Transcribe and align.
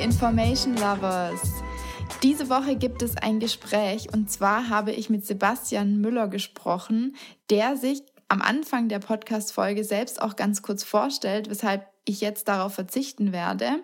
Information 0.00 0.76
Lovers! 0.76 1.62
Diese 2.22 2.48
Woche 2.48 2.74
gibt 2.76 3.02
es 3.02 3.18
ein 3.18 3.38
Gespräch 3.38 4.08
und 4.12 4.30
zwar 4.30 4.70
habe 4.70 4.92
ich 4.92 5.10
mit 5.10 5.26
Sebastian 5.26 6.00
Müller 6.00 6.28
gesprochen, 6.28 7.16
der 7.50 7.76
sich 7.76 8.02
am 8.28 8.40
Anfang 8.40 8.88
der 8.88 8.98
Podcast-Folge 8.98 9.84
selbst 9.84 10.22
auch 10.22 10.36
ganz 10.36 10.62
kurz 10.62 10.84
vorstellt, 10.84 11.50
weshalb 11.50 11.86
ich 12.06 12.22
jetzt 12.22 12.48
darauf 12.48 12.72
verzichten 12.74 13.32
werde. 13.32 13.82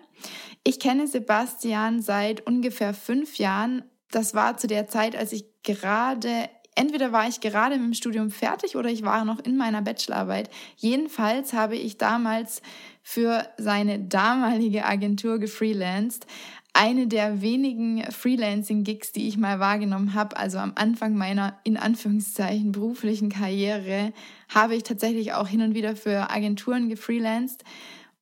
Ich 0.63 0.79
kenne 0.79 1.05
Sebastian 1.07 2.01
seit 2.01 2.47
ungefähr 2.47 2.95
fünf 2.95 3.37
Jahren. 3.37 3.83
Das 4.09 4.33
war 4.33 4.57
zu 4.57 4.65
der 4.65 4.87
Zeit, 4.87 5.15
als 5.15 5.33
ich 5.33 5.45
gerade 5.61 6.49
entweder 6.77 7.11
war 7.11 7.27
ich 7.27 7.41
gerade 7.41 7.75
mit 7.75 7.85
dem 7.85 7.93
Studium 7.93 8.29
fertig 8.29 8.75
oder 8.75 8.89
ich 8.89 9.03
war 9.03 9.25
noch 9.25 9.39
in 9.39 9.57
meiner 9.57 9.81
Bachelorarbeit. 9.81 10.49
Jedenfalls 10.75 11.53
habe 11.53 11.75
ich 11.75 11.97
damals 11.97 12.61
für 13.09 13.47
seine 13.57 13.99
damalige 13.99 14.83
Agentur 14.83 15.39
gefreelanced. 15.39 16.27
Eine 16.73 17.07
der 17.07 17.41
wenigen 17.41 18.03
Freelancing-Gigs, 18.11 19.13
die 19.13 19.29
ich 19.29 19.37
mal 19.37 19.61
wahrgenommen 19.61 20.13
habe, 20.13 20.35
also 20.35 20.57
am 20.57 20.73
Anfang 20.75 21.15
meiner 21.15 21.57
in 21.63 21.77
Anführungszeichen 21.77 22.73
beruflichen 22.73 23.29
Karriere, 23.29 24.11
habe 24.49 24.75
ich 24.75 24.83
tatsächlich 24.83 25.31
auch 25.31 25.47
hin 25.47 25.61
und 25.61 25.73
wieder 25.73 25.95
für 25.95 26.29
Agenturen 26.31 26.89
gefreelanced. 26.89 27.63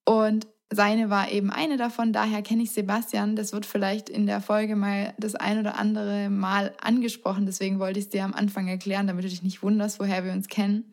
Und 0.03 0.45
seine 0.71 1.09
war 1.09 1.31
eben 1.31 1.49
eine 1.49 1.77
davon, 1.77 2.13
daher 2.13 2.43
kenne 2.43 2.61
ich 2.61 2.71
Sebastian. 2.71 3.35
Das 3.35 3.53
wird 3.53 3.65
vielleicht 3.65 4.07
in 4.07 4.27
der 4.27 4.39
Folge 4.39 4.75
mal 4.75 5.15
das 5.17 5.33
ein 5.33 5.59
oder 5.59 5.79
andere 5.79 6.29
Mal 6.29 6.75
angesprochen. 6.79 7.47
Deswegen 7.47 7.79
wollte 7.79 7.97
ich 7.97 8.05
es 8.05 8.11
dir 8.11 8.23
am 8.23 8.35
Anfang 8.35 8.67
erklären, 8.67 9.07
damit 9.07 9.25
du 9.25 9.29
dich 9.29 9.41
nicht 9.41 9.63
wunderst, 9.63 9.99
woher 9.99 10.23
wir 10.23 10.31
uns 10.31 10.47
kennen. 10.47 10.85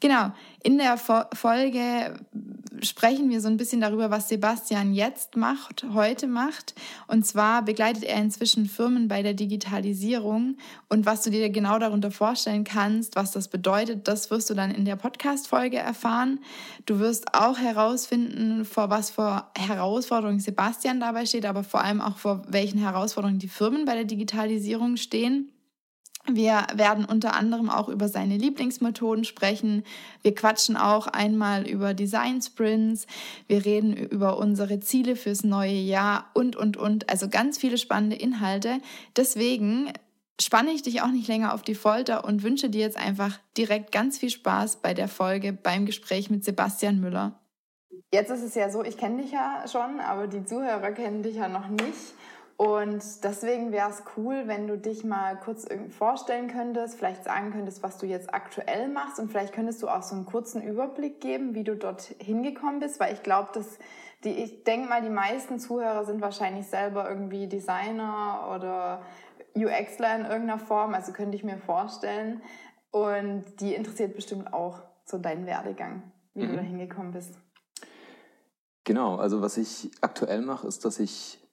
Genau, 0.00 0.32
in 0.64 0.78
der 0.78 0.96
Folge 0.96 2.14
sprechen 2.82 3.28
wir 3.28 3.42
so 3.42 3.48
ein 3.48 3.58
bisschen 3.58 3.82
darüber, 3.82 4.10
was 4.10 4.30
Sebastian 4.30 4.94
jetzt 4.94 5.36
macht, 5.36 5.84
heute 5.92 6.26
macht. 6.26 6.74
Und 7.06 7.26
zwar 7.26 7.62
begleitet 7.62 8.04
er 8.04 8.16
inzwischen 8.16 8.64
Firmen 8.66 9.06
bei 9.06 9.22
der 9.22 9.34
Digitalisierung. 9.34 10.56
Und 10.88 11.04
was 11.04 11.20
du 11.22 11.30
dir 11.30 11.50
genau 11.50 11.78
darunter 11.78 12.10
vorstellen 12.10 12.64
kannst, 12.64 13.14
was 13.14 13.30
das 13.30 13.48
bedeutet, 13.48 14.08
das 14.08 14.30
wirst 14.30 14.48
du 14.48 14.54
dann 14.54 14.70
in 14.70 14.86
der 14.86 14.96
Podcast-Folge 14.96 15.76
erfahren. 15.76 16.40
Du 16.86 16.98
wirst 16.98 17.34
auch 17.34 17.58
herausfinden, 17.58 18.64
vor 18.64 18.88
was 18.88 19.10
für 19.10 19.46
Herausforderungen 19.56 20.40
Sebastian 20.40 20.98
dabei 20.98 21.26
steht, 21.26 21.44
aber 21.44 21.62
vor 21.62 21.82
allem 21.84 22.00
auch 22.00 22.16
vor 22.16 22.42
welchen 22.48 22.78
Herausforderungen 22.78 23.38
die 23.38 23.48
Firmen 23.48 23.84
bei 23.84 23.94
der 23.94 24.04
Digitalisierung 24.04 24.96
stehen. 24.96 25.50
Wir 26.26 26.66
werden 26.74 27.04
unter 27.04 27.34
anderem 27.34 27.68
auch 27.68 27.88
über 27.90 28.08
seine 28.08 28.38
Lieblingsmethoden 28.38 29.24
sprechen. 29.24 29.84
Wir 30.22 30.34
quatschen 30.34 30.76
auch 30.76 31.06
einmal 31.06 31.68
über 31.68 31.92
Design 31.92 32.40
Sprints. 32.40 33.06
Wir 33.46 33.66
reden 33.66 33.94
über 33.94 34.38
unsere 34.38 34.80
Ziele 34.80 35.16
fürs 35.16 35.44
neue 35.44 35.72
Jahr 35.72 36.30
und, 36.32 36.56
und, 36.56 36.78
und. 36.78 37.10
Also 37.10 37.28
ganz 37.28 37.58
viele 37.58 37.76
spannende 37.76 38.16
Inhalte. 38.16 38.78
Deswegen 39.16 39.92
spanne 40.40 40.70
ich 40.70 40.82
dich 40.82 41.02
auch 41.02 41.10
nicht 41.10 41.28
länger 41.28 41.52
auf 41.52 41.62
die 41.62 41.74
Folter 41.74 42.24
und 42.24 42.42
wünsche 42.42 42.70
dir 42.70 42.80
jetzt 42.80 42.96
einfach 42.96 43.38
direkt 43.58 43.92
ganz 43.92 44.18
viel 44.18 44.30
Spaß 44.30 44.76
bei 44.76 44.94
der 44.94 45.08
Folge 45.08 45.52
beim 45.52 45.84
Gespräch 45.84 46.30
mit 46.30 46.42
Sebastian 46.42 47.00
Müller. 47.00 47.38
Jetzt 48.12 48.30
ist 48.30 48.42
es 48.42 48.54
ja 48.54 48.70
so, 48.70 48.82
ich 48.82 48.96
kenne 48.96 49.22
dich 49.22 49.32
ja 49.32 49.64
schon, 49.70 50.00
aber 50.00 50.26
die 50.26 50.44
Zuhörer 50.44 50.92
kennen 50.92 51.22
dich 51.22 51.36
ja 51.36 51.48
noch 51.48 51.68
nicht. 51.68 52.14
Und 52.56 53.02
deswegen 53.24 53.72
wäre 53.72 53.90
es 53.90 54.04
cool, 54.16 54.44
wenn 54.46 54.68
du 54.68 54.78
dich 54.78 55.02
mal 55.02 55.36
kurz 55.36 55.66
vorstellen 55.90 56.46
könntest, 56.46 56.96
vielleicht 56.96 57.24
sagen 57.24 57.52
könntest, 57.52 57.82
was 57.82 57.98
du 57.98 58.06
jetzt 58.06 58.32
aktuell 58.32 58.88
machst 58.88 59.18
und 59.18 59.28
vielleicht 59.30 59.52
könntest 59.52 59.82
du 59.82 59.88
auch 59.88 60.02
so 60.02 60.14
einen 60.14 60.24
kurzen 60.24 60.62
Überblick 60.62 61.20
geben, 61.20 61.54
wie 61.54 61.64
du 61.64 61.74
dort 61.74 62.02
hingekommen 62.18 62.78
bist, 62.78 63.00
weil 63.00 63.12
ich 63.12 63.24
glaube, 63.24 63.50
dass 63.54 63.78
die, 64.22 64.30
ich 64.30 64.62
denke 64.62 64.88
mal, 64.88 65.02
die 65.02 65.10
meisten 65.10 65.58
Zuhörer 65.58 66.04
sind 66.04 66.20
wahrscheinlich 66.20 66.66
selber 66.66 67.08
irgendwie 67.08 67.48
Designer 67.48 68.48
oder 68.54 69.02
UXler 69.56 70.16
in 70.16 70.24
irgendeiner 70.24 70.58
Form, 70.58 70.94
also 70.94 71.12
könnte 71.12 71.36
ich 71.36 71.44
mir 71.44 71.58
vorstellen. 71.58 72.40
Und 72.90 73.44
die 73.58 73.74
interessiert 73.74 74.14
bestimmt 74.14 74.52
auch 74.52 74.80
so 75.04 75.18
deinen 75.18 75.46
Werdegang, 75.46 76.12
wie 76.34 76.44
mhm. 76.44 76.50
du 76.50 76.56
da 76.56 76.62
hingekommen 76.62 77.12
bist. 77.12 77.34
Genau, 78.84 79.16
also 79.16 79.42
was 79.42 79.56
ich 79.56 79.90
aktuell 80.00 80.42
mache, 80.42 80.66
ist, 80.68 80.84
dass 80.84 81.00
ich 81.00 81.43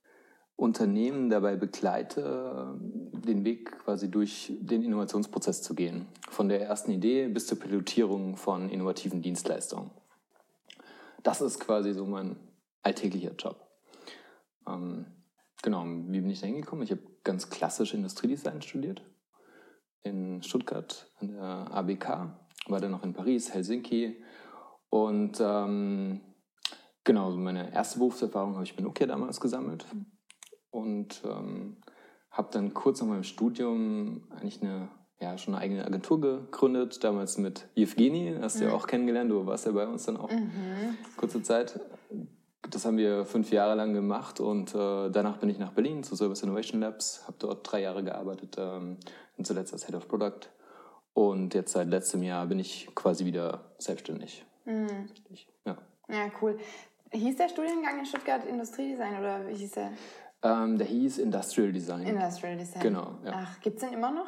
Unternehmen 0.56 1.29
dabei 1.29 1.56
begleite, 1.56 2.78
den 2.79 3.44
Weg 3.44 3.79
quasi 3.79 4.12
durch 4.12 4.53
den 4.59 4.84
Innovationsprozess 4.84 5.62
zu 5.62 5.73
gehen. 5.73 6.07
Von 6.29 6.50
der 6.50 6.62
ersten 6.62 6.91
Idee 6.91 7.28
bis 7.28 7.47
zur 7.47 7.59
Pilotierung 7.59 8.38
von 8.38 8.69
innovativen 8.69 9.22
Dienstleistungen. 9.22 9.91
Das 11.23 11.41
ist 11.41 11.59
quasi 11.59 11.94
so 11.94 12.06
mein 12.06 12.38
alltäglicher 12.84 13.34
Job. 13.35 13.67
Ähm, 14.67 15.06
genau, 15.62 15.84
wie 15.85 16.22
bin 16.22 16.29
ich 16.29 16.41
da 16.41 16.47
hingekommen? 16.47 16.83
Ich 16.83 16.91
habe 16.91 17.01
ganz 17.23 17.50
klassisch 17.50 17.94
Industriedesign 17.94 18.62
studiert. 18.62 19.01
In 20.03 20.41
Stuttgart 20.41 21.12
an 21.19 21.28
der 21.29 21.44
ABK, 21.44 22.33
war 22.68 22.79
dann 22.79 22.91
noch 22.91 23.03
in 23.03 23.13
Paris, 23.13 23.53
Helsinki. 23.53 24.23
Und 24.89 25.39
ähm, 25.39 26.22
genau, 27.03 27.31
meine 27.31 27.73
erste 27.73 28.00
Berufserfahrung 28.00 28.56
habe 28.56 28.63
ich 28.63 28.75
bei 28.75 28.83
Nokia 28.83 29.07
damals 29.07 29.39
gesammelt 29.39 29.85
und 30.72 31.22
ähm, 31.26 31.78
habe 32.32 32.50
dann 32.52 32.74
kurz 32.74 33.02
nach 33.02 33.08
meinem 33.08 33.24
Studium 33.24 34.24
eigentlich 34.32 34.62
eine 34.62 34.90
ja, 35.22 35.38
schon 35.38 35.54
eine 35.54 35.64
eigene 35.64 35.86
Agentur 35.86 36.20
gegründet, 36.20 37.04
damals 37.04 37.38
mit 37.38 37.68
Evgeni, 37.76 38.36
hast 38.42 38.59
du 38.59 38.64
mhm. 38.64 38.70
ja 38.70 38.76
auch 38.76 38.88
kennengelernt, 38.88 39.30
du 39.30 39.46
warst 39.46 39.68
ja 39.68 39.72
bei 39.72 39.88
uns 39.88 40.06
dann 40.06 40.18
auch 40.18 40.31
mhm. 40.31 40.98
kurze 41.16 41.44
Zeit. 41.44 41.80
Das 42.70 42.86
haben 42.86 42.98
wir 42.98 43.26
fünf 43.26 43.52
Jahre 43.52 43.76
lang 43.76 43.94
gemacht 43.94 44.40
und 44.40 44.74
äh, 44.74 45.10
danach 45.10 45.38
bin 45.38 45.50
ich 45.50 45.60
nach 45.60 45.74
Berlin 45.74 46.04
zu 46.04 46.16
Service 46.16 46.42
Innovation 46.42 46.81
Labs, 46.81 47.24
habe 47.28 47.38
dort 47.40 47.72
drei 47.72 47.81
Jahre 47.81 48.04
gearbeitet 48.04 48.56
ähm, 48.58 48.98
und 49.38 49.46
zuletzt 49.46 49.74
als 49.74 49.86
Head 49.86 49.96
of 49.96 50.08
Product. 50.08 50.50
Und 51.14 51.54
jetzt 51.54 51.74
seit 51.74 51.90
letztem 51.90 52.24
Jahr 52.24 52.48
bin 52.48 52.60
ich 52.60 52.90
quasi 52.96 53.26
wieder 53.26 53.72
selbstständig. 53.78 54.46
Mhm. 54.66 55.10
Ja. 55.66 55.78
ja, 56.10 56.31
cool. 56.42 56.58
Hieß 57.12 57.36
der 57.36 57.50
Studiengang 57.50 58.00
in 58.00 58.06
Stuttgart 58.06 58.46
Industriedesign 58.46 59.20
oder 59.20 59.48
wie 59.48 59.56
hieß 59.56 59.72
der? 59.72 59.92
Ähm, 60.44 60.78
der 60.78 60.88
hieß 60.88 61.19
Industrial 61.19 61.72
Design. 61.72 62.03
Industrial 62.03 62.57
Design. 62.57 62.81
Genau. 62.81 63.16
Ja. 63.24 63.31
Ach, 63.35 63.59
gibt 63.62 63.78
es 63.78 63.84
den 63.88 63.94
immer 63.94 64.12
noch? 64.12 64.28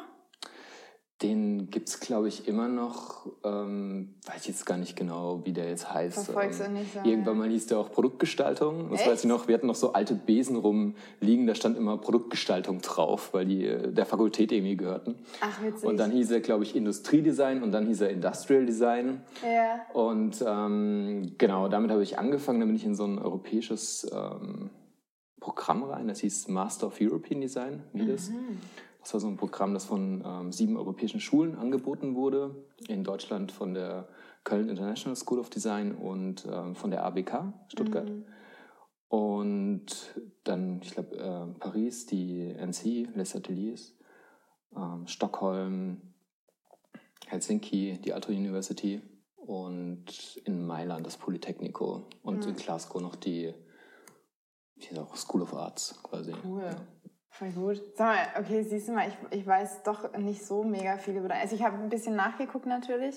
Den 1.22 1.70
gibt 1.70 1.88
es, 1.88 2.00
glaube 2.00 2.26
ich, 2.26 2.48
immer 2.48 2.68
noch. 2.68 3.26
Ähm, 3.44 4.14
weiß 4.26 4.42
ich 4.42 4.48
jetzt 4.48 4.66
gar 4.66 4.76
nicht 4.76 4.96
genau, 4.96 5.40
wie 5.44 5.52
der 5.52 5.68
jetzt 5.68 5.92
heißt. 5.92 6.24
Verfolgst 6.24 6.60
ähm, 6.60 6.74
du 6.74 6.80
nicht 6.80 6.92
so, 6.92 7.08
Irgendwann 7.08 7.38
mal 7.38 7.48
hieß 7.48 7.68
der 7.68 7.78
auch 7.78 7.90
Produktgestaltung. 7.92 8.90
Das 8.90 9.00
Echt? 9.00 9.10
weiß 9.10 9.20
ich 9.20 9.28
noch. 9.28 9.46
Wir 9.46 9.54
hatten 9.54 9.68
noch 9.68 9.76
so 9.76 9.92
alte 9.92 10.14
Besen 10.14 10.56
rumliegen, 10.56 11.46
da 11.46 11.54
stand 11.54 11.78
immer 11.78 11.98
Produktgestaltung 11.98 12.80
drauf, 12.80 13.32
weil 13.32 13.46
die 13.46 13.64
äh, 13.64 13.92
der 13.92 14.06
Fakultät 14.06 14.50
irgendwie 14.50 14.76
gehörten. 14.76 15.14
Ach, 15.40 15.62
witzig. 15.62 15.88
Und 15.88 15.98
dann 15.98 16.10
hieß 16.10 16.32
er, 16.32 16.40
glaube 16.40 16.64
ich, 16.64 16.74
Industriedesign 16.74 17.62
und 17.62 17.70
dann 17.70 17.86
hieß 17.86 18.00
er 18.02 18.10
Industrial 18.10 18.66
Design. 18.66 19.22
Ja. 19.42 19.86
Und 19.94 20.44
ähm, 20.46 21.34
genau, 21.38 21.68
damit 21.68 21.92
habe 21.92 22.02
ich 22.02 22.18
angefangen. 22.18 22.58
Dann 22.58 22.68
bin 22.68 22.76
ich 22.76 22.84
in 22.84 22.96
so 22.96 23.04
ein 23.04 23.18
europäisches 23.20 24.10
ähm, 24.12 24.70
Programm 25.44 25.82
rein, 25.82 26.08
das 26.08 26.20
hieß 26.20 26.48
Master 26.48 26.86
of 26.86 26.98
European 27.02 27.42
Design, 27.42 27.82
MIDES. 27.92 28.30
Mhm. 28.30 28.60
Das 29.02 29.12
war 29.12 29.20
so 29.20 29.28
ein 29.28 29.36
Programm, 29.36 29.74
das 29.74 29.84
von 29.84 30.24
ähm, 30.24 30.52
sieben 30.52 30.78
europäischen 30.78 31.20
Schulen 31.20 31.54
angeboten 31.54 32.14
wurde. 32.14 32.54
In 32.88 33.04
Deutschland 33.04 33.52
von 33.52 33.74
der 33.74 34.08
Köln 34.42 34.70
International 34.70 35.16
School 35.16 35.38
of 35.38 35.50
Design 35.50 35.94
und 35.94 36.46
ähm, 36.50 36.74
von 36.74 36.90
der 36.90 37.04
ABK 37.04 37.52
Stuttgart. 37.68 38.08
Mhm. 38.08 38.24
Und 39.08 39.86
dann, 40.44 40.80
ich 40.82 40.92
glaube, 40.92 41.14
äh, 41.14 41.58
Paris, 41.60 42.06
die 42.06 42.48
NC, 42.48 43.10
Les 43.14 43.36
Ateliers, 43.36 43.92
ähm, 44.74 45.06
Stockholm, 45.06 46.00
Helsinki, 47.26 47.98
die 48.02 48.14
Aalto 48.14 48.32
University 48.32 49.02
und 49.36 50.40
in 50.46 50.66
Mailand 50.66 51.04
das 51.04 51.18
Polytechnico 51.18 52.06
und 52.22 52.44
mhm. 52.44 52.52
in 52.52 52.56
Glasgow 52.56 53.02
noch 53.02 53.16
die 53.16 53.52
hier 54.76 55.02
auch 55.02 55.16
School 55.16 55.42
of 55.42 55.54
Arts 55.54 56.00
quasi. 56.02 56.34
Cool. 56.44 56.62
Ja. 56.62 56.76
Voll 57.30 57.50
gut. 57.50 57.82
Sag 57.96 58.06
mal, 58.06 58.42
okay, 58.42 58.62
siehst 58.62 58.88
du 58.88 58.92
mal, 58.92 59.08
ich, 59.08 59.16
ich 59.38 59.46
weiß 59.46 59.82
doch 59.82 60.16
nicht 60.16 60.44
so 60.44 60.62
mega 60.62 60.98
viel 60.98 61.16
über 61.16 61.28
dein. 61.28 61.40
Also 61.40 61.56
ich 61.56 61.64
habe 61.64 61.76
ein 61.78 61.88
bisschen 61.88 62.14
nachgeguckt 62.14 62.66
natürlich, 62.66 63.16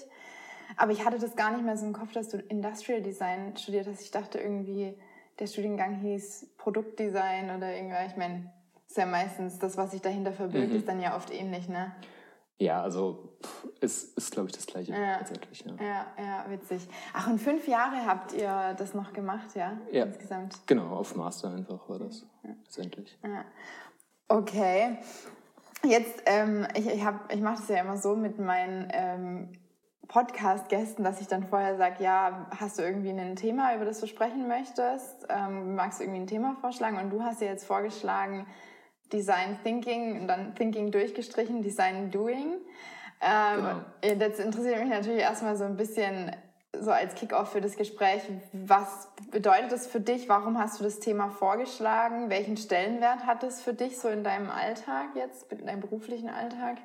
aber 0.75 0.91
ich 0.91 1.05
hatte 1.05 1.19
das 1.19 1.35
gar 1.35 1.51
nicht 1.51 1.63
mehr 1.63 1.77
so 1.77 1.85
im 1.85 1.93
Kopf, 1.93 2.13
dass 2.13 2.29
du 2.29 2.37
Industrial 2.37 3.01
Design 3.01 3.55
studiert 3.57 3.85
hast. 3.87 4.01
Ich 4.01 4.09
dachte 4.09 4.39
irgendwie, 4.39 4.97
der 5.39 5.45
Studiengang 5.45 5.95
hieß 5.95 6.55
Produktdesign 6.57 7.55
oder 7.55 7.75
irgendwas. 7.75 8.11
Ich 8.11 8.17
meine, 8.17 8.51
ist 8.87 8.97
ja 8.97 9.05
meistens 9.05 9.59
das, 9.59 9.77
was 9.77 9.91
sich 9.91 10.01
dahinter 10.01 10.33
verbirgt, 10.33 10.71
mhm. 10.71 10.77
ist 10.77 10.87
dann 10.87 10.99
ja 10.99 11.15
oft 11.15 11.31
ähnlich, 11.31 11.69
ne? 11.69 11.95
Ja, 12.59 12.81
also 12.81 13.37
ist, 13.81 14.17
ist 14.17 14.31
glaube 14.31 14.49
ich, 14.49 14.55
das 14.55 14.65
Gleiche 14.65 14.91
ja. 14.91 15.17
tatsächlich. 15.17 15.63
Ja. 15.65 15.73
ja, 15.83 16.05
ja, 16.17 16.45
witzig. 16.49 16.87
Ach, 17.13 17.27
und 17.27 17.39
fünf 17.39 17.67
Jahre 17.67 18.05
habt 18.05 18.33
ihr 18.33 18.75
das 18.77 18.95
noch 18.95 19.13
gemacht, 19.13 19.55
ja? 19.55 19.77
Ja, 19.91 20.05
insgesamt. 20.05 20.55
Genau, 20.65 20.95
auf 20.95 21.15
Master 21.15 21.51
einfach 21.51 21.87
war 21.87 21.99
das 21.99 22.25
ja. 22.43 22.49
letztendlich. 22.63 23.17
Ja. 23.23 23.45
Okay. 24.27 24.97
Jetzt, 25.83 26.23
ähm, 26.25 26.65
ich, 26.73 26.87
ich, 26.87 27.05
hab, 27.05 27.31
ich 27.31 27.41
mache 27.41 27.57
das 27.57 27.69
ja 27.69 27.77
immer 27.77 27.97
so 27.97 28.15
mit 28.15 28.39
meinen 28.39 28.87
ähm, 28.91 29.49
Podcast-Gästen, 30.07 31.03
dass 31.03 31.21
ich 31.21 31.27
dann 31.27 31.43
vorher 31.43 31.77
sage, 31.77 32.03
ja, 32.03 32.47
hast 32.59 32.79
du 32.79 32.83
irgendwie 32.83 33.11
ein 33.11 33.35
Thema, 33.35 33.75
über 33.75 33.85
das 33.85 33.99
du 33.99 34.07
sprechen 34.07 34.47
möchtest? 34.47 35.27
Ähm, 35.29 35.75
magst 35.75 35.99
du 35.99 36.03
irgendwie 36.03 36.21
ein 36.21 36.27
Thema 36.27 36.55
vorschlagen? 36.59 36.97
Und 36.97 37.11
du 37.11 37.21
hast 37.21 37.41
ja 37.41 37.47
jetzt 37.47 37.65
vorgeschlagen, 37.65 38.47
Design 39.11 39.57
Thinking 39.63 40.21
und 40.21 40.27
dann 40.27 40.55
Thinking 40.55 40.91
durchgestrichen, 40.91 41.61
Design 41.61 42.11
Doing. 42.11 42.57
Ähm, 43.21 43.83
genau. 44.03 44.25
Jetzt 44.25 44.39
interessiert 44.39 44.79
mich 44.79 44.89
natürlich 44.89 45.21
erstmal 45.21 45.55
so 45.55 45.63
ein 45.63 45.77
bisschen 45.77 46.31
so 46.79 46.91
als 46.91 47.15
Kickoff 47.15 47.51
für 47.51 47.61
das 47.61 47.75
Gespräch, 47.75 48.21
was 48.51 49.07
bedeutet 49.31 49.71
das 49.71 49.87
für 49.87 49.99
dich? 49.99 50.29
Warum 50.29 50.59
hast 50.59 50.79
du 50.79 50.83
das 50.83 50.99
Thema 50.99 51.29
vorgeschlagen? 51.29 52.29
Welchen 52.29 52.57
Stellenwert 52.57 53.25
hat 53.25 53.43
es 53.43 53.61
für 53.61 53.73
dich 53.73 53.97
so 53.99 54.09
in 54.09 54.23
deinem 54.23 54.49
Alltag 54.49 55.07
jetzt, 55.15 55.51
in 55.51 55.65
deinem 55.65 55.81
beruflichen 55.81 56.29
Alltag? 56.29 56.77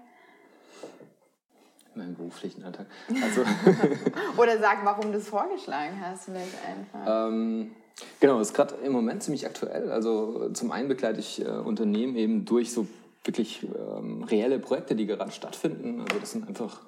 In 1.94 2.02
meinem 2.02 2.14
beruflichen 2.14 2.64
Alltag. 2.64 2.86
Also 3.22 3.42
Oder 4.36 4.58
sag, 4.58 4.84
warum 4.84 5.12
du 5.12 5.18
es 5.18 5.28
vorgeschlagen 5.28 6.00
hast, 6.04 6.24
vielleicht 6.24 6.56
einfach. 6.66 7.28
Ähm, 7.28 7.74
genau, 8.20 8.38
das 8.38 8.48
ist 8.48 8.54
gerade 8.54 8.74
im 8.84 8.92
Moment 8.92 9.22
ziemlich 9.22 9.46
aktuell. 9.46 9.90
Also 9.90 10.50
zum 10.52 10.72
einen 10.72 10.88
begleite 10.88 11.20
ich 11.20 11.44
äh, 11.44 11.48
Unternehmen 11.48 12.16
eben 12.16 12.44
durch 12.44 12.72
so 12.72 12.86
wirklich 13.24 13.64
ähm, 13.64 14.24
reelle 14.24 14.58
Projekte, 14.58 14.94
die 14.94 15.06
gerade 15.06 15.30
stattfinden. 15.30 16.00
Also 16.00 16.18
das 16.18 16.32
sind 16.32 16.48
einfach 16.48 16.80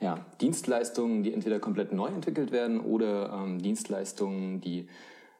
ja, 0.00 0.24
Dienstleistungen, 0.40 1.22
die 1.22 1.32
entweder 1.32 1.60
komplett 1.60 1.92
neu 1.92 2.08
entwickelt 2.08 2.52
werden 2.52 2.80
oder 2.80 3.32
ähm, 3.32 3.60
Dienstleistungen, 3.60 4.60
die 4.60 4.88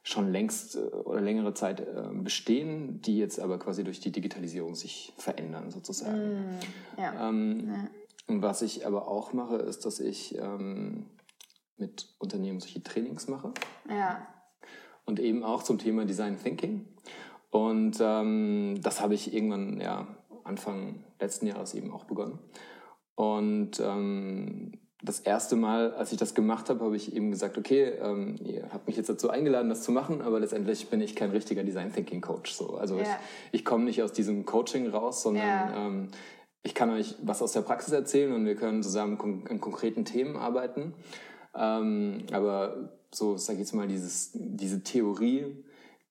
schon 0.03 0.31
längst 0.31 0.77
äh, 0.77 0.81
oder 0.81 1.21
längere 1.21 1.55
Zeit 1.55 1.81
äh, 1.81 2.09
bestehen, 2.13 3.01
die 3.03 3.19
jetzt 3.19 3.41
aber 3.41 3.59
quasi 3.59 3.85
durch 3.85 4.01
die 4.01 4.13
Digitalisierung 4.13 4.75
sich 4.75 5.13
verändern 5.17 5.71
sozusagen. 5.71 6.57
Mm, 6.57 6.59
ja. 6.99 7.29
Ähm, 7.29 7.69
ja. 7.69 7.89
Was 8.43 8.63
ich 8.63 8.87
aber 8.87 9.09
auch 9.09 9.33
mache, 9.33 9.57
ist, 9.57 9.85
dass 9.85 9.99
ich 9.99 10.37
ähm, 10.39 11.07
mit 11.77 12.15
Unternehmen 12.19 12.61
solche 12.61 12.83
Trainings 12.83 13.29
mache. 13.29 13.53
Ja. 13.89 14.27
Und 15.05 15.19
eben 15.21 15.43
auch 15.43 15.63
zum 15.63 15.79
Thema 15.79 16.05
Design 16.05 16.39
Thinking. 16.41 16.87
Und 17.51 17.99
ähm, 18.01 18.81
das 18.83 19.01
habe 19.01 19.15
ich 19.15 19.35
irgendwann, 19.35 19.81
ja, 19.81 20.07
Anfang 20.45 21.05
letzten 21.19 21.47
Jahres 21.47 21.75
eben 21.75 21.93
auch 21.93 22.05
begonnen. 22.05 22.39
Und 23.15 23.81
ähm, 23.81 24.73
das 25.03 25.21
erste 25.21 25.57
Mal, 25.57 25.95
als 25.95 26.13
ich 26.13 26.19
das 26.19 26.35
gemacht 26.35 26.69
habe, 26.69 26.85
habe 26.85 26.97
ich 26.97 27.15
eben 27.15 27.31
gesagt, 27.31 27.57
okay, 27.57 27.85
ähm, 28.03 28.37
ihr 28.45 28.69
habt 28.73 28.87
mich 28.87 28.97
jetzt 28.97 29.09
dazu 29.09 29.31
eingeladen, 29.31 29.69
das 29.69 29.83
zu 29.83 29.93
machen, 29.93 30.21
aber 30.21 30.41
letztendlich 30.41 30.89
bin 30.89 31.01
ich 31.01 31.17
kein 31.17 31.31
richtiger 31.31 31.65
Design 31.65 31.93
Thinking 31.93 32.21
Coach. 32.21 32.53
So. 32.53 32.77
Also 32.77 32.97
ja. 32.97 33.03
ich, 33.03 33.61
ich 33.61 33.65
komme 33.65 33.85
nicht 33.85 34.03
aus 34.03 34.13
diesem 34.13 34.45
Coaching 34.45 34.89
raus, 34.89 35.23
sondern 35.23 35.47
ja. 35.47 35.87
ähm, 35.87 36.09
ich 36.63 36.75
kann 36.75 36.91
euch 36.91 37.15
was 37.23 37.41
aus 37.41 37.53
der 37.53 37.63
Praxis 37.63 37.93
erzählen 37.93 38.33
und 38.33 38.45
wir 38.45 38.57
können 38.57 38.83
zusammen 38.83 39.19
an 39.49 39.61
konkreten 39.61 40.05
Themen 40.05 40.37
arbeiten. 40.37 40.95
Ähm, 41.55 42.27
aber 42.33 43.00
so, 43.13 43.37
sag 43.37 43.55
ich 43.55 43.61
jetzt 43.61 43.75
mal, 43.75 43.89
dieses, 43.89 44.31
diese 44.35 44.83
Theorie, 44.83 45.47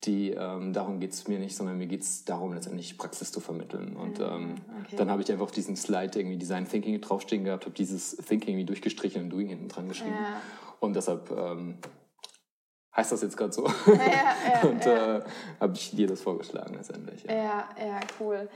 die, 0.06 0.31
ähm, 0.31 0.72
darum 0.72 1.00
geht 1.00 1.12
es 1.12 1.28
mir 1.28 1.40
nicht, 1.40 1.56
sondern 1.56 1.78
mir 1.78 1.88
geht 1.88 2.04
es 2.04 2.24
darum, 2.24 2.54
letztendlich 2.54 2.98
Praxis 2.98 3.31
zu 3.31 3.42
vermitteln. 3.42 3.98
Und 3.98 4.19
ähm, 4.19 4.56
okay. 4.86 4.96
dann 4.96 5.12
habe 5.12 5.22
ich 5.22 5.31
einfach 5.31 5.44
auf 5.44 5.51
diesem 5.51 5.75
Slide 5.75 6.18
irgendwie 6.18 6.38
Design 6.38 6.68
Thinking 6.68 7.00
draufstehen 7.01 7.44
gehabt, 7.44 7.66
habe 7.66 7.75
dieses 7.75 8.16
Thinking 8.16 8.50
irgendwie 8.50 8.66
durchgestrichen 8.66 9.24
und 9.24 9.30
Doing 9.30 9.50
hinten 9.50 9.68
dran 9.68 9.90
geschrieben. 9.90 10.16
Ja. 10.16 10.42
Und 10.80 10.96
deshalb 10.96 11.30
ähm, 11.31 11.80
heißt 12.96 13.12
das 13.12 13.22
jetzt 13.22 13.36
gerade 13.36 13.51
so. 13.51 13.68
Ja, 13.68 13.74
ja, 14.63 14.69
und 14.69 14.86
äh, 14.86 15.22
habe 15.60 15.74
ich 15.74 15.92
dir 15.92 16.07
das 16.07 16.22
vorgeschlagen 16.22 16.75
letztendlich. 16.75 17.24
Ja, 17.25 17.68
ja, 17.78 18.00
cool. 18.19 18.48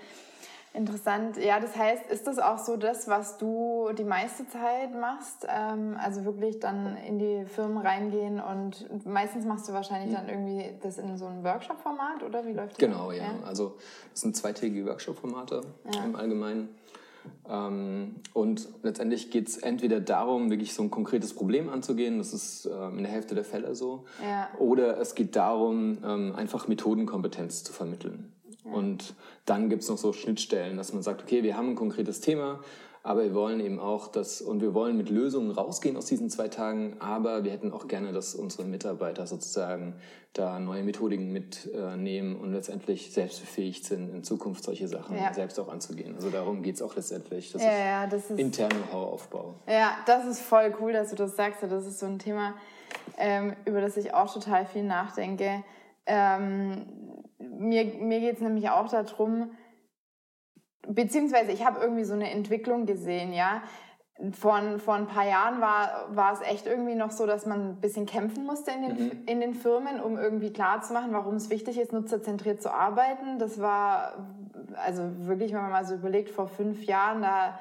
Interessant. 0.75 1.37
Ja, 1.37 1.59
das 1.59 1.75
heißt, 1.75 2.07
ist 2.09 2.25
das 2.25 2.39
auch 2.39 2.57
so 2.57 2.77
das, 2.77 3.07
was 3.07 3.37
du 3.37 3.91
die 3.95 4.03
meiste 4.03 4.47
Zeit 4.47 4.99
machst? 4.99 5.45
Ähm, 5.47 5.95
also 5.99 6.25
wirklich 6.25 6.59
dann 6.59 6.97
in 6.97 7.19
die 7.19 7.45
Firmen 7.45 7.77
reingehen 7.77 8.39
und 8.39 9.05
meistens 9.05 9.45
machst 9.45 9.69
du 9.69 9.73
wahrscheinlich 9.73 10.15
dann 10.15 10.27
irgendwie 10.27 10.71
das 10.81 10.97
in 10.97 11.15
so 11.15 11.27
einem 11.27 11.43
Workshop-Format 11.43 12.23
oder 12.23 12.43
wie 12.47 12.53
läuft 12.53 12.71
das? 12.71 12.77
Genau, 12.79 13.11
ja. 13.11 13.23
ja. 13.23 13.33
Also 13.45 13.77
das 14.11 14.21
sind 14.21 14.35
zweitägige 14.35 14.87
Workshop-Formate 14.87 15.61
ja. 15.93 16.03
im 16.05 16.15
Allgemeinen. 16.15 16.69
Ähm, 17.47 18.15
und 18.33 18.67
letztendlich 18.81 19.29
geht 19.29 19.49
es 19.49 19.57
entweder 19.57 19.99
darum, 19.99 20.49
wirklich 20.49 20.73
so 20.73 20.81
ein 20.81 20.89
konkretes 20.89 21.35
Problem 21.35 21.69
anzugehen, 21.69 22.17
das 22.17 22.33
ist 22.33 22.65
ähm, 22.65 22.97
in 22.97 23.03
der 23.03 23.11
Hälfte 23.11 23.35
der 23.35 23.43
Fälle 23.43 23.75
so, 23.75 24.05
ja. 24.27 24.49
oder 24.57 24.99
es 24.99 25.13
geht 25.13 25.35
darum, 25.35 25.99
ähm, 26.03 26.33
einfach 26.35 26.67
Methodenkompetenz 26.67 27.63
zu 27.63 27.73
vermitteln. 27.73 28.33
Und 28.63 29.13
dann 29.45 29.69
gibt 29.69 29.83
es 29.83 29.89
noch 29.89 29.97
so 29.97 30.13
Schnittstellen, 30.13 30.77
dass 30.77 30.93
man 30.93 31.03
sagt, 31.03 31.23
okay, 31.23 31.43
wir 31.43 31.57
haben 31.57 31.69
ein 31.71 31.75
konkretes 31.75 32.21
Thema, 32.21 32.61
aber 33.05 33.23
wir 33.23 33.33
wollen 33.33 33.59
eben 33.59 33.79
auch 33.79 34.07
das, 34.07 34.41
und 34.41 34.61
wir 34.61 34.73
wollen 34.73 34.95
mit 34.95 35.09
Lösungen 35.09 35.51
rausgehen 35.51 35.97
aus 35.97 36.05
diesen 36.05 36.29
zwei 36.29 36.47
Tagen, 36.47 36.95
aber 36.99 37.43
wir 37.43 37.51
hätten 37.51 37.73
auch 37.73 37.89
gerne, 37.89 38.13
dass 38.13 38.33
unsere 38.33 38.63
Mitarbeiter 38.63 39.27
sozusagen 39.27 39.95
da 40.31 40.57
neue 40.57 40.83
Methodiken 40.83 41.33
mitnehmen 41.33 42.37
und 42.37 42.53
letztendlich 42.53 43.11
selbst 43.11 43.41
befähigt 43.41 43.83
sind, 43.83 44.09
in 44.09 44.23
Zukunft 44.23 44.63
solche 44.63 44.87
Sachen 44.87 45.17
ja. 45.17 45.33
selbst 45.33 45.59
auch 45.59 45.67
anzugehen. 45.67 46.15
Also 46.15 46.29
darum 46.29 46.63
geht 46.63 46.75
es 46.75 46.81
auch 46.81 46.95
letztendlich. 46.95 47.51
Das 47.51 47.61
ja, 47.61 47.71
ist 47.71 47.79
ja, 47.79 48.07
das 48.07 48.31
ist 48.31 48.39
interne 48.39 48.73
Know-how-Aufbau. 48.73 49.55
Ja, 49.67 49.97
das 50.05 50.25
ist 50.25 50.41
voll 50.41 50.73
cool, 50.79 50.93
dass 50.93 51.09
du 51.09 51.17
das 51.17 51.35
sagst. 51.35 51.61
Das 51.61 51.85
ist 51.85 51.99
so 51.99 52.05
ein 52.05 52.19
Thema, 52.19 52.55
ähm, 53.17 53.53
über 53.65 53.81
das 53.81 53.97
ich 53.97 54.13
auch 54.13 54.33
total 54.33 54.65
viel 54.65 54.83
nachdenke. 54.83 55.63
Ähm, 56.05 56.85
mir, 57.51 57.85
mir 57.85 58.19
geht 58.19 58.35
es 58.35 58.41
nämlich 58.41 58.69
auch 58.69 58.89
darum, 58.89 59.51
beziehungsweise 60.87 61.51
ich 61.51 61.65
habe 61.65 61.79
irgendwie 61.79 62.03
so 62.03 62.13
eine 62.13 62.31
Entwicklung 62.31 62.85
gesehen, 62.85 63.33
ja. 63.33 63.63
Vor, 64.31 64.61
vor 64.77 64.93
ein 64.93 65.07
paar 65.07 65.27
Jahren 65.27 65.59
war, 65.59 66.15
war 66.15 66.33
es 66.33 66.41
echt 66.41 66.67
irgendwie 66.67 66.93
noch 66.93 67.09
so, 67.09 67.25
dass 67.25 67.47
man 67.47 67.71
ein 67.71 67.81
bisschen 67.81 68.05
kämpfen 68.05 68.45
musste 68.45 68.71
in 68.71 68.81
den, 68.81 68.91
mhm. 68.91 69.11
in 69.25 69.39
den 69.41 69.53
Firmen, 69.55 69.99
um 69.99 70.17
irgendwie 70.17 70.53
klarzumachen, 70.53 71.13
warum 71.13 71.35
es 71.35 71.49
wichtig 71.49 71.79
ist, 71.79 71.91
nutzerzentriert 71.91 72.61
zu 72.61 72.71
arbeiten. 72.71 73.39
Das 73.39 73.59
war, 73.59 74.27
also 74.75 75.03
wirklich, 75.27 75.51
wenn 75.51 75.61
man 75.61 75.71
mal 75.71 75.85
so 75.85 75.95
überlegt, 75.95 76.29
vor 76.29 76.47
fünf 76.47 76.83
Jahren, 76.83 77.23
da 77.23 77.57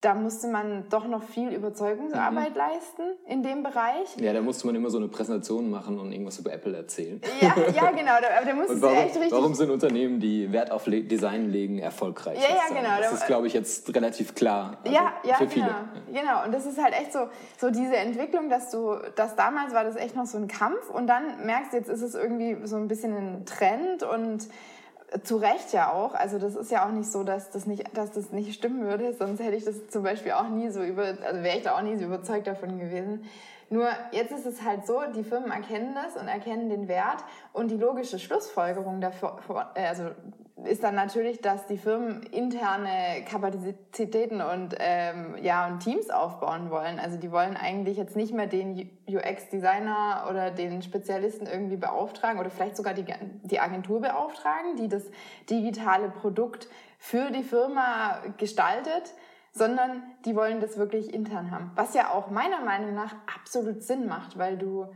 da 0.00 0.14
musste 0.14 0.48
man 0.48 0.88
doch 0.88 1.06
noch 1.06 1.22
viel 1.22 1.52
Überzeugungsarbeit 1.52 2.50
mhm. 2.50 2.56
leisten 2.56 3.02
in 3.26 3.42
dem 3.42 3.62
Bereich. 3.62 4.16
Ja, 4.18 4.32
da 4.32 4.40
musste 4.40 4.66
man 4.66 4.74
immer 4.74 4.88
so 4.88 4.96
eine 4.96 5.08
Präsentation 5.08 5.68
machen 5.68 5.98
und 5.98 6.10
irgendwas 6.10 6.38
über 6.38 6.52
Apple 6.54 6.74
erzählen. 6.74 7.20
Ja, 7.42 7.54
ja 7.74 7.90
genau. 7.90 8.12
Da, 8.20 8.42
da 8.42 8.54
musste 8.54 8.80
warum, 8.80 8.96
echt 8.96 9.16
richtig... 9.16 9.32
Warum 9.32 9.54
sind 9.54 9.70
Unternehmen, 9.70 10.18
die 10.18 10.50
Wert 10.52 10.70
auf 10.70 10.84
Design 10.86 11.50
legen, 11.50 11.78
erfolgreich? 11.78 12.38
Ja, 12.38 12.48
ja, 12.48 12.80
genau. 12.80 12.98
Das 12.98 13.12
ist, 13.12 13.26
glaube 13.26 13.46
ich, 13.46 13.52
jetzt 13.52 13.94
relativ 13.94 14.34
klar. 14.34 14.78
Also 14.84 14.96
ja, 14.96 15.12
ja, 15.22 15.34
für 15.34 15.48
viele. 15.48 15.74
Genau. 16.06 16.20
genau. 16.20 16.44
Und 16.46 16.54
das 16.54 16.64
ist 16.64 16.82
halt 16.82 16.94
echt 16.94 17.12
so, 17.12 17.28
so 17.58 17.70
diese 17.70 17.96
Entwicklung, 17.96 18.48
dass 18.48 18.70
du, 18.70 18.96
dass 19.16 19.36
damals 19.36 19.74
war 19.74 19.84
das 19.84 19.96
echt 19.96 20.16
noch 20.16 20.26
so 20.26 20.38
ein 20.38 20.48
Kampf 20.48 20.88
und 20.88 21.08
dann 21.08 21.44
merkst 21.44 21.74
du, 21.74 21.76
jetzt 21.76 21.90
ist 21.90 22.00
es 22.00 22.14
irgendwie 22.14 22.56
so 22.66 22.76
ein 22.76 22.88
bisschen 22.88 23.14
ein 23.14 23.44
Trend 23.44 24.02
und 24.02 24.48
zu 25.24 25.36
Recht 25.36 25.72
ja 25.72 25.92
auch. 25.92 26.14
Also 26.14 26.38
das 26.38 26.54
ist 26.54 26.70
ja 26.70 26.86
auch 26.86 26.92
nicht 26.92 27.10
so, 27.10 27.24
dass 27.24 27.50
das 27.50 27.66
nicht, 27.66 27.96
dass 27.96 28.12
das 28.12 28.30
nicht 28.30 28.54
stimmen 28.54 28.84
würde. 28.84 29.12
Sonst 29.14 29.40
hätte 29.40 29.56
ich 29.56 29.64
das 29.64 29.88
zum 29.88 30.02
Beispiel 30.02 30.32
auch 30.32 30.48
nie 30.48 30.70
so 30.70 30.82
über, 30.82 31.14
also 31.24 31.42
wäre 31.42 31.56
ich 31.56 31.62
da 31.62 31.76
auch 31.76 31.82
nie 31.82 31.96
so 31.96 32.04
überzeugt 32.04 32.46
davon 32.46 32.78
gewesen. 32.78 33.24
Nur 33.72 33.88
jetzt 34.10 34.32
ist 34.32 34.46
es 34.46 34.62
halt 34.64 34.84
so, 34.84 35.00
die 35.14 35.22
Firmen 35.22 35.52
erkennen 35.52 35.94
das 35.94 36.20
und 36.20 36.26
erkennen 36.26 36.68
den 36.68 36.88
Wert 36.88 37.24
und 37.52 37.70
die 37.70 37.76
logische 37.76 38.18
Schlussfolgerung 38.18 39.00
dafür, 39.00 39.38
äh, 39.74 39.86
also 39.86 40.10
ist 40.64 40.82
dann 40.82 40.94
natürlich, 40.94 41.40
dass 41.40 41.66
die 41.66 41.78
Firmen 41.78 42.22
interne 42.24 43.24
Kapazitäten 43.28 44.40
und, 44.40 44.74
ähm, 44.78 45.36
ja, 45.40 45.66
und 45.66 45.80
Teams 45.80 46.10
aufbauen 46.10 46.70
wollen. 46.70 46.98
Also 46.98 47.16
die 47.16 47.30
wollen 47.30 47.56
eigentlich 47.56 47.96
jetzt 47.96 48.16
nicht 48.16 48.34
mehr 48.34 48.46
den 48.46 48.90
UX-Designer 49.08 50.26
oder 50.28 50.50
den 50.50 50.82
Spezialisten 50.82 51.46
irgendwie 51.46 51.76
beauftragen 51.76 52.40
oder 52.40 52.50
vielleicht 52.50 52.76
sogar 52.76 52.94
die, 52.94 53.04
die 53.44 53.60
Agentur 53.60 54.00
beauftragen, 54.00 54.76
die 54.76 54.88
das 54.88 55.04
digitale 55.48 56.10
Produkt 56.10 56.68
für 56.98 57.30
die 57.30 57.42
Firma 57.44 58.18
gestaltet, 58.36 59.14
sondern 59.52 60.02
die 60.24 60.36
wollen 60.36 60.60
das 60.60 60.78
wirklich 60.78 61.12
intern 61.12 61.50
haben. 61.50 61.72
Was 61.74 61.94
ja 61.94 62.10
auch 62.10 62.30
meiner 62.30 62.60
Meinung 62.60 62.94
nach 62.94 63.14
absolut 63.34 63.82
Sinn 63.82 64.06
macht, 64.06 64.38
weil 64.38 64.56
du 64.56 64.86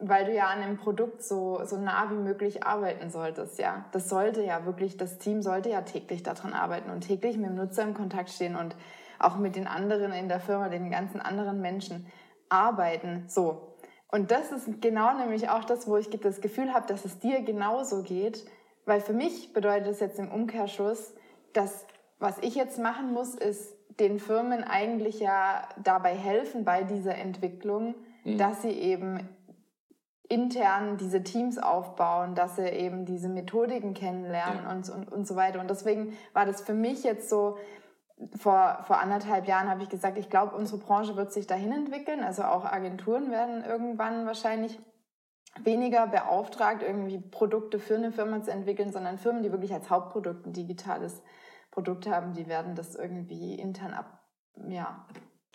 weil 0.00 0.26
du 0.26 0.32
ja 0.32 0.46
an 0.46 0.60
dem 0.60 0.76
Produkt 0.76 1.22
so, 1.22 1.60
so 1.64 1.76
nah 1.76 2.10
wie 2.10 2.16
möglich 2.16 2.64
arbeiten 2.64 3.10
solltest, 3.10 3.58
ja. 3.58 3.86
Das 3.92 4.08
sollte 4.08 4.42
ja 4.44 4.64
wirklich, 4.64 4.96
das 4.96 5.18
Team 5.18 5.42
sollte 5.42 5.70
ja 5.70 5.82
täglich 5.82 6.22
daran 6.22 6.52
arbeiten 6.52 6.90
und 6.90 7.00
täglich 7.00 7.36
mit 7.36 7.50
dem 7.50 7.56
Nutzer 7.56 7.82
im 7.82 7.94
Kontakt 7.94 8.30
stehen 8.30 8.56
und 8.56 8.76
auch 9.18 9.36
mit 9.36 9.56
den 9.56 9.66
anderen 9.66 10.12
in 10.12 10.28
der 10.28 10.40
Firma, 10.40 10.68
den 10.68 10.90
ganzen 10.90 11.20
anderen 11.20 11.60
Menschen 11.60 12.06
arbeiten, 12.48 13.24
so. 13.26 13.74
Und 14.10 14.30
das 14.30 14.52
ist 14.52 14.80
genau 14.80 15.18
nämlich 15.18 15.50
auch 15.50 15.64
das, 15.64 15.86
wo 15.86 15.96
ich 15.96 16.08
das 16.08 16.40
Gefühl 16.40 16.72
habe, 16.72 16.86
dass 16.86 17.04
es 17.04 17.18
dir 17.18 17.42
genauso 17.42 18.02
geht, 18.02 18.46
weil 18.86 19.00
für 19.00 19.12
mich 19.12 19.52
bedeutet 19.52 19.88
es 19.88 20.00
jetzt 20.00 20.18
im 20.18 20.30
Umkehrschluss, 20.30 21.12
dass 21.52 21.86
was 22.18 22.38
ich 22.38 22.54
jetzt 22.54 22.78
machen 22.78 23.12
muss, 23.12 23.34
ist 23.34 23.77
den 24.00 24.18
Firmen 24.18 24.64
eigentlich 24.64 25.20
ja 25.20 25.68
dabei 25.82 26.14
helfen 26.14 26.64
bei 26.64 26.84
dieser 26.84 27.16
Entwicklung, 27.16 27.94
mhm. 28.24 28.38
dass 28.38 28.62
sie 28.62 28.70
eben 28.70 29.28
intern 30.28 30.98
diese 30.98 31.22
Teams 31.22 31.58
aufbauen, 31.58 32.34
dass 32.34 32.56
sie 32.56 32.68
eben 32.68 33.06
diese 33.06 33.28
Methodiken 33.28 33.94
kennenlernen 33.94 34.64
ja. 34.64 34.70
und, 34.70 34.90
und, 34.90 35.12
und 35.12 35.26
so 35.26 35.36
weiter. 35.36 35.60
Und 35.60 35.70
deswegen 35.70 36.12
war 36.34 36.44
das 36.44 36.60
für 36.60 36.74
mich 36.74 37.02
jetzt 37.02 37.28
so, 37.30 37.56
vor, 38.36 38.80
vor 38.86 38.98
anderthalb 38.98 39.46
Jahren 39.46 39.70
habe 39.70 39.82
ich 39.82 39.88
gesagt, 39.88 40.18
ich 40.18 40.28
glaube, 40.28 40.54
unsere 40.54 40.78
Branche 40.78 41.16
wird 41.16 41.32
sich 41.32 41.46
dahin 41.46 41.72
entwickeln. 41.72 42.22
Also 42.22 42.42
auch 42.42 42.64
Agenturen 42.64 43.30
werden 43.30 43.64
irgendwann 43.64 44.26
wahrscheinlich 44.26 44.78
weniger 45.62 46.06
beauftragt, 46.06 46.82
irgendwie 46.82 47.18
Produkte 47.18 47.78
für 47.78 47.96
eine 47.96 48.12
Firma 48.12 48.42
zu 48.42 48.50
entwickeln, 48.50 48.92
sondern 48.92 49.18
Firmen, 49.18 49.42
die 49.42 49.52
wirklich 49.52 49.72
als 49.72 49.88
Hauptprodukt 49.88 50.46
ein 50.46 50.52
digitales 50.52 51.22
Produkt 51.78 52.08
haben, 52.08 52.32
die 52.32 52.48
werden 52.48 52.74
das 52.74 52.96
irgendwie 52.96 53.54
intern 53.54 53.94
ab, 53.94 54.20
ja, 54.68 55.06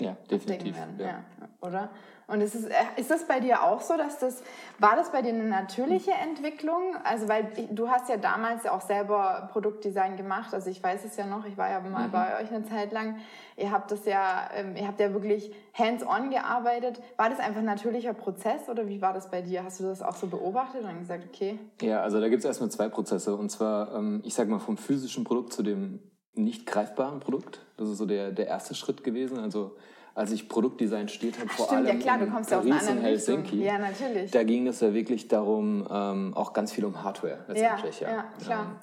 ja, 0.01 0.17
definitiv. 0.31 0.75
Ja. 0.97 1.05
ja. 1.05 1.23
oder? 1.61 1.89
Und 2.25 2.41
ist, 2.41 2.55
es, 2.55 2.65
äh, 2.65 2.73
ist 2.95 3.11
das 3.11 3.27
bei 3.27 3.39
dir 3.39 3.63
auch 3.63 3.81
so, 3.81 3.95
dass 3.95 4.17
das, 4.17 4.41
war 4.79 4.95
das 4.95 5.11
bei 5.11 5.21
dir 5.21 5.33
eine 5.33 5.43
natürliche 5.43 6.11
Entwicklung? 6.11 6.95
Also, 7.03 7.27
weil 7.27 7.51
du 7.69 7.89
hast 7.89 8.09
ja 8.09 8.17
damals 8.17 8.63
ja 8.63 8.71
auch 8.71 8.81
selber 8.81 9.49
Produktdesign 9.51 10.15
gemacht, 10.15 10.53
also 10.53 10.69
ich 10.69 10.81
weiß 10.81 11.05
es 11.05 11.15
ja 11.15 11.27
noch, 11.27 11.45
ich 11.45 11.57
war 11.57 11.69
ja 11.69 11.79
mal 11.81 12.07
mhm. 12.07 12.11
bei 12.11 12.41
euch 12.41 12.49
eine 12.51 12.65
Zeit 12.65 12.91
lang. 12.91 13.17
Ihr 13.55 13.71
habt 13.71 13.91
das 13.91 14.05
ja, 14.05 14.49
ähm, 14.55 14.75
ihr 14.75 14.87
habt 14.87 14.99
ja 14.99 15.13
wirklich 15.13 15.53
hands-on 15.73 16.31
gearbeitet. 16.31 17.01
War 17.17 17.29
das 17.29 17.39
einfach 17.39 17.59
ein 17.59 17.65
natürlicher 17.65 18.13
Prozess 18.13 18.67
oder 18.69 18.87
wie 18.87 19.01
war 19.01 19.13
das 19.13 19.29
bei 19.29 19.41
dir? 19.41 19.63
Hast 19.63 19.79
du 19.79 19.83
das 19.83 20.01
auch 20.01 20.15
so 20.15 20.27
beobachtet 20.27 20.81
und 20.81 20.87
dann 20.87 20.99
gesagt, 20.99 21.25
okay? 21.27 21.59
Ja, 21.81 22.01
also 22.01 22.19
da 22.19 22.29
gibt 22.29 22.39
es 22.39 22.45
erstmal 22.45 22.71
zwei 22.71 22.89
Prozesse. 22.89 23.35
Und 23.35 23.49
zwar, 23.51 23.93
ähm, 23.93 24.21
ich 24.25 24.33
sag 24.33 24.47
mal, 24.47 24.59
vom 24.59 24.77
physischen 24.77 25.23
Produkt 25.23 25.53
zu 25.53 25.61
dem 25.61 25.99
nicht 26.35 26.65
greifbaren 26.65 27.19
Produkt. 27.19 27.61
Das 27.77 27.89
ist 27.89 27.97
so 27.97 28.05
der, 28.05 28.31
der 28.31 28.47
erste 28.47 28.75
Schritt 28.75 29.03
gewesen. 29.03 29.39
Also 29.39 29.75
als 30.15 30.31
ich 30.31 30.47
Produktdesign 30.47 31.09
studiert 31.09 31.39
habe, 31.39 31.49
vor 31.49 31.65
Stimmt, 31.65 31.87
allem 31.87 31.99
ja 31.99 32.03
klar, 32.03 32.19
du 32.19 32.27
kommst 32.27 32.51
ja 32.51 32.59
aus 32.59 32.65
einer 32.65 32.79
anderen 32.79 33.01
Helsinki. 33.01 33.63
Ja, 33.63 33.79
natürlich. 33.79 34.31
Da 34.31 34.43
ging 34.43 34.67
es 34.67 34.79
ja 34.79 34.93
wirklich 34.93 35.27
darum, 35.27 35.87
ähm, 35.89 36.33
auch 36.35 36.53
ganz 36.53 36.71
viel 36.71 36.85
um 36.85 37.03
Hardware 37.03 37.45
letztendlich. 37.47 37.99
Ja, 37.99 38.09
ja. 38.09 38.15
ja 38.15 38.33
klar. 38.43 38.65
Ähm, 38.65 38.75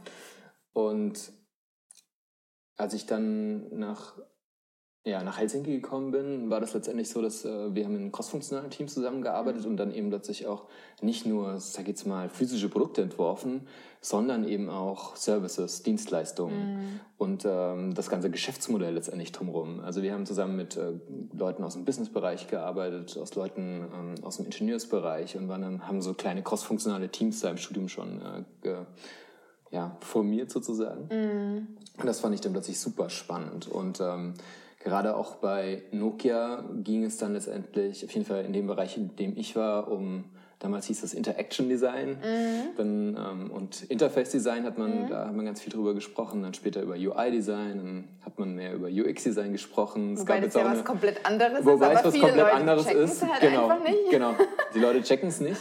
und 0.72 1.32
als 2.76 2.94
ich 2.94 3.06
dann 3.06 3.78
nach 3.78 4.14
ja, 5.02 5.22
nach 5.22 5.38
Helsinki 5.38 5.72
gekommen 5.72 6.10
bin, 6.10 6.50
war 6.50 6.60
das 6.60 6.74
letztendlich 6.74 7.08
so, 7.08 7.22
dass 7.22 7.46
äh, 7.46 7.74
wir 7.74 7.86
haben 7.86 7.96
in 7.96 8.12
crossfunktionalen 8.12 8.70
Teams 8.70 8.92
zusammengearbeitet 8.92 9.64
mhm. 9.64 9.70
und 9.70 9.76
dann 9.78 9.94
eben 9.94 10.10
plötzlich 10.10 10.46
auch 10.46 10.64
nicht 11.00 11.24
nur, 11.24 11.58
sag 11.58 11.82
ich 11.82 11.88
jetzt 11.88 12.06
mal, 12.06 12.28
physische 12.28 12.68
Produkte 12.68 13.00
entworfen, 13.00 13.66
sondern 14.02 14.46
eben 14.46 14.68
auch 14.68 15.16
Services, 15.16 15.82
Dienstleistungen 15.82 16.74
mhm. 16.74 17.00
und 17.16 17.46
ähm, 17.46 17.94
das 17.94 18.10
ganze 18.10 18.30
Geschäftsmodell 18.30 18.92
letztendlich 18.92 19.32
drumherum. 19.32 19.80
Also 19.80 20.02
wir 20.02 20.12
haben 20.12 20.26
zusammen 20.26 20.56
mit 20.56 20.76
äh, 20.76 20.92
Leuten 21.32 21.64
aus 21.64 21.72
dem 21.72 21.86
Businessbereich 21.86 22.48
gearbeitet, 22.48 23.16
aus 23.16 23.34
Leuten 23.34 23.86
ähm, 23.94 24.14
aus 24.22 24.36
dem 24.36 24.44
Ingenieursbereich 24.46 25.34
und 25.38 25.48
waren 25.48 25.62
dann, 25.62 25.88
haben 25.88 26.02
so 26.02 26.12
kleine 26.12 26.42
crossfunktionale 26.42 27.08
Teams 27.08 27.40
da 27.40 27.48
im 27.48 27.56
Studium 27.56 27.88
schon 27.88 28.20
äh, 28.64 28.74
ja, 29.70 29.96
formiert 30.00 30.50
sozusagen. 30.50 31.08
Mhm. 31.10 31.68
Und 31.96 32.06
das 32.06 32.20
fand 32.20 32.34
ich 32.34 32.42
dann 32.42 32.52
plötzlich 32.52 32.78
super 32.78 33.08
spannend 33.08 33.66
und 33.66 34.00
ähm, 34.00 34.34
Gerade 34.80 35.14
auch 35.14 35.36
bei 35.36 35.82
Nokia 35.92 36.64
ging 36.82 37.04
es 37.04 37.18
dann 37.18 37.34
letztendlich, 37.34 38.02
auf 38.04 38.10
jeden 38.12 38.24
Fall 38.24 38.44
in 38.44 38.52
dem 38.54 38.66
Bereich, 38.66 38.96
in 38.96 39.14
dem 39.14 39.36
ich 39.36 39.54
war, 39.54 39.90
um 39.90 40.24
damals 40.58 40.86
hieß 40.86 41.00
das 41.00 41.14
Interaction 41.14 41.68
Design 41.68 42.10
mhm. 42.10 42.76
dann, 42.76 43.16
ähm, 43.16 43.50
und 43.50 43.82
Interface 43.84 44.30
Design 44.30 44.64
hat 44.64 44.78
man, 44.78 45.04
mhm. 45.04 45.08
da 45.08 45.26
hat 45.26 45.34
man 45.34 45.44
ganz 45.46 45.60
viel 45.60 45.72
drüber 45.72 45.94
gesprochen, 45.94 46.42
dann 46.42 46.54
später 46.54 46.82
über 46.82 46.94
UI 46.94 47.30
Design, 47.30 47.78
dann 47.78 48.08
hat 48.24 48.38
man 48.38 48.54
mehr 48.54 48.74
über 48.74 48.88
UX 48.88 49.24
Design 49.24 49.52
gesprochen. 49.52 50.18
Wobei 50.18 50.38
es 50.38 50.52
das 50.52 50.62
ja 50.62 50.70
was 50.70 50.84
komplett 50.84 51.24
anderes 51.26 51.64
wobei 51.64 51.92
ist, 51.92 51.98
aber 51.98 52.08
es 52.08 52.14
was 52.14 52.20
komplett 52.20 52.36
Leute 52.36 52.52
anderes 52.52 52.92
ist. 52.92 53.22
Halt 53.22 53.40
genau, 53.40 53.72
genau. 54.10 54.34
Die 54.74 54.78
Leute 54.78 55.02
checken 55.02 55.30
es 55.30 55.40
nicht. 55.40 55.60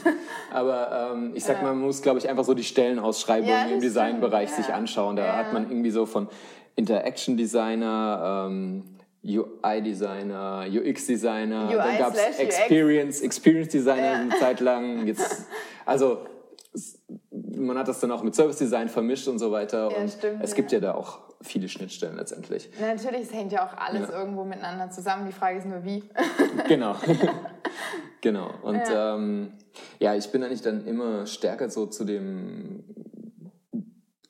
Aber 0.51 1.13
ähm, 1.13 1.31
ich 1.33 1.43
sag 1.45 1.57
ja. 1.57 1.63
mal, 1.63 1.73
man 1.73 1.85
muss, 1.85 2.01
glaube 2.01 2.19
ich, 2.19 2.29
einfach 2.29 2.43
so 2.43 2.53
die 2.53 2.63
Stellenausschreibungen 2.63 3.69
ja, 3.69 3.73
im 3.73 3.79
Designbereich 3.79 4.49
ja. 4.49 4.55
sich 4.55 4.73
anschauen. 4.73 5.15
Da 5.15 5.37
hat 5.37 5.53
man 5.53 5.69
irgendwie 5.69 5.91
so 5.91 6.05
von 6.05 6.27
Interaction 6.75 7.37
Designer, 7.37 8.47
ähm, 8.49 8.83
UI-Designer, 9.23 10.65
UX-Designer, 10.69 11.67
dann 11.67 11.97
gab 11.97 12.13
es 12.13 12.39
Experience, 12.39 13.21
Experience-Designer 13.21 14.01
ja. 14.01 14.13
eine 14.13 14.35
Zeit 14.39 14.59
lang. 14.61 15.05
Jetzt, 15.07 15.45
also 15.85 16.25
man 17.31 17.77
hat 17.77 17.87
das 17.87 17.99
dann 17.99 18.11
auch 18.11 18.23
mit 18.23 18.35
Service-Design 18.35 18.89
vermischt 18.89 19.27
und 19.27 19.39
so 19.39 19.51
weiter. 19.51 19.91
Ja, 19.91 19.97
und 19.97 20.09
stimmt, 20.09 20.43
es 20.43 20.55
gibt 20.55 20.71
ja. 20.71 20.77
ja 20.77 20.81
da 20.81 20.93
auch 20.95 21.19
viele 21.41 21.69
Schnittstellen 21.69 22.17
letztendlich. 22.17 22.69
Natürlich, 22.79 23.21
es 23.23 23.33
hängt 23.33 23.51
ja 23.51 23.65
auch 23.65 23.77
alles 23.77 24.09
ja. 24.09 24.19
irgendwo 24.19 24.43
miteinander 24.43 24.89
zusammen. 24.89 25.25
Die 25.25 25.31
Frage 25.31 25.59
ist 25.59 25.67
nur, 25.67 25.83
wie. 25.83 26.03
genau. 26.67 26.95
genau. 28.21 28.51
Und 28.61 28.75
ja. 28.75 29.15
Ähm, 29.15 29.53
ja, 29.99 30.15
ich 30.15 30.31
bin 30.31 30.43
eigentlich 30.43 30.61
dann 30.61 30.85
immer 30.85 31.25
stärker 31.25 31.69
so 31.69 31.85
zu 31.85 32.03
dem 32.03 32.83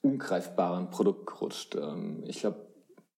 ungreifbaren 0.02 0.90
Produkt 0.90 1.28
gerutscht. 1.28 1.76
Ähm, 1.76 2.24
ich 2.28 2.40
glaube, 2.40 2.69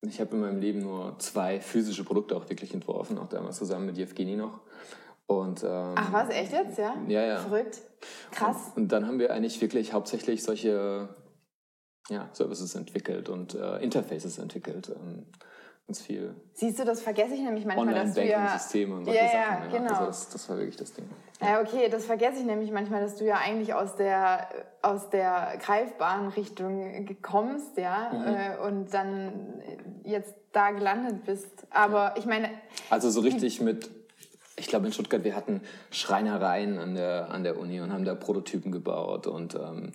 ich 0.01 0.19
habe 0.19 0.35
in 0.35 0.41
meinem 0.41 0.59
Leben 0.59 0.79
nur 0.79 1.17
zwei 1.19 1.59
physische 1.59 2.03
Produkte 2.03 2.35
auch 2.35 2.49
wirklich 2.49 2.73
entworfen, 2.73 3.17
auch 3.17 3.29
damals 3.29 3.57
zusammen 3.57 3.85
mit 3.85 3.97
Jevgeni 3.97 4.35
noch. 4.35 4.61
Und, 5.27 5.63
ähm, 5.63 5.93
Ach 5.95 6.11
was, 6.11 6.29
echt 6.29 6.51
jetzt? 6.51 6.77
Ja? 6.77 6.95
Ja, 7.07 7.23
ja. 7.23 7.37
Verrückt. 7.37 7.81
Krass. 8.31 8.71
Und, 8.75 8.83
und 8.83 8.91
dann 8.91 9.07
haben 9.07 9.19
wir 9.19 9.31
eigentlich 9.31 9.61
wirklich 9.61 9.93
hauptsächlich 9.93 10.43
solche 10.43 11.09
ja, 12.09 12.29
Services 12.33 12.75
entwickelt 12.75 13.29
und 13.29 13.53
äh, 13.53 13.77
Interfaces 13.77 14.39
entwickelt. 14.39 14.91
Ähm, 14.93 15.27
ganz 15.87 16.01
viel. 16.01 16.35
Siehst 16.53 16.79
du, 16.79 16.85
das 16.85 17.01
vergesse 17.01 17.33
ich 17.33 17.41
nämlich 17.41 17.65
manchmal, 17.65 17.93
dass 17.93 18.13
du 18.13 18.25
ja... 18.25 18.57
Systeme 18.57 18.95
und 18.95 19.05
solche 19.05 19.19
ja, 19.19 19.29
Sachen. 19.29 19.71
Ja, 19.71 19.77
genau. 19.77 19.89
Also 19.89 20.05
das, 20.05 20.29
das, 20.29 20.49
war 20.49 20.57
wirklich 20.57 20.77
das 20.77 20.93
Ding. 20.93 21.05
Ja, 21.41 21.59
okay, 21.61 21.89
das 21.89 22.05
vergesse 22.05 22.39
ich 22.39 22.45
nämlich 22.45 22.71
manchmal, 22.71 23.01
dass 23.01 23.17
du 23.17 23.25
ja 23.25 23.35
eigentlich 23.35 23.73
aus 23.73 23.95
der, 23.95 24.47
aus 24.81 25.09
der 25.09 25.57
greifbaren 25.59 26.29
Richtung 26.29 27.07
kommst, 27.21 27.77
ja, 27.77 28.11
mhm. 28.13 28.25
äh, 28.25 28.67
und 28.67 28.93
dann 28.93 29.61
jetzt 30.03 30.33
da 30.53 30.71
gelandet 30.71 31.25
bist. 31.25 31.49
Aber 31.71 31.97
ja. 31.97 32.13
ich 32.17 32.25
meine... 32.25 32.49
Also 32.89 33.09
so 33.09 33.21
richtig 33.21 33.61
mit... 33.61 33.89
Ich 34.57 34.67
glaube, 34.67 34.85
in 34.85 34.93
Stuttgart, 34.93 35.23
wir 35.23 35.35
hatten 35.35 35.61
Schreinereien 35.89 36.77
an 36.77 36.93
der, 36.93 37.31
an 37.31 37.43
der 37.43 37.57
Uni 37.57 37.81
und 37.81 37.91
haben 37.91 38.05
da 38.05 38.15
Prototypen 38.15 38.71
gebaut 38.71 39.27
und... 39.27 39.55
Ähm, 39.55 39.91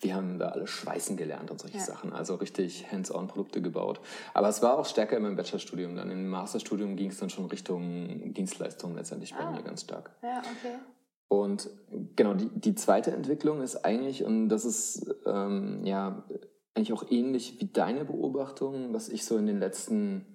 wir 0.00 0.14
haben 0.14 0.38
da 0.38 0.48
alle 0.48 0.66
schweißen 0.66 1.16
gelernt 1.16 1.50
und 1.50 1.60
solche 1.60 1.78
ja. 1.78 1.84
Sachen. 1.84 2.12
Also 2.12 2.34
richtig 2.34 2.90
hands-on 2.90 3.28
Produkte 3.28 3.62
gebaut. 3.62 4.00
Aber 4.34 4.48
es 4.48 4.62
war 4.62 4.78
auch 4.78 4.86
stärker 4.86 5.16
in 5.16 5.22
meinem 5.22 5.36
Bachelorstudium. 5.36 5.96
Dann 5.96 6.10
im 6.10 6.28
Masterstudium 6.28 6.96
ging 6.96 7.10
es 7.10 7.18
dann 7.18 7.30
schon 7.30 7.46
Richtung 7.46 8.34
Dienstleistungen 8.34 8.96
letztendlich 8.96 9.34
bei 9.34 9.40
ah. 9.40 9.50
mir 9.50 9.62
ganz 9.62 9.82
stark. 9.82 10.10
Ja, 10.22 10.40
okay. 10.40 10.74
Und 11.28 11.70
genau, 12.14 12.34
die, 12.34 12.48
die 12.48 12.74
zweite 12.74 13.10
Entwicklung 13.12 13.62
ist 13.62 13.84
eigentlich, 13.84 14.24
und 14.24 14.48
das 14.48 14.64
ist 14.64 15.14
ähm, 15.26 15.84
ja 15.84 16.24
eigentlich 16.74 16.92
auch 16.92 17.10
ähnlich 17.10 17.60
wie 17.60 17.66
deine 17.66 18.04
Beobachtung, 18.04 18.92
was 18.92 19.08
ich 19.08 19.24
so 19.24 19.36
in 19.36 19.46
den 19.46 19.58
letzten 19.58 20.26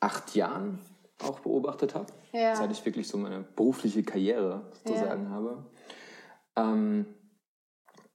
acht 0.00 0.34
Jahren 0.34 0.80
auch 1.24 1.40
beobachtet 1.40 1.94
habe, 1.94 2.12
ja. 2.32 2.54
seit 2.54 2.70
ich 2.70 2.84
wirklich 2.84 3.08
so 3.08 3.16
meine 3.16 3.44
berufliche 3.56 4.02
Karriere 4.02 4.66
sozusagen 4.84 5.24
ja. 5.24 5.30
habe. 5.30 5.66
Ähm, 6.56 7.06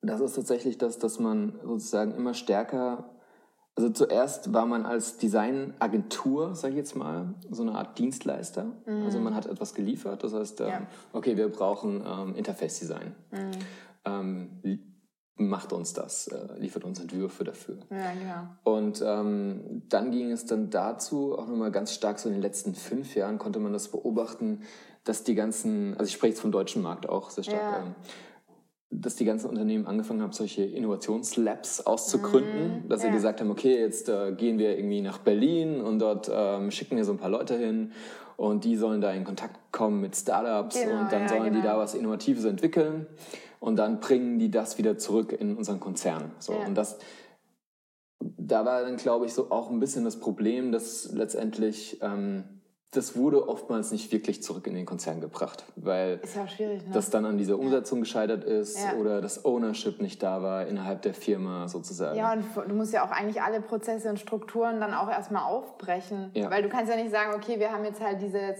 das 0.04 0.22
ist 0.22 0.36
tatsächlich 0.36 0.78
das, 0.78 1.00
dass 1.00 1.20
man 1.20 1.60
sozusagen 1.64 2.14
immer 2.14 2.34
stärker, 2.34 3.10
also 3.76 3.90
zuerst 3.90 4.54
war 4.54 4.66
man 4.66 4.86
als 4.86 5.18
Designagentur, 5.18 6.56
sage 6.56 6.74
ich 6.74 6.78
jetzt 6.78 6.96
mal, 6.96 7.34
so 7.50 7.64
eine 7.64 7.74
Art 7.74 7.98
Dienstleister. 7.98 8.66
Mhm. 8.86 9.04
Also 9.04 9.20
man 9.20 9.34
hat 9.34 9.46
etwas 9.46 9.74
geliefert, 9.74 10.24
das 10.24 10.34
heißt, 10.34 10.62
ähm, 10.62 10.68
ja. 10.68 10.88
okay, 11.14 11.38
wir 11.38 11.50
brauchen 11.50 12.04
ähm, 12.06 12.36
Interface-Design. 12.36 13.16
Mhm. 13.32 13.52
Ähm, 14.06 14.50
macht 15.36 15.74
uns 15.74 15.94
das, 15.94 16.28
äh, 16.28 16.60
liefert 16.60 16.84
uns 16.84 17.00
Entwürfe 17.00 17.44
dafür. 17.44 17.80
Ja, 17.90 18.14
genau. 18.14 18.48
Und 18.64 19.04
ähm, 19.06 19.82
dann 19.90 20.12
ging 20.12 20.32
es 20.32 20.46
dann 20.46 20.70
dazu, 20.70 21.38
auch 21.38 21.48
nochmal 21.48 21.72
ganz 21.72 21.94
stark 21.94 22.20
so 22.20 22.30
in 22.30 22.36
den 22.36 22.42
letzten 22.42 22.76
fünf 22.76 23.16
Jahren 23.16 23.40
konnte 23.40 23.60
man 23.60 23.74
das 23.74 23.88
beobachten, 23.88 24.62
dass 25.04 25.24
die 25.24 25.36
ganzen, 25.36 25.94
also 25.98 26.06
ich 26.06 26.14
spreche 26.14 26.34
jetzt 26.34 26.42
vom 26.42 26.52
deutschen 26.52 26.82
Markt 26.82 27.10
auch 27.10 27.32
sehr 27.32 27.44
stark, 27.44 27.62
ja. 27.62 27.80
ähm, 27.80 27.96
dass 29.02 29.16
die 29.16 29.26
ganzen 29.26 29.50
Unternehmen 29.50 29.86
angefangen 29.86 30.22
haben, 30.22 30.32
solche 30.32 30.64
Innovationslabs 30.64 31.82
auszugründen, 31.82 32.86
mm, 32.86 32.90
dass 32.90 33.02
ja. 33.02 33.10
sie 33.10 33.14
gesagt 33.14 33.42
haben, 33.42 33.50
okay, 33.50 33.80
jetzt 33.80 34.10
äh, 34.10 34.34
gehen 34.34 34.60
wir 34.60 34.78
irgendwie 34.78 35.02
nach 35.02 35.20
Berlin 35.20 35.82
und 35.82 36.00
dort 36.00 36.30
ähm, 36.34 36.72
schicken 36.72 36.98
wir 36.98 37.06
so 37.06 37.12
ein 37.12 37.18
paar 37.18 37.30
Leute 37.30 37.58
hin 37.58 37.92
und 38.38 38.64
die 38.64 38.76
sollen 38.76 39.02
da 39.02 39.12
in 39.12 39.24
Kontakt 39.24 39.60
kommen 39.72 40.02
mit 40.02 40.16
Startups 40.16 40.80
genau, 40.80 41.02
und 41.02 41.12
dann 41.12 41.24
ja, 41.24 41.30
sollen 41.30 41.44
genau. 41.46 41.56
die 41.56 41.62
da 41.62 41.78
was 41.78 41.96
Innovatives 41.96 42.46
entwickeln 42.46 43.08
und 43.60 43.78
dann 43.78 44.00
bringen 44.00 44.40
die 44.40 44.52
das 44.52 44.78
wieder 44.78 44.98
zurück 44.98 45.32
in 45.32 45.56
unseren 45.56 45.80
Konzern. 45.80 46.32
So, 46.40 46.54
ja. 46.54 46.66
Und 46.66 46.76
das, 46.76 46.98
da 48.20 48.66
war 48.66 48.82
dann, 48.82 48.98
glaube 48.98 49.26
ich, 49.26 49.34
so 49.34 49.52
auch 49.52 49.72
ein 49.72 49.80
bisschen 49.80 50.04
das 50.04 50.20
Problem, 50.20 50.72
dass 50.72 51.12
letztendlich 51.14 52.00
ähm, 52.02 52.44
das 52.94 53.16
wurde 53.16 53.48
oftmals 53.48 53.92
nicht 53.92 54.12
wirklich 54.12 54.44
zurück 54.44 54.68
in 54.68 54.76
den 54.76 54.86
Konzern 54.86 55.22
gebracht, 55.22 55.66
weil 55.76 56.22
ja 56.36 56.44
ne? 56.66 56.82
das 56.94 57.10
dann 57.10 57.26
an 57.26 57.38
dieser 57.38 57.58
Umsetzung 57.60 58.00
ja. 58.00 58.04
gescheitert 58.04 58.44
ist 58.44 58.78
ja. 58.80 58.96
oder 59.00 59.22
das 59.22 59.46
Ownership 59.46 60.02
nicht 60.02 60.22
da 60.22 60.42
war 60.42 60.68
innerhalb 60.68 61.02
der 61.02 61.14
Firma 61.14 61.68
sozusagen. 61.68 62.18
Ja, 62.18 62.34
und 62.34 62.46
du 62.68 62.76
musst 62.76 62.94
ja 62.94 63.06
auch 63.06 63.12
eigentlich 63.12 63.42
alle 63.42 63.62
Prozesse 63.62 64.10
und 64.10 64.20
Strukturen 64.20 64.80
dann 64.80 64.94
auch 64.94 65.10
erstmal 65.10 65.44
aufbrechen, 65.44 66.32
weil 66.50 66.64
du 66.64 66.70
kannst 66.70 66.92
ja 66.92 66.98
nicht 66.98 67.12
sagen, 67.12 67.34
okay, 67.36 67.60
wir 67.60 67.72
haben 67.72 67.86
jetzt 67.86 68.02
halt 68.02 68.22
diese 68.22 68.56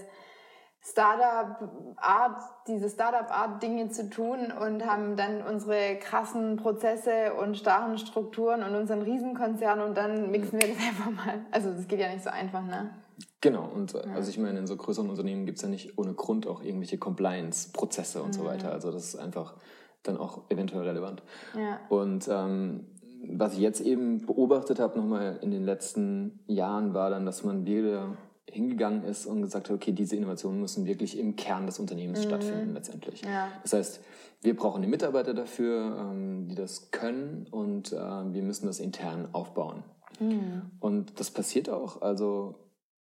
Startup-Art, 0.86 2.42
diese 2.68 2.90
Startup-Art 2.90 3.62
Dinge 3.62 3.88
zu 3.88 4.10
tun 4.10 4.52
und 4.52 4.84
haben 4.84 5.16
dann 5.16 5.42
unsere 5.42 5.96
krassen 5.96 6.56
Prozesse 6.56 7.32
und 7.40 7.56
starren 7.56 7.96
Strukturen 7.96 8.62
und 8.62 8.74
unseren 8.74 9.00
Riesenkonzern 9.00 9.80
und 9.80 9.96
dann 9.96 10.30
mixen 10.30 10.60
wir 10.60 10.68
das 10.68 10.78
einfach 10.88 11.10
mal. 11.10 11.46
Also 11.50 11.72
das 11.72 11.88
geht 11.88 12.00
ja 12.00 12.08
nicht 12.08 12.22
so 12.22 12.30
einfach, 12.30 12.62
ne? 12.62 12.90
Genau, 13.40 13.68
und 13.68 13.94
äh, 13.94 14.06
ja. 14.06 14.14
also 14.14 14.30
ich 14.30 14.38
meine, 14.38 14.58
in 14.58 14.66
so 14.66 14.76
größeren 14.76 15.08
Unternehmen 15.08 15.46
gibt 15.46 15.58
es 15.58 15.62
ja 15.62 15.68
nicht 15.68 15.98
ohne 15.98 16.14
Grund 16.14 16.46
auch 16.46 16.62
irgendwelche 16.62 16.98
Compliance-Prozesse 16.98 18.22
und 18.22 18.28
mhm. 18.28 18.32
so 18.32 18.44
weiter. 18.44 18.72
Also 18.72 18.90
das 18.90 19.04
ist 19.04 19.16
einfach 19.16 19.54
dann 20.02 20.16
auch 20.16 20.50
eventuell 20.50 20.82
relevant. 20.82 21.22
Ja. 21.54 21.80
Und 21.88 22.28
ähm, 22.28 22.86
was 23.26 23.54
ich 23.54 23.60
jetzt 23.60 23.80
eben 23.80 24.26
beobachtet 24.26 24.78
habe, 24.78 24.98
nochmal 24.98 25.38
in 25.42 25.50
den 25.50 25.64
letzten 25.64 26.40
Jahren, 26.46 26.94
war 26.94 27.10
dann, 27.10 27.24
dass 27.24 27.44
man 27.44 27.64
wieder 27.64 28.16
hingegangen 28.46 29.02
ist 29.04 29.26
und 29.26 29.42
gesagt 29.42 29.68
hat, 29.68 29.74
okay, 29.74 29.92
diese 29.92 30.16
Innovationen 30.16 30.60
müssen 30.60 30.86
wirklich 30.86 31.18
im 31.18 31.34
Kern 31.36 31.66
des 31.66 31.78
Unternehmens 31.78 32.20
mhm. 32.20 32.28
stattfinden 32.28 32.74
letztendlich. 32.74 33.22
Ja. 33.22 33.48
Das 33.62 33.72
heißt, 33.72 34.00
wir 34.42 34.54
brauchen 34.54 34.82
die 34.82 34.88
Mitarbeiter 34.88 35.34
dafür, 35.34 35.96
ähm, 35.98 36.48
die 36.48 36.54
das 36.54 36.90
können 36.90 37.46
und 37.50 37.92
äh, 37.92 37.96
wir 37.96 38.42
müssen 38.42 38.66
das 38.66 38.78
intern 38.78 39.28
aufbauen. 39.32 39.82
Mhm. 40.20 40.62
Und 40.80 41.18
das 41.18 41.30
passiert 41.30 41.68
auch. 41.68 42.02
Also 42.02 42.54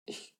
ich, 0.06 0.38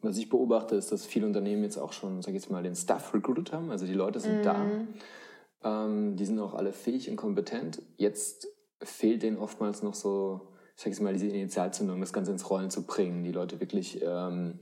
was 0.00 0.16
ich 0.16 0.28
beobachte, 0.28 0.76
ist, 0.76 0.92
dass 0.92 1.06
viele 1.06 1.26
Unternehmen 1.26 1.64
jetzt 1.64 1.78
auch 1.78 1.92
schon, 1.92 2.22
sag 2.22 2.30
ich 2.30 2.42
jetzt 2.42 2.50
mal, 2.50 2.62
den 2.62 2.76
Staff 2.76 3.12
recruited 3.14 3.52
haben. 3.52 3.70
Also 3.70 3.86
die 3.86 3.94
Leute 3.94 4.20
sind 4.20 4.38
mhm. 4.38 4.42
da. 4.42 4.70
Ähm, 5.64 6.16
die 6.16 6.24
sind 6.24 6.38
auch 6.38 6.54
alle 6.54 6.72
fähig 6.72 7.10
und 7.10 7.16
kompetent. 7.16 7.82
Jetzt 7.96 8.48
fehlt 8.80 9.22
denen 9.22 9.38
oftmals 9.38 9.82
noch 9.82 9.94
so 9.94 10.54
ich 10.78 10.84
sage 10.84 10.90
jetzt 10.90 11.00
mal, 11.00 11.12
diese 11.12 11.26
Initialzündung, 11.26 12.00
das 12.00 12.12
Ganze 12.12 12.30
ins 12.30 12.48
Rollen 12.48 12.70
zu 12.70 12.86
bringen, 12.86 13.24
die 13.24 13.32
Leute 13.32 13.58
wirklich 13.58 14.00
ähm, 14.00 14.60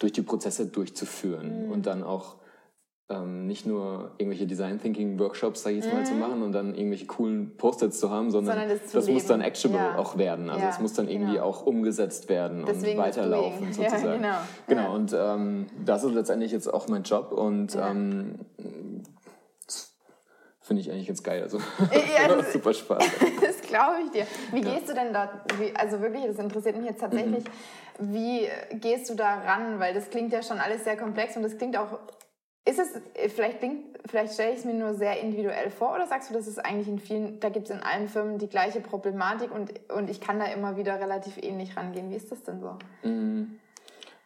durch 0.00 0.10
die 0.10 0.22
Prozesse 0.22 0.66
durchzuführen 0.66 1.66
mhm. 1.66 1.70
und 1.70 1.86
dann 1.86 2.02
auch 2.02 2.38
ähm, 3.12 3.46
nicht 3.46 3.66
nur 3.66 4.10
irgendwelche 4.18 4.46
Design 4.46 4.80
Thinking 4.80 5.18
Workshops, 5.18 5.62
sage 5.62 5.76
ich 5.76 5.84
jetzt 5.84 5.92
mhm. 5.92 6.00
mal, 6.00 6.06
zu 6.06 6.14
mhm. 6.14 6.20
machen 6.20 6.42
und 6.42 6.52
dann 6.52 6.74
irgendwelche 6.74 7.06
coolen 7.06 7.56
Post-its 7.56 8.00
zu 8.00 8.10
haben, 8.10 8.30
sondern, 8.30 8.58
sondern 8.58 8.78
das, 8.78 8.92
das 8.92 9.08
muss 9.08 9.26
dann 9.26 9.40
actionable 9.40 9.94
ja. 9.94 9.98
auch 9.98 10.16
werden. 10.16 10.50
Also 10.50 10.66
es 10.66 10.80
muss 10.80 10.94
dann 10.94 11.08
irgendwie 11.08 11.34
genau. 11.34 11.44
auch 11.44 11.66
umgesetzt 11.66 12.28
werden 12.28 12.64
Deswegen 12.66 12.98
und 12.98 13.04
weiterlaufen 13.04 13.66
sozusagen. 13.72 14.04
Ja, 14.04 14.16
genau. 14.16 14.36
genau. 14.66 14.82
Ja. 14.82 14.88
Und 14.88 15.16
ähm, 15.18 15.66
das 15.84 16.04
ist 16.04 16.14
letztendlich 16.14 16.52
jetzt 16.52 16.72
auch 16.72 16.88
mein 16.88 17.02
Job 17.02 17.32
und 17.32 17.76
ähm, 17.76 18.38
finde 20.72 20.82
ich 20.82 20.90
eigentlich 20.90 21.06
ganz 21.06 21.22
geil. 21.22 21.42
Also 21.42 21.58
ja, 21.58 22.42
super 22.52 22.72
Spaß. 22.72 23.04
das 23.40 23.60
glaube 23.60 23.96
ich 24.04 24.10
dir. 24.10 24.26
Wie 24.52 24.64
ja. 24.64 24.74
gehst 24.74 24.88
du 24.88 24.94
denn 24.94 25.12
da, 25.12 25.28
wie, 25.58 25.74
also 25.76 26.00
wirklich, 26.00 26.24
das 26.24 26.38
interessiert 26.38 26.76
mich 26.76 26.86
jetzt 26.86 27.00
tatsächlich, 27.00 27.44
mhm. 27.98 28.14
wie 28.14 28.48
gehst 28.78 29.10
du 29.10 29.14
da 29.14 29.40
ran? 29.40 29.78
Weil 29.80 29.92
das 29.92 30.08
klingt 30.08 30.32
ja 30.32 30.42
schon 30.42 30.58
alles 30.58 30.84
sehr 30.84 30.96
komplex 30.96 31.36
und 31.36 31.42
das 31.42 31.58
klingt 31.58 31.76
auch, 31.76 31.98
ist 32.78 32.78
es, 32.78 33.32
vielleicht, 33.32 33.58
vielleicht 34.06 34.34
stelle 34.34 34.52
ich 34.52 34.58
es 34.58 34.64
mir 34.64 34.74
nur 34.74 34.94
sehr 34.94 35.20
individuell 35.20 35.70
vor 35.70 35.94
oder 35.94 36.06
sagst 36.06 36.30
du, 36.30 36.34
das 36.34 36.46
ist 36.46 36.58
eigentlich 36.58 36.88
in 36.88 36.98
vielen, 36.98 37.40
da 37.40 37.48
gibt 37.48 37.68
es 37.68 37.76
in 37.76 37.82
allen 37.82 38.08
Firmen 38.08 38.38
die 38.38 38.48
gleiche 38.48 38.80
Problematik 38.80 39.54
und, 39.54 39.72
und 39.90 40.10
ich 40.10 40.20
kann 40.20 40.38
da 40.38 40.46
immer 40.46 40.76
wieder 40.76 40.98
relativ 41.00 41.38
ähnlich 41.38 41.76
rangehen. 41.76 42.10
Wie 42.10 42.16
ist 42.16 42.32
das 42.32 42.42
denn 42.42 42.60
so? 42.60 42.78
Mhm. 43.02 43.58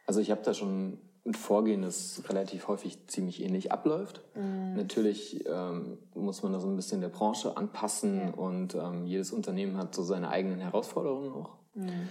Also 0.07 0.21
ich 0.21 0.31
habe 0.31 0.43
da 0.43 0.55
schon 0.55 0.99
ein 1.27 1.35
Vorgehen, 1.35 1.83
das 1.83 2.23
relativ 2.29 2.69
häufig 2.69 3.09
ziemlich 3.09 3.43
ähnlich 3.43 3.73
abläuft. 3.73 4.23
Mhm. 4.35 4.75
Natürlich 4.77 5.45
ähm, 5.47 5.99
muss 6.15 6.43
man 6.43 6.53
das 6.53 6.65
ein 6.65 6.77
bisschen 6.77 7.01
der 7.01 7.09
Branche 7.09 7.57
anpassen 7.57 8.29
ja. 8.29 8.31
und 8.35 8.75
ähm, 8.75 9.07
jedes 9.07 9.33
Unternehmen 9.33 9.77
hat 9.77 9.95
so 9.95 10.03
seine 10.03 10.31
eigenen 10.31 10.61
Herausforderungen 10.61 11.33
auch. 11.33 11.57
Mhm. 11.75 12.09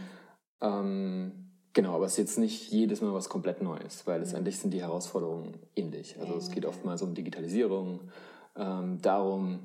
Ähm, 0.61 1.44
genau, 1.75 1.93
aber 1.93 2.05
es 2.05 2.13
ist 2.13 2.17
jetzt 2.17 2.39
nicht 2.39 2.71
jedes 2.71 3.01
Mal 3.01 3.13
was 3.13 3.29
komplett 3.29 3.61
Neues, 3.61 4.07
weil 4.07 4.21
letztendlich 4.21 4.57
sind 4.57 4.71
die 4.71 4.81
Herausforderungen 4.81 5.53
ähnlich. 5.75 6.15
Also 6.19 6.35
es 6.35 6.49
geht 6.49 6.65
oftmals 6.65 7.03
um 7.03 7.13
Digitalisierung, 7.13 7.99
ähm, 8.57 8.99
darum, 9.03 9.59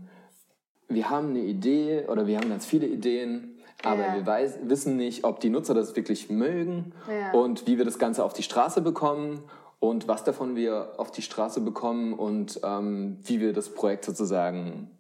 wir 0.88 1.08
haben 1.08 1.30
eine 1.30 1.40
Idee 1.40 2.04
oder 2.08 2.26
wir 2.26 2.36
haben 2.36 2.50
ganz 2.50 2.66
viele 2.66 2.86
Ideen 2.86 3.56
aber 3.82 4.06
ja. 4.06 4.14
wir 4.14 4.26
weiß, 4.26 4.58
wissen 4.64 4.96
nicht, 4.96 5.24
ob 5.24 5.40
die 5.40 5.50
Nutzer 5.50 5.74
das 5.74 5.96
wirklich 5.96 6.30
mögen 6.30 6.92
ja. 7.08 7.32
und 7.32 7.66
wie 7.66 7.78
wir 7.78 7.84
das 7.84 7.98
Ganze 7.98 8.24
auf 8.24 8.32
die 8.32 8.42
Straße 8.42 8.82
bekommen 8.82 9.42
und 9.78 10.08
was 10.08 10.24
davon 10.24 10.56
wir 10.56 10.92
auf 10.98 11.10
die 11.10 11.22
Straße 11.22 11.60
bekommen 11.60 12.12
und 12.12 12.60
ähm, 12.62 13.18
wie 13.24 13.40
wir 13.40 13.52
das 13.52 13.70
Projekt 13.70 14.04
sozusagen 14.04 14.90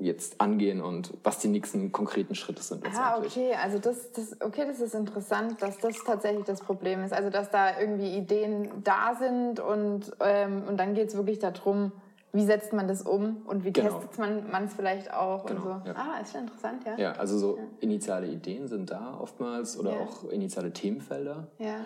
jetzt 0.00 0.40
angehen 0.40 0.80
und 0.80 1.12
was 1.22 1.38
die 1.38 1.48
nächsten 1.48 1.92
konkreten 1.92 2.34
Schritte 2.34 2.62
sind. 2.62 2.84
Ah, 2.96 3.18
okay, 3.18 3.54
also 3.62 3.78
das, 3.78 4.12
das, 4.12 4.40
okay, 4.40 4.64
das 4.66 4.80
ist 4.80 4.94
interessant, 4.94 5.60
dass 5.62 5.78
das 5.78 5.96
tatsächlich 6.04 6.44
das 6.44 6.60
Problem 6.60 7.02
ist. 7.04 7.12
Also 7.12 7.30
dass 7.30 7.50
da 7.50 7.78
irgendwie 7.78 8.16
Ideen 8.16 8.68
da 8.84 9.14
sind 9.18 9.60
und, 9.60 10.12
ähm, 10.20 10.64
und 10.68 10.78
dann 10.78 10.94
geht 10.94 11.08
es 11.08 11.16
wirklich 11.16 11.38
darum, 11.38 11.92
wie 12.32 12.44
setzt 12.44 12.72
man 12.72 12.86
das 12.86 13.02
um 13.02 13.42
und 13.46 13.64
wie 13.64 13.72
genau. 13.72 13.98
testet 13.98 14.18
man 14.18 14.64
es 14.64 14.74
vielleicht 14.74 15.12
auch 15.12 15.46
genau, 15.46 15.60
und 15.60 15.84
so. 15.84 15.88
Ja. 15.90 15.94
Ah, 15.96 16.20
ist 16.20 16.32
schon 16.32 16.42
interessant, 16.42 16.84
ja. 16.84 16.96
Ja, 16.98 17.12
also 17.12 17.38
so 17.38 17.56
ja. 17.56 17.62
initiale 17.80 18.26
Ideen 18.26 18.68
sind 18.68 18.90
da 18.90 19.16
oftmals 19.18 19.78
oder 19.78 19.92
ja. 19.92 20.00
auch 20.00 20.30
initiale 20.30 20.72
Themenfelder. 20.72 21.48
Ja. 21.58 21.76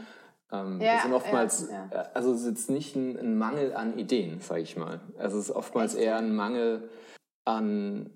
Ähm, 0.53 0.81
ja, 0.81 1.01
sind 1.03 1.13
oftmals, 1.13 1.69
ja, 1.71 1.89
ja. 1.93 2.03
Äh, 2.03 2.05
also 2.15 2.33
es 2.33 2.41
ist 2.41 2.49
jetzt 2.49 2.71
nicht 2.71 2.97
ein, 2.97 3.17
ein 3.17 3.39
Mangel 3.39 3.75
an 3.75 3.97
Ideen, 3.97 4.41
sage 4.41 4.63
ich 4.63 4.77
mal. 4.77 5.01
Also 5.19 5.39
es 5.39 5.51
ist 5.51 5.55
oftmals 5.55 5.95
Echt? 5.95 6.05
eher 6.05 6.17
ein 6.17 6.35
Mangel 6.35 6.89
an 7.45 8.11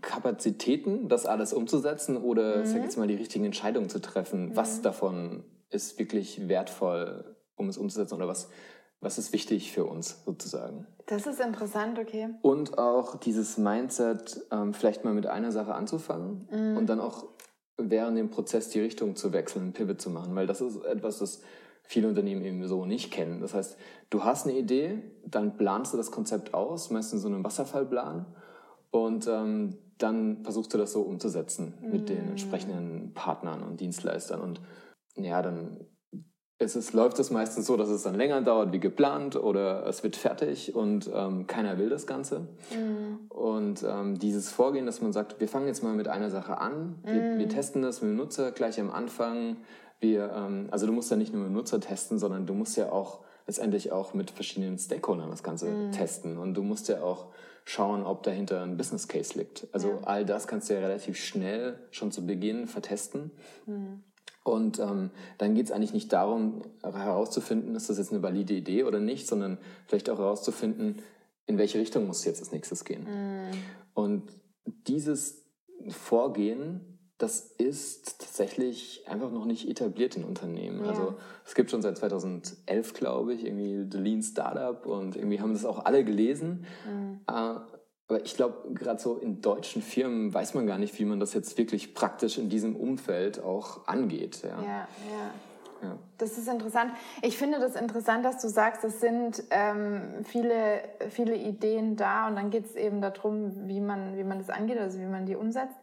Kapazitäten, 0.00 1.08
das 1.08 1.26
alles 1.26 1.52
umzusetzen 1.52 2.16
oder, 2.16 2.58
mhm. 2.58 2.66
sag 2.66 2.82
jetzt 2.82 2.96
mal, 2.96 3.06
die 3.06 3.14
richtigen 3.14 3.44
Entscheidungen 3.44 3.88
zu 3.88 4.00
treffen. 4.00 4.50
Mhm. 4.50 4.56
Was 4.56 4.82
davon 4.82 5.44
ist 5.70 5.98
wirklich 5.98 6.48
wertvoll, 6.48 7.36
um 7.56 7.68
es 7.68 7.76
umzusetzen 7.76 8.14
oder 8.14 8.28
was 8.28 8.48
was 9.00 9.18
ist 9.18 9.32
wichtig 9.32 9.72
für 9.72 9.84
uns 9.84 10.22
sozusagen. 10.24 10.86
Das 11.06 11.26
ist 11.26 11.40
interessant, 11.40 11.98
okay. 11.98 12.28
Und 12.42 12.78
auch 12.78 13.16
dieses 13.16 13.58
Mindset, 13.58 14.44
ähm, 14.50 14.74
vielleicht 14.74 15.04
mal 15.04 15.14
mit 15.14 15.26
einer 15.26 15.52
Sache 15.52 15.74
anzufangen 15.74 16.48
mm. 16.50 16.76
und 16.76 16.86
dann 16.86 17.00
auch 17.00 17.26
während 17.76 18.16
dem 18.16 18.30
Prozess 18.30 18.70
die 18.70 18.80
Richtung 18.80 19.14
zu 19.14 19.32
wechseln, 19.32 19.64
einen 19.64 19.72
Pivot 19.74 20.00
zu 20.00 20.10
machen, 20.10 20.34
weil 20.34 20.46
das 20.46 20.60
ist 20.60 20.82
etwas, 20.84 21.18
das 21.18 21.42
viele 21.82 22.08
Unternehmen 22.08 22.44
eben 22.44 22.66
so 22.66 22.84
nicht 22.84 23.12
kennen. 23.12 23.40
Das 23.40 23.54
heißt, 23.54 23.76
du 24.10 24.24
hast 24.24 24.46
eine 24.46 24.58
Idee, 24.58 25.02
dann 25.24 25.56
planst 25.56 25.92
du 25.92 25.96
das 25.96 26.10
Konzept 26.10 26.54
aus, 26.54 26.90
meistens 26.90 27.22
so 27.22 27.28
einen 27.28 27.44
Wasserfallplan 27.44 28.26
und 28.90 29.26
ähm, 29.26 29.76
dann 29.98 30.42
versuchst 30.42 30.72
du 30.74 30.78
das 30.78 30.92
so 30.92 31.02
umzusetzen 31.02 31.74
mm. 31.80 31.90
mit 31.90 32.08
den 32.08 32.26
mm. 32.26 32.30
entsprechenden 32.30 33.14
Partnern 33.14 33.62
und 33.62 33.80
Dienstleistern 33.80 34.40
und 34.40 34.60
ja, 35.16 35.40
dann 35.42 35.86
es 36.58 36.74
ist, 36.74 36.94
läuft 36.94 37.18
es 37.18 37.30
meistens 37.30 37.66
so, 37.66 37.76
dass 37.76 37.90
es 37.90 38.02
dann 38.02 38.14
länger 38.14 38.40
dauert 38.40 38.72
wie 38.72 38.80
geplant 38.80 39.36
oder 39.36 39.86
es 39.86 40.02
wird 40.02 40.16
fertig 40.16 40.74
und 40.74 41.10
ähm, 41.14 41.46
keiner 41.46 41.76
will 41.78 41.90
das 41.90 42.06
Ganze. 42.06 42.48
Mhm. 42.70 43.26
Und 43.28 43.84
ähm, 43.86 44.18
dieses 44.18 44.50
Vorgehen, 44.50 44.86
dass 44.86 45.02
man 45.02 45.12
sagt, 45.12 45.38
wir 45.38 45.48
fangen 45.48 45.66
jetzt 45.66 45.82
mal 45.82 45.94
mit 45.94 46.08
einer 46.08 46.30
Sache 46.30 46.58
an, 46.58 46.98
wir, 47.04 47.12
mhm. 47.12 47.38
wir 47.38 47.48
testen 47.48 47.82
das 47.82 48.00
mit 48.00 48.10
dem 48.10 48.16
Nutzer 48.16 48.52
gleich 48.52 48.80
am 48.80 48.90
Anfang. 48.90 49.58
Wir, 50.00 50.32
ähm, 50.34 50.68
also 50.70 50.86
du 50.86 50.92
musst 50.92 51.10
ja 51.10 51.18
nicht 51.18 51.32
nur 51.32 51.42
mit 51.42 51.50
dem 51.50 51.56
Nutzer 51.56 51.78
testen, 51.78 52.18
sondern 52.18 52.46
du 52.46 52.54
musst 52.54 52.76
ja 52.78 52.90
auch 52.90 53.20
letztendlich 53.46 53.92
auch 53.92 54.14
mit 54.14 54.30
verschiedenen 54.30 54.78
Stakeholdern 54.78 55.30
das 55.30 55.42
Ganze 55.42 55.70
mhm. 55.70 55.92
testen. 55.92 56.38
Und 56.38 56.54
du 56.54 56.62
musst 56.62 56.88
ja 56.88 57.02
auch 57.02 57.32
schauen, 57.66 58.04
ob 58.04 58.22
dahinter 58.22 58.62
ein 58.62 58.76
Business 58.76 59.08
Case 59.08 59.36
liegt. 59.36 59.66
Also 59.72 59.90
ja. 59.90 60.00
all 60.04 60.24
das 60.24 60.46
kannst 60.46 60.70
du 60.70 60.74
ja 60.74 60.80
relativ 60.80 61.18
schnell 61.18 61.78
schon 61.90 62.12
zu 62.12 62.24
Beginn 62.24 62.68
vertesten. 62.68 63.32
Mhm. 63.66 64.04
Und 64.44 64.78
ähm, 64.78 65.10
dann 65.38 65.56
geht 65.56 65.66
es 65.66 65.72
eigentlich 65.72 65.92
nicht 65.92 66.12
darum, 66.12 66.62
herauszufinden, 66.80 67.74
ist 67.74 67.90
das 67.90 67.98
jetzt 67.98 68.12
eine 68.12 68.22
valide 68.22 68.54
Idee 68.54 68.84
oder 68.84 69.00
nicht, 69.00 69.26
sondern 69.26 69.58
vielleicht 69.88 70.08
auch 70.08 70.18
herauszufinden, 70.18 71.02
in 71.46 71.58
welche 71.58 71.80
Richtung 71.80 72.06
muss 72.06 72.24
jetzt 72.24 72.38
als 72.38 72.52
nächstes 72.52 72.84
gehen. 72.84 73.02
Mm. 73.02 73.50
Und 73.94 74.30
dieses 74.86 75.44
Vorgehen, 75.88 76.95
das 77.18 77.40
ist 77.40 78.20
tatsächlich 78.20 79.04
einfach 79.08 79.30
noch 79.30 79.46
nicht 79.46 79.68
etabliert 79.68 80.16
in 80.16 80.24
Unternehmen. 80.24 80.84
Ja. 80.84 80.90
Also 80.90 81.14
es 81.46 81.54
gibt 81.54 81.70
schon 81.70 81.80
seit 81.80 81.96
2011, 81.96 82.92
glaube 82.92 83.32
ich, 83.32 83.44
irgendwie 83.44 83.86
The 83.90 83.98
Lean 83.98 84.22
Startup 84.22 84.84
und 84.84 85.16
irgendwie 85.16 85.40
haben 85.40 85.54
das 85.54 85.64
auch 85.64 85.84
alle 85.84 86.04
gelesen. 86.04 86.66
Mm. 86.84 87.30
Äh, 87.30 87.60
aber 88.08 88.24
ich 88.24 88.36
glaube, 88.36 88.72
gerade 88.74 89.00
so 89.00 89.16
in 89.16 89.40
deutschen 89.40 89.82
Firmen 89.82 90.32
weiß 90.32 90.54
man 90.54 90.66
gar 90.66 90.78
nicht, 90.78 90.98
wie 90.98 91.04
man 91.04 91.18
das 91.18 91.34
jetzt 91.34 91.58
wirklich 91.58 91.94
praktisch 91.94 92.38
in 92.38 92.48
diesem 92.48 92.76
Umfeld 92.76 93.42
auch 93.42 93.88
angeht. 93.88 94.42
Ja, 94.44 94.50
ja. 94.50 94.62
ja. 94.62 94.88
ja. 95.82 95.98
Das 96.18 96.38
ist 96.38 96.46
interessant. 96.48 96.92
Ich 97.22 97.36
finde 97.36 97.58
das 97.58 97.74
interessant, 97.74 98.24
dass 98.24 98.40
du 98.40 98.48
sagst, 98.48 98.84
es 98.84 99.00
sind 99.00 99.42
ähm, 99.50 100.22
viele, 100.22 100.82
viele 101.10 101.34
Ideen 101.34 101.96
da 101.96 102.28
und 102.28 102.36
dann 102.36 102.50
geht 102.50 102.66
es 102.66 102.76
eben 102.76 103.00
darum, 103.00 103.66
wie 103.66 103.80
man, 103.80 104.16
wie 104.16 104.24
man 104.24 104.38
das 104.38 104.50
angeht, 104.50 104.78
also 104.78 105.00
wie 105.00 105.06
man 105.06 105.26
die 105.26 105.34
umsetzt. 105.34 105.76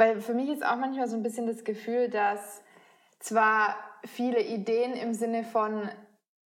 Weil 0.00 0.22
für 0.22 0.32
mich 0.32 0.48
ist 0.48 0.64
auch 0.64 0.76
manchmal 0.76 1.08
so 1.08 1.16
ein 1.16 1.22
bisschen 1.22 1.46
das 1.46 1.62
Gefühl, 1.62 2.08
dass 2.08 2.62
zwar 3.18 3.76
viele 4.06 4.40
Ideen 4.40 4.94
im 4.94 5.12
Sinne 5.12 5.44
von 5.44 5.90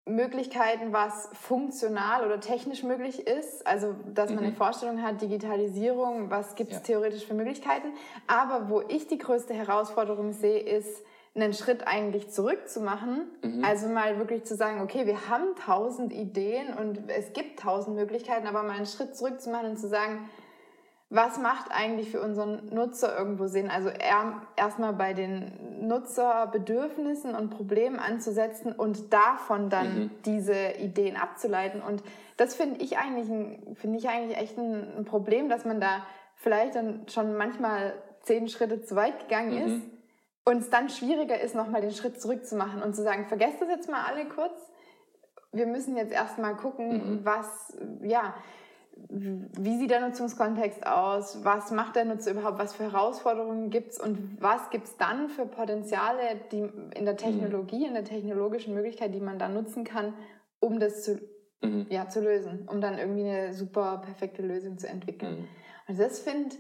Möglichkeiten, 0.05 0.91
was 0.91 1.29
funktional 1.33 2.25
oder 2.25 2.39
technisch 2.39 2.81
möglich 2.81 3.27
ist. 3.27 3.67
Also, 3.67 3.93
dass 4.11 4.31
man 4.31 4.39
mhm. 4.39 4.47
eine 4.47 4.55
Vorstellung 4.55 5.03
hat, 5.03 5.21
Digitalisierung, 5.21 6.31
was 6.31 6.55
gibt 6.55 6.71
es 6.71 6.79
ja. 6.79 6.83
theoretisch 6.83 7.27
für 7.27 7.35
Möglichkeiten. 7.35 7.89
Aber 8.25 8.69
wo 8.69 8.81
ich 8.81 9.05
die 9.05 9.19
größte 9.19 9.53
Herausforderung 9.53 10.33
sehe, 10.33 10.59
ist 10.59 11.03
einen 11.35 11.53
Schritt 11.53 11.85
eigentlich 11.85 12.31
zurückzumachen. 12.31 13.27
Mhm. 13.43 13.63
Also 13.63 13.87
mal 13.87 14.17
wirklich 14.17 14.45
zu 14.45 14.55
sagen, 14.55 14.81
okay, 14.81 15.05
wir 15.05 15.29
haben 15.29 15.55
tausend 15.63 16.11
Ideen 16.11 16.73
und 16.73 17.07
es 17.07 17.33
gibt 17.33 17.59
tausend 17.59 17.95
Möglichkeiten, 17.97 18.47
aber 18.47 18.63
mal 18.63 18.77
einen 18.77 18.87
Schritt 18.87 19.15
zurückzumachen 19.15 19.69
und 19.69 19.77
zu 19.77 19.87
sagen, 19.87 20.27
was 21.13 21.37
macht 21.37 21.71
eigentlich 21.71 22.09
für 22.09 22.19
unseren 22.19 22.73
Nutzer 22.73 23.15
irgendwo 23.15 23.45
Sinn? 23.45 23.69
Also 23.69 23.89
erstmal 24.57 24.93
bei 24.93 25.13
den 25.13 25.87
Nutzerbedürfnissen 25.87 27.35
und 27.35 27.51
Problemen 27.51 27.99
anzusetzen 27.99 28.71
und 28.71 29.13
davon 29.13 29.69
dann 29.69 29.95
mhm. 29.95 30.11
diese 30.25 30.71
Ideen 30.79 31.15
abzuleiten. 31.15 31.83
Und 31.83 32.01
das 32.37 32.55
finde 32.55 32.81
ich 32.81 32.97
eigentlich, 32.97 33.27
finde 33.77 33.99
ich 33.99 34.09
eigentlich 34.09 34.39
echt 34.39 34.57
ein, 34.57 34.97
ein, 34.97 35.05
Problem, 35.05 35.49
dass 35.49 35.65
man 35.65 35.79
da 35.79 36.03
vielleicht 36.35 36.73
dann 36.73 37.05
schon 37.07 37.37
manchmal 37.37 37.93
zehn 38.21 38.49
Schritte 38.49 38.81
zu 38.81 38.95
weit 38.95 39.19
gegangen 39.19 39.51
mhm. 39.51 39.67
ist 39.67 39.81
und 40.45 40.57
es 40.63 40.71
dann 40.71 40.89
schwieriger 40.89 41.39
ist, 41.39 41.53
nochmal 41.53 41.81
den 41.81 41.91
Schritt 41.91 42.19
zurückzumachen 42.19 42.81
und 42.81 42.95
zu 42.95 43.03
sagen, 43.03 43.27
vergesst 43.27 43.61
das 43.61 43.69
jetzt 43.69 43.87
mal 43.87 44.03
alle 44.03 44.25
kurz. 44.25 44.59
Wir 45.51 45.67
müssen 45.67 45.95
jetzt 45.95 46.11
erstmal 46.11 46.55
gucken, 46.55 47.19
mhm. 47.19 47.19
was, 47.23 47.77
ja, 48.01 48.33
wie 48.95 49.77
sieht 49.77 49.91
der 49.91 50.07
Nutzungskontext 50.07 50.85
aus? 50.85 51.43
Was 51.43 51.71
macht 51.71 51.95
der 51.95 52.05
Nutzer 52.05 52.31
überhaupt? 52.31 52.59
Was 52.59 52.75
für 52.75 52.83
Herausforderungen 52.83 53.69
gibt 53.69 53.93
es? 53.93 53.99
Und 53.99 54.41
was 54.41 54.69
gibt 54.69 54.87
es 54.87 54.97
dann 54.97 55.29
für 55.29 55.45
Potenziale 55.45 56.21
die 56.51 56.69
in 56.95 57.05
der 57.05 57.15
Technologie, 57.15 57.85
in 57.85 57.93
der 57.93 58.05
technologischen 58.05 58.73
Möglichkeit, 58.73 59.13
die 59.13 59.19
man 59.19 59.39
da 59.39 59.49
nutzen 59.49 59.83
kann, 59.83 60.13
um 60.59 60.79
das 60.79 61.03
zu, 61.03 61.19
mhm. 61.61 61.87
ja, 61.89 62.07
zu 62.09 62.21
lösen, 62.21 62.67
um 62.67 62.81
dann 62.81 62.97
irgendwie 62.97 63.27
eine 63.27 63.53
super 63.53 64.01
perfekte 64.03 64.41
Lösung 64.41 64.77
zu 64.77 64.87
entwickeln? 64.87 65.41
Mhm. 65.41 65.47
Und 65.87 65.99
das 65.99 66.19
finde 66.19 66.55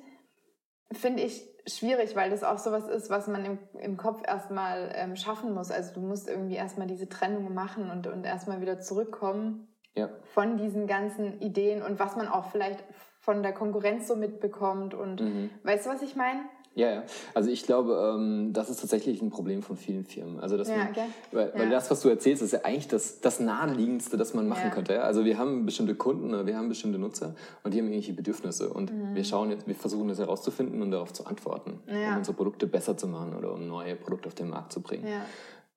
find 0.91 1.19
ich 1.19 1.47
schwierig, 1.65 2.15
weil 2.15 2.29
das 2.29 2.43
auch 2.43 2.59
sowas 2.59 2.87
ist, 2.87 3.09
was 3.09 3.27
man 3.27 3.45
im, 3.45 3.57
im 3.79 3.97
Kopf 3.97 4.21
erstmal 4.27 4.91
ähm, 4.95 5.15
schaffen 5.15 5.53
muss. 5.53 5.71
Also 5.71 5.93
du 5.93 6.01
musst 6.01 6.27
irgendwie 6.27 6.55
erstmal 6.55 6.87
diese 6.87 7.09
Trennung 7.09 7.53
machen 7.53 7.89
und, 7.89 8.05
und 8.05 8.25
erstmal 8.25 8.61
wieder 8.61 8.79
zurückkommen 8.79 9.72
ja. 9.95 10.09
von 10.33 10.57
diesen 10.57 10.87
ganzen 10.87 11.39
Ideen 11.41 11.81
und 11.81 11.99
was 11.99 12.15
man 12.15 12.27
auch 12.27 12.45
vielleicht 12.51 12.83
von 13.19 13.41
der 13.41 13.53
Konkurrenz 13.53 14.07
so 14.07 14.15
mitbekommt. 14.15 14.93
Und 14.93 15.21
mhm. 15.21 15.49
weißt 15.63 15.85
du, 15.85 15.89
was 15.91 16.01
ich 16.01 16.15
meine? 16.15 16.41
Ja, 16.75 16.91
ja. 16.91 17.03
Also 17.35 17.51
ich 17.51 17.63
glaube, 17.63 18.15
ähm, 18.15 18.51
das 18.51 18.69
ist 18.69 18.81
tatsächlich 18.81 19.21
ein 19.21 19.29
Problem 19.29 19.61
von 19.61 19.77
vielen 19.77 20.05
Firmen. 20.05 20.39
Also 20.39 20.57
dass 20.57 20.69
ja, 20.69 20.77
man, 20.77 20.87
okay. 20.89 21.05
weil, 21.31 21.47
ja. 21.49 21.59
weil 21.59 21.69
das, 21.69 21.91
was 21.91 22.01
du 22.01 22.09
erzählst, 22.09 22.41
ist 22.41 22.51
ja 22.51 22.61
eigentlich 22.63 22.87
das, 22.87 23.21
das 23.21 23.39
naheliegendste, 23.39 24.17
das 24.17 24.33
man 24.33 24.47
machen 24.47 24.65
ja. 24.65 24.69
könnte. 24.71 25.03
Also 25.03 25.23
wir 25.23 25.37
haben 25.37 25.65
bestimmte 25.65 25.93
Kunden, 25.95 26.45
wir 26.45 26.57
haben 26.57 26.69
bestimmte 26.69 26.97
Nutzer 26.97 27.35
und 27.63 27.73
die 27.73 27.77
haben 27.77 27.85
irgendwelche 27.85 28.13
Bedürfnisse 28.13 28.73
und 28.73 28.91
mhm. 28.91 29.13
wir 29.13 29.23
schauen 29.23 29.51
jetzt, 29.51 29.67
wir 29.67 29.75
versuchen 29.75 30.07
das 30.07 30.17
herauszufinden 30.17 30.81
und 30.81 30.89
darauf 30.91 31.13
zu 31.13 31.27
antworten, 31.27 31.79
um 31.87 32.17
unsere 32.17 32.35
Produkte 32.35 32.65
besser 32.65 32.97
zu 32.97 33.07
machen 33.07 33.35
oder 33.35 33.53
um 33.53 33.67
neue 33.67 33.95
Produkte 33.95 34.27
auf 34.27 34.35
den 34.35 34.49
Markt 34.49 34.73
zu 34.73 34.81
bringen. 34.81 35.07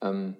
Ähm, 0.01 0.35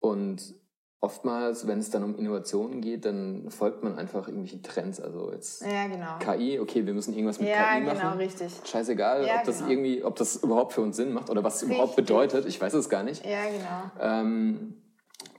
und 0.00 0.54
oftmals, 1.02 1.66
wenn 1.66 1.80
es 1.80 1.90
dann 1.90 2.04
um 2.04 2.16
Innovationen 2.16 2.80
geht, 2.80 3.04
dann 3.04 3.50
folgt 3.50 3.82
man 3.82 3.98
einfach 3.98 4.28
irgendwelchen 4.28 4.62
Trends. 4.62 5.00
Also 5.00 5.32
jetzt 5.32 5.62
ja, 5.62 5.88
genau. 5.88 6.18
KI, 6.20 6.60
okay, 6.60 6.86
wir 6.86 6.94
müssen 6.94 7.12
irgendwas 7.12 7.40
mit 7.40 7.48
ja, 7.48 7.74
KI 7.74 7.80
genau, 7.80 7.92
machen. 7.92 7.98
Ja, 7.98 8.10
genau, 8.12 8.22
richtig. 8.22 8.52
Scheißegal, 8.64 9.26
ja, 9.26 9.38
ob 9.38 9.44
das 9.44 9.58
genau. 9.58 9.70
irgendwie, 9.70 10.04
ob 10.04 10.14
das 10.14 10.36
überhaupt 10.36 10.72
für 10.72 10.80
uns 10.80 10.96
Sinn 10.96 11.12
macht 11.12 11.28
oder 11.28 11.42
was 11.42 11.56
es 11.56 11.62
überhaupt 11.64 11.96
bedeutet. 11.96 12.46
Ich 12.46 12.60
weiß 12.60 12.72
es 12.74 12.88
gar 12.88 13.02
nicht. 13.02 13.26
Ja, 13.26 13.42
genau. 13.46 13.90
Ähm, 14.00 14.74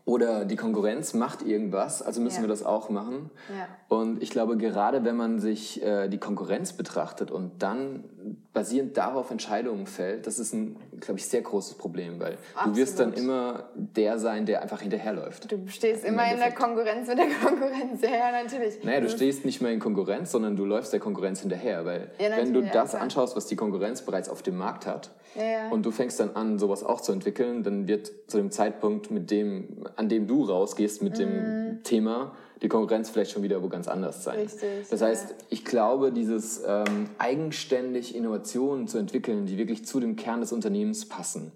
oder 0.06 0.44
die 0.44 0.58
Konkurrenz 0.58 1.14
macht 1.14 1.44
irgendwas, 1.44 2.02
also 2.02 2.20
müssen 2.20 2.38
ja. 2.38 2.42
wir 2.44 2.50
das 2.50 2.64
auch 2.64 2.90
machen. 2.90 3.32
Ja. 3.50 3.68
Und 3.88 4.22
ich 4.22 4.32
glaube, 4.32 4.58
gerade 4.58 5.06
wenn 5.06 5.16
man 5.16 5.40
sich 5.40 5.82
äh, 5.82 6.10
die 6.10 6.18
Konkurrenz 6.18 6.74
betrachtet 6.74 7.32
und 7.32 7.64
dann 7.64 8.04
basierend 8.52 8.98
darauf 8.98 9.32
Entscheidungen 9.32 9.88
fällt, 9.88 10.28
das 10.28 10.40
ist 10.40 10.54
ein, 10.54 10.78
glaube 11.00 11.20
ich, 11.20 11.28
sehr 11.28 11.42
großes 11.42 11.76
Problem, 11.76 12.20
weil 12.20 12.38
Absolut. 12.54 12.76
du 12.76 12.82
wirst 12.82 13.00
dann 13.00 13.14
immer 13.14 13.70
der 13.76 14.20
sein, 14.20 14.46
der 14.46 14.62
einfach 14.62 14.82
hinterherläuft. 14.82 15.50
Du 15.50 15.68
stehst 15.68 16.04
immer 16.04 16.30
in 16.30 16.38
der 16.38 16.52
Konkurrenz 16.52 17.08
mit 17.08 17.20
der 17.20 17.28
Konkurrenz, 17.42 18.02
ja, 18.02 18.44
natürlich. 18.44 18.84
Naja, 18.84 19.00
du 19.00 19.10
stehst 19.10 19.46
nicht 19.46 19.62
mehr 19.62 19.72
in 19.72 19.80
Konkurrenz, 19.80 20.32
sondern 20.32 20.58
du 20.58 20.66
läufst 20.66 20.92
der 20.92 21.00
Konkurrenz 21.00 21.40
hinterher, 21.40 21.86
weil 21.86 22.12
ja, 22.20 22.36
wenn 22.36 22.54
du 22.54 22.62
das 22.62 22.94
anschaust, 22.94 23.38
was 23.38 23.48
die 23.48 23.56
Konkurrenz 23.56 24.02
bereits 24.02 24.28
auf 24.28 24.42
dem 24.42 24.58
Markt 24.58 24.86
hat, 24.86 25.12
ja. 25.36 25.70
und 25.70 25.86
du 25.86 25.92
fängst 25.92 26.20
dann 26.20 26.32
an, 26.32 26.60
sowas 26.60 26.84
auch 26.84 27.02
zu 27.02 27.12
entwickeln, 27.12 27.64
dann 27.64 27.88
wird 27.88 28.12
zu 28.28 28.38
dem 28.38 28.52
Zeitpunkt, 28.52 29.12
mit 29.12 29.32
dem, 29.32 29.86
an 29.96 30.10
dem 30.10 30.28
du 30.28 30.44
rausgehst 30.44 31.02
mit 31.02 31.18
dem 31.18 31.30
mhm. 31.30 31.84
Thema, 31.84 32.36
die 32.62 32.70
Konkurrenz 32.70 33.10
vielleicht 33.10 33.32
schon 33.32 33.44
wieder 33.44 33.62
wo 33.62 33.68
ganz 33.68 33.88
anders 33.88 34.24
sein. 34.24 34.40
Richtig, 34.40 34.88
das 34.90 35.02
heißt, 35.02 35.30
ja. 35.30 35.36
ich 35.50 35.66
glaube, 35.66 36.12
dieses 36.12 36.64
ähm, 36.66 37.10
eigenständig 37.18 38.16
Innovationen 38.16 38.88
zu 38.88 38.98
entwickeln, 38.98 39.46
die 39.46 39.58
wirklich 39.58 39.86
zu 39.86 40.00
dem 40.00 40.16
Kern 40.16 40.40
des 40.42 40.52
Unternehmens 40.54 41.08
passen 41.08 41.52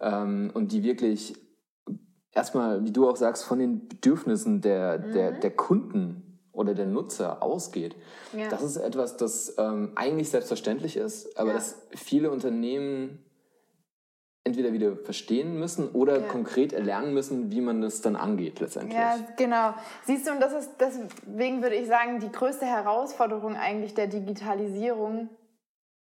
ähm, 0.00 0.50
und 0.52 0.72
die 0.72 0.82
wirklich 0.82 1.34
erstmal, 2.32 2.84
wie 2.84 2.92
du 2.92 3.08
auch 3.08 3.16
sagst, 3.16 3.44
von 3.44 3.58
den 3.58 3.88
Bedürfnissen 3.88 4.60
der, 4.60 4.98
mhm. 4.98 5.12
der, 5.12 5.32
der 5.32 5.50
Kunden 5.50 6.23
oder 6.54 6.74
der 6.74 6.86
Nutzer 6.86 7.42
ausgeht. 7.42 7.94
Ja. 8.32 8.48
Das 8.48 8.62
ist 8.62 8.76
etwas, 8.76 9.16
das 9.16 9.54
ähm, 9.58 9.92
eigentlich 9.94 10.30
selbstverständlich 10.30 10.96
ist, 10.96 11.36
aber 11.38 11.50
ja. 11.50 11.54
das 11.56 11.76
viele 11.94 12.30
Unternehmen 12.30 13.24
entweder 14.44 14.72
wieder 14.74 14.96
verstehen 14.96 15.58
müssen 15.58 15.88
oder 15.88 16.20
ja. 16.20 16.26
konkret 16.26 16.72
erlernen 16.74 17.14
müssen, 17.14 17.50
wie 17.50 17.62
man 17.62 17.80
das 17.80 18.02
dann 18.02 18.14
angeht 18.14 18.60
letztendlich. 18.60 18.94
Ja, 18.94 19.18
genau. 19.36 19.74
Siehst 20.04 20.26
du, 20.26 20.32
und 20.32 20.40
das 20.40 20.52
ist 20.52 20.70
deswegen 20.78 21.62
würde 21.62 21.76
ich 21.76 21.88
sagen, 21.88 22.20
die 22.20 22.30
größte 22.30 22.66
Herausforderung 22.66 23.56
eigentlich 23.56 23.94
der 23.94 24.06
Digitalisierung 24.06 25.30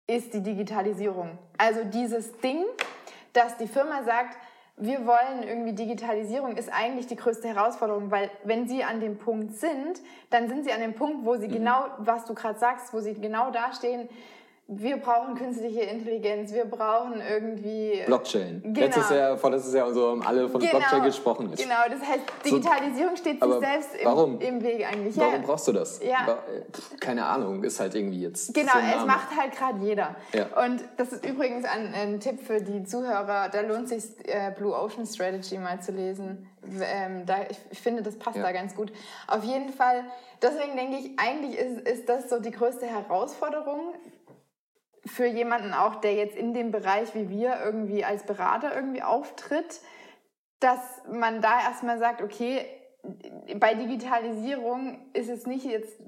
ist 0.08 0.34
die 0.34 0.42
Digitalisierung. 0.42 1.38
Also 1.58 1.86
dieses 1.86 2.38
Ding, 2.40 2.66
dass 3.32 3.56
die 3.58 3.68
Firma 3.68 4.04
sagt, 4.04 4.38
wir 4.78 5.06
wollen 5.06 5.44
irgendwie 5.48 5.74
Digitalisierung 5.74 6.58
ist 6.58 6.72
eigentlich 6.74 7.06
die 7.08 7.16
größte 7.16 7.48
Herausforderung, 7.48 8.10
weil 8.10 8.32
wenn 8.44 8.68
sie 8.68 8.84
an 8.84 9.00
dem 9.00 9.18
Punkt 9.18 9.56
sind, 9.56 10.02
dann 10.30 10.50
sind 10.50 10.66
sie 10.66 10.72
an 10.72 10.82
dem 10.82 10.96
Punkt, 10.96 11.26
wo 11.26 11.36
sie 11.36 11.48
mhm. 11.48 11.54
genau, 11.54 11.86
was 12.00 12.26
du 12.26 12.34
gerade 12.34 12.58
sagst, 12.58 12.94
wo 12.94 13.00
sie 13.00 13.14
genau 13.14 13.52
dastehen, 13.52 14.10
wir 14.68 14.98
brauchen 14.98 15.36
künstliche 15.36 15.82
Intelligenz, 15.82 16.54
wir 16.54 16.64
brauchen 16.64 17.22
irgendwie... 17.22 18.02
Blockchain. 18.06 18.62
Genau. 18.64 18.80
Letztes 18.80 19.10
Jahr, 19.10 19.38
vorletztes 19.38 19.74
Jahr 19.74 19.88
und 19.88 19.94
so 19.94 20.10
haben 20.10 20.24
alle 20.24 20.48
von 20.48 20.62
genau. 20.62 20.78
Blockchain 20.78 21.04
gesprochen. 21.04 21.50
Jetzt. 21.50 21.62
Genau, 21.62 21.76
das 21.90 22.00
heißt, 22.00 22.22
Digitalisierung 22.46 23.16
steht 23.18 23.44
sich 23.44 23.54
selbst 23.60 23.90
im, 23.96 24.40
im, 24.40 24.64
Weg 24.64 24.88
eigentlich. 24.88 25.18
Warum 25.18 25.34
ja. 25.34 25.40
brauchst 25.40 25.68
du 25.68 25.74
das? 25.74 26.02
Ja. 26.02 26.40
Keine 27.02 27.26
Ahnung, 27.26 27.62
ist 27.64 27.80
halt 27.82 27.94
irgendwie 27.94 28.22
jetzt 28.22 28.54
Genau, 28.54 28.72
so 28.72 29.00
es 29.00 29.06
macht 29.06 29.36
halt 29.38 29.52
gerade 29.54 29.80
jeder. 29.86 30.16
Ja. 30.34 30.46
Und 30.64 30.82
das 30.96 31.12
ist 31.12 31.26
übrigens 31.26 31.66
ein, 31.66 31.94
ein, 31.94 32.20
Tipp 32.22 32.40
für 32.42 32.62
die 32.62 32.86
Zuhörer, 32.86 33.50
da 33.50 33.62
lohnt 33.62 33.90
sich 33.90 34.04
äh, 34.24 34.54
Blue 34.58 34.74
Ocean 34.74 35.06
Strategy 35.06 35.58
mal 35.58 35.82
zu 35.82 35.92
lesen. 35.92 36.48
Ähm, 36.82 37.26
da, 37.26 37.40
ich, 37.72 37.82
finde, 37.82 38.02
das 38.02 38.18
passt 38.18 38.38
da 38.38 38.52
ganz 38.54 38.74
gut. 38.76 38.94
Auf 39.28 39.44
jeden 39.44 39.74
Fall, 39.74 40.06
deswegen 40.42 40.78
denke 40.78 40.98
ich, 40.98 41.12
eigentlich 41.20 41.58
ist, 41.58 41.82
ist 41.82 42.08
das 42.08 42.30
so 42.30 42.40
die 42.40 42.52
größte 42.52 42.86
Herausforderung, 42.86 43.94
für 45.06 45.26
jemanden 45.26 45.74
auch, 45.74 45.96
der 45.96 46.14
jetzt 46.14 46.36
in 46.36 46.54
dem 46.54 46.72
Bereich 46.72 47.14
wie 47.14 47.30
wir 47.30 47.60
irgendwie 47.64 48.06
als 48.06 48.24
Berater 48.24 48.76
irgendwie 48.76 49.04
auftritt, 49.04 49.82
dass 50.60 50.80
man 51.12 51.42
da 51.42 51.62
erstmal 51.62 52.00
sagt, 52.00 52.22
okay, 52.22 52.66
bei 53.56 53.74
Digitalisierung 53.74 55.12
ist 55.14 55.30
es 55.30 55.46
nicht 55.46 55.66
jetzt 55.66 56.00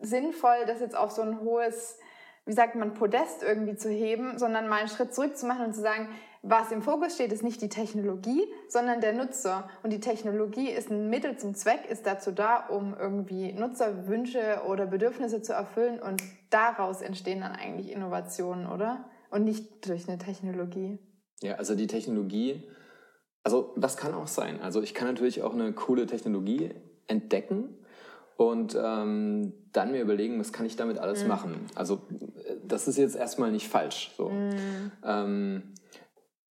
sinnvoll, 0.00 0.64
das 0.66 0.80
jetzt 0.80 0.96
auf 0.96 1.12
so 1.12 1.22
ein 1.22 1.40
hohes, 1.40 1.98
wie 2.44 2.52
sagt 2.52 2.74
man, 2.74 2.94
Podest 2.94 3.42
irgendwie 3.42 3.76
zu 3.76 3.88
heben, 3.88 4.38
sondern 4.38 4.68
mal 4.68 4.80
einen 4.80 4.88
Schritt 4.88 5.14
zurück 5.14 5.36
zu 5.36 5.46
machen 5.46 5.66
und 5.66 5.74
zu 5.74 5.80
sagen, 5.80 6.08
was 6.50 6.72
im 6.72 6.82
Fokus 6.82 7.14
steht, 7.14 7.32
ist 7.32 7.42
nicht 7.42 7.60
die 7.60 7.68
Technologie, 7.68 8.42
sondern 8.68 9.00
der 9.00 9.12
Nutzer. 9.12 9.68
Und 9.82 9.92
die 9.92 10.00
Technologie 10.00 10.70
ist 10.70 10.90
ein 10.90 11.10
Mittel 11.10 11.36
zum 11.36 11.54
Zweck, 11.54 11.80
ist 11.90 12.06
dazu 12.06 12.30
da, 12.32 12.66
um 12.68 12.94
irgendwie 12.98 13.52
Nutzerwünsche 13.52 14.62
oder 14.66 14.86
Bedürfnisse 14.86 15.42
zu 15.42 15.52
erfüllen. 15.52 16.00
Und 16.00 16.22
daraus 16.50 17.02
entstehen 17.02 17.40
dann 17.40 17.52
eigentlich 17.52 17.92
Innovationen, 17.92 18.66
oder? 18.66 19.04
Und 19.30 19.44
nicht 19.44 19.86
durch 19.86 20.08
eine 20.08 20.18
Technologie. 20.18 20.98
Ja, 21.40 21.56
also 21.56 21.74
die 21.74 21.86
Technologie, 21.86 22.68
also 23.44 23.74
das 23.76 23.96
kann 23.96 24.14
auch 24.14 24.28
sein. 24.28 24.60
Also 24.60 24.82
ich 24.82 24.94
kann 24.94 25.08
natürlich 25.08 25.42
auch 25.42 25.52
eine 25.52 25.72
coole 25.72 26.06
Technologie 26.06 26.70
entdecken 27.06 27.78
und 28.36 28.76
ähm, 28.80 29.52
dann 29.72 29.90
mir 29.90 30.00
überlegen, 30.00 30.38
was 30.38 30.52
kann 30.52 30.64
ich 30.64 30.76
damit 30.76 30.98
alles 30.98 31.22
mhm. 31.22 31.28
machen. 31.28 31.66
Also 31.74 32.02
das 32.64 32.88
ist 32.88 32.96
jetzt 32.96 33.16
erstmal 33.16 33.50
nicht 33.50 33.68
falsch. 33.68 34.12
So. 34.16 34.28
Mhm. 34.28 34.92
Ähm, 35.04 35.62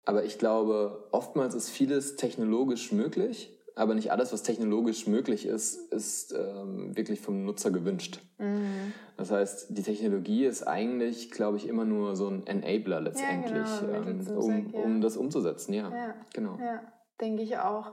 aber 0.07 0.23
ich 0.23 0.37
glaube, 0.39 1.03
oftmals 1.11 1.53
ist 1.53 1.69
vieles 1.69 2.15
technologisch 2.15 2.93
möglich, 2.93 3.53
aber 3.75 3.93
nicht 3.93 4.09
alles, 4.09 4.31
was 4.31 4.41
technologisch 4.41 5.05
möglich 5.05 5.45
ist, 5.45 5.91
ist 5.91 6.33
ähm, 6.33 6.95
wirklich 6.95 7.19
vom 7.19 7.43
Nutzer 7.43 7.71
gewünscht. 7.71 8.21
Mhm. 8.37 8.93
Das 9.17 9.31
heißt, 9.31 9.77
die 9.77 9.83
Technologie 9.83 10.45
ist 10.45 10.63
eigentlich, 10.63 11.29
glaube 11.29 11.57
ich, 11.57 11.67
immer 11.67 11.83
nur 11.83 12.15
so 12.15 12.29
ein 12.29 12.47
Enabler 12.47 13.01
letztendlich, 13.01 13.67
ja, 13.67 13.99
genau, 13.99 14.49
ähm, 14.49 14.71
um, 14.73 14.73
um 14.73 15.01
das 15.01 15.17
umzusetzen. 15.17 15.73
Ja, 15.73 15.89
ja. 15.89 16.15
genau. 16.33 16.57
Ja. 16.57 16.79
Denke 17.19 17.43
ich 17.43 17.57
auch. 17.57 17.91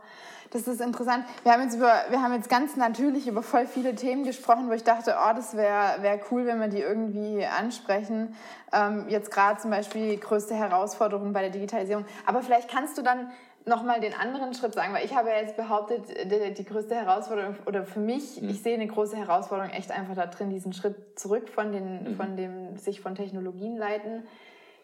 Das 0.51 0.69
ist 0.69 0.81
interessant. 0.81 1.25
Wir 1.43 1.53
haben 1.53 1.63
jetzt 1.63 1.75
über, 1.75 2.05
wir 2.11 2.23
haben 2.23 2.33
jetzt 2.35 2.49
ganz 2.49 2.77
natürlich 2.77 3.27
über 3.27 3.43
voll 3.43 3.67
viele 3.67 3.95
Themen 3.95 4.25
gesprochen, 4.25 4.69
wo 4.69 4.73
ich 4.73 4.85
dachte, 4.85 5.17
oh, 5.19 5.33
das 5.35 5.57
wäre 5.57 6.03
wär 6.03 6.21
cool, 6.31 6.47
wenn 6.47 6.61
wir 6.61 6.69
die 6.69 6.81
irgendwie 6.81 7.45
ansprechen. 7.45 8.37
Ähm, 8.73 9.07
jetzt 9.09 9.31
gerade 9.31 9.61
zum 9.61 9.71
Beispiel 9.71 10.11
die 10.11 10.21
größte 10.21 10.55
Herausforderung 10.55 11.33
bei 11.33 11.41
der 11.41 11.51
Digitalisierung. 11.51 12.05
Aber 12.27 12.43
vielleicht 12.43 12.71
kannst 12.71 12.97
du 12.99 13.03
dann 13.03 13.33
nochmal 13.67 14.01
den 14.01 14.15
anderen 14.15 14.55
Schritt 14.55 14.75
sagen, 14.75 14.93
weil 14.93 15.05
ich 15.05 15.17
habe 15.17 15.31
ja 15.31 15.37
jetzt 15.37 15.57
behauptet, 15.57 16.05
die, 16.31 16.53
die 16.53 16.65
größte 16.65 16.95
Herausforderung 16.95 17.57
oder 17.67 17.85
für 17.85 18.01
mich, 18.01 18.41
mhm. 18.41 18.51
ich 18.51 18.63
sehe 18.63 18.75
eine 18.75 18.87
große 18.87 19.17
Herausforderung 19.17 19.73
echt 19.73 19.91
einfach 19.91 20.15
da 20.15 20.27
drin, 20.27 20.51
diesen 20.51 20.73
Schritt 20.75 21.19
zurück 21.19 21.49
von 21.49 21.73
den, 21.73 22.11
mhm. 22.11 22.17
von 22.17 22.37
dem 22.37 22.77
sich 22.77 23.01
von 23.01 23.15
Technologien 23.15 23.77
leiten 23.77 24.25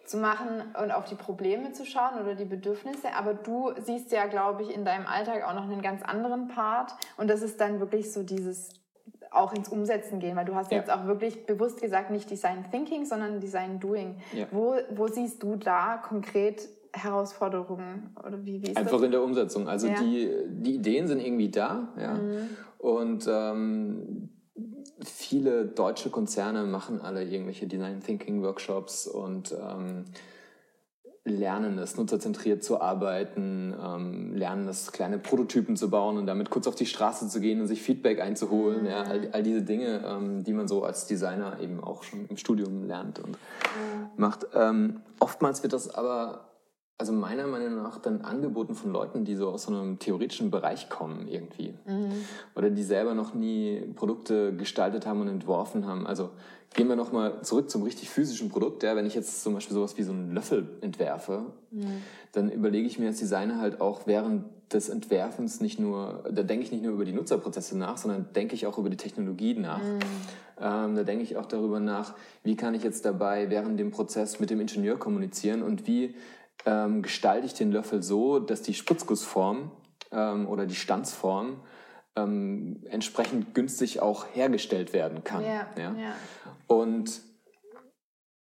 zu 0.07 0.19
machen 0.19 0.63
und 0.83 0.91
auf 0.91 1.05
die 1.05 1.15
Probleme 1.15 1.73
zu 1.73 1.85
schauen 1.85 2.21
oder 2.21 2.35
die 2.35 2.45
Bedürfnisse. 2.45 3.15
Aber 3.17 3.35
du 3.35 3.73
siehst 3.79 4.11
ja, 4.13 4.27
glaube 4.27 4.63
ich, 4.63 4.75
in 4.75 4.85
deinem 4.85 5.07
Alltag 5.07 5.45
auch 5.47 5.55
noch 5.55 5.65
einen 5.65 5.83
ganz 5.83 6.03
anderen 6.03 6.49
Part. 6.49 6.93
Und 7.17 7.31
das 7.31 7.43
ist 7.43 7.61
dann 7.61 7.81
wirklich 7.81 8.13
so 8.13 8.23
dieses 8.23 8.71
auch 9.31 9.53
ins 9.53 9.69
Umsetzen 9.69 10.19
gehen, 10.19 10.37
weil 10.37 10.45
du 10.45 10.57
hast 10.57 10.73
ja. 10.73 10.79
jetzt 10.79 10.91
auch 10.91 11.07
wirklich 11.07 11.47
bewusst 11.47 11.81
gesagt, 11.81 12.11
nicht 12.11 12.29
Design 12.31 12.65
Thinking, 12.71 13.05
sondern 13.05 13.39
Design 13.39 13.79
Doing. 13.79 14.17
Ja. 14.33 14.47
Wo, 14.51 14.75
wo 14.91 15.07
siehst 15.07 15.43
du 15.43 15.55
da 15.57 15.99
konkret 15.99 16.69
Herausforderungen 16.93 18.15
oder 18.27 18.45
wie, 18.45 18.63
wie 18.63 18.77
Einfach 18.77 18.93
das? 18.93 19.03
in 19.03 19.11
der 19.13 19.23
Umsetzung. 19.23 19.69
Also 19.69 19.87
ja. 19.87 19.95
die, 20.01 20.29
die 20.49 20.75
Ideen 20.75 21.07
sind 21.07 21.21
irgendwie 21.21 21.51
da, 21.51 21.89
ja. 21.97 22.15
Mhm. 22.15 22.49
Und 22.79 23.29
ähm, 23.31 24.31
viele 25.05 25.67
deutsche 25.67 26.11
Konzerne 26.11 26.65
machen 26.65 27.01
alle 27.01 27.25
irgendwelche 27.25 27.67
Design 27.67 28.01
Thinking 28.01 28.43
Workshops 28.43 29.07
und 29.07 29.53
ähm, 29.53 30.05
lernen 31.25 31.79
es, 31.79 31.97
nutzerzentriert 31.97 32.65
zu 32.65 32.81
arbeiten, 32.81 33.75
ähm, 33.83 34.35
lernen 34.35 34.69
es, 34.69 34.93
kleine 34.93 35.19
Prototypen 35.19 35.77
zu 35.77 35.91
bauen 35.91 36.17
und 36.17 36.27
damit 36.27 36.51
kurz 36.51 36.67
auf 36.67 36.75
die 36.75 36.87
Straße 36.87 37.29
zu 37.29 37.41
gehen 37.41 37.61
und 37.61 37.67
sich 37.67 37.83
Feedback 37.83 38.21
einzuholen. 38.21 38.83
Mhm. 38.83 38.87
Ja, 38.87 39.03
all, 39.03 39.29
all, 39.33 39.43
diese 39.43 39.63
Dinge, 39.63 40.03
ähm, 40.07 40.45
die 40.45 40.53
man 40.53 40.67
so 40.67 40.83
als 40.83 41.07
Designer 41.07 41.59
eben 41.61 41.83
auch 41.83 42.03
schon 42.03 42.27
im 42.27 42.37
Studium 42.37 42.85
lernt 42.85 43.19
und 43.19 43.33
mhm. 43.33 43.37
macht. 44.17 44.47
Ähm, 44.55 45.01
oftmals 45.19 45.63
wird 45.63 45.73
das 45.73 45.95
aber 45.95 46.50
also 47.01 47.15
meiner 47.15 47.47
Meinung 47.47 47.77
nach 47.77 47.99
dann 47.99 48.21
angeboten 48.21 48.75
von 48.75 48.93
Leuten, 48.93 49.25
die 49.25 49.35
so 49.35 49.49
aus 49.49 49.63
so 49.63 49.73
einem 49.73 49.99
theoretischen 49.99 50.51
Bereich 50.51 50.91
kommen 50.91 51.27
irgendwie. 51.29 51.73
Mhm. 51.87 52.13
Oder 52.55 52.69
die 52.69 52.83
selber 52.83 53.15
noch 53.15 53.33
nie 53.33 53.81
Produkte 53.97 54.55
gestaltet 54.55 55.07
haben 55.07 55.23
und 55.23 55.29
entworfen 55.29 55.87
haben. 55.87 56.07
Also 56.07 56.29
gehen 56.75 56.89
wir 56.89 56.97
nochmal 56.97 57.41
zurück 57.41 57.71
zum 57.71 57.85
richtig 57.85 58.11
physischen 58.11 58.51
Produkt. 58.51 58.83
Ja, 58.83 58.97
wenn 58.97 59.07
ich 59.07 59.15
jetzt 59.15 59.43
zum 59.43 59.55
Beispiel 59.55 59.75
sowas 59.75 59.97
wie 59.97 60.03
so 60.03 60.13
einen 60.13 60.35
Löffel 60.35 60.69
entwerfe, 60.83 61.47
mhm. 61.71 62.03
dann 62.33 62.51
überlege 62.51 62.87
ich 62.87 62.99
mir 62.99 63.09
als 63.09 63.19
Designer 63.19 63.63
halt 63.63 63.81
auch 63.81 64.07
während 64.07 64.45
des 64.71 64.91
Entwerfens 64.91 65.61
nicht 65.61 65.81
nur, 65.81 66.23
da 66.31 66.43
denke 66.43 66.65
ich 66.65 66.71
nicht 66.71 66.85
nur 66.85 66.93
über 66.93 67.07
die 67.07 67.13
Nutzerprozesse 67.13 67.79
nach, 67.79 67.97
sondern 67.97 68.27
denke 68.35 68.55
ich 68.55 68.67
auch 68.67 68.77
über 68.77 68.91
die 68.91 68.99
Technologie 68.99 69.55
nach. 69.55 69.83
Mhm. 69.83 69.99
Ähm, 70.61 70.95
da 70.95 71.03
denke 71.03 71.25
ich 71.25 71.39
auch 71.39 71.47
darüber 71.47 71.81
nach, 71.81 72.15
wie 72.45 72.55
kann 72.55 72.75
ich 72.75 72.85
jetzt 72.85 73.07
dabei 73.07 73.49
während 73.49 73.81
dem 73.81 73.91
Prozess 73.91 74.39
mit 74.39 74.51
dem 74.51 74.61
Ingenieur 74.61 74.99
kommunizieren 74.99 75.63
und 75.63 75.87
wie 75.87 76.15
ähm, 76.67 77.03
gestalte 77.03 77.47
ich 77.47 77.55
den 77.55 77.73
Löffel 77.73 78.03
so, 78.03 78.39
dass 78.39 78.63
die 78.63 78.75
Spritzgussform 78.75 79.71
ähm, 80.13 80.49
oder 80.49 80.67
die 80.67 80.75
Stanzform 80.75 81.61
ähm, 82.17 82.83
entsprechend 82.89 83.55
günstig 83.55 84.01
auch 84.01 84.27
hergestellt 84.33 84.93
werden 84.93 85.25
kann. 85.25 85.45
Ja, 85.45 85.67
ja? 85.77 85.95
ja. 85.95 86.15
Und 86.67 87.23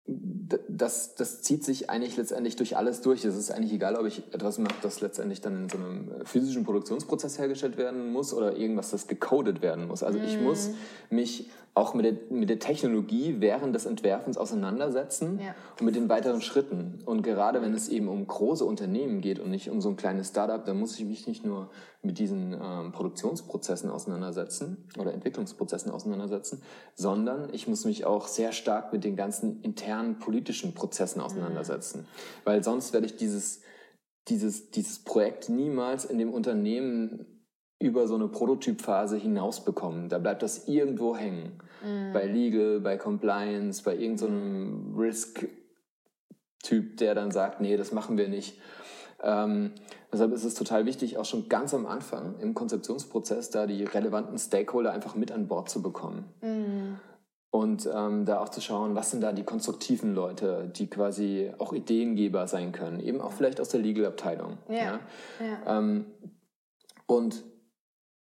das, 0.09 1.16
das 1.16 1.42
zieht 1.42 1.64
sich 1.64 1.90
eigentlich 1.90 2.16
letztendlich 2.16 2.55
durch 2.55 2.77
alles 2.77 3.01
durch. 3.01 3.25
Es 3.25 3.35
ist 3.35 3.51
eigentlich 3.51 3.73
egal, 3.73 3.97
ob 3.97 4.07
ich 4.07 4.23
etwas 4.33 4.59
mache, 4.59 4.77
das 4.83 5.01
letztendlich 5.01 5.40
dann 5.40 5.64
in 5.64 5.69
so 5.69 5.79
einem 5.79 6.12
äh, 6.12 6.25
physischen 6.25 6.64
Produktionsprozess 6.64 7.38
hergestellt 7.38 7.77
werden 7.77 8.12
muss 8.12 8.33
oder 8.33 8.57
irgendwas, 8.57 8.90
das 8.90 9.09
gecodet 9.09 9.62
werden 9.62 9.88
muss. 9.88 10.03
Also 10.05 10.21
ich 10.21 10.40
muss 10.40 10.69
mhm. 10.69 11.16
mich 11.16 11.51
auch 11.76 11.92
mit 11.92 12.06
der, 12.06 12.14
mit 12.30 12.48
der 12.48 12.58
Technologie 12.58 13.36
während 13.38 13.74
des 13.74 13.84
Entwerfens 13.84 14.38
auseinandersetzen 14.38 15.38
ja. 15.38 15.54
und 15.78 15.84
mit 15.84 15.94
den 15.94 16.08
weiteren 16.08 16.40
Schritten. 16.40 17.00
Und 17.04 17.20
gerade 17.20 17.60
wenn 17.60 17.74
es 17.74 17.90
eben 17.90 18.08
um 18.08 18.26
große 18.26 18.64
Unternehmen 18.64 19.20
geht 19.20 19.38
und 19.38 19.50
nicht 19.50 19.68
um 19.68 19.82
so 19.82 19.90
ein 19.90 19.96
kleines 19.96 20.28
Startup, 20.28 20.64
dann 20.64 20.80
muss 20.80 20.98
ich 20.98 21.04
mich 21.04 21.26
nicht 21.26 21.44
nur 21.44 21.68
mit 22.00 22.18
diesen 22.18 22.54
ähm, 22.54 22.92
Produktionsprozessen 22.92 23.90
auseinandersetzen 23.90 24.88
oder 24.98 25.12
Entwicklungsprozessen 25.12 25.92
auseinandersetzen, 25.92 26.62
sondern 26.94 27.52
ich 27.52 27.68
muss 27.68 27.84
mich 27.84 28.06
auch 28.06 28.26
sehr 28.26 28.52
stark 28.52 28.94
mit 28.94 29.04
den 29.04 29.14
ganzen 29.14 29.60
internen 29.60 30.18
politischen 30.18 30.72
Prozessen 30.72 31.20
auseinandersetzen. 31.20 32.00
Mhm. 32.00 32.06
Weil 32.44 32.64
sonst 32.64 32.94
werde 32.94 33.04
ich 33.04 33.16
dieses, 33.16 33.60
dieses, 34.28 34.70
dieses 34.70 35.04
Projekt 35.04 35.50
niemals 35.50 36.06
in 36.06 36.16
dem 36.16 36.32
Unternehmen 36.32 37.26
über 37.78 38.08
so 38.08 38.14
eine 38.14 38.28
Prototypphase 38.28 39.16
hinaus 39.16 39.64
bekommen. 39.64 40.08
Da 40.08 40.18
bleibt 40.18 40.42
das 40.42 40.66
irgendwo 40.66 41.14
hängen. 41.16 41.60
Mhm. 41.87 42.12
Bei 42.12 42.27
Legal, 42.27 42.81
bei 42.81 42.96
Compliance, 42.96 43.83
bei 43.83 43.96
irgendeinem 43.96 44.92
so 44.94 45.01
Risk-Typ, 45.01 46.96
der 46.96 47.14
dann 47.14 47.31
sagt, 47.31 47.61
nee, 47.61 47.77
das 47.77 47.92
machen 47.92 48.18
wir 48.18 48.29
nicht. 48.29 48.59
Ähm, 49.22 49.72
deshalb 50.12 50.33
ist 50.33 50.44
es 50.44 50.55
total 50.55 50.85
wichtig, 50.85 51.16
auch 51.16 51.25
schon 51.25 51.49
ganz 51.49 51.72
am 51.72 51.87
Anfang 51.87 52.38
im 52.40 52.55
Konzeptionsprozess 52.55 53.51
da 53.51 53.66
die 53.66 53.85
relevanten 53.85 54.38
Stakeholder 54.38 54.92
einfach 54.92 55.14
mit 55.14 55.33
an 55.33 55.49
Bord 55.49 55.70
zu 55.70 55.83
bekommen. 55.83 56.25
Mhm. 56.42 56.99
Und 57.51 57.88
ähm, 57.90 58.27
da 58.27 58.40
auch 58.40 58.51
zu 58.51 58.61
schauen, 58.61 58.94
was 58.94 59.12
sind 59.12 59.22
da 59.22 59.33
die 59.33 59.44
konstruktiven 59.44 60.14
Leute, 60.14 60.70
die 60.77 60.90
quasi 60.90 61.51
auch 61.57 61.72
Ideengeber 61.72 62.46
sein 62.49 62.72
können, 62.72 63.01
eben 63.01 63.22
auch 63.22 63.33
vielleicht 63.33 63.61
aus 63.61 63.70
der 63.70 63.81
Legal-Abteilung. 63.81 64.59
Ja. 64.68 64.75
ja? 64.77 65.01
ja. 65.40 65.79
Ähm, 65.79 66.05
und 67.07 67.44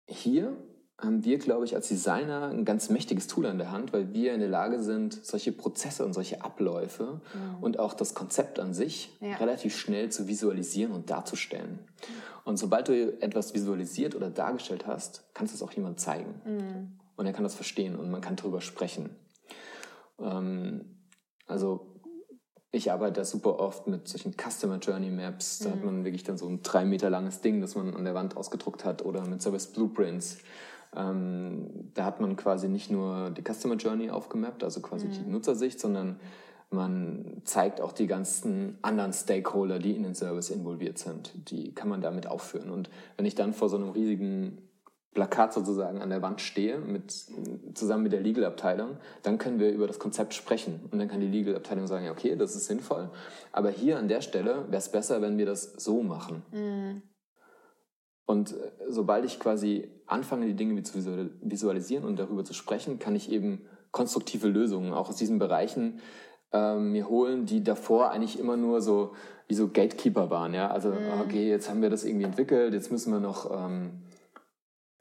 hier 0.07 0.57
haben 0.99 1.25
wir, 1.25 1.39
glaube 1.39 1.65
ich, 1.65 1.75
als 1.75 1.89
Designer 1.89 2.49
ein 2.49 2.65
ganz 2.65 2.89
mächtiges 2.89 3.27
Tool 3.27 3.47
an 3.47 3.59
der 3.59 3.73
Hand, 3.73 3.93
weil 3.93 4.13
wir 4.13 4.33
in 4.33 4.41
der 4.41 4.49
Lage 4.49 4.81
sind, 4.81 5.25
solche 5.25 5.51
Prozesse 5.51 6.05
und 6.05 6.13
solche 6.13 6.43
Abläufe 6.43 7.21
mhm. 7.35 7.63
und 7.63 7.79
auch 7.79 7.95
das 7.95 8.15
Konzept 8.15 8.61
an 8.61 8.75
sich 8.75 9.11
ja. 9.21 9.37
relativ 9.37 9.77
schnell 9.77 10.11
zu 10.11 10.29
visualisieren 10.29 10.93
und 10.93 11.11
darzustellen. 11.11 11.81
Und 12.45 12.59
sobald 12.59 12.89
du 12.89 13.21
etwas 13.23 13.55
visualisiert 13.55 14.15
oder 14.15 14.31
dargestellt 14.31 14.87
hast, 14.87 15.25
kannst 15.35 15.53
du 15.53 15.57
es 15.57 15.63
auch 15.63 15.73
jemand 15.73 15.99
zeigen. 15.99 16.41
Mhm. 16.45 16.99
Und 17.17 17.27
er 17.27 17.33
kann 17.33 17.45
das 17.45 17.55
verstehen 17.55 17.97
und 17.97 18.11
man 18.11 18.21
kann 18.21 18.37
darüber 18.37 18.61
sprechen. 18.61 19.11
Ähm, 20.21 20.99
also 21.47 21.95
ich 22.71 22.91
arbeite 22.91 23.21
da 23.21 23.25
super 23.25 23.59
oft 23.59 23.87
mit 23.87 24.09
solchen 24.09 24.35
Customer 24.35 24.79
Journey 24.79 25.11
Maps. 25.11 25.61
Da 25.61 25.69
mhm. 25.69 25.73
hat 25.73 25.85
man 25.85 26.05
wirklich 26.05 26.25
dann 26.25 26.39
so 26.39 26.49
ein 26.49 26.63
drei 26.63 26.85
Meter 26.85 27.11
langes 27.11 27.41
Ding, 27.41 27.61
das 27.61 27.75
man 27.75 27.95
an 27.95 28.05
der 28.05 28.15
Wand 28.15 28.37
ausgedruckt 28.37 28.85
hat 28.85 29.05
oder 29.05 29.27
mit 29.27 29.43
Service 29.43 29.69
Blueprints. 29.69 30.39
Ähm, 30.97 31.91
da 31.95 32.05
hat 32.05 32.21
man 32.21 32.37
quasi 32.37 32.69
nicht 32.69 32.91
nur 32.91 33.31
die 33.31 33.43
Customer 33.43 33.77
Journey 33.77 34.11
aufgemappt, 34.11 34.65
also 34.65 34.81
quasi 34.81 35.07
mhm. 35.07 35.13
die 35.13 35.31
Nutzersicht, 35.31 35.81
sondern 35.81 36.21
man 36.71 37.41
zeigt 37.45 37.81
auch 37.81 37.93
die 37.93 38.07
ganzen 38.07 38.79
anderen 38.83 39.13
Stakeholder, 39.13 39.79
die 39.79 39.93
in 39.93 40.03
den 40.03 40.15
Service 40.15 40.51
involviert 40.51 40.99
sind. 40.99 41.33
Die 41.51 41.73
kann 41.75 41.89
man 41.89 42.01
damit 42.01 42.27
aufführen. 42.27 42.71
Und 42.71 42.91
wenn 43.17 43.27
ich 43.27 43.35
dann 43.35 43.53
vor 43.53 43.69
so 43.69 43.77
einem 43.77 43.91
riesigen 43.91 44.59
Plakat 45.15 45.55
sozusagen 45.55 46.03
an 46.03 46.11
der 46.11 46.23
Wand 46.23 46.41
stehe, 46.41 46.79
mit, 46.79 47.13
zusammen 47.75 48.03
mit 48.03 48.13
der 48.13 48.21
Legal-Abteilung, 48.21 48.97
dann 49.23 49.39
können 49.39 49.61
wir 49.61 49.71
über 49.71 49.87
das 49.87 50.01
Konzept 50.01 50.35
sprechen. 50.35 50.81
Und 50.91 50.99
dann 50.99 51.09
kann 51.09 51.21
die 51.21 51.29
Legal-Abteilung 51.29 51.87
sagen, 51.87 52.09
okay, 52.09 52.35
das 52.37 52.57
ist 52.57 52.67
sinnvoll, 52.67 53.09
aber 53.53 53.71
hier 53.71 53.99
an 53.99 54.09
der 54.09 54.21
Stelle 54.21 54.65
wäre 54.67 54.79
es 54.79 54.89
besser, 54.89 55.23
wenn 55.23 55.39
wir 55.39 55.47
das 55.47 55.75
so 55.77 56.03
machen. 56.03 56.43
Mhm. 56.53 57.03
Und 58.27 58.53
äh, 58.53 58.71
sobald 58.89 59.25
ich 59.25 59.39
quasi 59.39 59.89
anfange, 60.07 60.47
die 60.47 60.55
Dinge 60.55 60.83
zu 60.83 60.95
visualisieren 61.43 62.05
und 62.05 62.19
darüber 62.19 62.45
zu 62.45 62.55
sprechen, 62.55 62.99
kann 62.99 63.17
ich 63.17 63.31
eben 63.31 63.67
konstruktive 63.91 64.49
Lösungen 64.49 64.93
auch 64.93 65.09
aus 65.09 65.17
diesen 65.17 65.39
Bereichen 65.39 66.01
äh, 66.53 66.77
mir 66.77 67.09
holen, 67.09 67.47
die 67.47 67.63
davor 67.63 68.11
eigentlich 68.11 68.39
immer 68.39 68.57
nur 68.57 68.81
so 68.81 69.15
wie 69.47 69.55
so 69.55 69.69
Gatekeeper 69.69 70.31
waren. 70.31 70.55
Ja? 70.55 70.71
Also, 70.71 70.89
mhm. 70.89 71.21
okay, 71.23 71.49
jetzt 71.49 71.69
haben 71.69 71.83
wir 71.83 71.91
das 71.91 72.05
irgendwie 72.05 72.25
entwickelt, 72.25 72.75
jetzt 72.75 72.91
müssen 72.91 73.13
wir 73.13 73.21
noch... 73.21 73.51
Ähm, 73.51 74.03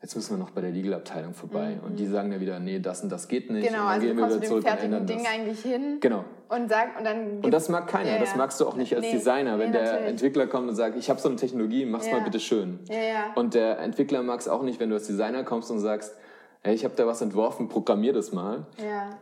jetzt 0.02 0.16
müssen 0.16 0.32
wir 0.32 0.38
noch 0.38 0.52
bei 0.52 0.60
der 0.60 0.72
Legal-Abteilung 0.72 1.34
vorbei. 1.34 1.78
Mhm. 1.78 1.88
Und 1.88 1.96
die 1.98 2.06
sagen 2.06 2.30
dann 2.30 2.42
wieder, 2.42 2.60
nee, 2.60 2.80
das 2.80 3.02
und 3.02 3.10
das 3.10 3.30
geht 3.30 3.50
nicht. 3.50 3.66
Genau, 3.66 3.80
und 3.80 3.86
dann 3.86 3.94
also 3.94 4.08
gehen 4.08 4.18
wir 4.18 4.28
wieder 4.28 4.42
zurück 4.42 4.66
und 4.66 5.10
Ding 5.10 5.24
das. 5.24 5.34
eigentlich 5.34 5.62
hin. 5.62 5.98
Genau. 6.02 6.26
Und, 6.54 6.70
sag, 6.70 6.98
und, 6.98 7.06
dann 7.06 7.40
und 7.42 7.52
das 7.52 7.70
mag 7.70 7.88
keiner, 7.88 8.12
ja, 8.12 8.20
das 8.20 8.36
magst 8.36 8.60
du 8.62 8.68
auch 8.68 8.76
nicht 8.76 8.96
als 8.96 9.06
nee, 9.06 9.14
Designer. 9.14 9.58
Wenn 9.58 9.72
nee, 9.72 9.78
der 9.78 9.86
natürlich. 9.86 10.10
Entwickler 10.10 10.48
kommt 10.48 10.70
und 10.70 10.76
sagt, 10.76 10.98
ich 10.98 11.10
habe 11.10 11.20
so 11.20 11.30
eine 11.30 11.38
Technologie, 11.38 11.86
mach's 11.86 12.08
ja. 12.08 12.18
mal 12.18 12.24
bitte 12.24 12.40
schön. 12.40 12.80
Ja. 12.90 13.34
Und 13.36 13.54
der 13.56 13.80
Entwickler 13.80 14.22
mag 14.22 14.40
es 14.40 14.48
auch 14.48 14.62
nicht, 14.62 14.80
wenn 14.80 14.90
du 14.90 14.96
als 14.96 15.08
Designer 15.08 15.44
kommst 15.44 15.72
und 15.72 15.80
sagst, 15.80 16.16
hey, 16.62 16.76
ich 16.76 16.86
habe 16.86 16.96
da 16.96 17.08
was 17.08 17.22
entworfen, 17.22 17.70
programmier 17.70 18.14
das 18.14 18.32
mal. 18.32 18.66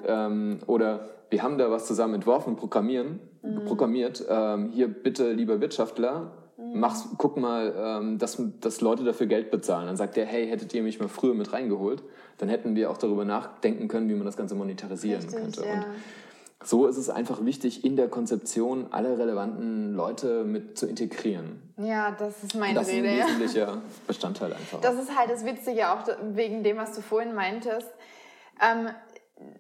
Ähm, 0.06 0.60
oder 0.68 1.10
wir 1.30 1.42
haben 1.42 1.58
da 1.58 1.72
was 1.72 1.88
zusammen 1.88 2.16
entworfen, 2.16 2.56
programmieren, 2.56 3.20
mhm. 3.42 3.66
programmiert. 3.66 4.24
Ähm, 4.30 4.70
hier 4.72 4.88
bitte, 4.90 5.32
lieber 5.32 5.62
Wirtschaftler, 5.62 6.32
mach's, 6.74 7.08
guck 7.18 7.38
mal, 7.38 7.74
ähm, 7.78 8.18
dass, 8.18 8.42
dass 8.60 8.82
Leute 8.82 9.04
dafür 9.04 9.28
Geld 9.28 9.52
bezahlen. 9.52 9.88
Dann 9.88 9.98
sagt 9.98 10.18
er, 10.18 10.26
hey, 10.26 10.48
hättet 10.48 10.74
ihr 10.74 10.84
mich 10.84 11.00
mal 11.00 11.08
früher 11.08 11.34
mit 11.34 11.54
reingeholt, 11.54 12.04
dann 12.38 12.50
hätten 12.50 12.76
wir 12.76 12.92
auch 12.92 12.98
darüber 12.98 13.26
nachdenken 13.26 13.88
können, 13.88 14.10
wie 14.10 14.16
man 14.16 14.26
das 14.26 14.38
Ganze 14.38 14.56
monetarisieren 14.56 15.22
Richtig, 15.22 15.40
könnte. 15.40 15.62
Und 15.62 15.86
so 16.64 16.88
ist 16.88 16.98
es 16.98 17.10
einfach 17.10 17.44
wichtig, 17.44 17.84
in 17.84 17.96
der 17.96 18.08
Konzeption 18.08 18.88
alle 18.92 19.18
relevanten 19.18 19.94
Leute 19.94 20.44
mit 20.44 20.78
zu 20.78 20.88
integrieren. 20.88 21.62
Ja, 21.78 22.12
das 22.12 22.44
ist 22.44 22.56
meine 22.56 22.76
das 22.76 22.88
Rede. 22.88 23.08
Das 23.08 23.16
ist 23.16 23.22
ein 23.22 23.40
wesentlicher 23.40 23.82
Bestandteil 24.08 24.54
einfach. 24.54 24.82
Das 24.82 24.96
ist 24.96 25.18
halt 25.18 25.30
das 25.30 25.46
Witzige, 25.46 25.92
auch 25.92 26.04
wegen 26.34 26.64
dem, 26.64 26.78
was 26.78 26.94
du 26.94 27.02
vorhin 27.02 27.34
meintest. 27.34 27.90
Ähm, 28.62 28.90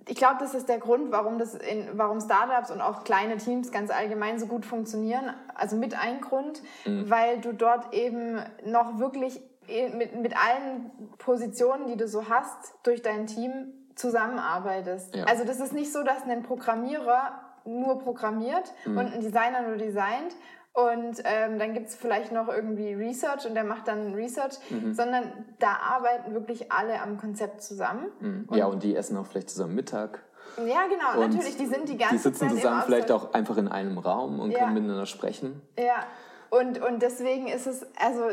ich 0.08 0.16
glaube, 0.16 0.36
das 0.40 0.54
ist 0.54 0.70
der 0.70 0.78
Grund, 0.78 1.12
warum, 1.12 1.40
das 1.40 1.56
in, 1.56 1.88
warum 1.94 2.22
Startups 2.22 2.70
und 2.70 2.82
auch 2.82 3.04
kleine 3.04 3.38
Teams 3.38 3.72
ganz 3.72 3.90
allgemein 3.90 4.40
so 4.40 4.46
gut 4.46 4.66
funktionieren. 4.66 5.34
Also 5.56 5.76
mit 5.76 5.96
ein 5.96 6.22
Grund, 6.22 6.62
mhm. 6.86 7.10
weil 7.10 7.40
du 7.42 7.54
dort 7.54 7.94
eben 7.94 8.40
noch 8.66 9.00
wirklich 9.00 9.42
mit, 9.68 10.16
mit 10.16 10.36
allen 10.36 10.92
Positionen, 11.18 11.88
die 11.88 11.96
du 11.96 12.08
so 12.08 12.30
hast, 12.30 12.74
durch 12.84 13.02
dein 13.02 13.28
Team 13.28 13.74
zusammenarbeitest. 13.96 15.16
Ja. 15.16 15.26
Also 15.26 15.44
das 15.46 15.60
ist 15.60 15.74
nicht 15.74 15.92
so, 15.92 16.04
dass 16.04 16.24
ein 16.24 16.44
Programmierer 16.44 17.42
nur 17.66 18.00
programmiert 18.00 18.72
mhm. 18.86 18.98
und 18.98 19.14
ein 19.14 19.22
Designer 19.22 19.62
nur 19.68 19.78
designt 19.78 20.36
und 20.74 21.22
ähm, 21.26 21.60
dann 21.60 21.74
gibt 21.74 21.88
es 21.88 21.96
vielleicht 21.96 22.32
noch 22.32 22.48
irgendwie 22.48 22.94
Research 22.94 23.46
und 23.46 23.56
der 23.56 23.66
macht 23.66 23.90
dann 23.90 24.14
Research, 24.14 24.58
mhm. 24.70 24.94
sondern 24.94 25.46
da 25.60 25.78
arbeiten 25.90 26.34
wirklich 26.34 26.72
alle 26.72 27.02
am 27.02 27.18
Konzept 27.18 27.62
zusammen. 27.62 28.06
Mhm. 28.22 28.46
Und 28.48 28.58
ja, 28.58 28.68
und 28.68 28.82
die 28.82 28.96
essen 28.96 29.18
auch 29.18 29.26
vielleicht 29.26 29.50
zusammen 29.50 29.76
Mittag. 29.76 30.24
Ja, 30.58 30.88
genau, 30.88 31.22
und 31.22 31.30
natürlich, 31.30 31.58
die 31.58 31.66
sind 31.66 31.90
die 31.90 31.98
ganze 31.98 32.16
Die 32.16 32.22
sitzen 32.22 32.50
Zeit 32.50 32.58
zusammen 32.58 32.84
vielleicht 32.86 33.12
auch 33.12 33.34
einfach 33.34 33.58
in 33.58 33.68
einem 33.68 33.98
Raum 33.98 34.40
und 34.40 34.52
ja. 34.52 34.60
können 34.60 34.74
miteinander 34.76 35.06
sprechen. 35.06 35.62
Ja, 35.78 36.06
und, 36.50 36.82
und 36.82 37.02
deswegen 37.02 37.48
ist 37.48 37.68
es, 37.68 37.86
also, 37.98 38.24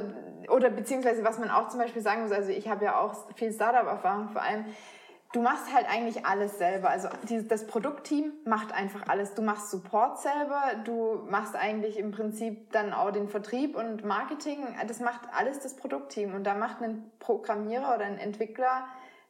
oder 0.49 0.71
beziehungsweise 0.71 1.25
was 1.25 1.38
man 1.38 1.51
auch 1.51 1.68
zum 1.68 1.79
Beispiel 1.81 2.03
sagen 2.03 2.23
muss, 2.23 2.33
also 2.33 2.51
ich 2.51 2.68
habe 2.68 2.85
ja 2.85 3.01
auch 3.01 3.14
viel 3.35 3.53
Startup-Erfahrung 3.53 4.31
vor 4.31 4.42
allem, 4.42 4.64
du 5.33 5.43
machst 5.43 5.73
halt 5.73 5.87
eigentlich 5.88 6.25
alles 6.27 6.59
selber. 6.59 6.91
Also 6.91 7.09
die, 7.29 7.47
das 7.47 7.67
Produktteam 7.67 8.33
macht 8.45 8.73
einfach 8.73 9.09
alles. 9.09 9.35
Du 9.35 9.43
machst 9.43 9.71
Support 9.71 10.21
selber, 10.21 10.62
du 10.85 11.27
machst 11.29 11.55
eigentlich 11.55 11.99
im 11.99 12.11
Prinzip 12.11 12.73
dann 12.73 12.93
auch 12.93 13.11
den 13.11 13.29
Vertrieb 13.29 13.77
und 13.77 14.05
Marketing. 14.05 14.67
Das 14.87 15.01
macht 15.01 15.23
alles 15.33 15.61
das 15.61 15.77
Produktteam. 15.77 16.35
Und 16.35 16.45
da 16.45 16.55
macht 16.55 16.81
ein 16.83 17.11
Programmierer 17.19 17.95
oder 17.95 18.05
ein 18.05 18.19
Entwickler, 18.19 18.87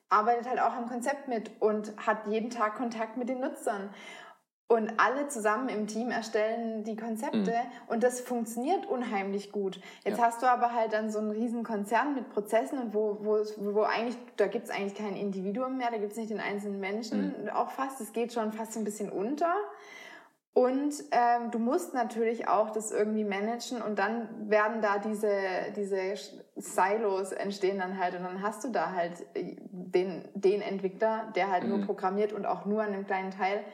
arbeitet 0.08 0.48
halt 0.48 0.60
auch 0.60 0.72
am 0.72 0.88
Konzept 0.88 1.28
mit 1.28 1.50
und 1.60 1.92
hat 2.06 2.26
jeden 2.26 2.50
Tag 2.50 2.76
Kontakt 2.76 3.16
mit 3.16 3.28
den 3.28 3.40
Nutzern. 3.40 3.90
Und 4.70 4.92
alle 4.98 5.28
zusammen 5.28 5.70
im 5.70 5.86
Team 5.86 6.10
erstellen 6.10 6.84
die 6.84 6.94
Konzepte 6.94 7.52
mhm. 7.52 7.56
und 7.86 8.02
das 8.02 8.20
funktioniert 8.20 8.84
unheimlich 8.84 9.50
gut. 9.50 9.80
Jetzt 10.04 10.18
ja. 10.18 10.24
hast 10.24 10.42
du 10.42 10.46
aber 10.46 10.74
halt 10.74 10.92
dann 10.92 11.10
so 11.10 11.18
einen 11.20 11.30
riesen 11.30 11.64
Konzern 11.64 12.14
mit 12.14 12.28
Prozessen 12.28 12.78
und 12.78 12.92
wo, 12.92 13.16
wo, 13.22 13.38
wo 13.56 13.82
eigentlich, 13.84 14.18
da 14.36 14.46
gibt's 14.46 14.68
eigentlich 14.68 14.94
kein 14.94 15.16
Individuum 15.16 15.78
mehr, 15.78 15.90
da 15.90 15.96
gibt's 15.96 16.18
nicht 16.18 16.28
den 16.28 16.40
einzelnen 16.40 16.80
Menschen 16.80 17.44
mhm. 17.44 17.48
auch 17.48 17.70
fast. 17.70 18.02
Es 18.02 18.12
geht 18.12 18.34
schon 18.34 18.52
fast 18.52 18.76
ein 18.76 18.84
bisschen 18.84 19.10
unter. 19.10 19.54
Und 20.52 20.92
ähm, 21.12 21.50
du 21.50 21.58
musst 21.58 21.94
natürlich 21.94 22.48
auch 22.48 22.68
das 22.70 22.90
irgendwie 22.90 23.24
managen 23.24 23.80
und 23.80 23.98
dann 23.98 24.50
werden 24.50 24.82
da 24.82 24.98
diese, 24.98 25.30
diese 25.76 26.14
Silos 26.56 27.32
entstehen 27.32 27.78
dann 27.78 27.98
halt 27.98 28.16
und 28.16 28.24
dann 28.24 28.42
hast 28.42 28.64
du 28.64 28.68
da 28.68 28.92
halt 28.92 29.24
den, 29.34 30.28
den 30.34 30.60
Entwickler, 30.60 31.32
der 31.36 31.50
halt 31.50 31.64
mhm. 31.64 31.70
nur 31.70 31.86
programmiert 31.86 32.34
und 32.34 32.44
auch 32.44 32.66
nur 32.66 32.82
an 32.82 32.92
einem 32.92 33.06
kleinen 33.06 33.30
Teil 33.30 33.64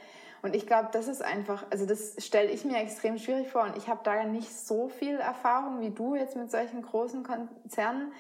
und 0.44 0.54
ich 0.54 0.66
glaube, 0.66 0.90
das 0.92 1.08
ist 1.08 1.24
einfach, 1.24 1.64
also 1.70 1.86
das 1.86 2.16
stelle 2.18 2.50
ich 2.50 2.66
mir 2.66 2.76
extrem 2.76 3.16
schwierig 3.16 3.48
vor. 3.48 3.62
Und 3.62 3.78
ich 3.78 3.88
habe 3.88 4.00
da 4.04 4.24
nicht 4.24 4.54
so 4.54 4.88
viel 4.88 5.16
Erfahrung 5.16 5.80
wie 5.80 5.88
du 5.88 6.16
jetzt 6.16 6.36
mit 6.36 6.50
solchen 6.50 6.82
großen 6.82 7.22
Konzernen, 7.22 8.12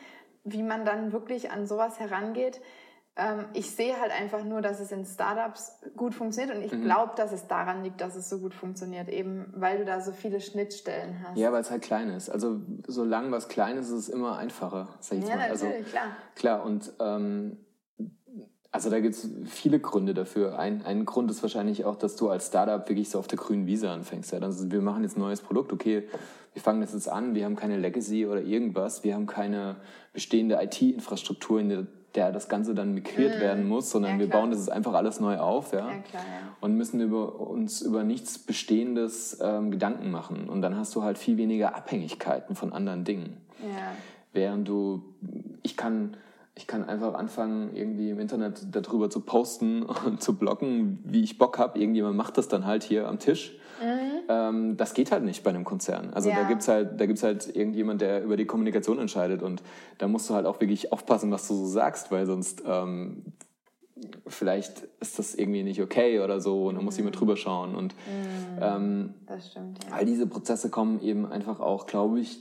wie 0.42 0.62
man 0.62 0.86
dann 0.86 1.12
wirklich 1.12 1.50
an 1.50 1.66
sowas 1.66 2.00
herangeht. 2.00 2.62
Ähm, 3.16 3.44
ich 3.52 3.70
sehe 3.70 4.00
halt 4.00 4.10
einfach 4.10 4.42
nur, 4.42 4.62
dass 4.62 4.80
es 4.80 4.90
in 4.90 5.04
Startups 5.04 5.78
gut 5.98 6.14
funktioniert 6.14 6.56
und 6.56 6.62
ich 6.62 6.72
mhm. 6.72 6.84
glaube, 6.84 7.12
dass 7.14 7.30
es 7.30 7.46
daran 7.46 7.84
liegt, 7.84 8.00
dass 8.00 8.16
es 8.16 8.30
so 8.30 8.38
gut 8.38 8.54
funktioniert, 8.54 9.10
eben 9.10 9.52
weil 9.54 9.76
du 9.76 9.84
da 9.84 10.00
so 10.00 10.12
viele 10.12 10.40
Schnittstellen 10.40 11.22
hast. 11.22 11.36
Ja, 11.36 11.52
weil 11.52 11.60
es 11.60 11.70
halt 11.70 11.82
klein 11.82 12.08
ist. 12.08 12.30
Also 12.30 12.58
solange 12.86 13.32
was 13.32 13.48
klein 13.48 13.76
ist, 13.76 13.88
ist 13.88 13.98
es 13.98 14.08
immer 14.08 14.38
einfacher, 14.38 14.88
sag 15.00 15.18
ich 15.18 15.28
ja, 15.28 15.36
mal. 15.36 15.50
Also, 15.50 15.66
natürlich, 15.66 15.94
also, 15.94 15.98
klar. 15.98 16.16
Klar, 16.36 16.64
und 16.64 16.90
ähm, 17.00 17.58
also 18.74 18.90
da 18.90 18.98
gibt 18.98 19.14
es 19.14 19.30
viele 19.46 19.78
Gründe 19.78 20.14
dafür. 20.14 20.58
Ein, 20.58 20.84
ein 20.84 21.04
Grund 21.04 21.30
ist 21.30 21.42
wahrscheinlich 21.42 21.84
auch, 21.84 21.94
dass 21.94 22.16
du 22.16 22.28
als 22.28 22.48
Startup 22.48 22.88
wirklich 22.88 23.08
so 23.08 23.20
auf 23.20 23.28
der 23.28 23.38
grünen 23.38 23.68
Wiese 23.68 23.88
anfängst. 23.88 24.32
Ja? 24.32 24.40
Also 24.40 24.68
wir 24.72 24.82
machen 24.82 25.04
jetzt 25.04 25.16
ein 25.16 25.20
neues 25.20 25.40
Produkt, 25.40 25.72
okay, 25.72 26.02
wir 26.54 26.60
fangen 26.60 26.80
das 26.80 26.92
jetzt 26.92 27.08
an, 27.08 27.36
wir 27.36 27.44
haben 27.44 27.54
keine 27.54 27.76
Legacy 27.76 28.26
oder 28.26 28.42
irgendwas, 28.42 29.04
wir 29.04 29.14
haben 29.14 29.26
keine 29.26 29.76
bestehende 30.12 30.60
IT-Infrastruktur, 30.60 31.60
in 31.60 31.86
der, 32.16 32.32
das 32.32 32.48
Ganze 32.48 32.74
dann 32.74 32.94
migriert 32.94 33.36
mhm. 33.36 33.40
werden 33.42 33.68
muss, 33.68 33.92
sondern 33.92 34.14
ja, 34.14 34.18
wir 34.18 34.28
bauen 34.28 34.50
das 34.50 34.58
jetzt 34.58 34.72
einfach 34.72 34.94
alles 34.94 35.20
neu 35.20 35.38
auf 35.38 35.72
ja? 35.72 35.90
ja 35.90 35.98
klar, 35.98 36.24
und 36.60 36.74
müssen 36.74 37.00
über, 37.00 37.38
uns 37.38 37.80
über 37.80 38.02
nichts 38.02 38.40
Bestehendes 38.40 39.38
ähm, 39.40 39.70
Gedanken 39.70 40.10
machen. 40.10 40.48
Und 40.48 40.62
dann 40.62 40.76
hast 40.76 40.96
du 40.96 41.04
halt 41.04 41.16
viel 41.16 41.36
weniger 41.36 41.76
Abhängigkeiten 41.76 42.56
von 42.56 42.72
anderen 42.72 43.04
Dingen. 43.04 43.36
Ja. 43.62 43.92
Während 44.32 44.66
du, 44.66 45.04
ich 45.62 45.76
kann 45.76 46.16
ich 46.56 46.66
kann 46.66 46.84
einfach 46.84 47.14
anfangen, 47.14 47.74
irgendwie 47.74 48.10
im 48.10 48.20
Internet 48.20 48.66
darüber 48.70 49.10
zu 49.10 49.20
posten 49.20 49.82
und 50.06 50.22
zu 50.22 50.36
bloggen, 50.36 51.00
wie 51.04 51.22
ich 51.22 51.38
Bock 51.38 51.58
habe. 51.58 51.78
Irgendjemand 51.78 52.16
macht 52.16 52.38
das 52.38 52.48
dann 52.48 52.64
halt 52.66 52.84
hier 52.84 53.08
am 53.08 53.18
Tisch. 53.18 53.56
Mhm. 53.82 54.20
Ähm, 54.28 54.76
das 54.76 54.94
geht 54.94 55.10
halt 55.10 55.24
nicht 55.24 55.42
bei 55.42 55.50
einem 55.50 55.64
Konzern. 55.64 56.14
Also 56.14 56.30
ja. 56.30 56.36
da 56.36 56.72
halt, 56.72 57.00
da 57.00 57.06
gibt's 57.06 57.22
halt 57.22 57.54
irgendjemand, 57.54 58.00
der 58.00 58.22
über 58.22 58.36
die 58.36 58.46
Kommunikation 58.46 58.98
entscheidet. 58.98 59.42
Und 59.42 59.62
da 59.98 60.06
musst 60.06 60.30
du 60.30 60.34
halt 60.34 60.46
auch 60.46 60.60
wirklich 60.60 60.92
aufpassen, 60.92 61.30
was 61.32 61.48
du 61.48 61.54
so 61.54 61.66
sagst, 61.66 62.12
weil 62.12 62.24
sonst 62.24 62.62
ähm, 62.64 63.24
vielleicht 64.26 64.88
ist 65.00 65.18
das 65.18 65.34
irgendwie 65.34 65.64
nicht 65.64 65.80
okay 65.80 66.20
oder 66.20 66.40
so 66.40 66.66
und 66.66 66.76
dann 66.76 66.84
muss 66.84 66.96
jemand 66.96 67.16
mhm. 67.16 67.18
drüber 67.18 67.36
schauen. 67.36 67.74
Und 67.74 67.94
mhm. 67.94 68.58
ähm, 68.60 69.14
das 69.26 69.50
stimmt, 69.50 69.84
ja. 69.84 69.92
all 69.92 70.04
diese 70.04 70.28
Prozesse 70.28 70.70
kommen 70.70 71.00
eben 71.00 71.26
einfach 71.26 71.58
auch, 71.58 71.86
glaube 71.86 72.20
ich, 72.20 72.38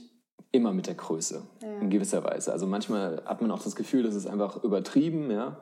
immer 0.54 0.72
mit 0.72 0.86
der 0.86 0.94
Größe 0.94 1.42
ja. 1.62 1.68
in 1.80 1.90
gewisser 1.90 2.24
Weise. 2.24 2.52
Also 2.52 2.66
manchmal 2.66 3.22
hat 3.26 3.42
man 3.42 3.50
auch 3.50 3.62
das 3.62 3.74
Gefühl, 3.74 4.04
das 4.04 4.14
ist 4.14 4.26
einfach 4.26 4.62
übertrieben, 4.62 5.30
ja. 5.30 5.58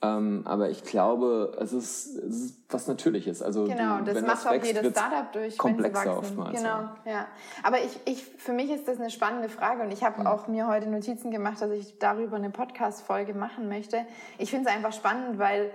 Ähm, 0.00 0.42
aber 0.44 0.70
ich 0.70 0.84
glaube, 0.84 1.56
es 1.58 1.72
ist, 1.72 2.16
es 2.18 2.44
ist 2.44 2.60
was 2.68 2.86
Natürliches. 2.86 3.42
Also 3.42 3.64
genau, 3.64 3.98
du, 3.98 4.12
das 4.12 4.22
macht 4.22 4.32
das 4.32 4.46
auch 4.46 4.52
wächst, 4.52 4.72
jedes 4.72 4.92
Startup 4.92 5.32
durch, 5.32 5.58
komplexer 5.58 6.04
wenn 6.04 6.12
sie 6.12 6.16
wachsen. 6.18 6.38
Oftmals, 6.38 6.58
genau, 6.60 6.78
ja. 7.04 7.12
ja. 7.12 7.26
Aber 7.64 7.78
ich, 7.78 7.98
ich, 8.04 8.22
für 8.22 8.52
mich 8.52 8.70
ist 8.70 8.86
das 8.86 9.00
eine 9.00 9.10
spannende 9.10 9.48
Frage 9.48 9.82
und 9.82 9.90
ich 9.90 10.04
habe 10.04 10.20
mhm. 10.20 10.26
auch 10.28 10.46
mir 10.46 10.68
heute 10.68 10.88
Notizen 10.88 11.32
gemacht, 11.32 11.60
dass 11.60 11.72
ich 11.72 11.98
darüber 11.98 12.36
eine 12.36 12.50
Podcast-Folge 12.50 13.34
machen 13.34 13.68
möchte. 13.68 14.04
Ich 14.36 14.50
finde 14.50 14.68
es 14.68 14.76
einfach 14.76 14.92
spannend, 14.92 15.40
weil 15.40 15.72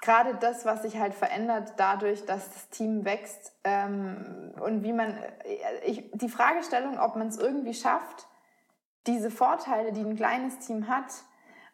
gerade 0.00 0.34
das, 0.34 0.64
was 0.64 0.82
sich 0.82 0.98
halt 0.98 1.14
verändert 1.14 1.74
dadurch, 1.76 2.24
dass 2.24 2.50
das 2.50 2.68
Team 2.70 3.04
wächst 3.04 3.52
ähm, 3.64 4.52
und 4.60 4.82
wie 4.82 4.92
man, 4.92 5.16
äh, 5.44 5.84
ich, 5.84 6.10
die 6.12 6.28
Fragestellung, 6.28 6.98
ob 6.98 7.16
man 7.16 7.28
es 7.28 7.38
irgendwie 7.38 7.74
schafft, 7.74 8.26
diese 9.06 9.30
Vorteile, 9.30 9.92
die 9.92 10.02
ein 10.02 10.16
kleines 10.16 10.58
Team 10.58 10.88
hat, 10.88 11.24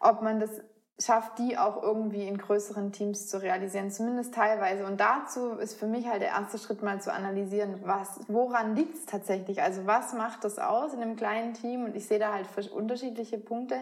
ob 0.00 0.22
man 0.22 0.40
das 0.40 0.50
schafft, 0.98 1.38
die 1.38 1.58
auch 1.58 1.82
irgendwie 1.82 2.26
in 2.26 2.38
größeren 2.38 2.90
Teams 2.90 3.28
zu 3.28 3.42
realisieren, 3.42 3.90
zumindest 3.90 4.34
teilweise. 4.34 4.86
Und 4.86 4.98
dazu 4.98 5.52
ist 5.52 5.78
für 5.78 5.86
mich 5.86 6.08
halt 6.08 6.22
der 6.22 6.28
erste 6.28 6.58
Schritt 6.58 6.82
mal 6.82 7.02
zu 7.02 7.12
analysieren, 7.12 7.80
was, 7.84 8.20
woran 8.28 8.74
liegt 8.74 8.94
es 8.94 9.04
tatsächlich? 9.04 9.60
Also 9.60 9.86
was 9.86 10.14
macht 10.14 10.44
das 10.44 10.58
aus 10.58 10.94
in 10.94 11.02
einem 11.02 11.16
kleinen 11.16 11.52
Team? 11.52 11.84
Und 11.84 11.96
ich 11.96 12.06
sehe 12.06 12.18
da 12.18 12.32
halt 12.32 12.46
unterschiedliche 12.72 13.36
Punkte 13.36 13.76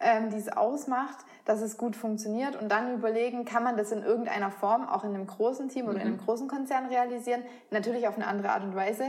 ähm, 0.00 0.30
die 0.30 0.36
es 0.36 0.48
ausmacht, 0.48 1.24
dass 1.44 1.62
es 1.62 1.78
gut 1.78 1.96
funktioniert 1.96 2.60
und 2.60 2.70
dann 2.70 2.94
überlegen, 2.94 3.44
kann 3.44 3.62
man 3.62 3.76
das 3.76 3.92
in 3.92 4.02
irgendeiner 4.02 4.50
Form 4.50 4.86
auch 4.86 5.04
in 5.04 5.14
einem 5.14 5.26
großen 5.26 5.68
Team 5.68 5.86
oder 5.86 5.96
in 5.96 6.02
einem 6.02 6.12
mhm. 6.14 6.24
großen 6.24 6.48
Konzern 6.48 6.86
realisieren? 6.86 7.42
Natürlich 7.70 8.06
auf 8.08 8.16
eine 8.16 8.26
andere 8.26 8.50
Art 8.50 8.64
und 8.64 8.74
Weise, 8.74 9.04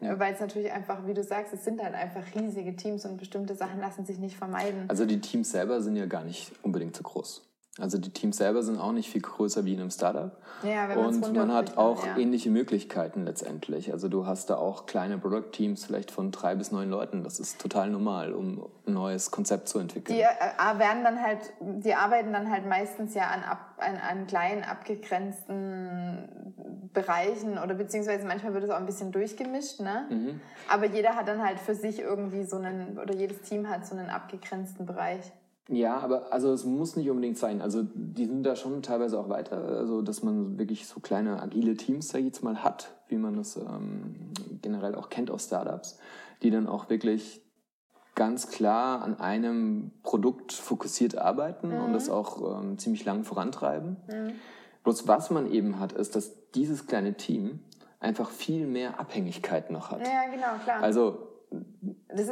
ja. 0.00 0.18
weil 0.18 0.34
es 0.34 0.40
natürlich 0.40 0.72
einfach, 0.72 1.06
wie 1.06 1.14
du 1.14 1.22
sagst, 1.22 1.54
es 1.54 1.64
sind 1.64 1.82
halt 1.82 1.94
einfach 1.94 2.22
riesige 2.34 2.74
Teams 2.76 3.06
und 3.06 3.16
bestimmte 3.18 3.54
Sachen 3.54 3.80
lassen 3.80 4.04
sich 4.04 4.18
nicht 4.18 4.36
vermeiden. 4.36 4.84
Also 4.88 5.06
die 5.06 5.20
Teams 5.20 5.50
selber 5.50 5.80
sind 5.80 5.96
ja 5.96 6.06
gar 6.06 6.24
nicht 6.24 6.52
unbedingt 6.62 6.96
zu 6.96 7.02
groß. 7.02 7.45
Also 7.78 7.98
die 7.98 8.08
Teams 8.08 8.38
selber 8.38 8.62
sind 8.62 8.78
auch 8.78 8.92
nicht 8.92 9.10
viel 9.10 9.20
größer 9.20 9.66
wie 9.66 9.74
in 9.74 9.80
einem 9.80 9.90
Startup. 9.90 10.30
Ja, 10.62 10.88
wenn 10.88 10.96
und 10.96 11.34
man 11.34 11.52
hat 11.52 11.76
auch 11.76 12.06
ja. 12.06 12.16
ähnliche 12.16 12.48
Möglichkeiten 12.50 13.24
letztendlich. 13.24 13.92
Also 13.92 14.08
du 14.08 14.24
hast 14.24 14.48
da 14.48 14.56
auch 14.56 14.86
kleine 14.86 15.18
Product-Teams 15.18 15.84
vielleicht 15.84 16.10
von 16.10 16.30
drei 16.30 16.54
bis 16.54 16.72
neun 16.72 16.88
Leuten. 16.88 17.22
Das 17.22 17.38
ist 17.38 17.60
total 17.60 17.90
normal, 17.90 18.32
um 18.32 18.66
ein 18.86 18.94
neues 18.94 19.30
Konzept 19.30 19.68
zu 19.68 19.78
entwickeln. 19.78 20.16
Die 20.16 20.22
äh, 20.22 20.78
werden 20.78 21.04
dann 21.04 21.20
halt, 21.20 21.40
die 21.60 21.94
arbeiten 21.94 22.32
dann 22.32 22.50
halt 22.50 22.66
meistens 22.66 23.14
ja 23.14 23.24
an, 23.28 23.42
ab, 23.42 23.74
an, 23.76 23.96
an 23.96 24.26
kleinen 24.26 24.64
abgegrenzten 24.64 26.54
Bereichen 26.94 27.58
oder 27.58 27.74
beziehungsweise 27.74 28.26
manchmal 28.26 28.54
wird 28.54 28.64
es 28.64 28.70
auch 28.70 28.78
ein 28.78 28.86
bisschen 28.86 29.12
durchgemischt, 29.12 29.80
ne? 29.80 30.06
Mhm. 30.08 30.40
Aber 30.70 30.86
jeder 30.86 31.14
hat 31.14 31.28
dann 31.28 31.44
halt 31.44 31.58
für 31.58 31.74
sich 31.74 32.00
irgendwie 32.00 32.44
so 32.44 32.56
einen 32.56 32.98
oder 32.98 33.14
jedes 33.14 33.42
Team 33.42 33.68
hat 33.68 33.86
so 33.86 33.94
einen 33.94 34.08
abgegrenzten 34.08 34.86
Bereich. 34.86 35.30
Ja, 35.68 35.98
aber 35.98 36.32
also 36.32 36.52
es 36.52 36.64
muss 36.64 36.94
nicht 36.94 37.10
unbedingt 37.10 37.38
sein. 37.38 37.60
Also 37.60 37.82
die 37.82 38.26
sind 38.26 38.44
da 38.44 38.54
schon 38.54 38.82
teilweise 38.82 39.18
auch 39.18 39.28
weiter, 39.28 39.56
also 39.56 40.00
dass 40.00 40.22
man 40.22 40.58
wirklich 40.58 40.86
so 40.86 41.00
kleine 41.00 41.42
agile 41.42 41.76
Teams, 41.76 42.14
ich 42.14 42.24
jetzt 42.24 42.44
mal, 42.44 42.62
hat, 42.62 42.94
wie 43.08 43.16
man 43.16 43.36
das 43.36 43.56
ähm, 43.56 44.30
generell 44.62 44.94
auch 44.94 45.08
kennt 45.08 45.30
aus 45.30 45.46
Startups, 45.46 45.98
die 46.42 46.50
dann 46.50 46.68
auch 46.68 46.88
wirklich 46.88 47.42
ganz 48.14 48.48
klar 48.48 49.02
an 49.02 49.18
einem 49.20 49.90
Produkt 50.02 50.52
fokussiert 50.52 51.18
arbeiten 51.18 51.68
mhm. 51.68 51.84
und 51.84 51.92
das 51.92 52.08
auch 52.08 52.60
ähm, 52.60 52.78
ziemlich 52.78 53.04
lang 53.04 53.24
vorantreiben. 53.24 53.96
Mhm. 54.08 54.32
Bloß 54.84 55.08
was 55.08 55.30
man 55.30 55.50
eben 55.50 55.80
hat, 55.80 55.92
ist, 55.92 56.14
dass 56.14 56.50
dieses 56.52 56.86
kleine 56.86 57.14
Team 57.14 57.58
einfach 57.98 58.30
viel 58.30 58.66
mehr 58.66 59.00
Abhängigkeit 59.00 59.70
noch 59.70 59.90
hat. 59.90 60.00
Ja, 60.06 60.30
genau, 60.30 60.62
klar. 60.62 60.80
Also 60.80 61.35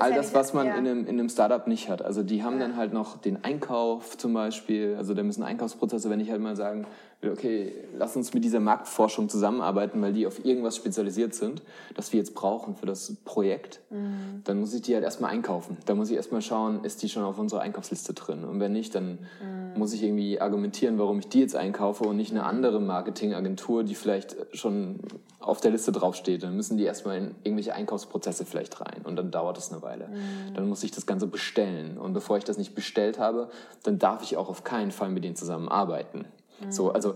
all 0.01 0.11
ja 0.11 0.17
das, 0.17 0.35
was 0.35 0.55
man 0.55 0.67
in, 0.67 0.73
einem, 0.73 1.01
in 1.07 1.19
einem 1.19 1.29
Startup 1.29 1.67
nicht 1.67 1.89
hat. 1.89 2.03
Also 2.03 2.23
die 2.23 2.43
haben 2.43 2.55
Ja. 2.55 2.67
dann 2.67 2.77
halt 2.77 2.93
noch 2.93 3.19
den 3.19 3.45
Einkauf 3.45 4.17
zum 4.17 4.33
Beispiel, 4.33 4.95
also 4.97 5.15
da 5.15 5.23
müssen 5.23 5.43
Einkaufsprozesse, 5.43 6.11
wenn 6.11 6.21
ich 6.21 6.31
halt 6.31 6.41
mal 6.41 6.57
sagen 6.57 6.87
okay, 7.33 7.73
lass 7.97 8.17
uns 8.17 8.35
mit 8.35 8.45
dieser 8.45 8.61
Marktforschung 8.61 9.29
zusammenarbeiten, 9.29 10.01
weil 10.03 10.13
die 10.13 10.27
auf 10.27 10.45
irgendwas 10.45 10.77
spezialisiert 10.77 11.35
sind, 11.35 11.63
das 11.95 12.13
wir 12.13 12.19
jetzt 12.19 12.35
brauchen 12.35 12.75
für 12.77 12.87
das 12.87 13.15
Projekt, 13.25 13.81
Mhm. 13.91 14.43
dann 14.45 14.61
muss 14.61 14.75
ich 14.75 14.83
die 14.83 14.95
halt 14.95 15.05
erstmal 15.05 15.31
einkaufen. 15.31 15.77
Da 15.87 15.95
muss 15.95 16.11
ich 16.11 16.17
erstmal 16.17 16.43
schauen, 16.43 16.85
ist 16.85 17.03
die 17.03 17.09
schon 17.09 17.23
auf 17.23 17.39
unserer 17.39 17.61
Einkaufsliste 17.61 18.13
drin? 18.15 18.45
Und 18.45 18.61
wenn 18.61 18.73
nicht, 18.73 18.95
dann 18.95 19.19
Mhm. 19.41 19.79
muss 19.79 19.93
ich 19.93 20.03
irgendwie 20.03 20.41
argumentieren, 20.41 20.99
warum 20.99 21.19
ich 21.21 21.29
die 21.29 21.41
jetzt 21.41 21.57
einkaufe 21.57 22.05
und 22.05 22.17
nicht 22.17 22.31
eine 22.31 22.45
andere 22.45 22.81
Marketingagentur, 22.81 23.85
die 23.85 23.95
vielleicht 23.95 24.37
schon 24.53 25.01
auf 25.41 25.61
der 25.61 25.71
Liste 25.73 25.93
draufsteht. 25.93 26.43
Dann 26.43 26.57
müssen 26.57 26.79
die 26.79 26.85
erstmal 26.85 27.19
in 27.19 27.35
irgendwelche 27.43 27.75
Einkaufsprozesse 27.75 28.45
vielleicht 28.47 28.81
rein 28.81 29.03
und 29.05 29.17
dann 29.17 29.31
dauert 29.31 29.59
es 29.59 29.71
eine 29.71 29.83
Weile. 29.83 30.09
Dann 30.55 30.69
muss 30.69 30.83
ich 30.83 30.91
das 30.91 31.05
Ganze 31.07 31.27
bestellen. 31.27 31.99
Und 31.99 32.15
bevor 32.15 32.39
ich 32.39 32.45
das 32.45 32.57
nicht 32.57 32.75
bestellt 32.75 33.19
habe, 33.19 33.51
dann 33.83 33.99
darf 33.99 34.23
ich 34.23 34.37
auch 34.39 34.49
auf 34.49 34.65
keinen 34.65 34.91
Fall 34.91 35.11
mit 35.11 35.23
denen 35.23 35.37
zusammenarbeiten. 35.37 36.25
So, 36.69 36.93
also 36.93 37.15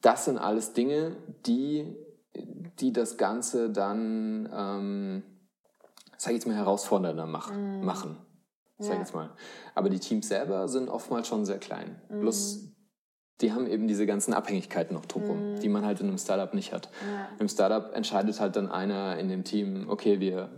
das 0.00 0.24
sind 0.26 0.38
alles 0.38 0.72
Dinge, 0.72 1.16
die, 1.46 1.94
die 2.80 2.92
das 2.92 3.16
Ganze 3.16 3.70
dann, 3.70 4.48
ähm, 4.52 5.22
sag 6.16 6.30
ich 6.32 6.36
jetzt 6.36 6.46
mal, 6.46 6.56
herausfordernder 6.56 7.26
mach, 7.26 7.52
machen. 7.52 8.18
Sag 8.78 8.94
Ja. 8.94 9.00
jetzt 9.00 9.14
mal. 9.14 9.30
Aber 9.74 9.88
die 9.88 10.00
Teams 10.00 10.28
selber 10.28 10.68
sind 10.68 10.88
oftmals 10.88 11.28
schon 11.28 11.44
sehr 11.44 11.58
klein. 11.58 12.00
Bloß 12.08 12.74
die 13.40 13.52
haben 13.52 13.66
eben 13.66 13.88
diese 13.88 14.06
ganzen 14.06 14.32
Abhängigkeiten 14.32 14.94
noch 14.94 15.06
drumherum, 15.06 15.58
die 15.60 15.68
man 15.68 15.84
halt 15.84 16.00
in 16.00 16.08
einem 16.08 16.18
Startup 16.18 16.54
nicht 16.54 16.72
hat. 16.72 16.90
Ja. 17.04 17.28
Im 17.38 17.48
Startup 17.48 17.92
entscheidet 17.94 18.38
halt 18.40 18.54
dann 18.56 18.70
einer 18.70 19.18
in 19.18 19.28
dem 19.28 19.42
Team, 19.44 19.86
okay, 19.88 20.20
wir 20.20 20.50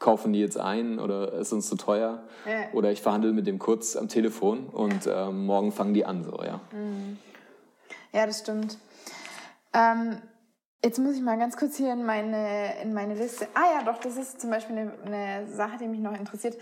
kaufen 0.00 0.32
die 0.32 0.40
jetzt 0.40 0.58
ein 0.58 0.98
oder 0.98 1.32
ist 1.34 1.52
uns 1.52 1.68
zu 1.68 1.76
teuer 1.76 2.24
Ja. 2.46 2.72
oder 2.72 2.90
ich 2.90 3.00
verhandle 3.02 3.32
mit 3.32 3.46
dem 3.46 3.58
kurz 3.60 3.94
am 3.94 4.08
Telefon 4.08 4.66
und 4.66 5.06
ähm, 5.06 5.46
morgen 5.46 5.70
fangen 5.70 5.94
die 5.94 6.04
an 6.04 6.24
so, 6.24 6.42
ja. 6.42 6.60
Ja, 8.12 8.26
das 8.26 8.40
stimmt. 8.40 8.78
Ähm, 9.72 10.16
jetzt 10.84 10.98
muss 10.98 11.14
ich 11.14 11.22
mal 11.22 11.38
ganz 11.38 11.56
kurz 11.56 11.76
hier 11.76 11.92
in 11.92 12.04
meine, 12.04 12.80
in 12.82 12.92
meine 12.92 13.14
Liste. 13.14 13.46
Ah 13.54 13.78
ja, 13.78 13.84
doch, 13.84 14.00
das 14.00 14.16
ist 14.16 14.40
zum 14.40 14.50
Beispiel 14.50 14.76
eine, 14.76 14.92
eine 15.04 15.46
Sache, 15.48 15.76
die 15.78 15.86
mich 15.86 16.00
noch 16.00 16.18
interessiert. 16.18 16.56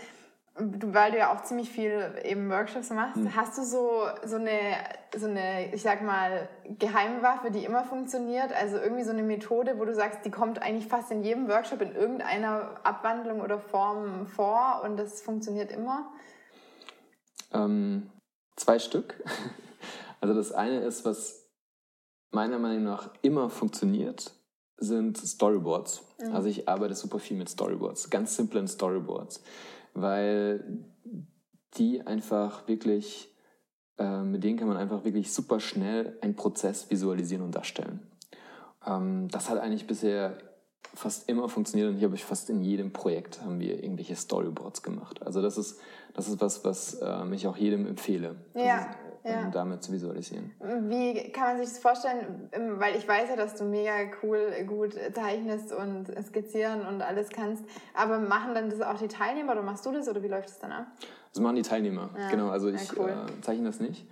Weil 0.55 1.11
du 1.11 1.17
ja 1.17 1.33
auch 1.33 1.43
ziemlich 1.43 1.69
viel 1.69 2.15
eben 2.23 2.49
Workshops 2.49 2.89
machst, 2.89 3.19
hast 3.35 3.57
du 3.57 3.63
so, 3.63 4.07
so, 4.25 4.35
eine, 4.35 4.75
so 5.15 5.27
eine, 5.27 5.73
ich 5.73 5.81
sag 5.81 6.01
mal, 6.01 6.49
Geheimwaffe, 6.77 7.49
die 7.49 7.63
immer 7.63 7.85
funktioniert? 7.85 8.51
Also 8.51 8.77
irgendwie 8.77 9.03
so 9.03 9.11
eine 9.11 9.23
Methode, 9.23 9.79
wo 9.79 9.85
du 9.85 9.95
sagst, 9.95 10.25
die 10.25 10.31
kommt 10.31 10.61
eigentlich 10.61 10.87
fast 10.87 11.11
in 11.11 11.23
jedem 11.23 11.47
Workshop 11.47 11.81
in 11.81 11.95
irgendeiner 11.95 12.75
Abwandlung 12.83 13.39
oder 13.39 13.59
Form 13.59 14.27
vor 14.27 14.81
und 14.83 14.97
das 14.97 15.21
funktioniert 15.21 15.71
immer? 15.71 16.11
Ähm, 17.53 18.09
zwei 18.55 18.79
Stück. 18.79 19.23
Also 20.21 20.35
das 20.35 20.51
eine 20.51 20.81
ist, 20.81 21.05
was 21.05 21.49
meiner 22.31 22.59
Meinung 22.59 22.83
nach 22.83 23.09
immer 23.21 23.49
funktioniert, 23.49 24.33
sind 24.77 25.17
Storyboards. 25.17 26.03
Also 26.31 26.49
ich 26.49 26.67
arbeite 26.67 26.95
super 26.95 27.19
viel 27.19 27.37
mit 27.37 27.49
Storyboards, 27.49 28.09
ganz 28.09 28.35
simplen 28.35 28.67
Storyboards, 28.67 29.41
weil 30.01 30.85
die 31.75 32.05
einfach 32.05 32.67
wirklich, 32.67 33.33
äh, 33.97 34.21
mit 34.21 34.43
denen 34.43 34.57
kann 34.57 34.67
man 34.67 34.77
einfach 34.77 35.03
wirklich 35.03 35.31
super 35.31 35.59
schnell 35.59 36.17
einen 36.21 36.35
Prozess 36.35 36.89
visualisieren 36.89 37.43
und 37.43 37.55
darstellen. 37.55 38.07
Ähm, 38.85 39.27
das 39.29 39.49
hat 39.49 39.59
eigentlich 39.59 39.87
bisher 39.87 40.37
fast 40.93 41.29
immer 41.29 41.49
funktioniert 41.49 41.89
und 41.89 41.97
hier 41.97 42.07
habe 42.07 42.15
ich 42.15 42.25
fast 42.25 42.49
in 42.49 42.61
jedem 42.61 42.91
Projekt 42.91 43.41
haben 43.41 43.59
wir 43.59 43.83
irgendwelche 43.83 44.15
Storyboards 44.15 44.81
gemacht. 44.81 45.21
Also 45.21 45.41
das 45.41 45.57
ist, 45.57 45.79
das 46.13 46.27
ist 46.27 46.41
was, 46.41 46.65
was 46.65 46.99
ähm, 47.01 47.33
ich 47.33 47.47
auch 47.47 47.57
jedem 47.57 47.85
empfehle, 47.85 48.35
Ja, 48.55 48.87
also, 48.87 49.08
ja. 49.23 49.49
damit 49.51 49.83
zu 49.83 49.91
visualisieren. 49.91 50.51
Wie 50.87 51.31
kann 51.31 51.43
man 51.43 51.57
sich 51.57 51.69
das 51.69 51.79
vorstellen? 51.79 52.49
Ähm, 52.51 52.79
Weil 52.79 52.95
ich 52.95 53.07
weiß 53.07 53.29
ja, 53.29 53.35
dass 53.35 53.55
du 53.55 53.65
mega 53.65 53.93
cool, 54.23 54.51
gut 54.65 54.95
zeichnest 55.13 55.73
und 55.73 56.07
skizzieren 56.25 56.85
und 56.85 57.01
alles 57.01 57.29
kannst. 57.29 57.63
Aber 57.93 58.19
machen 58.19 58.53
dann 58.53 58.69
das 58.69 58.81
auch 58.81 58.97
die 58.97 59.07
Teilnehmer 59.07 59.53
oder 59.53 59.61
machst 59.61 59.85
du 59.85 59.91
das 59.91 60.07
oder 60.07 60.23
wie 60.23 60.27
läuft 60.27 60.49
das 60.49 60.59
dann 60.59 60.71
ab? 60.71 60.87
Das 61.33 61.41
machen 61.41 61.55
die 61.57 61.61
Teilnehmer. 61.61 62.09
Ja, 62.17 62.29
Genau, 62.29 62.49
also 62.49 62.69
ja, 62.69 62.75
ich 62.75 62.97
cool. 62.97 63.09
äh, 63.09 63.41
zeichne 63.41 63.65
das 63.65 63.79
nicht. 63.79 64.07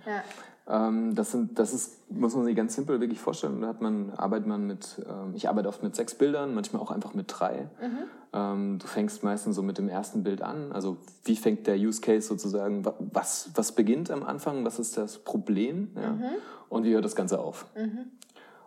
Ähm, 0.70 1.14
das 1.14 1.32
sind, 1.32 1.58
das 1.58 1.72
ist, 1.72 2.10
muss 2.10 2.34
man 2.36 2.44
sich 2.44 2.54
ganz 2.54 2.74
simpel 2.74 3.00
wirklich 3.00 3.20
vorstellen. 3.20 3.62
Da 3.62 3.68
hat 3.68 3.80
man, 3.80 4.10
arbeitet 4.10 4.46
man 4.46 4.66
mit, 4.66 5.00
ähm, 5.08 5.32
ich 5.34 5.48
arbeite 5.48 5.68
oft 5.68 5.82
mit 5.82 5.96
sechs 5.96 6.14
Bildern, 6.14 6.54
manchmal 6.54 6.82
auch 6.82 6.90
einfach 6.90 7.14
mit 7.14 7.26
drei. 7.28 7.70
Mhm. 7.80 7.98
Ähm, 8.34 8.78
du 8.78 8.86
fängst 8.86 9.22
meistens 9.24 9.56
so 9.56 9.62
mit 9.62 9.78
dem 9.78 9.88
ersten 9.88 10.22
Bild 10.22 10.42
an. 10.42 10.70
Also 10.72 10.98
wie 11.24 11.36
fängt 11.36 11.66
der 11.66 11.76
Use 11.76 12.02
Case 12.02 12.28
sozusagen, 12.28 12.84
wa- 12.84 12.94
was, 12.98 13.50
was 13.54 13.72
beginnt 13.74 14.10
am 14.10 14.22
Anfang, 14.22 14.64
was 14.66 14.78
ist 14.78 14.98
das 14.98 15.18
Problem 15.24 15.92
ja? 15.96 16.10
Mhm. 16.10 16.24
und 16.68 16.84
wie 16.84 16.92
hört 16.92 17.04
das 17.06 17.16
Ganze 17.16 17.40
auf. 17.40 17.64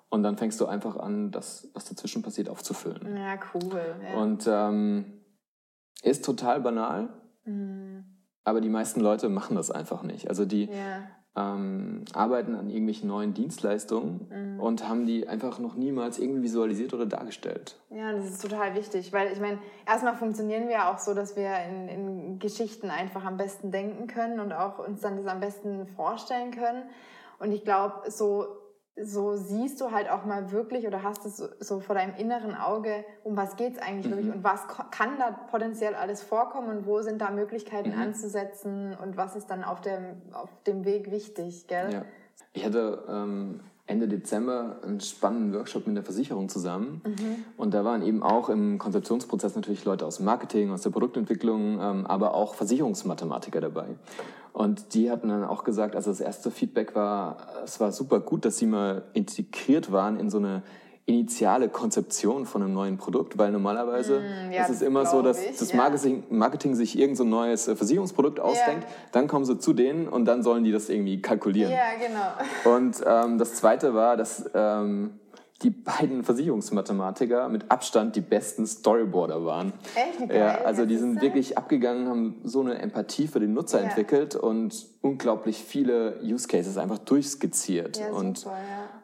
Und 0.10 0.24
dann 0.24 0.38
fängst 0.38 0.60
du 0.60 0.66
einfach 0.66 0.98
an, 0.98 1.30
das, 1.32 1.70
was 1.76 1.86
dazwischen 1.86 2.24
passiert, 2.24 2.50
aufzufüllen. 2.50 3.16
Ja, 3.16 3.36
cool. 3.54 3.80
Ja. 4.04 4.20
Und 4.20 4.46
ähm, 4.48 5.06
ist 6.02 6.26
total 6.26 6.62
banal, 6.62 7.10
Mhm. 7.46 8.04
aber 8.44 8.60
die 8.62 8.70
meisten 8.70 9.00
Leute 9.02 9.30
machen 9.30 9.56
das 9.56 9.70
einfach 9.72 10.02
nicht. 10.04 10.28
Also 10.30 10.46
die, 10.46 10.66
ja. 10.66 11.04
Ähm, 11.36 12.04
arbeiten 12.14 12.56
an 12.56 12.70
irgendwelchen 12.70 13.08
neuen 13.08 13.34
Dienstleistungen 13.34 14.28
Mhm. 14.30 14.60
und 14.60 14.88
haben 14.90 15.06
die 15.06 15.28
einfach 15.28 15.60
noch 15.60 15.76
niemals 15.76 16.20
irgendwie 16.20 16.44
visualisiert 16.44 16.94
oder 16.94 17.06
dargestellt. 17.06 17.78
Ja, 17.90 18.12
das 18.12 18.26
ist 18.26 18.42
total 18.42 18.76
wichtig, 18.76 19.14
weil 19.14 19.32
ich 19.32 19.40
meine, 19.40 19.58
erstmal 19.88 20.16
funktionieren 20.16 20.64
wir 20.68 20.74
ja 20.74 20.94
auch 20.94 21.00
so, 21.00 21.14
dass 21.14 21.36
wir 21.38 21.50
in, 21.70 21.88
in 21.88 22.40
Geschichten 22.40 22.90
einfach 22.90 23.24
am 23.24 23.38
besten 23.38 23.72
denken 23.72 24.08
können 24.08 24.40
und 24.42 24.52
auch 24.52 24.80
uns 24.86 25.00
dann 25.02 25.16
das 25.18 25.28
am 25.28 25.40
besten 25.40 25.88
vorstellen 25.88 26.52
können. 26.52 26.84
Und 27.40 27.54
ich 27.54 27.64
glaube, 27.64 28.12
so, 28.12 28.46
so 28.98 29.36
siehst 29.36 29.80
du 29.80 29.92
halt 29.92 30.10
auch 30.10 30.26
mal 30.26 30.52
wirklich 30.52 30.86
oder 30.86 31.02
hast 31.02 31.26
es 31.26 31.38
so, 31.38 31.80
vor 31.80 31.96
deinem 31.96 32.16
inneren 32.16 32.56
Auge, 32.56 33.06
um 33.24 33.38
was 33.38 33.56
geht's 33.56 33.80
eigentlich 33.80 34.08
Mhm. 34.08 34.12
wirklich 34.18 34.36
und 34.36 34.44
was 34.44 34.62
kann 34.92 35.18
da 35.18 35.32
potenziell 35.50 35.96
alles 35.96 36.22
vorkommen 36.22 36.70
und 36.78 36.86
wo 36.86 37.02
sind 37.02 37.22
da 37.22 37.32
Möglichkeiten 37.32 37.92
Mhm. 37.92 38.02
anzusetzen 38.02 38.96
und 39.02 39.18
was 39.18 39.36
ist 39.36 39.48
dann 39.48 39.64
auf 39.64 39.82
dem, 39.82 40.22
auf 40.34 40.50
dem 40.68 40.84
Weg 40.86 41.10
wichtig, 41.10 41.68
gell? 41.68 41.92
Ja. 41.94 42.06
Ich 42.54 42.66
hatte 42.66 43.06
ähm, 43.08 43.62
Ende 43.88 44.08
Dezember 44.08 44.78
einen 44.84 45.00
spannenden 45.02 45.54
Workshop 45.54 45.88
mit 45.88 45.96
der 45.98 46.04
Versicherung 46.04 46.48
zusammen. 46.50 47.02
Mhm. 47.06 47.46
Und 47.58 47.74
da 47.74 47.84
waren 47.84 48.02
eben 48.04 48.24
auch 48.24 48.50
im 48.50 48.78
Konzeptionsprozess 48.78 49.56
natürlich 49.56 49.84
Leute 49.86 50.06
aus 50.06 50.20
Marketing, 50.20 50.72
aus 50.72 50.82
der 50.82 50.92
Produktentwicklung, 50.92 51.80
ähm, 51.82 52.06
aber 52.06 52.34
auch 52.34 52.56
Versicherungsmathematiker 52.56 53.60
dabei. 53.60 53.88
Und 54.54 54.94
die 54.94 55.10
hatten 55.10 55.30
dann 55.30 55.44
auch 55.44 55.64
gesagt, 55.64 55.96
also 55.96 56.12
das 56.12 56.20
erste 56.20 56.52
Feedback 56.52 56.94
war, 56.96 57.38
es 57.64 57.80
war 57.80 57.92
super 57.92 58.20
gut, 58.20 58.46
dass 58.46 58.58
sie 58.58 58.66
mal 58.66 59.04
integriert 59.14 59.92
waren 59.92 60.20
in 60.20 60.30
so 60.30 60.38
eine 60.38 60.64
initiale 61.06 61.70
Konzeption 61.70 62.46
von 62.46 62.62
einem 62.62 62.74
neuen 62.74 62.98
Produkt, 62.98 63.38
weil 63.38 63.52
normalerweise 63.52 64.20
Mm, 64.20 64.52
ja, 64.52 64.64
ist 64.64 64.70
es 64.70 64.82
immer 64.82 65.06
so, 65.06 65.22
dass 65.22 65.44
ich, 65.44 65.58
das 65.58 65.72
ja. 65.72 65.78
Marketing, 65.78 66.24
Marketing 66.30 66.76
sich 66.76 66.98
irgend 66.98 67.18
so 67.18 67.24
ein 67.24 67.30
neues 67.30 67.68
äh, 67.68 67.76
Versicherungsprodukt 67.76 68.40
ausdenkt, 68.40 68.88
dann 69.12 69.28
kommen 69.28 69.46
sie 69.46 69.58
zu 69.58 69.74
denen 69.74 70.08
und 70.08 70.26
dann 70.26 70.44
sollen 70.44 70.64
die 70.64 70.72
das 70.72 70.90
irgendwie 70.90 71.22
kalkulieren. 71.22 71.72
Ja, 71.72 71.96
genau. 72.00 72.76
Und 72.78 73.02
ähm, 73.06 73.38
das 73.38 73.56
Zweite 73.56 73.94
war, 73.94 74.16
dass 74.16 74.50
ähm, 74.54 75.20
die 75.62 75.70
beiden 75.70 76.24
Versicherungsmathematiker 76.24 77.48
mit 77.50 77.70
Abstand 77.70 78.16
die 78.16 78.22
besten 78.22 78.66
Storyboarder 78.66 79.46
waren. 79.46 79.74
Echt? 79.96 80.30
Geil. 80.30 80.38
Ja, 80.38 80.62
also 80.62 80.86
die 80.86 80.98
sind 80.98 81.22
wirklich 81.22 81.58
abgegangen, 81.58 82.08
haben 82.08 82.42
so 82.44 82.62
eine 82.62 82.80
Empathie 82.80 83.28
für 83.28 83.40
den 83.40 83.54
Nutzer 83.54 83.80
Ja. 83.80 83.86
entwickelt 83.88 84.36
und 84.36 84.88
unglaublich 85.02 85.64
viele 85.64 86.20
Use 86.24 86.48
Cases 86.48 86.78
einfach 86.78 86.98
durchskizziert. 86.98 87.98
Ja, 87.98 88.12
und 88.12 88.40
super, 88.40 88.58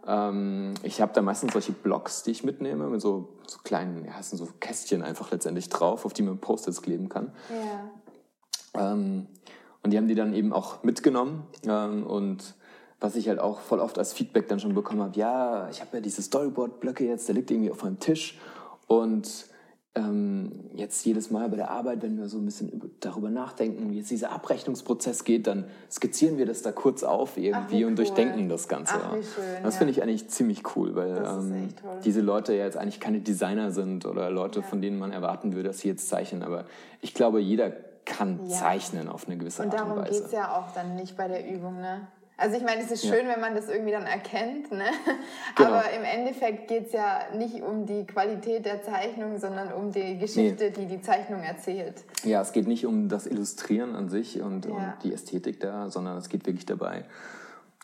ja. 0.08 0.30
ähm, 0.30 0.74
ich 0.84 1.02
habe 1.02 1.14
da 1.14 1.22
meistens 1.22 1.54
solche 1.54 1.72
Blogs, 1.72 2.24
die 2.24 2.32
ich 2.32 2.44
mitnehme, 2.44 2.88
mit 2.88 3.02
so, 3.02 3.38
so 3.48 3.60
kleinen, 3.64 4.06
ja, 4.06 4.22
sind 4.22 4.38
so 4.38 4.48
Kästchen 4.60 5.04
einfach 5.04 5.32
letztendlich 5.32 5.70
drauf, 5.70 6.06
auf 6.06 6.14
die 6.14 6.24
man 6.24 6.40
Post-its 6.40 6.82
kleben 6.82 7.10
kann. 7.10 7.32
Ja. 8.74 8.94
Ähm, 8.94 9.28
und 9.84 9.92
die 9.92 9.98
haben 9.98 10.08
die 10.08 10.16
dann 10.16 10.34
eben 10.34 10.54
auch 10.54 10.84
mitgenommen. 10.84 11.44
Ähm, 11.66 12.06
und 12.06 12.56
was 13.00 13.16
ich 13.16 13.28
halt 13.30 13.40
auch 13.40 13.60
voll 13.60 13.80
oft 13.80 13.98
als 14.00 14.14
Feedback 14.14 14.48
dann 14.48 14.60
schon 14.60 14.74
bekommen 14.74 15.02
habe, 15.02 15.18
ja, 15.18 15.70
ich 15.70 15.82
habe 15.82 15.98
ja 15.98 16.02
diese 16.02 16.22
Storyboard-Blöcke 16.22 17.06
jetzt, 17.06 17.28
der 17.28 17.36
liegt 17.36 17.52
irgendwie 17.52 17.72
auf 17.72 17.84
meinem 17.84 18.00
Tisch. 18.00 18.38
Und 18.88 19.48
ähm, 19.96 20.52
jetzt 20.76 21.06
jedes 21.06 21.32
Mal 21.32 21.50
bei 21.50 21.56
der 21.58 21.72
Arbeit, 21.72 22.02
wenn 22.04 22.18
wir 22.18 22.28
so 22.28 22.38
ein 22.38 22.46
bisschen 22.46 22.70
über, 22.70 22.88
darüber 23.00 23.30
nachdenken, 23.30 23.90
wie 23.92 23.98
jetzt 23.98 24.12
dieser 24.12 24.32
Abrechnungsprozess 24.32 25.24
geht, 25.24 25.48
dann 25.48 25.66
skizzieren 25.92 26.38
wir 26.38 26.46
das 26.46 26.62
da 26.62 26.72
kurz 26.72 27.04
auf 27.04 27.38
irgendwie 27.38 27.80
wie 27.80 27.86
und 27.86 27.92
cool. 27.92 27.96
durchdenken 27.98 28.48
das 28.50 28.68
Ganze. 28.68 28.96
Ach, 28.96 29.12
schön, 29.14 29.64
das 29.64 29.76
ja. 29.76 29.78
finde 29.80 29.92
ich 29.92 30.04
eigentlich 30.04 30.28
ziemlich 30.30 30.76
cool, 30.76 30.96
weil 30.96 31.18
ähm, 31.26 31.70
diese 32.04 32.22
Leute 32.22 32.54
ja 32.54 32.66
jetzt 32.66 32.78
eigentlich 32.78 33.00
keine 33.00 33.22
Designer 33.22 33.72
sind 33.72 34.06
oder 34.06 34.30
Leute, 34.30 34.62
von 34.62 34.82
denen 34.82 35.00
man 35.00 35.12
erwarten 35.12 35.54
würde, 35.54 35.70
dass 35.70 35.80
sie 35.80 35.88
jetzt 35.88 36.08
zeichnen. 36.10 36.44
Aber 36.44 36.66
ich 37.02 37.14
glaube, 37.14 37.40
jeder 37.40 37.72
kann 38.06 38.40
Ja. 38.48 38.58
zeichnen 38.58 39.10
auf 39.10 39.28
eine 39.28 39.38
gewisse 39.38 39.64
Und 39.64 39.74
Art 39.74 39.82
und 39.82 39.90
darum 39.90 40.04
Weise. 40.04 40.22
geht's 40.22 40.32
ja 40.32 40.56
auch 40.58 40.74
dann 40.74 40.96
nicht 40.96 41.18
bei 41.18 41.28
der 41.28 41.46
Übung, 41.52 41.82
ne? 41.82 42.08
Also 42.40 42.56
ich 42.56 42.64
meine, 42.64 42.84
es 42.84 42.92
ist 42.92 43.02
schön, 43.02 43.26
ja. 43.26 43.34
wenn 43.34 43.42
man 43.42 43.56
das 43.56 43.68
irgendwie 43.68 43.92
dann 43.92 44.06
erkennt, 44.06 44.72
ne? 44.72 44.86
Genau. 45.56 45.70
aber 45.70 45.92
im 45.92 46.04
Endeffekt 46.04 46.68
geht 46.68 46.88
es 46.88 46.94
ja 46.94 47.22
nicht 47.36 47.64
um 47.64 47.88
die 47.88 48.06
Qualität 48.06 48.64
der 48.66 48.84
Zeichnung, 48.84 49.40
sondern 49.40 49.74
um 49.74 49.92
die 49.92 50.20
Geschichte, 50.20 50.66
nee. 50.66 50.70
die 50.70 50.86
die 50.86 51.02
Zeichnung 51.02 51.42
erzählt. 51.42 52.04
Ja, 52.24 52.42
es 52.42 52.52
geht 52.52 52.68
nicht 52.68 52.86
um 52.86 53.10
das 53.10 53.26
Illustrieren 53.26 53.96
an 53.96 54.10
sich 54.10 54.40
und, 54.40 54.68
ja. 54.68 54.72
und 54.72 54.94
die 55.04 55.14
Ästhetik 55.14 55.60
da, 55.60 55.90
sondern 55.90 56.18
es 56.18 56.30
geht 56.30 56.46
wirklich 56.46 56.68
dabei, 56.68 57.06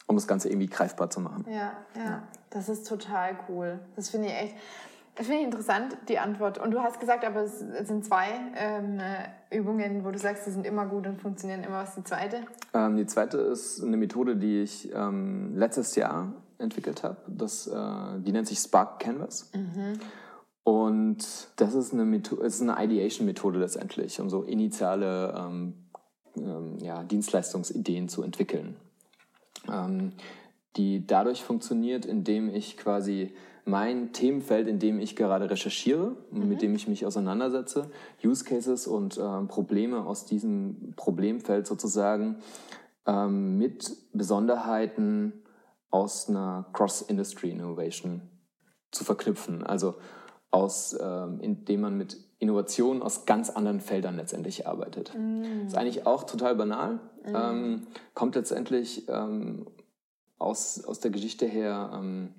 um 0.06 0.16
das 0.16 0.28
Ganze 0.28 0.50
irgendwie 0.50 0.68
greifbar 0.68 1.10
zu 1.10 1.20
machen. 1.20 1.46
Ja, 1.50 1.74
ja, 1.96 2.22
das 2.52 2.70
ist 2.70 2.88
total 2.88 3.36
cool. 3.50 3.80
Das 3.96 4.12
finde 4.12 4.28
ich 4.28 4.36
echt. 4.36 4.56
Das 5.16 5.28
finde 5.28 5.42
ich 5.42 5.46
interessant, 5.46 5.96
die 6.10 6.18
Antwort. 6.18 6.58
Und 6.58 6.72
du 6.72 6.82
hast 6.82 7.00
gesagt, 7.00 7.24
aber 7.24 7.44
es 7.44 7.60
sind 7.60 8.04
zwei 8.04 8.30
ähm, 8.56 9.00
äh, 9.00 9.56
Übungen, 9.56 10.04
wo 10.04 10.10
du 10.10 10.18
sagst, 10.18 10.48
die 10.48 10.52
sind 10.52 10.66
immer 10.66 10.88
gut 10.88 11.06
und 11.06 11.22
funktionieren 11.22 11.64
immer. 11.64 11.84
Was 11.84 11.90
ist 11.90 11.98
die 12.00 12.04
zweite? 12.04 12.42
Ähm, 12.74 12.98
die 12.98 13.06
zweite 13.06 13.38
ist 13.38 13.84
eine 13.84 13.98
Methode, 13.98 14.36
die 14.36 14.62
ich 14.62 14.92
ähm, 14.94 15.56
letztes 15.56 15.96
Jahr 15.96 16.34
entwickelt 16.58 17.04
habe. 17.04 17.18
Äh, 17.28 18.22
die 18.22 18.32
nennt 18.32 18.48
sich 18.48 18.58
Spark 18.58 19.00
Canvas. 19.00 19.52
Mhm. 19.54 20.00
Und 20.64 21.50
das 21.58 21.76
ist 21.76 21.94
eine, 21.94 22.06
Methode, 22.06 22.44
ist 22.44 22.62
eine 22.62 22.84
Ideation-Methode 22.84 23.60
letztendlich, 23.60 24.20
um 24.20 24.30
so 24.30 24.44
initiale 24.44 25.36
ähm, 25.38 25.74
ähm, 26.38 26.78
ja, 26.80 27.04
Dienstleistungsideen 27.04 28.10
zu 28.10 28.24
entwickeln. 28.24 28.78
Ähm, 29.72 30.14
die 30.76 31.06
dadurch 31.06 31.44
funktioniert, 31.44 32.06
indem 32.06 32.50
ich 32.50 32.78
quasi 32.78 33.36
mein 33.66 34.12
Themenfeld, 34.12 34.68
in 34.68 34.80
dem 34.80 35.00
ich 35.00 35.16
gerade 35.16 35.50
recherchiere, 35.50 36.16
mhm. 36.32 36.50
mit 36.50 36.62
dem 36.62 36.76
ich 36.76 36.88
mich 36.88 37.06
auseinandersetze, 37.06 37.90
Use 38.24 38.44
Cases 38.44 38.88
und 38.88 39.18
äh, 39.18 39.42
Probleme 39.48 40.06
aus 40.06 40.26
diesem 40.26 40.94
Problemfeld 40.96 41.66
sozusagen 41.66 42.38
ähm, 43.06 43.58
mit 43.58 43.96
Besonderheiten 44.14 45.34
aus 45.90 46.30
einer 46.30 46.66
Cross-Industry 46.74 47.52
Innovation 47.52 48.22
zu 48.92 49.04
verknüpfen. 49.04 49.64
Also 49.64 49.96
aus, 50.52 50.96
ähm, 51.02 51.40
indem 51.40 51.82
man 51.82 51.98
mit 51.98 52.18
Innovationen 52.40 53.02
aus 53.02 53.26
ganz 53.26 53.50
anderen 53.50 53.80
Feldern 53.80 54.18
letztendlich 54.18 54.68
arbeitet. 54.68 55.18
Mhm. 55.18 55.68
Ist 55.68 55.78
eigentlich 55.78 56.06
auch 56.06 56.26
total 56.26 56.56
banal, 56.56 57.00
mhm. 57.26 57.36
ähm, 57.36 57.88
kommt 58.14 58.36
letztendlich 58.36 59.08
ähm, 59.08 59.66
aus, 60.38 60.84
aus 60.84 61.00
der 61.00 61.12
Geschichte 61.12 61.46
her 61.46 61.92
ähm, 61.96 62.34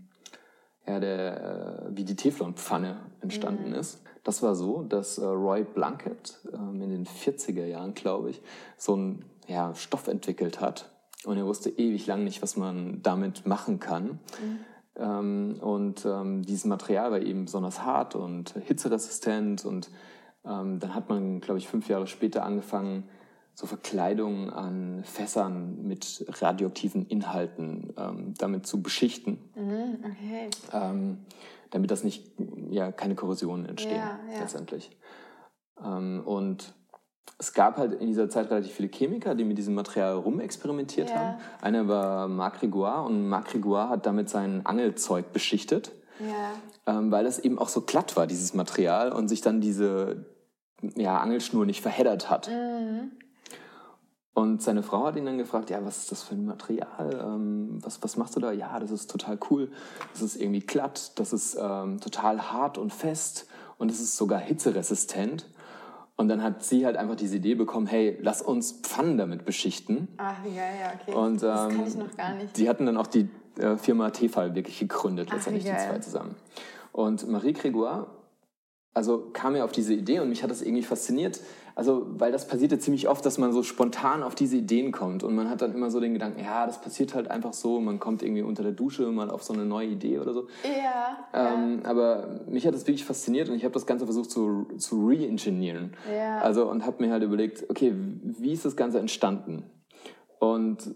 ja, 0.87 1.01
der, 1.01 1.87
äh, 1.91 1.97
wie 1.97 2.05
die 2.05 2.17
Teflonpfanne 2.17 2.97
entstanden 3.21 3.71
mhm. 3.71 3.77
ist. 3.77 4.03
Das 4.23 4.43
war 4.43 4.55
so, 4.55 4.83
dass 4.83 5.19
äh, 5.19 5.25
Roy 5.25 5.65
Blunkett 5.65 6.39
ähm, 6.53 6.81
in 6.81 6.91
den 6.91 7.07
40er 7.07 7.67
Jahren, 7.67 7.95
glaube 7.95 8.31
ich, 8.31 8.43
so 8.77 8.95
einen 8.95 9.25
ja, 9.47 9.75
Stoff 9.75 10.09
entwickelt 10.09 10.61
hat. 10.61 10.91
Und 11.25 11.39
er 11.39 11.47
wusste 11.47 11.71
ewig 11.71 12.07
lang 12.07 12.25
nicht, 12.25 12.43
was 12.43 12.57
man 12.57 13.01
damit 13.03 13.47
machen 13.47 13.81
kann. 13.81 14.05
Mhm. 14.05 14.59
Ähm, 14.97 15.57
und 15.61 16.05
ähm, 16.07 16.43
dieses 16.43 16.65
Material 16.65 17.11
war 17.11 17.21
eben 17.21 17.47
besonders 17.47 17.83
hart 17.83 18.15
und 18.15 18.55
hitzeresistent. 18.67 19.65
Und 19.65 19.91
ähm, 20.45 20.81
dann 20.81 20.95
hat 20.95 21.09
man, 21.09 21.41
glaube 21.41 21.59
ich, 21.59 21.69
fünf 21.69 21.89
Jahre 21.89 22.07
später 22.07 22.45
angefangen, 22.45 23.05
so 23.55 23.67
Verkleidungen 23.67 24.51
an 24.51 25.05
Fässern 25.05 25.87
mit 25.87 26.25
radioaktiven 26.41 27.07
Inhalten 27.07 27.95
ähm, 27.97 28.35
damit 28.37 28.67
zu 28.67 28.83
beschichten. 28.83 29.39
Mhm, 29.55 30.05
okay. 30.05 30.51
Ähm, 30.73 31.19
damit 31.71 31.91
das 31.91 32.05
nicht, 32.05 32.33
ja, 32.71 32.93
keine 32.93 33.15
Korrosionen 33.15 33.67
entstehen, 33.67 33.97
ja, 33.97 34.19
ja. 34.33 34.41
letztendlich. 34.41 34.91
Ähm, 35.85 36.23
und 36.25 36.73
es 37.39 37.53
gab 37.53 37.79
halt 37.79 37.95
in 37.95 38.07
dieser 38.07 38.29
Zeit 38.29 38.51
relativ 38.51 38.73
viele 38.73 38.89
Chemiker, 38.89 39.35
die 39.35 39.45
mit 39.45 39.59
diesem 39.59 39.75
Material 39.75 40.15
rumexperimentiert 40.15 41.11
ja. 41.11 41.17
haben. 41.17 41.39
Einer 41.61 41.89
war 41.89 42.29
Marc 42.29 42.63
Rigoire 42.63 43.05
und 43.05 43.29
Marc 43.29 43.55
Rigoire 43.55 43.89
hat 43.89 44.07
damit 44.07 44.29
sein 44.29 44.65
Angelzeug 44.65 45.33
beschichtet, 45.33 45.93
ähm, 46.87 47.11
weil 47.11 47.25
das 47.25 47.39
eben 47.39 47.59
auch 47.59 47.69
so 47.69 47.81
glatt 47.81 48.17
war, 48.17 48.27
dieses 48.27 48.55
Material, 48.55 49.13
und 49.13 49.29
sich 49.29 49.41
dann 49.41 49.61
diese 49.61 50.27
ja, 50.97 51.19
Angelschnur 51.19 51.67
nicht 51.67 51.81
verheddert 51.81 52.31
hat. 52.31 52.49
Mhm. 52.49 53.13
Und 54.35 54.63
seine 54.63 54.83
Frau 54.83 55.07
hat 55.07 55.17
ihn 55.17 55.27
dann 55.27 55.39
gefragt, 55.39 55.71
ja, 55.71 55.85
was 55.85 55.99
ist 55.99 56.13
das 56.13 56.25
für 56.25 56.35
ein 56.35 56.45
Material? 56.45 57.21
Ähm, 57.23 57.79
was, 57.81 58.03
was 58.03 58.17
machst 58.17 58.35
du 58.35 58.41
da? 58.41 58.51
Ja, 58.51 58.81
das 58.81 58.91
ist 58.91 59.09
total 59.09 59.39
cool. 59.49 59.71
Das 60.13 60.23
ist 60.23 60.35
irgendwie 60.35 60.61
glatt, 60.61 61.13
das 61.21 61.33
ist 61.33 61.57
ähm, 61.59 62.01
total 62.01 62.51
hart 62.51 62.77
und 62.77 62.93
fest 62.93 63.47
und 63.79 63.93
es 63.93 64.01
ist 64.01 64.17
sogar 64.17 64.41
hitzeresistent. 64.41 65.49
Und 66.17 66.29
dann 66.29 66.43
hat 66.43 66.65
sie 66.65 66.85
halt 66.85 66.97
einfach 66.97 67.17
diese 67.17 67.37
Idee 67.37 67.55
bekommen, 67.55 67.87
hey, 67.87 68.19
lass 68.21 68.43
uns 68.43 68.73
Pfannen 68.73 69.19
damit 69.19 69.45
beschichten. 69.45 70.09
Ach, 70.17 70.37
wie 70.45 70.55
geil, 70.55 70.75
ja, 70.81 70.93
okay. 71.01 71.17
Und, 71.17 71.43
ähm, 71.43 71.49
das 71.49 71.69
kann 71.69 71.87
ich 71.87 71.95
noch 71.97 72.17
gar 72.17 72.35
nicht. 72.35 72.57
Die 72.57 72.69
hatten 72.69 72.87
dann 72.87 72.97
auch 72.97 73.07
die 73.07 73.29
äh, 73.59 73.77
Firma 73.77 74.11
Tefal 74.11 74.55
wirklich 74.57 74.81
gegründet, 74.81 75.29
Ach, 75.31 75.35
letztendlich 75.35 75.65
die 75.65 75.71
zwei 75.71 75.99
zusammen. 76.01 76.35
Und 76.93 77.29
Marie 77.29 77.53
Grégoire, 77.53 78.07
also 78.95 79.31
kam 79.33 79.55
mir 79.55 79.65
auf 79.65 79.73
diese 79.73 79.95
Idee 79.95 80.21
und 80.21 80.29
mich 80.29 80.43
hat 80.43 80.51
das 80.51 80.63
irgendwie 80.63 80.85
fasziniert, 80.85 81.41
also, 81.77 82.07
weil 82.21 82.31
das 82.31 82.47
passiert 82.47 82.71
ja 82.71 82.79
ziemlich 82.79 83.09
oft, 83.09 83.27
dass 83.27 83.37
man 83.37 83.53
so 83.53 83.65
spontan 83.65 84.23
auf 84.23 84.37
diese 84.37 84.57
Ideen 84.57 84.93
kommt 84.93 85.25
und 85.25 85.35
man 85.35 85.51
hat 85.51 85.61
dann 85.61 85.75
immer 85.75 85.91
so 85.91 85.99
den 85.99 86.13
Gedanken, 86.13 86.41
ja, 86.41 86.67
das 86.67 86.81
passiert 86.81 87.15
halt 87.15 87.29
einfach 87.31 87.53
so, 87.53 87.81
man 87.81 87.99
kommt 87.99 88.23
irgendwie 88.23 88.43
unter 88.43 88.63
der 88.63 88.73
Dusche 88.73 89.11
mal 89.11 89.29
auf 89.29 89.43
so 89.43 89.53
eine 89.53 89.65
neue 89.65 89.89
Idee 89.89 90.21
oder 90.21 90.33
so. 90.33 90.47
Ja. 90.63 91.27
Ähm, 91.33 91.81
ja. 91.83 91.91
Aber 91.91 92.41
mich 92.47 92.65
hat 92.65 92.75
das 92.75 92.87
wirklich 92.87 93.05
fasziniert 93.05 93.49
und 93.49 93.57
ich 93.57 93.65
habe 93.65 93.75
das 93.75 93.87
Ganze 93.87 94.05
versucht 94.05 94.31
zu, 94.31 94.69
zu 94.79 95.05
re-engineeren. 95.07 95.97
Ja. 96.13 96.39
Also, 96.39 96.71
und 96.71 96.87
habe 96.87 97.05
mir 97.05 97.13
halt 97.13 97.25
überlegt, 97.25 97.65
okay, 97.69 97.93
wie 98.23 98.53
ist 98.53 98.65
das 98.65 98.77
Ganze 98.77 99.01
entstanden? 99.01 99.65
Und 100.39 100.95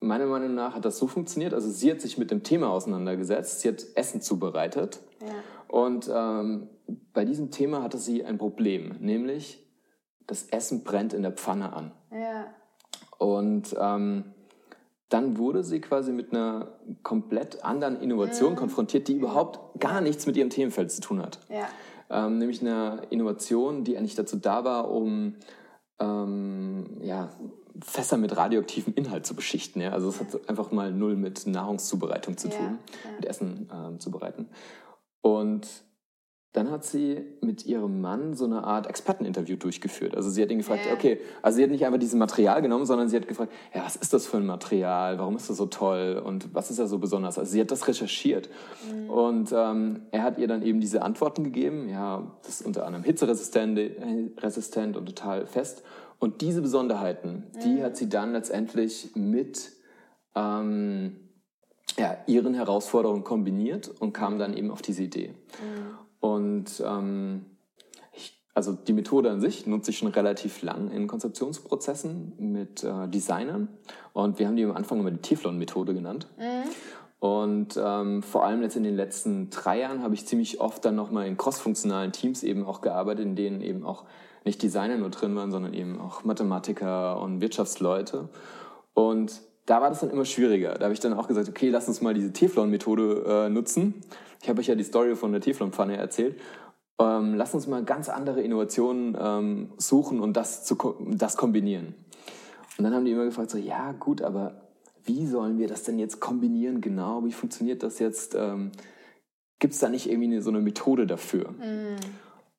meiner 0.00 0.26
Meinung 0.26 0.54
nach 0.54 0.74
hat 0.74 0.84
das 0.84 0.98
so 0.98 1.06
funktioniert. 1.06 1.54
Also 1.54 1.70
sie 1.70 1.90
hat 1.90 2.00
sich 2.00 2.18
mit 2.18 2.30
dem 2.30 2.42
Thema 2.42 2.70
auseinandergesetzt, 2.70 3.60
sie 3.60 3.68
hat 3.68 3.84
Essen 3.94 4.22
zubereitet. 4.22 5.00
Ja. 5.20 5.34
Und 5.68 6.10
ähm, 6.12 6.68
bei 7.12 7.24
diesem 7.24 7.50
Thema 7.50 7.82
hatte 7.82 7.98
sie 7.98 8.24
ein 8.24 8.38
Problem, 8.38 8.96
nämlich 8.98 9.69
das 10.30 10.44
Essen 10.44 10.84
brennt 10.84 11.12
in 11.12 11.22
der 11.22 11.32
Pfanne 11.32 11.72
an. 11.72 11.92
Ja. 12.12 12.46
Und 13.18 13.74
ähm, 13.78 14.24
dann 15.08 15.38
wurde 15.38 15.64
sie 15.64 15.80
quasi 15.80 16.12
mit 16.12 16.32
einer 16.32 16.68
komplett 17.02 17.64
anderen 17.64 18.00
Innovation 18.00 18.52
mhm. 18.52 18.56
konfrontiert, 18.56 19.08
die 19.08 19.14
überhaupt 19.14 19.80
gar 19.80 20.00
nichts 20.00 20.26
mit 20.26 20.36
ihrem 20.36 20.50
Themenfeld 20.50 20.92
zu 20.92 21.00
tun 21.00 21.20
hat. 21.20 21.40
Ja. 21.48 21.68
Ähm, 22.10 22.38
nämlich 22.38 22.60
eine 22.60 23.02
Innovation, 23.10 23.84
die 23.84 23.98
eigentlich 23.98 24.14
dazu 24.14 24.36
da 24.36 24.64
war, 24.64 24.90
um 24.90 25.34
ähm, 25.98 26.98
ja, 27.02 27.30
Fässer 27.82 28.16
mit 28.16 28.36
radioaktivem 28.36 28.94
Inhalt 28.94 29.26
zu 29.26 29.34
beschichten. 29.34 29.82
Ja? 29.82 29.90
Also 29.90 30.08
es 30.08 30.20
hat 30.20 30.48
einfach 30.48 30.70
mal 30.70 30.92
null 30.92 31.16
mit 31.16 31.46
Nahrungszubereitung 31.46 32.36
zu 32.36 32.48
tun, 32.48 32.78
ja, 33.04 33.10
mit 33.16 33.26
Essen 33.26 33.68
ähm, 33.72 34.00
zubereiten. 34.00 34.48
Und 35.22 35.66
dann 36.52 36.70
hat 36.70 36.84
sie 36.84 37.24
mit 37.40 37.64
ihrem 37.64 38.00
Mann 38.00 38.34
so 38.34 38.44
eine 38.44 38.64
Art 38.64 38.88
Experteninterview 38.88 39.56
durchgeführt. 39.56 40.16
Also 40.16 40.30
sie 40.30 40.42
hat 40.42 40.50
ihn 40.50 40.58
gefragt, 40.58 40.84
yeah. 40.84 40.94
okay, 40.94 41.20
also 41.42 41.56
sie 41.56 41.62
hat 41.62 41.70
nicht 41.70 41.86
einfach 41.86 42.00
dieses 42.00 42.16
Material 42.16 42.60
genommen, 42.60 42.86
sondern 42.86 43.08
sie 43.08 43.16
hat 43.16 43.28
gefragt, 43.28 43.52
ja, 43.72 43.84
was 43.84 43.94
ist 43.94 44.12
das 44.12 44.26
für 44.26 44.38
ein 44.38 44.46
Material? 44.46 45.18
Warum 45.20 45.36
ist 45.36 45.48
das 45.48 45.58
so 45.58 45.66
toll? 45.66 46.20
Und 46.24 46.52
was 46.52 46.70
ist 46.70 46.80
da 46.80 46.88
so 46.88 46.98
besonders? 46.98 47.38
Also 47.38 47.52
sie 47.52 47.60
hat 47.60 47.70
das 47.70 47.86
recherchiert. 47.86 48.48
Mhm. 48.92 49.10
Und 49.10 49.52
ähm, 49.52 50.02
er 50.10 50.24
hat 50.24 50.38
ihr 50.38 50.48
dann 50.48 50.62
eben 50.62 50.80
diese 50.80 51.02
Antworten 51.02 51.44
gegeben. 51.44 51.88
Ja, 51.88 52.32
das 52.42 52.60
ist 52.60 52.66
unter 52.66 52.84
anderem 52.84 53.04
hitzeresistent 53.04 53.78
resistent 54.38 54.96
und 54.96 55.06
total 55.06 55.46
fest. 55.46 55.84
Und 56.18 56.40
diese 56.40 56.62
Besonderheiten, 56.62 57.44
mhm. 57.54 57.60
die 57.60 57.82
hat 57.84 57.96
sie 57.96 58.08
dann 58.08 58.32
letztendlich 58.32 59.12
mit 59.14 59.70
ähm, 60.34 61.16
ja, 61.96 62.16
ihren 62.26 62.54
Herausforderungen 62.54 63.22
kombiniert 63.22 63.88
und 64.00 64.12
kam 64.12 64.38
dann 64.40 64.52
eben 64.52 64.72
auf 64.72 64.82
diese 64.82 65.04
Idee. 65.04 65.28
Mhm. 65.28 66.09
Und 66.20 66.82
ähm, 66.86 67.46
ich, 68.12 68.38
also 68.54 68.72
die 68.72 68.92
Methode 68.92 69.30
an 69.30 69.40
sich 69.40 69.66
nutze 69.66 69.90
ich 69.90 69.98
schon 69.98 70.08
relativ 70.08 70.62
lang 70.62 70.90
in 70.90 71.06
Konzeptionsprozessen 71.06 72.34
mit 72.38 72.84
äh, 72.84 73.08
Designern. 73.08 73.68
Und 74.12 74.38
wir 74.38 74.46
haben 74.46 74.56
die 74.56 74.64
am 74.64 74.76
Anfang 74.76 75.00
immer 75.00 75.10
die 75.10 75.18
Teflon-Methode 75.18 75.94
genannt. 75.94 76.28
Mhm. 76.38 76.70
Und 77.20 77.78
ähm, 77.82 78.22
vor 78.22 78.44
allem 78.44 78.62
jetzt 78.62 78.76
in 78.76 78.82
den 78.82 78.96
letzten 78.96 79.50
drei 79.50 79.80
Jahren 79.80 80.02
habe 80.02 80.14
ich 80.14 80.26
ziemlich 80.26 80.60
oft 80.60 80.84
dann 80.84 80.96
nochmal 80.96 81.26
in 81.26 81.36
crossfunktionalen 81.36 82.12
Teams 82.12 82.42
eben 82.42 82.64
auch 82.64 82.80
gearbeitet, 82.80 83.26
in 83.26 83.36
denen 83.36 83.60
eben 83.60 83.84
auch 83.84 84.04
nicht 84.44 84.62
Designer 84.62 84.96
nur 84.96 85.10
drin 85.10 85.36
waren, 85.36 85.50
sondern 85.50 85.74
eben 85.74 86.00
auch 86.00 86.24
Mathematiker 86.24 87.20
und 87.20 87.42
Wirtschaftsleute. 87.42 88.30
Und 88.94 89.42
da 89.70 89.80
war 89.80 89.88
das 89.88 90.00
dann 90.00 90.10
immer 90.10 90.24
schwieriger. 90.24 90.74
Da 90.74 90.86
habe 90.86 90.94
ich 90.94 90.98
dann 90.98 91.12
auch 91.12 91.28
gesagt, 91.28 91.48
okay, 91.48 91.68
lass 91.68 91.86
uns 91.86 92.00
mal 92.00 92.12
diese 92.12 92.32
Teflon-Methode 92.32 93.24
äh, 93.46 93.48
nutzen. 93.50 94.02
Ich 94.42 94.48
habe 94.48 94.58
euch 94.58 94.66
ja 94.66 94.74
die 94.74 94.82
Story 94.82 95.14
von 95.14 95.30
der 95.30 95.40
Teflonpfanne 95.40 95.96
erzählt. 95.96 96.40
Ähm, 97.00 97.34
lass 97.36 97.54
uns 97.54 97.68
mal 97.68 97.84
ganz 97.84 98.08
andere 98.08 98.42
Innovationen 98.42 99.16
ähm, 99.16 99.72
suchen 99.76 100.18
und 100.18 100.36
das, 100.36 100.64
zu, 100.64 100.76
das 101.12 101.36
kombinieren. 101.36 101.94
Und 102.78 102.84
dann 102.84 102.94
haben 102.94 103.04
die 103.04 103.12
immer 103.12 103.26
gefragt, 103.26 103.50
so, 103.50 103.58
ja 103.58 103.92
gut, 103.92 104.22
aber 104.22 104.60
wie 105.04 105.24
sollen 105.28 105.60
wir 105.60 105.68
das 105.68 105.84
denn 105.84 106.00
jetzt 106.00 106.18
kombinieren 106.18 106.80
genau? 106.80 107.24
Wie 107.24 107.32
funktioniert 107.32 107.84
das 107.84 108.00
jetzt? 108.00 108.34
Ähm, 108.34 108.72
Gibt 109.60 109.74
es 109.74 109.78
da 109.78 109.88
nicht 109.88 110.10
irgendwie 110.10 110.32
eine, 110.32 110.42
so 110.42 110.50
eine 110.50 110.60
Methode 110.60 111.06
dafür? 111.06 111.52
Mm. 111.52 111.96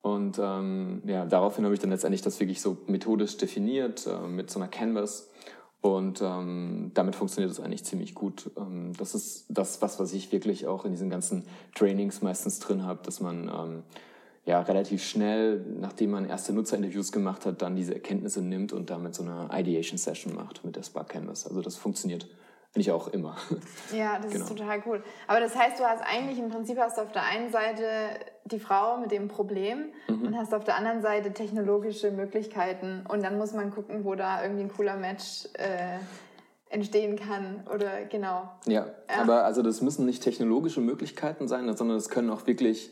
Und 0.01 0.39
ähm, 0.41 1.01
ja, 1.05 1.25
daraufhin 1.25 1.65
habe 1.65 1.73
ich 1.73 1.81
dann 1.81 1.89
letztendlich 1.89 2.21
das 2.21 2.39
wirklich 2.39 2.61
so 2.61 2.77
methodisch 2.87 3.35
definiert 3.35 4.07
äh, 4.07 4.27
mit 4.29 4.49
so 4.49 4.59
einer 4.59 4.69
Canvas 4.69 5.29
Und 5.81 6.21
ähm, 6.21 6.91
damit 6.93 7.15
funktioniert 7.15 7.51
es 7.51 7.59
eigentlich 7.59 7.83
ziemlich 7.83 8.13
gut. 8.13 8.51
Ähm, 8.55 8.93
das 8.97 9.15
ist 9.15 9.45
das, 9.49 9.81
was, 9.81 9.99
was 9.99 10.13
ich 10.13 10.31
wirklich 10.31 10.67
auch 10.67 10.85
in 10.85 10.91
diesen 10.91 11.09
ganzen 11.09 11.43
Trainings 11.73 12.21
meistens 12.21 12.59
drin 12.59 12.83
habe, 12.83 12.99
dass 13.03 13.19
man 13.19 13.49
ähm, 13.49 13.83
ja 14.45 14.61
relativ 14.61 15.03
schnell, 15.03 15.65
nachdem 15.79 16.11
man 16.11 16.25
erste 16.25 16.53
Nutzerinterviews 16.53 17.11
gemacht 17.11 17.47
hat, 17.47 17.63
dann 17.63 17.75
diese 17.75 17.95
Erkenntnisse 17.95 18.43
nimmt 18.43 18.73
und 18.73 18.91
damit 18.91 19.15
so 19.15 19.23
eine 19.23 19.49
Ideation 19.51 19.97
Session 19.97 20.35
macht 20.35 20.63
mit 20.63 20.75
der 20.75 20.83
Spark 20.83 21.09
Canvas. 21.09 21.47
Also 21.47 21.61
das 21.61 21.77
funktioniert 21.77 22.27
eigentlich 22.73 22.91
auch 22.91 23.07
immer. 23.09 23.35
Ja, 23.93 24.19
das 24.19 24.31
genau. 24.31 24.45
ist 24.45 24.57
total 24.57 24.81
cool. 24.85 25.03
Aber 25.27 25.41
das 25.41 25.55
heißt, 25.55 25.77
du 25.79 25.83
hast 25.83 26.01
eigentlich 26.01 26.39
im 26.39 26.49
Prinzip 26.49 26.77
hast 26.79 26.97
du 26.97 27.01
auf 27.01 27.11
der 27.11 27.23
einen 27.23 27.51
Seite 27.51 27.83
die 28.45 28.59
Frau 28.59 28.97
mit 28.97 29.11
dem 29.11 29.27
Problem 29.27 29.91
mhm. 30.07 30.27
und 30.27 30.37
hast 30.37 30.53
auf 30.53 30.63
der 30.63 30.77
anderen 30.77 31.01
Seite 31.01 31.33
technologische 31.33 32.11
Möglichkeiten 32.11 33.05
und 33.09 33.23
dann 33.23 33.37
muss 33.37 33.53
man 33.53 33.71
gucken, 33.71 34.05
wo 34.05 34.15
da 34.15 34.41
irgendwie 34.41 34.63
ein 34.63 34.71
cooler 34.71 34.95
Match 34.95 35.45
äh, 35.53 35.99
entstehen 36.69 37.17
kann 37.17 37.67
oder 37.73 38.05
genau. 38.05 38.49
Ja, 38.65 38.87
ja, 39.09 39.21
aber 39.21 39.43
also 39.43 39.61
das 39.61 39.81
müssen 39.81 40.05
nicht 40.05 40.23
technologische 40.23 40.79
Möglichkeiten 40.79 41.49
sein, 41.49 41.65
sondern 41.75 41.97
das 41.97 42.09
können 42.09 42.29
auch 42.29 42.47
wirklich 42.47 42.91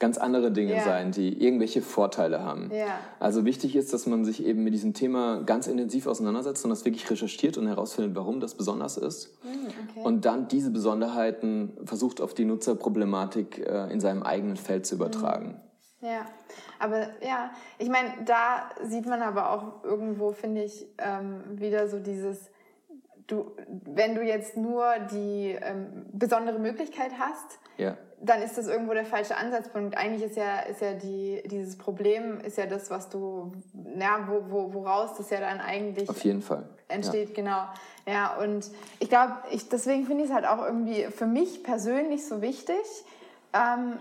ganz 0.00 0.18
andere 0.18 0.50
Dinge 0.50 0.74
ja. 0.74 0.82
sein, 0.82 1.12
die 1.12 1.44
irgendwelche 1.44 1.82
Vorteile 1.82 2.42
haben. 2.42 2.70
Ja. 2.74 2.98
Also 3.20 3.44
wichtig 3.44 3.76
ist, 3.76 3.92
dass 3.92 4.06
man 4.06 4.24
sich 4.24 4.44
eben 4.44 4.64
mit 4.64 4.74
diesem 4.74 4.94
Thema 4.94 5.42
ganz 5.44 5.66
intensiv 5.66 6.06
auseinandersetzt 6.06 6.64
und 6.64 6.70
das 6.70 6.84
wirklich 6.84 7.08
recherchiert 7.08 7.58
und 7.58 7.68
herausfindet, 7.68 8.16
warum 8.16 8.40
das 8.40 8.54
besonders 8.54 8.96
ist. 8.96 9.38
Hm, 9.42 9.66
okay. 9.66 10.00
Und 10.02 10.24
dann 10.24 10.48
diese 10.48 10.70
Besonderheiten 10.70 11.76
versucht 11.84 12.20
auf 12.20 12.34
die 12.34 12.46
Nutzerproblematik 12.46 13.58
äh, 13.58 13.92
in 13.92 14.00
seinem 14.00 14.22
eigenen 14.22 14.56
Feld 14.56 14.86
zu 14.86 14.96
übertragen. 14.96 15.60
Hm. 16.00 16.08
Ja, 16.08 16.24
aber 16.78 17.00
ja, 17.22 17.50
ich 17.78 17.90
meine, 17.90 18.08
da 18.24 18.70
sieht 18.82 19.04
man 19.04 19.20
aber 19.20 19.50
auch 19.50 19.84
irgendwo, 19.84 20.32
finde 20.32 20.64
ich, 20.64 20.86
ähm, 20.96 21.42
wieder 21.60 21.88
so 21.88 21.98
dieses, 21.98 22.50
du, 23.30 23.52
wenn 23.68 24.14
du 24.14 24.22
jetzt 24.22 24.56
nur 24.56 24.84
die 25.12 25.56
ähm, 25.60 26.06
besondere 26.12 26.58
Möglichkeit 26.58 27.12
hast, 27.18 27.58
ja 27.76 27.96
dann 28.20 28.42
ist 28.42 28.58
das 28.58 28.66
irgendwo 28.66 28.92
der 28.92 29.06
falsche 29.06 29.36
Ansatzpunkt. 29.36 29.96
Eigentlich 29.96 30.22
ist 30.22 30.36
ja, 30.36 30.60
ist 30.60 30.82
ja 30.82 30.92
die, 30.92 31.42
dieses 31.46 31.76
Problem, 31.78 32.38
ist 32.40 32.58
ja 32.58 32.66
das, 32.66 32.90
was 32.90 33.08
du, 33.08 33.52
ja, 33.98 34.28
wo, 34.28 34.42
wo, 34.50 34.74
woraus 34.74 35.16
das 35.16 35.30
ja 35.30 35.40
dann 35.40 35.60
eigentlich 35.60 36.08
Auf 36.08 36.22
jeden 36.22 36.42
Fall. 36.42 36.68
entsteht, 36.88 37.30
ja. 37.30 37.34
genau. 37.34 37.62
Ja, 38.06 38.36
und 38.36 38.70
ich 38.98 39.08
glaube, 39.08 39.32
ich, 39.50 39.68
deswegen 39.68 40.04
finde 40.06 40.24
ich 40.24 40.30
es 40.30 40.34
halt 40.34 40.46
auch 40.46 40.64
irgendwie 40.64 41.04
für 41.04 41.26
mich 41.26 41.62
persönlich 41.62 42.26
so 42.26 42.42
wichtig, 42.42 42.76
ähm, 43.54 43.98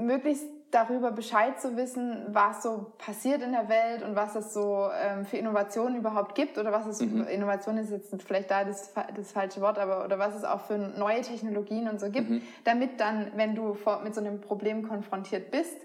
möglichst 0.00 0.46
darüber 0.70 1.10
Bescheid 1.10 1.60
zu 1.60 1.76
wissen, 1.76 2.26
was 2.28 2.62
so 2.62 2.92
passiert 2.98 3.42
in 3.42 3.52
der 3.52 3.68
Welt 3.68 4.02
und 4.02 4.16
was 4.16 4.34
es 4.34 4.52
so 4.52 4.88
ähm, 5.02 5.24
für 5.24 5.38
Innovationen 5.38 5.96
überhaupt 5.96 6.34
gibt 6.34 6.58
oder 6.58 6.72
was 6.72 6.86
es 6.86 7.00
mhm. 7.00 7.26
Innovation 7.26 7.78
ist 7.78 7.90
jetzt 7.90 8.22
vielleicht 8.22 8.50
da 8.50 8.64
das, 8.64 8.92
das 9.16 9.32
falsche 9.32 9.60
Wort, 9.60 9.78
aber 9.78 10.04
oder 10.04 10.18
was 10.18 10.34
es 10.34 10.44
auch 10.44 10.60
für 10.60 10.76
neue 10.76 11.22
Technologien 11.22 11.88
und 11.88 12.00
so 12.00 12.10
gibt, 12.10 12.28
mhm. 12.28 12.42
damit 12.64 13.00
dann, 13.00 13.32
wenn 13.36 13.54
du 13.54 13.74
vor, 13.74 14.02
mit 14.02 14.14
so 14.14 14.20
einem 14.20 14.40
Problem 14.40 14.86
konfrontiert 14.86 15.50
bist, 15.50 15.76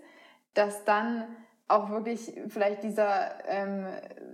dass 0.54 0.84
dann 0.84 1.24
auch 1.68 1.90
wirklich 1.90 2.34
vielleicht 2.50 2.84
dieser 2.84 3.32
ähm, 3.48 3.86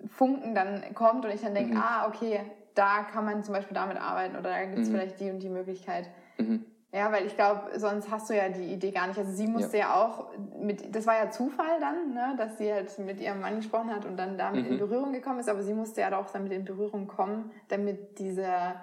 Funken 0.07 0.55
dann 0.55 0.93
kommt 0.95 1.25
und 1.25 1.31
ich 1.31 1.41
dann 1.41 1.53
denke, 1.53 1.75
mhm. 1.75 1.81
ah, 1.81 2.07
okay, 2.07 2.41
da 2.73 3.03
kann 3.03 3.25
man 3.25 3.43
zum 3.43 3.53
Beispiel 3.53 3.75
damit 3.75 3.97
arbeiten 3.97 4.35
oder 4.35 4.49
da 4.49 4.65
gibt 4.65 4.79
es 4.79 4.89
mhm. 4.89 4.93
vielleicht 4.93 5.19
die 5.19 5.29
und 5.29 5.39
die 5.43 5.49
Möglichkeit. 5.49 6.09
Mhm. 6.37 6.65
Ja, 6.91 7.11
weil 7.11 7.27
ich 7.27 7.35
glaube, 7.35 7.69
sonst 7.77 8.09
hast 8.09 8.29
du 8.29 8.35
ja 8.35 8.49
die 8.49 8.73
Idee 8.73 8.89
gar 8.91 9.07
nicht. 9.07 9.19
Also 9.19 9.31
sie 9.31 9.45
musste 9.45 9.77
ja, 9.77 9.89
ja 9.89 10.03
auch 10.03 10.25
mit, 10.59 10.95
das 10.95 11.05
war 11.05 11.23
ja 11.23 11.29
Zufall 11.29 11.79
dann, 11.79 12.13
ne, 12.13 12.33
dass 12.35 12.57
sie 12.57 12.73
halt 12.73 12.97
mit 12.97 13.19
ihrem 13.19 13.41
Mann 13.41 13.57
gesprochen 13.57 13.93
hat 13.93 14.05
und 14.05 14.17
dann 14.17 14.39
damit 14.39 14.65
mhm. 14.65 14.71
in 14.73 14.77
Berührung 14.79 15.13
gekommen 15.13 15.39
ist, 15.39 15.49
aber 15.49 15.61
sie 15.61 15.75
musste 15.75 16.01
ja 16.01 16.17
auch 16.17 16.31
damit 16.31 16.51
in 16.51 16.65
Berührung 16.65 17.07
kommen, 17.07 17.51
damit 17.67 18.17
dieser, 18.17 18.81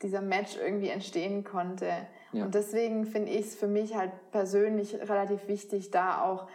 dieser 0.00 0.22
Match 0.22 0.56
irgendwie 0.56 0.88
entstehen 0.88 1.44
konnte. 1.44 1.90
Ja. 2.32 2.44
Und 2.44 2.54
deswegen 2.54 3.04
finde 3.04 3.32
ich 3.32 3.46
es 3.46 3.54
für 3.54 3.68
mich 3.68 3.94
halt 3.94 4.12
persönlich 4.30 4.94
relativ 4.94 5.46
wichtig, 5.46 5.90
da 5.90 6.22
auch 6.22 6.48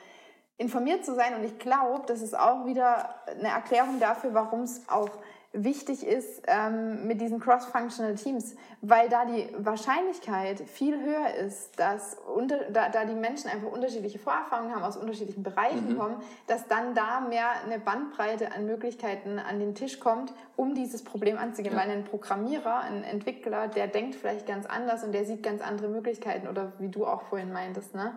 informiert 0.58 1.06
zu 1.06 1.14
sein. 1.14 1.36
Und 1.36 1.44
ich 1.44 1.60
glaube, 1.60 2.06
das 2.08 2.24
ist 2.24 2.38
auch 2.38 2.66
wieder 2.66 3.22
eine 3.28 3.50
Erklärung 3.50 4.00
dafür, 4.00 4.34
warum 4.34 4.62
es 4.62 4.82
auch 4.90 5.10
wichtig 5.54 6.08
ist 6.08 6.44
ähm, 6.48 7.08
mit 7.08 7.20
diesen 7.20 7.40
cross-functional 7.42 8.16
Teams, 8.16 8.56
weil 8.82 9.10
da 9.10 9.26
die 9.26 9.50
Wahrscheinlichkeit 9.58 10.62
viel 10.62 11.04
höher 11.04 11.34
ist, 11.36 11.78
dass 11.78 12.18
unter, 12.34 12.72
da, 12.72 12.88
da 12.88 13.04
die 13.04 13.16
Menschen 13.16 13.50
einfach 13.50 13.70
unterschiedliche 13.70 14.18
Vorerfahrungen 14.18 14.74
haben, 14.74 14.84
aus 14.84 14.96
unterschiedlichen 14.96 15.44
Bereichen 15.44 15.90
mhm. 15.90 15.98
kommen, 15.98 16.16
dass 16.48 16.68
dann 16.68 16.96
da 16.96 17.20
mehr 17.20 17.48
eine 17.66 17.80
Bandbreite 17.80 18.54
an 18.54 18.66
Möglichkeiten 18.66 19.40
an 19.40 19.60
den 19.60 19.76
Tisch 19.76 20.00
kommt, 20.00 20.34
um 20.56 20.74
dieses 20.74 21.04
Problem 21.04 21.38
anzugehen. 21.38 21.76
Ja. 21.76 21.82
Weil 21.82 21.92
ein 21.92 22.06
Programmierer, 22.06 22.80
ein 22.80 23.04
Entwickler, 23.04 23.68
der 23.68 23.88
denkt 23.88 24.16
vielleicht 24.16 24.48
ganz 24.48 24.66
anders 24.66 25.04
und 25.04 25.12
der 25.12 25.26
sieht 25.26 25.44
ganz 25.44 25.62
andere 25.62 25.90
Möglichkeiten 25.90 26.48
oder 26.48 26.72
wie 26.80 26.88
du 26.88 27.06
auch 27.06 27.24
vorhin 27.24 27.52
meintest. 27.52 27.94
Ne? 27.94 28.14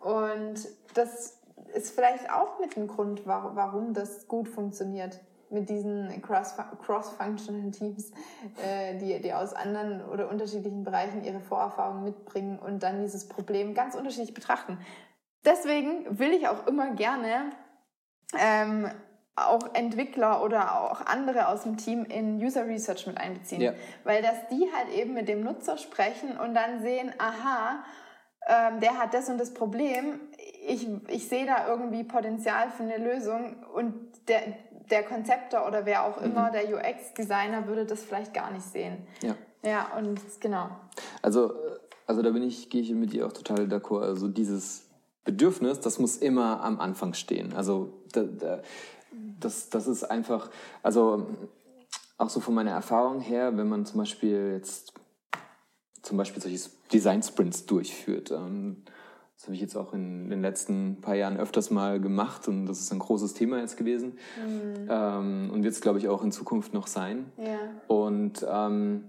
Und 0.00 0.68
das 0.94 1.38
ist 1.72 1.94
vielleicht 1.94 2.32
auch 2.32 2.58
mit 2.58 2.74
dem 2.74 2.88
Grund, 2.88 3.26
warum 3.26 3.94
das 3.94 4.26
gut 4.26 4.48
funktioniert 4.48 5.20
mit 5.50 5.68
diesen 5.68 6.22
cross-functional 6.22 7.70
Teams, 7.70 8.10
äh, 8.62 8.96
die, 8.98 9.20
die 9.20 9.32
aus 9.32 9.54
anderen 9.54 10.04
oder 10.04 10.28
unterschiedlichen 10.28 10.84
Bereichen 10.84 11.24
ihre 11.24 11.40
Vorerfahrungen 11.40 12.04
mitbringen 12.04 12.58
und 12.58 12.82
dann 12.82 13.00
dieses 13.00 13.28
Problem 13.28 13.74
ganz 13.74 13.94
unterschiedlich 13.94 14.34
betrachten. 14.34 14.78
Deswegen 15.44 16.18
will 16.18 16.32
ich 16.32 16.48
auch 16.48 16.66
immer 16.66 16.90
gerne 16.94 17.50
ähm, 18.38 18.90
auch 19.36 19.74
Entwickler 19.74 20.42
oder 20.42 20.80
auch 20.80 21.06
andere 21.06 21.48
aus 21.48 21.62
dem 21.62 21.76
Team 21.76 22.04
in 22.04 22.42
User 22.42 22.66
Research 22.66 23.06
mit 23.06 23.18
einbeziehen. 23.18 23.60
Ja. 23.60 23.72
Weil 24.04 24.22
dass 24.22 24.48
die 24.50 24.68
halt 24.76 24.92
eben 24.94 25.14
mit 25.14 25.28
dem 25.28 25.42
Nutzer 25.42 25.78
sprechen 25.78 26.36
und 26.38 26.54
dann 26.54 26.82
sehen, 26.82 27.12
aha, 27.18 27.84
ähm, 28.48 28.80
der 28.80 28.98
hat 28.98 29.14
das 29.14 29.28
und 29.28 29.38
das 29.38 29.54
Problem, 29.54 30.20
ich, 30.66 30.88
ich 31.08 31.28
sehe 31.28 31.46
da 31.46 31.68
irgendwie 31.68 32.04
Potenzial 32.04 32.70
für 32.70 32.82
eine 32.82 32.96
Lösung 32.96 33.64
und 33.74 33.94
der, 34.28 34.40
der 34.90 35.02
Konzepter 35.02 35.66
oder 35.66 35.86
wer 35.86 36.04
auch 36.04 36.20
immer, 36.20 36.48
mhm. 36.48 36.52
der 36.52 36.74
UX-Designer, 36.74 37.66
würde 37.66 37.84
das 37.86 38.02
vielleicht 38.04 38.34
gar 38.34 38.50
nicht 38.50 38.64
sehen. 38.64 39.06
Ja. 39.22 39.34
Ja, 39.62 39.96
und 39.96 40.20
genau. 40.40 40.70
Also, 41.20 41.52
also 42.06 42.22
da 42.22 42.30
bin 42.30 42.42
ich, 42.42 42.70
gehe 42.70 42.80
ich 42.80 42.90
mit 42.92 43.12
dir 43.12 43.26
auch 43.26 43.32
total 43.32 43.66
d'accord. 43.66 44.02
Also 44.02 44.28
dieses 44.28 44.86
Bedürfnis, 45.24 45.80
das 45.80 45.98
muss 45.98 46.16
immer 46.16 46.62
am 46.62 46.80
Anfang 46.80 47.12
stehen. 47.14 47.52
Also 47.54 47.92
da, 48.12 48.22
da, 48.22 48.62
das, 49.40 49.68
das 49.68 49.86
ist 49.86 50.04
einfach, 50.04 50.50
also 50.82 51.26
auch 52.16 52.30
so 52.30 52.40
von 52.40 52.54
meiner 52.54 52.70
Erfahrung 52.70 53.20
her, 53.20 53.56
wenn 53.56 53.68
man 53.68 53.84
zum 53.84 53.98
Beispiel 53.98 54.52
jetzt 54.54 54.92
zum 56.02 56.16
Beispiel 56.16 56.40
solche 56.40 56.70
Design-Sprints 56.92 57.66
durchführt, 57.66 58.30
ähm, 58.30 58.84
das 59.38 59.46
habe 59.46 59.54
ich 59.54 59.60
jetzt 59.60 59.76
auch 59.76 59.94
in 59.94 60.30
den 60.30 60.42
letzten 60.42 61.00
paar 61.00 61.14
Jahren 61.14 61.36
öfters 61.36 61.70
mal 61.70 62.00
gemacht 62.00 62.48
und 62.48 62.66
das 62.66 62.80
ist 62.80 62.92
ein 62.92 62.98
großes 62.98 63.34
Thema 63.34 63.60
jetzt 63.60 63.76
gewesen 63.76 64.18
mhm. 64.44 64.88
ähm, 64.90 65.50
und 65.52 65.62
wird 65.62 65.74
es, 65.74 65.80
glaube 65.80 66.00
ich, 66.00 66.08
auch 66.08 66.24
in 66.24 66.32
Zukunft 66.32 66.74
noch 66.74 66.88
sein. 66.88 67.30
Ja. 67.36 67.60
Und 67.86 68.44
ähm, 68.50 69.04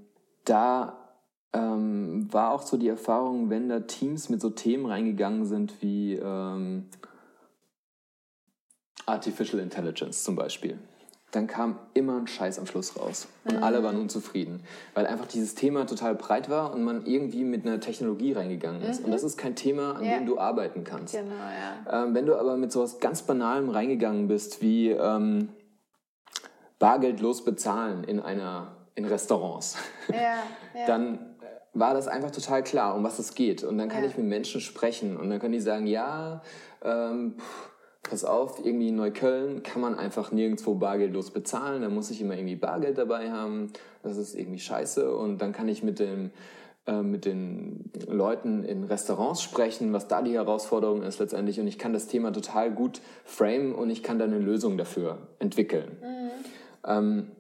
da 0.46 1.16
ähm, 1.52 2.32
war 2.32 2.52
auch 2.52 2.62
so 2.62 2.78
die 2.78 2.90
Erfahrung, 2.90 3.50
wenn 3.50 3.70
da 3.70 3.80
Teams 3.80 4.30
mit 4.30 4.40
so 4.40 4.52
Themen 4.52 4.86
reingegangen 4.86 5.46
sind 5.46 5.82
wie 5.82 6.14
ähm, 6.14 6.86
Artificial 9.08 9.60
Intelligence 9.60 10.24
zum 10.24 10.36
Beispiel 10.36 10.78
dann 11.32 11.46
kam 11.46 11.78
immer 11.94 12.18
ein 12.18 12.28
Scheiß 12.28 12.58
am 12.58 12.66
Schluss 12.66 13.00
raus. 13.00 13.28
Und 13.46 13.58
mhm. 13.58 13.64
alle 13.64 13.84
waren 13.84 13.98
unzufrieden. 13.98 14.64
Weil 14.96 15.06
einfach 15.06 15.28
dieses 15.28 15.54
Thema 15.54 15.86
total 15.86 16.16
breit 16.16 16.50
war 16.50 16.74
und 16.74 16.84
man 16.84 17.06
irgendwie 17.06 17.44
mit 17.44 17.66
einer 17.66 17.80
Technologie 17.80 18.34
reingegangen 18.34 18.82
ist. 18.82 19.00
Mhm. 19.00 19.06
Und 19.06 19.12
das 19.12 19.24
ist 19.24 19.38
kein 19.38 19.56
Thema, 19.56 19.96
an 19.96 20.06
ja. 20.06 20.18
dem 20.18 20.26
du 20.26 20.40
arbeiten 20.40 20.84
kannst. 20.84 21.14
Genau, 21.14 21.36
ja. 21.36 22.04
Ähm, 22.04 22.16
wenn 22.16 22.26
du 22.26 22.36
aber 22.36 22.58
mit 22.58 22.72
sowas 22.72 23.00
ganz 23.00 23.22
Banalem 23.22 23.70
reingegangen 23.70 24.28
bist, 24.28 24.62
wie 24.62 24.90
ähm, 24.90 25.50
bargeldlos 26.80 27.44
bezahlen 27.46 28.04
in 28.04 28.20
einer 28.20 28.76
in 28.96 29.06
Restaurants, 29.06 29.78
ja, 30.10 30.16
ja. 30.18 30.40
dann 30.88 31.16
äh, 31.16 31.20
war 31.74 31.94
das 31.94 32.08
einfach 32.08 32.32
total 32.32 32.64
klar, 32.64 32.96
um 32.96 33.04
was 33.04 33.20
es 33.20 33.36
geht. 33.36 33.64
Und 33.64 33.78
dann 33.78 33.88
kann 33.88 34.04
ich 34.04 34.18
mit 34.18 34.26
Menschen 34.26 34.62
sprechen 34.62 35.16
und 35.16 35.30
dann 35.30 35.40
können 35.40 35.54
die 35.54 35.62
sagen, 35.62 35.86
ja, 35.86 36.42
ähm, 36.84 37.36
pff, 37.38 37.70
pass 38.04 38.24
auf, 38.24 38.64
irgendwie 38.64 38.90
in 38.90 38.96
Neukölln 38.96 39.62
kann 39.64 39.82
man 39.82 39.96
einfach 39.96 40.32
nirgendwo 40.32 40.76
bargeldlos 40.76 41.32
bezahlen, 41.32 41.82
da 41.82 41.90
muss 41.90 42.12
ich 42.12 42.22
immer 42.22 42.36
irgendwie 42.36 42.56
Bargeld 42.56 42.98
dabei 42.98 43.32
haben, 43.32 43.72
das 44.04 44.18
ist 44.18 44.36
irgendwie 44.36 44.60
scheiße 44.60 45.14
und 45.16 45.40
dann 45.40 45.52
kann 45.52 45.68
ich 45.68 45.84
mit 45.84 46.00
dem 46.00 46.32
äh, 46.88 47.04
mit 47.04 47.26
den 47.26 47.92
Leuten 48.08 48.64
in 48.64 48.84
Restaurants 48.86 49.42
sprechen, 49.42 49.94
was 49.94 50.08
da 50.08 50.22
die 50.22 50.34
Herausforderung 50.34 51.04
ist 51.04 51.20
letztendlich 51.20 51.60
und 51.60 51.68
ich 51.68 51.78
kann 51.78 51.94
das 51.94 52.08
Thema 52.08 52.32
total 52.32 52.72
gut 52.72 53.02
framen 53.26 53.76
und 53.76 53.90
ich 53.90 54.02
kann 54.02 54.18
dann 54.18 54.34
eine 54.34 54.44
Lösung 54.44 54.78
dafür 54.78 55.28
entwickeln. 55.40 55.98
Mhm. 56.02 56.30
Ähm, 56.86 57.32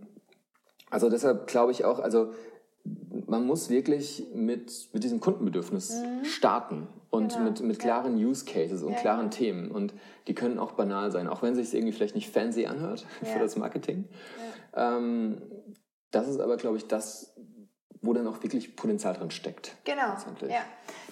also 0.89 1.10
deshalb 1.10 1.47
glaube 1.47 1.72
ich 1.72 1.86
auch, 1.86 1.99
also 1.99 2.34
man 3.27 3.45
muss 3.45 3.69
wirklich 3.69 4.25
mit, 4.33 4.89
mit 4.93 5.03
diesem 5.03 5.19
Kundenbedürfnis 5.19 6.01
mhm. 6.01 6.25
starten 6.25 6.87
und 7.09 7.33
genau. 7.33 7.45
mit, 7.45 7.61
mit 7.61 7.79
klaren 7.79 8.17
ja. 8.17 8.27
Use 8.27 8.45
Cases 8.45 8.83
und 8.83 8.93
ja, 8.93 8.99
klaren 8.99 9.25
ja. 9.25 9.29
Themen. 9.29 9.71
Und 9.71 9.93
die 10.27 10.35
können 10.35 10.59
auch 10.59 10.73
banal 10.73 11.11
sein, 11.11 11.27
auch 11.27 11.41
wenn 11.41 11.53
es 11.53 11.57
sich 11.57 11.73
irgendwie 11.73 11.93
vielleicht 11.93 12.15
nicht 12.15 12.31
fancy 12.31 12.65
anhört 12.65 13.05
für 13.23 13.39
das 13.39 13.55
Marketing. 13.55 14.07
Ähm, 14.73 15.41
das 16.11 16.27
ist 16.27 16.39
aber, 16.39 16.57
glaube 16.57 16.77
ich, 16.77 16.87
das, 16.87 17.35
wo 18.01 18.13
dann 18.13 18.27
auch 18.27 18.41
wirklich 18.41 18.75
Potenzial 18.75 19.13
drin 19.13 19.31
steckt. 19.31 19.75
Genau. 19.83 20.15
Ja. 20.47 20.61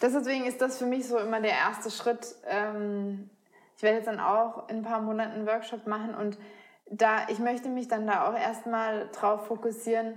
Deswegen 0.01 0.45
ist 0.45 0.61
das 0.61 0.77
für 0.77 0.85
mich 0.85 1.07
so 1.07 1.17
immer 1.17 1.41
der 1.41 1.51
erste 1.51 1.91
Schritt. 1.91 2.35
Ähm, 2.47 3.29
ich 3.75 3.83
werde 3.83 3.97
jetzt 3.97 4.07
dann 4.07 4.19
auch 4.19 4.69
in 4.69 4.77
ein 4.77 4.83
paar 4.83 5.01
Monaten 5.01 5.33
einen 5.33 5.47
Workshop 5.47 5.85
machen 5.85 6.15
und 6.15 6.37
da, 6.89 7.27
ich 7.29 7.39
möchte 7.39 7.69
mich 7.69 7.87
dann 7.87 8.07
da 8.07 8.27
auch 8.27 8.33
erstmal 8.33 9.09
drauf 9.11 9.47
fokussieren, 9.47 10.13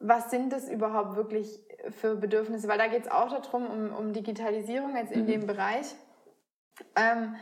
was 0.00 0.30
sind 0.30 0.52
das 0.52 0.68
überhaupt 0.68 1.14
wirklich 1.14 1.60
für 1.90 2.16
Bedürfnisse? 2.16 2.66
Weil 2.66 2.78
da 2.78 2.88
geht 2.88 3.04
es 3.04 3.10
auch 3.10 3.28
darum, 3.28 3.66
um, 3.66 3.94
um 3.94 4.12
Digitalisierung 4.12 4.96
jetzt 4.96 5.12
in 5.12 5.22
mhm. 5.22 5.26
dem 5.26 5.46
Bereich. 5.46 5.94
Ähm, 6.96 7.36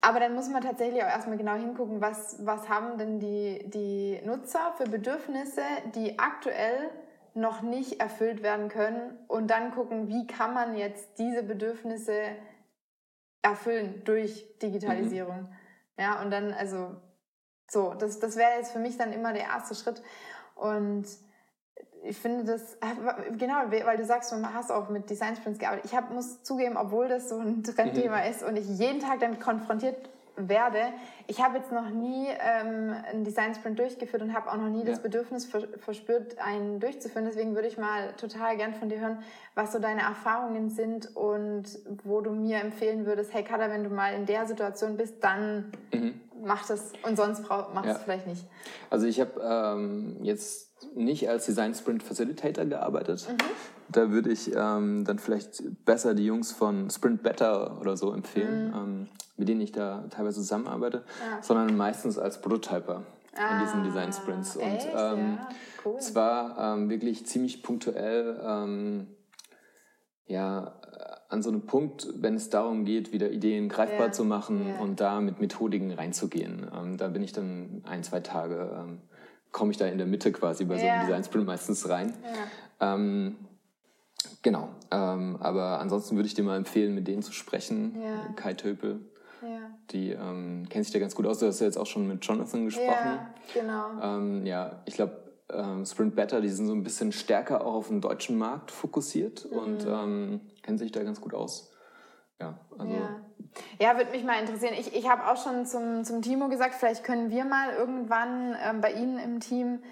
aber 0.00 0.18
dann 0.18 0.34
muss 0.34 0.48
man 0.48 0.62
tatsächlich 0.62 1.02
auch 1.02 1.08
erstmal 1.08 1.36
genau 1.36 1.54
hingucken, 1.54 2.00
was, 2.00 2.44
was 2.44 2.68
haben 2.68 2.98
denn 2.98 3.20
die, 3.20 3.70
die 3.70 4.20
Nutzer 4.24 4.72
für 4.76 4.84
Bedürfnisse, 4.84 5.62
die 5.94 6.18
aktuell 6.18 6.90
noch 7.34 7.62
nicht 7.62 8.00
erfüllt 8.00 8.42
werden 8.42 8.68
können 8.68 9.16
und 9.28 9.48
dann 9.48 9.70
gucken, 9.70 10.08
wie 10.08 10.26
kann 10.26 10.54
man 10.54 10.76
jetzt 10.76 11.18
diese 11.18 11.42
Bedürfnisse 11.42 12.34
erfüllen 13.42 14.02
durch 14.04 14.58
Digitalisierung. 14.60 15.42
Mhm. 15.42 15.48
Ja, 15.98 16.22
und 16.22 16.30
dann, 16.30 16.52
also, 16.52 16.96
so, 17.70 17.94
das, 17.94 18.18
das 18.18 18.36
wäre 18.36 18.56
jetzt 18.56 18.72
für 18.72 18.78
mich 18.78 18.96
dann 18.96 19.12
immer 19.12 19.32
der 19.32 19.44
erste 19.44 19.74
Schritt. 19.74 20.02
Und 20.54 21.06
ich 22.04 22.18
finde 22.18 22.44
das, 22.44 22.76
genau, 23.38 23.54
weil 23.70 23.96
du 23.96 24.04
sagst, 24.04 24.32
du 24.32 24.36
hast 24.52 24.72
auch 24.72 24.88
mit 24.88 25.08
Design 25.08 25.36
Sprints 25.36 25.58
gearbeitet. 25.58 25.84
Ich 25.86 25.96
hab, 25.96 26.10
muss 26.10 26.42
zugeben, 26.42 26.76
obwohl 26.76 27.08
das 27.08 27.28
so 27.28 27.38
ein 27.38 27.62
Trendthema 27.62 28.18
mhm. 28.18 28.30
ist 28.30 28.42
und 28.42 28.56
ich 28.56 28.66
jeden 28.66 29.00
Tag 29.00 29.20
damit 29.20 29.40
konfrontiert 29.40 29.96
werde. 30.36 30.78
Ich 31.26 31.42
habe 31.42 31.58
jetzt 31.58 31.70
noch 31.70 31.90
nie 31.90 32.26
ähm, 32.26 32.94
einen 33.10 33.22
Design 33.22 33.54
Sprint 33.54 33.78
durchgeführt 33.78 34.22
und 34.22 34.34
habe 34.34 34.50
auch 34.50 34.56
noch 34.56 34.68
nie 34.68 34.80
ja. 34.80 34.86
das 34.86 35.02
Bedürfnis 35.02 35.46
verspürt, 35.78 36.38
einen 36.38 36.80
durchzuführen. 36.80 37.26
Deswegen 37.26 37.54
würde 37.54 37.68
ich 37.68 37.78
mal 37.78 38.12
total 38.14 38.56
gern 38.56 38.74
von 38.74 38.88
dir 38.88 38.98
hören, 38.98 39.18
was 39.54 39.72
so 39.72 39.78
deine 39.78 40.00
Erfahrungen 40.00 40.70
sind 40.70 41.14
und 41.14 41.78
wo 42.04 42.20
du 42.20 42.30
mir 42.30 42.60
empfehlen 42.60 43.06
würdest, 43.06 43.32
hey 43.34 43.44
Kada, 43.44 43.70
wenn 43.70 43.84
du 43.84 43.90
mal 43.90 44.14
in 44.14 44.26
der 44.26 44.46
Situation 44.46 44.96
bist, 44.96 45.22
dann 45.22 45.72
mhm. 45.92 46.20
mach 46.42 46.66
das 46.66 46.92
und 47.02 47.16
sonst 47.16 47.42
mach 47.48 47.84
ja. 47.84 47.92
es 47.92 48.02
vielleicht 48.02 48.26
nicht. 48.26 48.46
Also 48.90 49.06
ich 49.06 49.20
habe 49.20 49.40
ähm, 49.40 50.16
jetzt 50.22 50.71
nicht 50.94 51.28
als 51.28 51.46
Design 51.46 51.74
Sprint 51.74 52.02
Facilitator 52.02 52.64
gearbeitet. 52.64 53.26
Mhm. 53.28 53.36
Da 53.88 54.10
würde 54.10 54.30
ich 54.30 54.52
ähm, 54.54 55.04
dann 55.04 55.18
vielleicht 55.18 55.62
besser 55.84 56.14
die 56.14 56.24
Jungs 56.24 56.52
von 56.52 56.90
Sprint 56.90 57.22
Better 57.22 57.80
oder 57.80 57.96
so 57.96 58.12
empfehlen, 58.12 58.68
mhm. 58.68 58.74
ähm, 58.74 59.08
mit 59.36 59.48
denen 59.48 59.60
ich 59.60 59.72
da 59.72 60.04
teilweise 60.10 60.40
zusammenarbeite, 60.40 61.04
ja. 61.20 61.42
sondern 61.42 61.76
meistens 61.76 62.18
als 62.18 62.40
Prototyper 62.40 63.02
ah, 63.36 63.54
in 63.54 63.64
diesen 63.64 63.84
Design 63.84 64.12
Sprints. 64.12 64.56
Und? 64.56 64.64
Ähm, 64.64 65.38
ja, 65.38 65.48
cool. 65.84 65.98
zwar 65.98 66.74
ähm, 66.74 66.90
wirklich 66.90 67.26
ziemlich 67.26 67.62
punktuell, 67.62 68.40
ähm, 68.42 69.08
ja, 70.26 70.74
an 71.28 71.42
so 71.42 71.48
einem 71.48 71.62
Punkt, 71.62 72.06
wenn 72.16 72.34
es 72.34 72.50
darum 72.50 72.84
geht, 72.84 73.12
wieder 73.12 73.30
Ideen 73.30 73.70
greifbar 73.70 74.06
ja. 74.06 74.12
zu 74.12 74.24
machen 74.24 74.74
und 74.80 75.00
da 75.00 75.20
mit 75.20 75.40
Methodiken 75.40 75.90
reinzugehen. 75.90 76.70
Ähm, 76.74 76.98
da 76.98 77.08
bin 77.08 77.22
ich 77.22 77.32
dann 77.32 77.82
ein, 77.86 78.04
zwei 78.04 78.20
Tage 78.20 78.98
komme 79.52 79.70
ich 79.70 79.76
da 79.76 79.86
in 79.86 79.98
der 79.98 80.06
Mitte 80.06 80.32
quasi 80.32 80.64
bei 80.64 80.78
so 80.78 80.86
einem 80.86 81.06
Design 81.06 81.24
Sprint 81.24 81.46
meistens 81.46 81.88
rein. 81.88 82.14
Ähm, 82.80 83.36
genau. 84.42 84.70
Ähm, 84.90 85.36
aber 85.40 85.78
ansonsten 85.78 86.16
würde 86.16 86.26
ich 86.26 86.34
dir 86.34 86.42
mal 86.42 86.56
empfehlen, 86.56 86.94
mit 86.94 87.06
denen 87.06 87.22
zu 87.22 87.32
sprechen. 87.32 87.96
Kai 88.34 88.54
Töpel. 88.54 89.00
Die 89.90 90.10
ähm, 90.10 90.66
kennt 90.68 90.84
sich 90.84 90.92
da 90.92 90.98
ganz 90.98 91.14
gut 91.14 91.26
aus. 91.26 91.38
Du 91.38 91.46
hast 91.46 91.60
ja 91.60 91.66
jetzt 91.66 91.76
auch 91.76 91.86
schon 91.86 92.06
mit 92.06 92.24
Jonathan 92.24 92.64
gesprochen. 92.64 92.88
Ja, 92.90 93.34
genau. 93.52 93.86
Ähm, 94.00 94.46
ja, 94.46 94.82
ich 94.86 94.94
glaube, 94.94 95.22
ähm, 95.50 95.84
Sprint 95.84 96.14
Better, 96.14 96.40
die 96.40 96.48
sind 96.48 96.66
so 96.66 96.72
ein 96.72 96.82
bisschen 96.82 97.12
stärker 97.12 97.64
auch 97.66 97.74
auf 97.74 97.88
den 97.88 98.00
deutschen 98.00 98.38
Markt 98.38 98.70
fokussiert 98.70 99.46
mhm. 99.50 99.58
und 99.58 99.86
ähm, 99.86 100.40
kennen 100.62 100.78
sich 100.78 100.92
da 100.92 101.02
ganz 101.02 101.20
gut 101.20 101.34
aus. 101.34 101.72
Ja, 102.40 102.58
also 102.78 102.92
ja. 102.92 103.20
Ja, 103.78 103.96
würde 103.96 104.10
mich 104.10 104.24
mal 104.24 104.40
interessieren. 104.40 104.74
Ich, 104.78 104.94
ich 104.94 105.08
habe 105.08 105.30
auch 105.30 105.42
schon 105.42 105.66
zum, 105.66 106.04
zum 106.04 106.22
Timo 106.22 106.48
gesagt, 106.48 106.74
vielleicht 106.74 107.04
können 107.04 107.30
wir 107.30 107.44
mal 107.44 107.72
irgendwann 107.74 108.56
ähm, 108.64 108.80
bei 108.80 108.92
Ihnen 108.92 109.18
im 109.18 109.40
Team, 109.40 109.82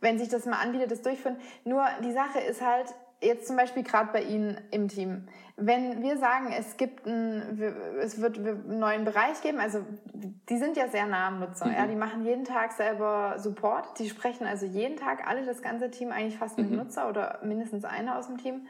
wenn 0.00 0.18
sich 0.18 0.28
das 0.28 0.46
mal 0.46 0.60
anbietet, 0.60 0.90
das 0.90 1.02
durchführen. 1.02 1.36
Nur 1.64 1.84
die 2.02 2.12
Sache 2.12 2.40
ist 2.40 2.62
halt, 2.62 2.94
jetzt 3.24 3.46
zum 3.46 3.56
Beispiel 3.56 3.82
gerade 3.82 4.10
bei 4.12 4.22
Ihnen 4.22 4.58
im 4.70 4.88
Team, 4.88 5.26
wenn 5.56 6.02
wir 6.02 6.18
sagen, 6.18 6.52
es 6.56 6.76
gibt 6.76 7.06
einen, 7.06 7.60
es 8.00 8.20
wird 8.20 8.38
einen 8.38 8.78
neuen 8.78 9.04
Bereich 9.04 9.40
geben, 9.40 9.60
also 9.60 9.80
die 10.12 10.58
sind 10.58 10.76
ja 10.76 10.88
sehr 10.88 11.06
nah 11.06 11.28
am 11.28 11.40
Nutzer, 11.40 11.66
mhm. 11.66 11.74
ja, 11.74 11.86
die 11.86 11.96
machen 11.96 12.24
jeden 12.24 12.44
Tag 12.44 12.72
selber 12.72 13.36
Support, 13.38 13.98
die 13.98 14.08
sprechen 14.08 14.46
also 14.46 14.66
jeden 14.66 14.96
Tag 14.96 15.26
alle 15.26 15.44
das 15.46 15.62
ganze 15.62 15.90
Team 15.90 16.10
eigentlich 16.10 16.38
fast 16.38 16.58
mit 16.58 16.70
mhm. 16.70 16.78
Nutzer 16.78 17.08
oder 17.08 17.38
mindestens 17.42 17.84
einer 17.84 18.18
aus 18.18 18.26
dem 18.26 18.38
Team. 18.38 18.66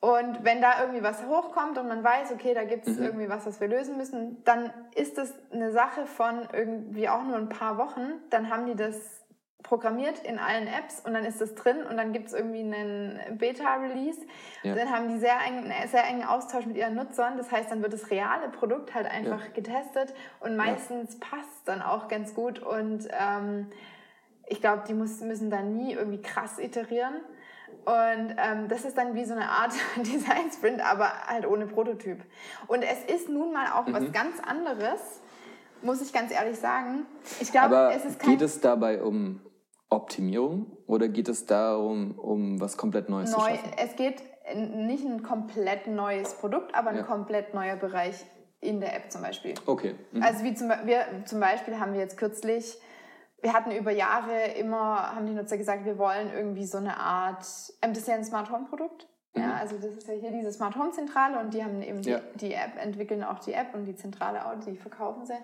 Und 0.00 0.44
wenn 0.44 0.60
da 0.60 0.80
irgendwie 0.80 1.02
was 1.02 1.24
hochkommt 1.26 1.78
und 1.78 1.88
man 1.88 2.04
weiß, 2.04 2.32
okay, 2.32 2.52
da 2.52 2.64
gibt 2.64 2.86
es 2.86 2.98
mhm. 2.98 3.04
irgendwie 3.04 3.28
was, 3.30 3.46
was 3.46 3.60
wir 3.60 3.68
lösen 3.68 3.96
müssen, 3.96 4.44
dann 4.44 4.70
ist 4.94 5.16
das 5.16 5.32
eine 5.50 5.72
Sache 5.72 6.06
von 6.06 6.46
irgendwie 6.52 7.08
auch 7.08 7.22
nur 7.22 7.36
ein 7.36 7.48
paar 7.48 7.78
Wochen. 7.78 8.12
Dann 8.28 8.50
haben 8.50 8.66
die 8.66 8.74
das 8.74 9.24
programmiert 9.64 10.18
in 10.22 10.38
allen 10.38 10.68
Apps 10.68 11.00
und 11.00 11.14
dann 11.14 11.24
ist 11.24 11.40
das 11.40 11.54
drin 11.54 11.78
und 11.88 11.96
dann 11.96 12.12
gibt 12.12 12.28
es 12.28 12.34
irgendwie 12.34 12.60
einen 12.60 13.38
Beta-Release. 13.38 14.20
Ja. 14.62 14.74
Dann 14.74 14.90
haben 14.90 15.08
die 15.08 15.18
sehr, 15.18 15.38
eng, 15.44 15.72
sehr 15.90 16.04
engen 16.04 16.24
Austausch 16.24 16.66
mit 16.66 16.76
ihren 16.76 16.94
Nutzern. 16.94 17.38
Das 17.38 17.50
heißt, 17.50 17.70
dann 17.70 17.82
wird 17.82 17.94
das 17.94 18.10
reale 18.10 18.50
Produkt 18.50 18.94
halt 18.94 19.06
einfach 19.06 19.42
ja. 19.42 19.50
getestet 19.52 20.14
und 20.40 20.56
meistens 20.56 21.14
ja. 21.14 21.20
passt 21.30 21.66
dann 21.66 21.82
auch 21.82 22.08
ganz 22.08 22.34
gut 22.34 22.60
und 22.60 23.08
ähm, 23.18 23.70
ich 24.46 24.60
glaube, 24.60 24.82
die 24.86 24.92
muss, 24.92 25.20
müssen 25.20 25.50
da 25.50 25.62
nie 25.62 25.94
irgendwie 25.94 26.20
krass 26.20 26.58
iterieren. 26.58 27.14
Und 27.84 28.36
ähm, 28.36 28.68
das 28.68 28.84
ist 28.84 28.96
dann 28.96 29.14
wie 29.14 29.24
so 29.24 29.34
eine 29.34 29.48
Art 29.48 29.72
Design 29.96 30.50
Sprint, 30.52 30.80
aber 30.80 31.10
halt 31.26 31.46
ohne 31.46 31.66
Prototyp. 31.66 32.22
Und 32.66 32.82
es 32.82 33.04
ist 33.04 33.28
nun 33.28 33.52
mal 33.52 33.72
auch 33.72 33.86
mhm. 33.86 33.92
was 33.94 34.12
ganz 34.12 34.40
anderes, 34.40 35.20
muss 35.82 36.00
ich 36.00 36.12
ganz 36.12 36.32
ehrlich 36.32 36.58
sagen. 36.58 37.06
Ich 37.40 37.52
glaube, 37.52 37.92
es 37.94 38.04
ist 38.04 38.18
kein 38.18 38.30
geht 38.30 38.42
es 38.42 38.60
dabei 38.60 39.02
um 39.02 39.40
Optimierung 39.90 40.76
oder 40.86 41.08
geht 41.08 41.28
es 41.28 41.46
darum, 41.46 42.18
um 42.18 42.60
was 42.60 42.76
komplett 42.76 43.08
Neues 43.08 43.30
Neu, 43.32 43.38
zu 43.38 43.46
schaffen? 43.46 43.72
Es 43.76 43.96
geht 43.96 44.22
nicht 44.54 45.04
ein 45.04 45.22
komplett 45.22 45.86
neues 45.86 46.34
Produkt, 46.34 46.74
aber 46.74 46.90
ein 46.90 46.96
ja. 46.96 47.02
komplett 47.02 47.54
neuer 47.54 47.76
Bereich 47.76 48.24
in 48.60 48.80
der 48.80 48.96
App 48.96 49.10
zum 49.10 49.22
Beispiel. 49.22 49.54
Okay. 49.66 49.94
Mhm. 50.12 50.22
Also 50.22 50.44
wie 50.44 50.54
zum, 50.54 50.68
wir, 50.68 51.04
zum 51.26 51.40
Beispiel 51.40 51.78
haben 51.78 51.92
wir 51.92 52.00
jetzt 52.00 52.16
kürzlich 52.16 52.78
wir 53.44 53.52
hatten 53.52 53.72
über 53.72 53.90
Jahre 53.90 54.46
immer, 54.56 55.14
haben 55.14 55.26
die 55.26 55.34
Nutzer 55.34 55.58
gesagt, 55.58 55.84
wir 55.84 55.98
wollen 55.98 56.32
irgendwie 56.34 56.64
so 56.64 56.78
eine 56.78 56.96
Art, 56.96 57.44
ähm, 57.82 57.90
das 57.90 57.98
ist 57.98 58.08
ja 58.08 58.14
ein 58.14 58.24
Smart 58.24 58.50
Home 58.50 58.64
Produkt. 58.64 59.06
Mhm. 59.34 59.42
Ja, 59.42 59.56
also 59.60 59.76
das 59.76 59.94
ist 59.96 60.08
ja 60.08 60.14
hier 60.14 60.30
diese 60.30 60.50
Smart 60.50 60.74
Home 60.76 60.92
Zentrale 60.92 61.38
und 61.38 61.52
die 61.52 61.62
haben 61.62 61.82
eben 61.82 62.00
ja. 62.02 62.20
die, 62.34 62.48
die, 62.48 62.54
App, 62.54 62.82
entwickeln 62.82 63.22
auch 63.22 63.38
die 63.40 63.52
App 63.52 63.74
und 63.74 63.84
die 63.84 63.94
Zentrale 63.94 64.46
auch, 64.46 64.58
die 64.64 64.76
verkaufen 64.76 65.26
sie. 65.26 65.36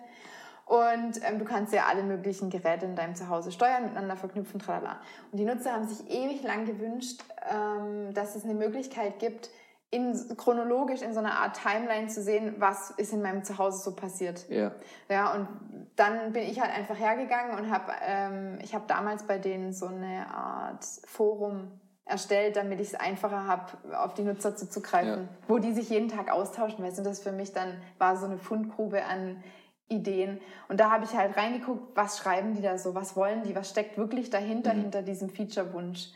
Und 0.65 1.21
ähm, 1.29 1.39
du 1.39 1.45
kannst 1.45 1.75
ja 1.75 1.87
alle 1.91 2.03
möglichen 2.03 2.49
Geräte 2.49 2.87
in 2.87 2.97
deinem 2.97 3.15
Zuhause 3.15 3.53
steuern, 3.53 3.83
miteinander 3.83 4.17
verknüpfen, 4.17 4.61
tralala. 4.61 5.01
Und 5.31 5.39
die 5.39 5.45
Nutzer 5.45 5.73
haben 5.73 5.87
sich 5.87 6.09
ewig 6.11 6.43
lang 6.43 6.65
gewünscht, 6.65 7.23
ähm, 7.53 8.15
dass 8.15 8.35
es 8.35 8.45
eine 8.45 8.55
Möglichkeit 8.55 9.19
gibt, 9.19 9.51
in, 9.91 10.37
chronologisch 10.37 11.03
in 11.03 11.13
so 11.13 11.19
einer 11.19 11.41
Art 11.41 11.61
Timeline 11.61 12.09
zu 12.09 12.23
sehen, 12.23 12.55
was 12.59 12.91
ist 12.93 13.13
in 13.13 13.23
meinem 13.23 13.45
Zuhause 13.45 13.83
so 13.83 13.95
passiert. 13.95 14.49
Ja. 14.49 14.73
Ja, 15.09 15.35
und 15.35 15.49
dann 15.97 16.33
bin 16.33 16.45
ich 16.45 16.61
halt 16.61 16.73
einfach 16.73 16.99
hergegangen 16.99 17.59
und 17.59 17.71
habe, 17.71 17.93
ähm, 18.03 18.59
ich 18.63 18.75
habe 18.75 18.85
damals 18.87 19.25
bei 19.25 19.39
denen 19.39 19.73
so 19.73 19.87
eine 19.87 20.33
Art 20.33 20.85
Forum 21.07 21.81
erstellt, 22.05 22.57
damit 22.57 22.81
ich 22.81 22.89
es 22.89 22.95
einfacher 22.95 23.47
habe, 23.47 23.97
auf 23.97 24.15
die 24.15 24.23
Nutzer 24.23 24.57
zuzugreifen, 24.57 25.23
ja. 25.23 25.29
wo 25.49 25.59
die 25.59 25.73
sich 25.73 25.91
jeden 25.91 26.09
Tag 26.09 26.31
austauschen. 26.31 26.85
Weißt 26.85 26.99
du, 26.99 27.03
das 27.03 27.21
für 27.21 27.33
mich 27.33 27.53
dann 27.53 27.81
war 27.99 28.17
so 28.17 28.27
eine 28.27 28.39
Fundgrube 28.39 29.05
an 29.05 29.43
Ideen. 29.89 30.41
Und 30.69 30.79
da 30.79 30.91
habe 30.91 31.05
ich 31.05 31.17
halt 31.17 31.37
reingeguckt, 31.37 31.97
was 31.97 32.19
schreiben 32.19 32.55
die 32.55 32.63
da 32.63 32.79
so, 32.79 32.95
was 32.95 33.17
wollen 33.17 33.43
die, 33.43 33.57
was 33.57 33.71
steckt 33.71 33.99
wirklich 33.99 34.31
dahinter, 34.31 34.73
mhm. 34.73 34.83
hinter 34.83 35.03
diesem 35.03 35.31
Feature-Wunsch. 35.31 36.11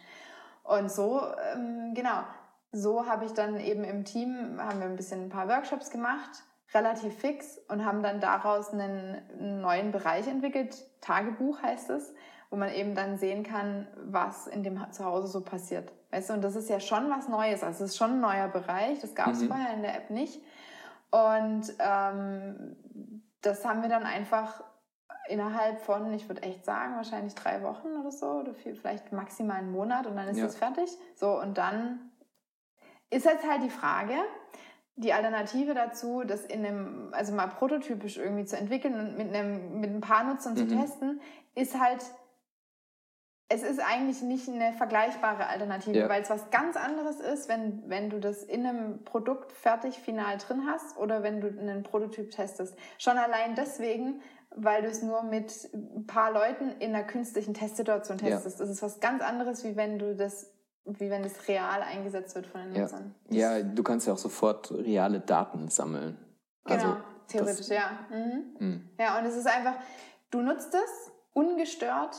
Und 0.62 0.90
so, 0.90 1.20
ähm, 1.52 1.92
genau, 1.94 2.22
so 2.74 3.06
habe 3.06 3.24
ich 3.24 3.32
dann 3.32 3.58
eben 3.60 3.84
im 3.84 4.04
Team, 4.04 4.58
haben 4.58 4.80
wir 4.80 4.86
ein 4.86 4.96
bisschen 4.96 5.22
ein 5.22 5.28
paar 5.28 5.48
Workshops 5.48 5.90
gemacht, 5.90 6.42
relativ 6.74 7.16
fix 7.16 7.58
und 7.68 7.84
haben 7.84 8.02
dann 8.02 8.20
daraus 8.20 8.72
einen, 8.72 9.22
einen 9.38 9.60
neuen 9.60 9.92
Bereich 9.92 10.26
entwickelt. 10.26 10.84
Tagebuch 11.00 11.62
heißt 11.62 11.90
es, 11.90 12.12
wo 12.50 12.56
man 12.56 12.70
eben 12.72 12.94
dann 12.94 13.16
sehen 13.16 13.44
kann, 13.44 13.86
was 14.04 14.48
in 14.48 14.64
dem 14.64 14.80
Zuhause 14.90 15.28
so 15.28 15.40
passiert. 15.42 15.92
Weißt 16.10 16.30
du, 16.30 16.34
und 16.34 16.42
das 16.42 16.56
ist 16.56 16.68
ja 16.68 16.80
schon 16.80 17.10
was 17.10 17.28
Neues. 17.28 17.62
Also 17.62 17.84
es 17.84 17.90
ist 17.92 17.96
schon 17.96 18.12
ein 18.12 18.20
neuer 18.20 18.48
Bereich. 18.48 19.00
Das 19.00 19.14
gab 19.14 19.28
es 19.28 19.40
mhm. 19.40 19.48
vorher 19.48 19.72
in 19.74 19.82
der 19.82 19.96
App 19.96 20.10
nicht. 20.10 20.42
Und 21.10 21.72
ähm, 21.78 22.76
das 23.40 23.64
haben 23.64 23.82
wir 23.82 23.88
dann 23.88 24.02
einfach 24.02 24.64
innerhalb 25.28 25.80
von, 25.80 26.12
ich 26.12 26.28
würde 26.28 26.42
echt 26.42 26.64
sagen, 26.64 26.96
wahrscheinlich 26.96 27.34
drei 27.34 27.62
Wochen 27.62 27.88
oder 28.00 28.10
so, 28.10 28.26
oder 28.26 28.54
vielleicht 28.54 29.12
maximal 29.12 29.58
einen 29.58 29.70
Monat 29.70 30.06
und 30.06 30.16
dann 30.16 30.28
ist 30.28 30.40
es 30.40 30.58
ja. 30.58 30.66
fertig. 30.66 30.90
So, 31.14 31.40
und 31.40 31.56
dann 31.56 32.10
ist 33.14 33.24
jetzt 33.24 33.48
halt 33.48 33.62
die 33.62 33.70
Frage, 33.70 34.14
die 34.96 35.12
Alternative 35.12 35.74
dazu, 35.74 36.22
das 36.24 36.44
in 36.44 36.64
einem, 36.64 37.08
also 37.12 37.32
mal 37.32 37.48
prototypisch 37.48 38.16
irgendwie 38.16 38.44
zu 38.44 38.56
entwickeln 38.56 38.94
und 38.94 39.16
mit 39.16 39.34
einem, 39.34 39.80
mit 39.80 39.90
ein 39.90 40.00
paar 40.00 40.24
Nutzern 40.24 40.54
mhm. 40.54 40.56
zu 40.58 40.66
testen, 40.68 41.20
ist 41.54 41.78
halt 41.78 42.00
es 43.48 43.62
ist 43.62 43.78
eigentlich 43.78 44.22
nicht 44.22 44.48
eine 44.48 44.72
vergleichbare 44.72 45.46
Alternative, 45.46 45.96
Ja. 45.98 46.08
weil 46.08 46.22
es 46.22 46.30
was 46.30 46.50
ganz 46.50 46.76
anderes 46.76 47.20
ist, 47.20 47.48
wenn, 47.48 47.88
wenn 47.88 48.08
du 48.08 48.18
das 48.18 48.42
in 48.42 48.66
einem 48.66 49.04
Produkt 49.04 49.52
fertig 49.52 49.98
final 49.98 50.38
drin 50.38 50.62
hast 50.66 50.96
oder 50.96 51.22
wenn 51.22 51.40
du 51.40 51.48
einen 51.48 51.82
Prototyp 51.82 52.30
testest. 52.30 52.74
Schon 52.98 53.18
allein 53.18 53.54
deswegen, 53.54 54.22
weil 54.56 54.82
du 54.82 54.88
es 54.88 55.02
nur 55.02 55.22
mit 55.22 55.68
ein 55.74 56.06
paar 56.06 56.32
Leuten 56.32 56.70
in 56.80 56.94
einer 56.94 57.04
künstlichen 57.04 57.52
Testsituation 57.54 58.18
Ja. 58.18 58.30
testest. 58.30 58.60
Das 58.60 58.70
ist 58.70 58.82
was 58.82 59.00
ganz 59.00 59.22
anderes, 59.22 59.62
wie 59.62 59.76
wenn 59.76 59.98
du 59.98 60.16
das, 60.16 60.50
wie 60.86 61.10
wenn 61.10 61.24
es 61.24 61.48
real 61.48 61.82
eingesetzt 61.82 62.34
wird 62.34 62.46
von 62.46 62.60
den 62.62 62.74
Ja. 62.74 62.82
Nutzern. 62.82 63.14
ja, 63.30 63.62
du 63.62 63.82
kannst 63.82 64.06
ja 64.06 64.12
auch 64.12 64.18
sofort 64.18 64.70
reale 64.72 65.20
Daten 65.20 65.68
sammeln. 65.68 66.18
Genau, 66.64 66.74
Also, 66.84 66.96
theoretisch, 67.28 67.68
ja. 67.68 67.90
Mhm. 68.10 68.56
Hm. 68.58 68.88
Ja, 68.98 69.18
und 69.18 69.24
es 69.26 69.34
ist 69.36 69.46
einfach, 69.46 69.74
du 70.30 70.40
nutzt 70.42 70.74
es 70.74 71.10
ungestört 71.32 72.16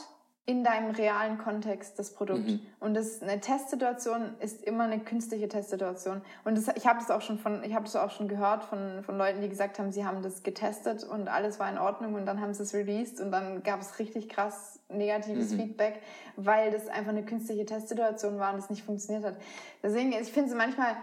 in 0.48 0.62
deinem 0.62 0.92
realen 0.92 1.38
Kontext 1.38 1.98
das 1.98 2.14
Produkt. 2.14 2.46
Mhm. 2.46 2.60
Und 2.78 2.94
das, 2.94 3.20
eine 3.20 3.40
Testsituation 3.40 4.36
ist 4.38 4.62
immer 4.62 4.84
eine 4.84 5.00
künstliche 5.00 5.48
Testsituation. 5.48 6.22
Und 6.44 6.56
das, 6.56 6.68
ich 6.76 6.86
habe 6.86 7.00
das 7.00 7.10
auch 7.10 7.20
schon 7.20 7.40
von, 7.40 7.64
ich 7.64 7.74
habe 7.74 7.84
das 7.84 7.96
auch 7.96 8.12
schon 8.12 8.28
gehört 8.28 8.62
von, 8.62 9.02
von 9.02 9.18
Leuten, 9.18 9.40
die 9.40 9.48
gesagt 9.48 9.80
haben, 9.80 9.90
sie 9.90 10.04
haben 10.04 10.22
das 10.22 10.44
getestet 10.44 11.02
und 11.02 11.26
alles 11.26 11.58
war 11.58 11.68
in 11.68 11.78
Ordnung 11.78 12.14
und 12.14 12.26
dann 12.26 12.40
haben 12.40 12.54
sie 12.54 12.62
es 12.62 12.74
released 12.74 13.20
und 13.20 13.32
dann 13.32 13.64
gab 13.64 13.80
es 13.80 13.98
richtig 13.98 14.28
krass 14.28 14.78
negatives 14.88 15.50
Mhm. 15.50 15.56
Feedback, 15.56 16.00
weil 16.36 16.70
das 16.70 16.86
einfach 16.86 17.10
eine 17.10 17.24
künstliche 17.24 17.66
Testsituation 17.66 18.38
war 18.38 18.52
und 18.52 18.60
es 18.60 18.70
nicht 18.70 18.84
funktioniert 18.84 19.24
hat. 19.24 19.36
Deswegen, 19.82 20.12
ich 20.12 20.30
finde 20.30 20.50
es 20.50 20.56
manchmal 20.56 20.96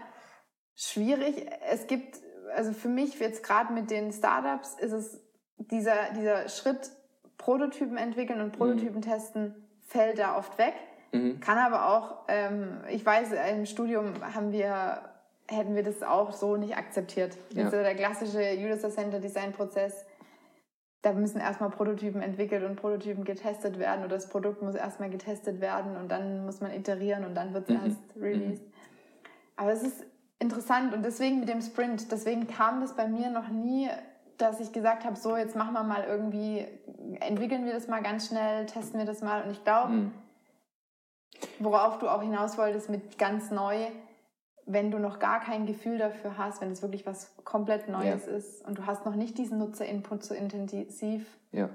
schwierig. 0.74 1.46
Es 1.70 1.86
gibt, 1.86 2.18
also 2.54 2.72
für 2.72 2.88
mich 2.88 3.18
jetzt 3.20 3.42
gerade 3.42 3.74
mit 3.74 3.90
den 3.90 4.10
Startups 4.10 4.74
ist 4.78 4.92
es 4.92 5.20
dieser, 5.58 6.12
dieser 6.16 6.48
Schritt 6.48 6.90
Prototypen 7.44 7.98
entwickeln 7.98 8.40
und 8.40 8.52
Prototypen 8.52 9.02
testen 9.02 9.54
fällt 9.86 10.18
da 10.18 10.38
oft 10.38 10.56
weg. 10.56 10.72
Mhm. 11.12 11.40
Kann 11.40 11.58
aber 11.58 11.90
auch, 11.90 12.24
ähm, 12.28 12.78
ich 12.88 13.04
weiß, 13.04 13.32
im 13.52 13.66
Studium 13.66 14.06
haben 14.34 14.50
wir, 14.50 15.02
hätten 15.48 15.74
wir 15.76 15.82
das 15.82 16.02
auch 16.02 16.32
so 16.32 16.56
nicht 16.56 16.74
akzeptiert. 16.76 17.36
Ja. 17.50 17.62
Jetzt 17.64 17.72
so 17.72 17.76
der 17.76 17.94
klassische 17.94 18.40
User 18.58 18.88
Center 18.90 19.20
Design 19.20 19.52
Prozess. 19.52 20.06
Da 21.02 21.12
müssen 21.12 21.38
erstmal 21.38 21.68
Prototypen 21.68 22.22
entwickelt 22.22 22.64
und 22.64 22.76
Prototypen 22.76 23.24
getestet 23.24 23.78
werden 23.78 24.00
oder 24.06 24.14
das 24.14 24.30
Produkt 24.30 24.62
muss 24.62 24.74
erstmal 24.74 25.10
getestet 25.10 25.60
werden 25.60 25.98
und 25.98 26.10
dann 26.10 26.46
muss 26.46 26.62
man 26.62 26.72
iterieren 26.72 27.26
und 27.26 27.34
dann 27.34 27.52
wird 27.52 27.68
es 27.68 27.76
Mhm. 27.76 27.84
erst 27.84 28.00
released. 28.18 28.64
Aber 29.56 29.70
es 29.70 29.82
ist 29.82 30.02
interessant 30.38 30.94
und 30.94 31.04
deswegen 31.04 31.40
mit 31.40 31.50
dem 31.50 31.60
Sprint, 31.60 32.10
deswegen 32.10 32.46
kam 32.46 32.80
das 32.80 32.96
bei 32.96 33.06
mir 33.06 33.28
noch 33.28 33.48
nie, 33.48 33.90
dass 34.38 34.60
ich 34.60 34.72
gesagt 34.72 35.04
habe, 35.04 35.16
so 35.16 35.36
jetzt 35.36 35.54
machen 35.56 35.72
wir 35.74 35.82
mal 35.84 36.04
irgendwie, 36.04 36.66
entwickeln 37.20 37.64
wir 37.64 37.72
das 37.72 37.86
mal 37.88 38.02
ganz 38.02 38.26
schnell, 38.28 38.66
testen 38.66 38.98
wir 38.98 39.06
das 39.06 39.20
mal 39.22 39.42
und 39.42 39.50
ich 39.50 39.62
glaube, 39.64 39.92
Mhm. 39.92 40.12
worauf 41.58 41.98
du 41.98 42.08
auch 42.08 42.22
hinaus 42.22 42.58
wolltest 42.58 42.88
mit 42.90 43.18
ganz 43.18 43.50
neu, 43.50 43.76
wenn 44.66 44.90
du 44.90 44.98
noch 44.98 45.18
gar 45.18 45.40
kein 45.40 45.66
Gefühl 45.66 45.98
dafür 45.98 46.38
hast, 46.38 46.60
wenn 46.60 46.70
es 46.72 46.82
wirklich 46.82 47.06
was 47.06 47.34
komplett 47.44 47.88
Neues 47.88 48.26
ist 48.26 48.64
und 48.66 48.78
du 48.78 48.86
hast 48.86 49.04
noch 49.04 49.14
nicht 49.14 49.36
diesen 49.38 49.58
Nutzerinput 49.58 50.24
so 50.24 50.34
intensiv. 50.34 51.26
Ja. 51.52 51.68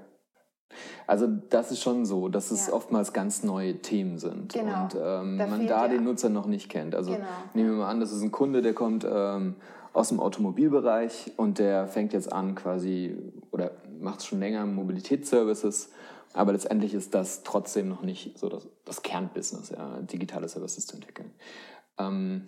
Also 1.06 1.26
das 1.26 1.72
ist 1.72 1.82
schon 1.82 2.04
so, 2.06 2.28
dass 2.28 2.50
es 2.52 2.68
Ja. 2.68 2.72
oftmals 2.74 3.12
ganz 3.12 3.42
neue 3.42 3.78
Themen 3.82 4.18
sind 4.18 4.52
Genau. 4.52 4.82
und 4.84 4.94
ähm, 4.94 5.38
Da 5.38 5.46
man 5.46 5.66
da 5.66 5.82
ja- 5.82 5.88
den 5.88 6.04
Nutzer 6.04 6.28
noch 6.28 6.46
nicht 6.46 6.68
kennt. 6.68 6.94
Also 6.94 7.12
Genau. 7.12 7.26
nehmen 7.54 7.70
wir 7.70 7.76
mal 7.78 7.88
an, 7.90 8.00
das 8.00 8.12
ist 8.12 8.22
ein 8.22 8.30
Kunde, 8.30 8.62
der 8.62 8.74
kommt 8.74 9.04
ähm, 9.08 9.56
aus 9.92 10.08
dem 10.08 10.20
Automobilbereich 10.20 11.32
und 11.36 11.58
der 11.58 11.88
fängt 11.88 12.12
jetzt 12.12 12.32
an 12.32 12.54
quasi 12.54 13.16
oder 13.50 13.72
macht 13.98 14.24
schon 14.24 14.40
länger 14.40 14.64
Mobilitätsservices, 14.66 15.90
aber 16.32 16.52
letztendlich 16.52 16.94
ist 16.94 17.14
das 17.14 17.42
trotzdem 17.42 17.88
noch 17.88 18.02
nicht 18.02 18.38
so 18.38 18.48
das, 18.48 18.68
das 18.84 19.02
Kernbusiness, 19.02 19.70
ja, 19.70 20.00
digitale 20.02 20.48
Services 20.48 20.86
zu 20.86 20.94
entwickeln. 20.96 21.32
Ähm, 21.98 22.44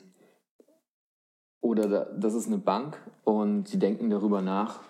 oder 1.61 1.89
da, 1.89 2.05
das 2.17 2.35
ist 2.35 2.47
eine 2.47 2.59
Bank 2.59 3.01
und 3.25 3.73
die 3.73 3.79
denken 3.79 4.11
darüber 4.11 4.41
nach, 4.43 4.81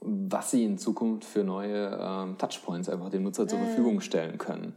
was 0.00 0.50
sie 0.50 0.64
in 0.64 0.76
Zukunft 0.76 1.24
für 1.24 1.44
neue 1.44 1.98
ähm, 2.00 2.36
Touchpoints 2.36 2.88
einfach 2.88 3.08
dem 3.08 3.22
Nutzer 3.22 3.48
zur 3.48 3.58
Mhm. 3.58 3.64
Verfügung 3.64 4.00
stellen 4.00 4.36
können. 4.36 4.74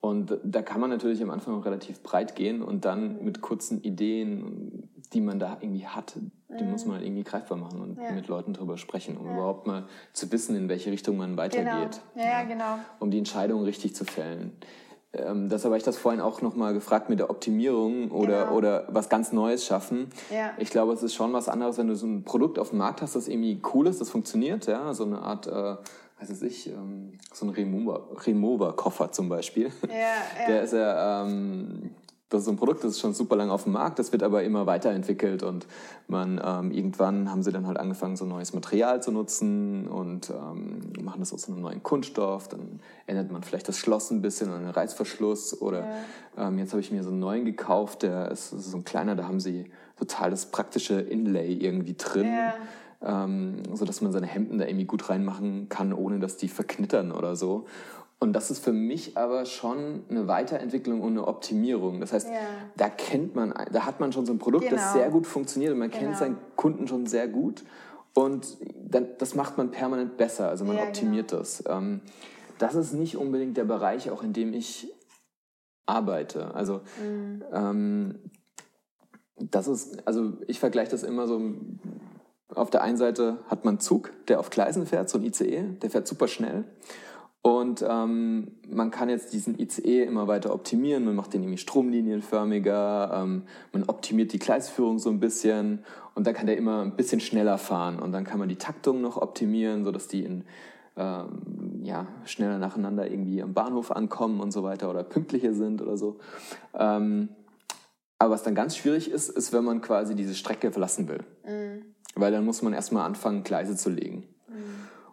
Und 0.00 0.38
da 0.42 0.62
kann 0.62 0.80
man 0.80 0.88
natürlich 0.88 1.22
am 1.22 1.30
Anfang 1.30 1.54
noch 1.54 1.64
relativ 1.66 2.02
breit 2.02 2.34
gehen 2.34 2.62
und 2.62 2.86
dann 2.86 3.22
mit 3.22 3.42
kurzen 3.42 3.82
Ideen, 3.82 4.88
die 5.12 5.20
man 5.20 5.38
da 5.38 5.58
irgendwie 5.60 5.86
hat, 5.86 6.14
die 6.58 6.64
muss 6.64 6.86
man 6.86 6.96
halt 6.96 7.04
irgendwie 7.06 7.22
greifbar 7.22 7.58
machen 7.58 7.80
und 7.80 7.98
Mhm. 7.98 8.02
Ja. 8.04 8.12
mit 8.12 8.26
Leuten 8.28 8.54
drüber 8.54 8.78
sprechen, 8.78 9.16
um 9.18 9.26
Ja. 9.26 9.34
überhaupt 9.34 9.66
mal 9.66 9.84
zu 10.14 10.32
wissen, 10.32 10.56
in 10.56 10.68
welche 10.70 10.90
Richtung 10.90 11.16
man 11.18 11.36
weitergeht. 11.36 12.00
Genau. 12.14 12.26
Ja, 12.26 12.40
ja, 12.40 12.44
genau. 12.44 12.78
Um 12.98 13.10
die 13.10 13.18
Entscheidung 13.18 13.62
richtig 13.64 13.94
zu 13.94 14.04
fällen. 14.06 14.52
Ähm, 15.12 15.48
deshalb 15.48 15.70
habe 15.72 15.76
ich 15.78 15.82
das 15.82 15.96
vorhin 15.98 16.20
auch 16.20 16.40
nochmal 16.40 16.72
gefragt 16.72 17.10
mit 17.10 17.18
der 17.18 17.30
Optimierung 17.30 18.10
oder, 18.12 18.44
Genau. 18.44 18.56
oder 18.56 18.86
was 18.90 19.08
ganz 19.08 19.32
Neues 19.32 19.66
schaffen. 19.66 20.06
Ja. 20.32 20.52
Ich 20.56 20.70
glaube, 20.70 20.92
es 20.92 21.02
ist 21.02 21.14
schon 21.14 21.32
was 21.32 21.48
anderes, 21.48 21.76
wenn 21.78 21.88
du 21.88 21.96
so 21.96 22.06
ein 22.06 22.22
Produkt 22.22 22.58
auf 22.60 22.70
dem 22.70 22.78
Markt 22.78 23.02
hast, 23.02 23.16
das 23.16 23.26
irgendwie 23.28 23.60
cool 23.74 23.86
ist, 23.88 24.00
das 24.00 24.08
funktioniert, 24.08 24.66
ja, 24.66 24.94
so 24.94 25.04
eine 25.04 25.20
Art, 25.20 25.46
äh, 25.48 25.76
weiß 26.20 26.30
es 26.30 26.42
ich, 26.42 26.68
ähm, 26.68 27.12
so 27.32 27.46
ein 27.46 27.50
Remover- 27.50 28.08
Remover-Koffer 28.26 29.12
zum 29.12 29.28
Beispiel. 29.28 29.70
Ja, 29.88 29.94
ja. 29.94 30.46
Der 30.48 30.62
ist 30.62 30.72
ja, 30.72 31.22
ähm, 31.24 31.90
das 32.28 32.40
ist 32.42 32.44
so 32.44 32.52
ein 32.52 32.56
Produkt, 32.56 32.84
das 32.84 32.92
ist 32.92 33.00
schon 33.00 33.12
super 33.12 33.34
lange 33.34 33.52
auf 33.52 33.64
dem 33.64 33.72
Markt, 33.72 33.98
das 33.98 34.12
wird 34.12 34.22
aber 34.22 34.44
immer 34.44 34.64
weiterentwickelt 34.64 35.42
und 35.42 35.66
man 36.06 36.40
ähm, 36.44 36.70
irgendwann 36.70 37.28
haben 37.28 37.42
sie 37.42 37.50
dann 37.50 37.66
halt 37.66 37.76
angefangen, 37.76 38.16
so 38.16 38.24
neues 38.24 38.52
Material 38.52 39.02
zu 39.02 39.10
nutzen 39.10 39.88
und 39.88 40.30
ähm, 40.30 40.92
machen 41.02 41.18
das 41.20 41.32
aus 41.32 41.48
einem 41.48 41.60
neuen 41.60 41.82
Kunststoff. 41.82 42.46
Dann 42.46 42.78
ändert 43.08 43.32
man 43.32 43.42
vielleicht 43.42 43.66
das 43.66 43.78
Schloss 43.78 44.12
ein 44.12 44.22
bisschen 44.22 44.48
oder 44.48 44.58
einen 44.58 44.70
Reißverschluss 44.70 45.60
oder 45.60 45.84
ähm, 46.38 46.58
jetzt 46.58 46.70
habe 46.72 46.80
ich 46.80 46.92
mir 46.92 47.02
so 47.02 47.10
einen 47.10 47.18
neuen 47.18 47.44
gekauft, 47.44 48.02
der 48.02 48.30
ist, 48.30 48.52
ist 48.52 48.70
so 48.70 48.76
ein 48.76 48.84
kleiner, 48.84 49.16
da 49.16 49.24
haben 49.24 49.40
sie 49.40 49.64
total 49.98 50.30
das 50.30 50.46
praktische 50.46 51.00
Inlay 51.00 51.52
irgendwie 51.54 51.94
drin. 51.94 52.26
Ja. 52.32 52.54
Ähm, 53.02 53.62
so 53.74 53.84
dass 53.86 54.00
man 54.02 54.12
seine 54.12 54.26
Hemden 54.26 54.58
da 54.58 54.66
irgendwie 54.66 54.84
gut 54.84 55.08
reinmachen 55.08 55.68
kann, 55.70 55.92
ohne 55.92 56.18
dass 56.18 56.36
die 56.36 56.48
verknittern 56.48 57.12
oder 57.12 57.34
so. 57.34 57.64
Und 58.18 58.34
das 58.34 58.50
ist 58.50 58.62
für 58.62 58.74
mich 58.74 59.16
aber 59.16 59.46
schon 59.46 60.04
eine 60.10 60.28
Weiterentwicklung 60.28 61.00
und 61.00 61.12
eine 61.12 61.26
Optimierung. 61.26 62.00
Das 62.00 62.12
heißt, 62.12 62.28
Ja. 62.28 62.36
da 62.76 62.90
kennt 62.90 63.34
man, 63.34 63.54
da 63.72 63.86
hat 63.86 63.98
man 64.00 64.12
schon 64.12 64.26
so 64.26 64.32
ein 64.34 64.38
Produkt, 64.38 64.70
das 64.70 64.92
Genau. 64.92 64.92
sehr 64.92 65.10
gut 65.10 65.26
funktioniert 65.26 65.72
und 65.72 65.78
man 65.78 65.90
kennt 65.90 66.08
Genau. 66.08 66.18
seinen 66.18 66.36
Kunden 66.56 66.86
schon 66.86 67.06
sehr 67.06 67.26
gut. 67.28 67.64
Und 68.12 68.58
dann, 68.76 69.08
das 69.16 69.34
macht 69.34 69.56
man 69.56 69.70
permanent 69.70 70.18
besser, 70.18 70.48
also 70.50 70.66
man 70.66 70.76
Ja, 70.76 70.82
optimiert 70.82 71.30
genau. 71.30 71.40
das. 71.40 71.64
Ähm, 71.66 72.02
das 72.58 72.74
ist 72.74 72.92
nicht 72.92 73.16
unbedingt 73.16 73.56
der 73.56 73.64
Bereich, 73.64 74.10
auch 74.10 74.22
in 74.22 74.34
dem 74.34 74.52
ich 74.52 74.92
arbeite. 75.86 76.54
Also 76.54 76.82
Mhm. 77.02 77.42
ähm, 77.52 78.14
das 79.38 79.66
ist, 79.68 80.06
also 80.06 80.34
ich 80.46 80.60
vergleiche 80.60 80.90
das 80.90 81.02
immer 81.02 81.26
so. 81.26 81.40
Auf 82.54 82.70
der 82.70 82.82
einen 82.82 82.96
Seite 82.96 83.38
hat 83.48 83.64
man 83.64 83.78
Zug, 83.78 84.12
der 84.28 84.40
auf 84.40 84.50
Gleisen 84.50 84.86
fährt, 84.86 85.08
so 85.08 85.18
ein 85.18 85.24
ICE, 85.24 85.62
der 85.82 85.90
fährt 85.90 86.06
super 86.06 86.28
schnell. 86.28 86.64
Und 87.42 87.82
ähm, 87.88 88.52
man 88.68 88.90
kann 88.90 89.08
jetzt 89.08 89.32
diesen 89.32 89.58
ICE 89.58 90.02
immer 90.02 90.28
weiter 90.28 90.52
optimieren. 90.52 91.06
Man 91.06 91.16
macht 91.16 91.32
den 91.32 91.42
irgendwie 91.42 91.58
stromlinienförmiger, 91.58 93.12
ähm, 93.14 93.44
man 93.72 93.84
optimiert 93.84 94.32
die 94.34 94.38
Gleisführung 94.38 94.98
so 94.98 95.08
ein 95.08 95.20
bisschen 95.20 95.84
und 96.14 96.26
dann 96.26 96.34
kann 96.34 96.46
der 96.46 96.58
immer 96.58 96.82
ein 96.82 96.96
bisschen 96.96 97.20
schneller 97.20 97.56
fahren. 97.56 97.98
Und 97.98 98.12
dann 98.12 98.24
kann 98.24 98.38
man 98.38 98.50
die 98.50 98.56
Taktung 98.56 99.00
noch 99.00 99.16
optimieren, 99.16 99.84
sodass 99.84 100.06
die 100.06 100.22
in, 100.22 100.44
ähm, 100.96 101.80
ja, 101.82 102.08
schneller 102.26 102.58
nacheinander 102.58 103.10
irgendwie 103.10 103.42
am 103.42 103.54
Bahnhof 103.54 103.90
ankommen 103.90 104.40
und 104.40 104.52
so 104.52 104.62
weiter 104.62 104.90
oder 104.90 105.02
pünktlicher 105.02 105.54
sind 105.54 105.80
oder 105.80 105.96
so. 105.96 106.18
Ähm, 106.74 107.30
aber 108.18 108.34
was 108.34 108.42
dann 108.42 108.54
ganz 108.54 108.76
schwierig 108.76 109.10
ist, 109.10 109.30
ist, 109.30 109.54
wenn 109.54 109.64
man 109.64 109.80
quasi 109.80 110.14
diese 110.14 110.34
Strecke 110.34 110.72
verlassen 110.72 111.08
will. 111.08 111.20
Mhm. 111.46 111.94
Weil 112.14 112.32
dann 112.32 112.44
muss 112.44 112.62
man 112.62 112.72
erstmal 112.72 113.06
anfangen, 113.06 113.44
Gleise 113.44 113.76
zu 113.76 113.90
legen. 113.90 114.24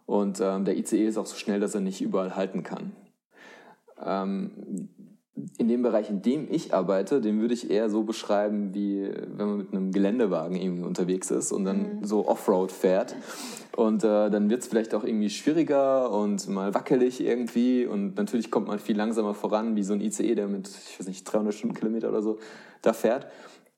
Und 0.07 0.39
ähm, 0.41 0.63
der 0.63 0.77
ICE 0.77 1.05
ist 1.05 1.17
auch 1.17 1.25
so 1.25 1.35
schnell, 1.35 1.59
dass 1.59 1.75
er 1.75 1.81
nicht 1.81 2.01
überall 2.01 2.35
halten 2.35 2.63
kann. 2.63 2.93
Ähm, 4.03 4.89
in 5.57 5.67
dem 5.67 5.83
Bereich, 5.83 6.09
in 6.09 6.21
dem 6.21 6.47
ich 6.49 6.73
arbeite, 6.73 7.21
den 7.21 7.41
würde 7.41 7.53
ich 7.53 7.69
eher 7.69 7.89
so 7.89 8.03
beschreiben, 8.03 8.73
wie 8.73 9.03
wenn 9.03 9.47
man 9.47 9.57
mit 9.57 9.71
einem 9.71 9.91
Geländewagen 9.91 10.55
irgendwie 10.55 10.83
unterwegs 10.83 11.29
ist 11.29 11.51
und 11.51 11.65
dann 11.65 12.03
so 12.03 12.27
Offroad 12.27 12.71
fährt. 12.71 13.15
Und 13.75 14.03
äh, 14.03 14.31
dann 14.31 14.49
wird 14.49 14.61
es 14.61 14.67
vielleicht 14.67 14.95
auch 14.95 15.03
irgendwie 15.03 15.29
schwieriger 15.29 16.09
und 16.09 16.47
mal 16.47 16.73
wackelig 16.73 17.21
irgendwie. 17.21 17.85
Und 17.85 18.15
natürlich 18.15 18.49
kommt 18.49 18.67
man 18.67 18.79
viel 18.79 18.97
langsamer 18.97 19.35
voran, 19.35 19.75
wie 19.75 19.83
so 19.83 19.93
ein 19.93 20.01
ICE, 20.01 20.33
der 20.33 20.47
mit, 20.47 20.67
ich 20.67 20.99
weiß 20.99 21.07
nicht, 21.07 21.23
300 21.25 21.53
Stundenkilometer 21.53 22.09
oder 22.09 22.23
so 22.23 22.39
da 22.81 22.93
fährt. 22.93 23.27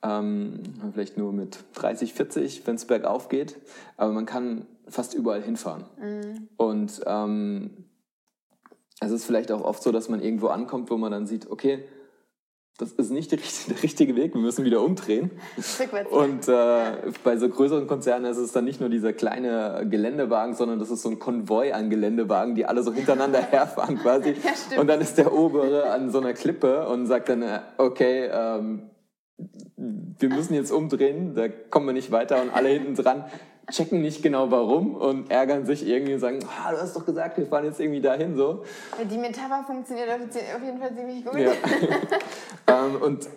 Ähm, 0.02 0.64
vielleicht 0.94 1.18
nur 1.18 1.34
mit 1.34 1.60
30, 1.74 2.14
40, 2.14 2.66
wenn 2.66 2.76
es 2.76 2.86
bergauf 2.86 3.28
geht. 3.28 3.58
Aber 3.98 4.14
man 4.14 4.26
kann 4.26 4.66
fast 4.88 5.14
überall 5.14 5.42
hinfahren. 5.42 5.86
Und 6.58 7.02
ähm, 7.06 7.86
es 9.02 9.12
ist 9.12 9.26
vielleicht 9.26 9.52
auch 9.52 9.62
oft 9.62 9.84
so, 9.84 9.92
dass 9.92 10.10
man 10.10 10.22
irgendwo 10.22 10.48
ankommt, 10.48 10.90
wo 10.90 10.98
man 10.98 11.12
dann 11.12 11.28
sieht, 11.28 11.50
okay, 11.50 11.84
das 12.80 12.94
ist 12.94 13.12
nicht 13.12 13.32
der 13.70 13.84
richtige 13.84 14.16
Weg, 14.16 14.34
wir 14.34 14.42
müssen 14.42 14.66
wieder 14.66 14.82
umdrehen. 14.82 15.32
Und 16.10 16.48
äh, 16.48 17.12
bei 17.24 17.38
so 17.38 17.50
größeren 17.50 17.88
Konzernen 17.88 18.32
ist 18.32 18.38
es 18.38 18.52
dann 18.52 18.66
nicht 18.66 18.80
nur 18.80 18.90
dieser 18.90 19.14
kleine 19.14 19.86
Geländewagen, 19.90 20.56
sondern 20.56 20.80
das 20.80 20.90
ist 20.90 21.02
so 21.02 21.10
ein 21.10 21.20
Konvoi 21.20 21.74
an 21.74 21.90
Geländewagen, 21.90 22.56
die 22.56 22.66
alle 22.66 22.82
so 22.82 22.94
hintereinander 22.94 23.42
herfahren 23.52 24.00
quasi. 24.00 24.36
Ja, 24.72 24.80
und 24.80 24.88
dann 24.88 25.02
ist 25.02 25.18
der 25.18 25.34
obere 25.34 25.92
an 25.92 26.10
so 26.10 26.20
einer 26.20 26.34
Klippe 26.34 26.88
und 26.88 27.06
sagt 27.06 27.30
dann, 27.30 27.42
äh, 27.42 27.60
okay, 27.78 28.30
ähm, 28.32 28.90
wir 29.78 30.30
müssen 30.30 30.54
jetzt 30.54 30.72
umdrehen, 30.72 31.34
da 31.36 31.48
kommen 31.48 31.88
wir 31.88 31.94
nicht 31.94 32.12
weiter 32.12 32.42
und 32.42 32.50
alle 32.50 32.70
hinten 32.70 32.96
dran 32.96 33.26
checken 33.72 34.02
nicht 34.02 34.24
genau 34.24 34.52
warum 34.52 34.96
und 34.96 35.32
ärgern 35.32 35.66
sich 35.66 35.88
irgendwie 35.88 36.14
und 36.14 36.20
sagen, 36.20 36.40
ah, 36.48 36.72
du 36.72 36.78
hast 36.82 36.96
doch 36.96 37.06
gesagt, 37.06 37.38
wir 37.38 37.46
fahren 37.46 37.66
jetzt 37.66 37.80
irgendwie 37.80 38.02
dahin 38.02 38.36
so. 38.36 38.64
Die 39.10 39.18
Metapher 39.18 39.64
funktioniert 39.66 40.10
auf 40.10 40.64
jeden 40.64 40.80
Fall 40.80 40.96
ziemlich 40.96 41.24
gut. 41.24 41.36
Ja. 41.36 41.52
ähm, 42.86 43.02
und, 43.02 43.30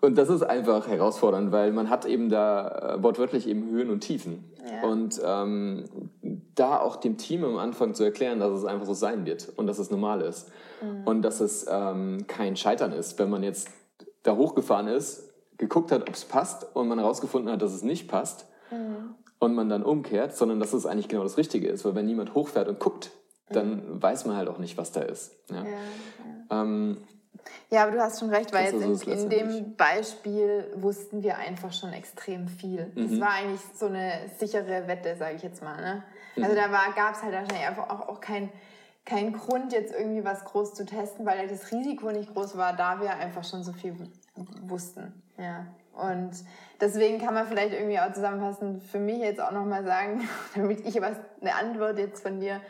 und 0.00 0.18
das 0.18 0.28
ist 0.28 0.42
einfach 0.42 0.88
herausfordernd, 0.88 1.52
weil 1.52 1.72
man 1.72 1.90
hat 1.90 2.04
eben 2.06 2.28
da 2.28 2.96
äh, 2.96 3.02
wortwörtlich 3.02 3.48
eben 3.48 3.70
Höhen 3.70 3.90
und 3.90 4.00
Tiefen. 4.00 4.52
Ja. 4.68 4.88
Und 4.88 5.20
ähm, 5.24 5.84
da 6.54 6.80
auch 6.80 6.96
dem 6.96 7.16
Team 7.16 7.44
am 7.44 7.56
Anfang 7.56 7.94
zu 7.94 8.04
erklären, 8.04 8.40
dass 8.40 8.52
es 8.52 8.64
einfach 8.64 8.86
so 8.86 8.94
sein 8.94 9.26
wird 9.26 9.48
und 9.56 9.66
dass 9.66 9.78
es 9.78 9.90
normal 9.90 10.22
ist. 10.22 10.50
Mhm. 10.82 11.06
Und 11.06 11.22
dass 11.22 11.40
es 11.40 11.66
ähm, 11.70 12.26
kein 12.26 12.56
Scheitern 12.56 12.92
ist, 12.92 13.18
wenn 13.18 13.30
man 13.30 13.42
jetzt 13.42 13.68
da 14.22 14.36
hochgefahren 14.36 14.88
ist, 14.88 15.30
geguckt 15.58 15.92
hat, 15.92 16.02
ob 16.02 16.14
es 16.14 16.24
passt 16.24 16.66
und 16.74 16.88
man 16.88 16.98
herausgefunden 16.98 17.52
hat, 17.52 17.62
dass 17.62 17.72
es 17.72 17.82
nicht 17.82 18.08
passt. 18.08 18.46
Mhm 18.70 19.14
und 19.42 19.54
man 19.54 19.68
dann 19.68 19.82
umkehrt, 19.82 20.36
sondern 20.36 20.60
dass 20.60 20.72
es 20.72 20.86
eigentlich 20.86 21.08
genau 21.08 21.24
das 21.24 21.36
Richtige 21.36 21.68
ist. 21.68 21.84
Weil 21.84 21.96
wenn 21.96 22.06
niemand 22.06 22.32
hochfährt 22.34 22.68
und 22.68 22.78
guckt, 22.78 23.10
dann 23.50 23.94
mhm. 23.94 24.02
weiß 24.02 24.24
man 24.24 24.36
halt 24.36 24.48
auch 24.48 24.58
nicht, 24.58 24.78
was 24.78 24.92
da 24.92 25.02
ist. 25.02 25.32
Ja, 25.50 25.56
ja, 25.56 25.64
ja. 25.64 26.62
Ähm, 26.62 26.98
ja 27.68 27.82
aber 27.82 27.90
du 27.90 28.00
hast 28.00 28.20
schon 28.20 28.30
recht, 28.30 28.52
weil 28.52 28.72
jetzt 28.72 29.04
in, 29.04 29.12
in, 29.12 29.28
dem 29.28 29.74
Beispiel 29.74 30.66
wussten 30.76 31.24
wir 31.24 31.38
einfach 31.38 31.72
schon 31.72 31.92
extrem 31.92 32.46
viel. 32.46 32.92
Mhm. 32.94 33.10
Das 33.10 33.20
war 33.20 33.30
eigentlich 33.30 33.60
so 33.74 33.86
eine 33.86 34.12
sichere 34.38 34.86
Wette, 34.86 35.16
sage 35.16 35.34
ich 35.34 35.42
jetzt 35.42 35.60
mal. 35.60 35.76
Ne? 35.76 36.04
Also 36.36 36.52
mhm. 36.52 36.56
da 36.56 36.68
gab 36.94 37.14
es 37.16 37.22
halt 37.22 37.32
wahrscheinlich 37.32 37.66
einfach 37.66 37.90
auch, 37.90 38.08
auch 38.08 38.20
kein, 38.20 38.48
kein 39.04 39.32
Grund, 39.32 39.72
jetzt 39.72 39.92
irgendwie 39.92 40.24
was 40.24 40.44
groß 40.44 40.74
zu 40.74 40.86
testen, 40.86 41.26
weil 41.26 41.48
das 41.48 41.72
Risiko 41.72 42.10
nicht 42.10 42.32
groß 42.32 42.56
war, 42.56 42.74
da 42.74 43.00
wir 43.00 43.14
einfach 43.14 43.44
schon 43.44 43.62
so 43.62 43.72
viel 43.72 43.96
wussten. 44.62 45.22
Ja. 45.38 45.66
Und 45.92 46.30
deswegen 46.80 47.18
kann 47.18 47.34
man 47.34 47.46
vielleicht 47.46 47.74
irgendwie 47.74 47.98
auch 47.98 48.12
zusammenfassen, 48.12 48.80
für 48.80 48.98
mich 48.98 49.18
jetzt 49.18 49.40
auch 49.40 49.50
nochmal 49.50 49.84
sagen, 49.84 50.26
damit 50.54 50.86
ich 50.86 51.00
was, 51.00 51.16
eine 51.40 51.54
Antwort 51.54 51.98
jetzt 51.98 52.22
von 52.22 52.40
dir. 52.40 52.60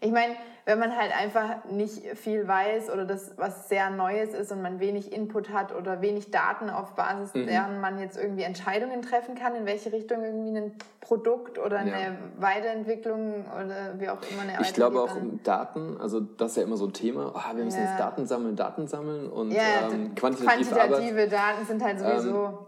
Ich 0.00 0.10
meine, 0.10 0.36
wenn 0.64 0.78
man 0.78 0.96
halt 0.96 1.10
einfach 1.16 1.64
nicht 1.70 2.16
viel 2.16 2.46
weiß 2.46 2.90
oder 2.90 3.04
das 3.04 3.32
was 3.36 3.68
sehr 3.68 3.90
Neues 3.90 4.32
ist 4.32 4.52
und 4.52 4.62
man 4.62 4.78
wenig 4.78 5.12
Input 5.12 5.50
hat 5.50 5.74
oder 5.74 6.00
wenig 6.00 6.30
Daten 6.30 6.70
auf 6.70 6.94
Basis 6.94 7.34
mhm. 7.34 7.46
deren 7.46 7.80
man 7.80 7.98
jetzt 7.98 8.16
irgendwie 8.16 8.42
Entscheidungen 8.42 9.02
treffen 9.02 9.34
kann, 9.34 9.56
in 9.56 9.66
welche 9.66 9.92
Richtung 9.92 10.22
irgendwie 10.22 10.56
ein 10.56 10.72
Produkt 11.00 11.58
oder 11.58 11.78
eine 11.78 11.90
ja. 11.90 12.16
Weiterentwicklung 12.38 13.44
oder 13.46 13.98
wie 13.98 14.08
auch 14.08 14.18
immer 14.30 14.42
eine 14.42 14.60
Ich 14.60 14.72
glaube 14.72 15.00
auch 15.00 15.16
Daten, 15.42 15.96
also 16.00 16.20
das 16.20 16.52
ist 16.52 16.56
ja 16.58 16.62
immer 16.62 16.76
so 16.76 16.86
ein 16.86 16.92
Thema, 16.92 17.32
oh, 17.34 17.56
wir 17.56 17.64
müssen 17.64 17.82
ja. 17.82 17.90
jetzt 17.90 17.98
Daten 17.98 18.26
sammeln, 18.26 18.54
Daten 18.54 18.86
sammeln 18.86 19.28
und 19.28 19.50
ja, 19.50 19.88
ähm, 19.90 20.14
quantitative, 20.14 20.70
quantitative 20.70 21.28
Daten 21.28 21.66
sind 21.66 21.82
halt 21.82 21.98
sowieso... 21.98 22.44
Ähm, 22.44 22.58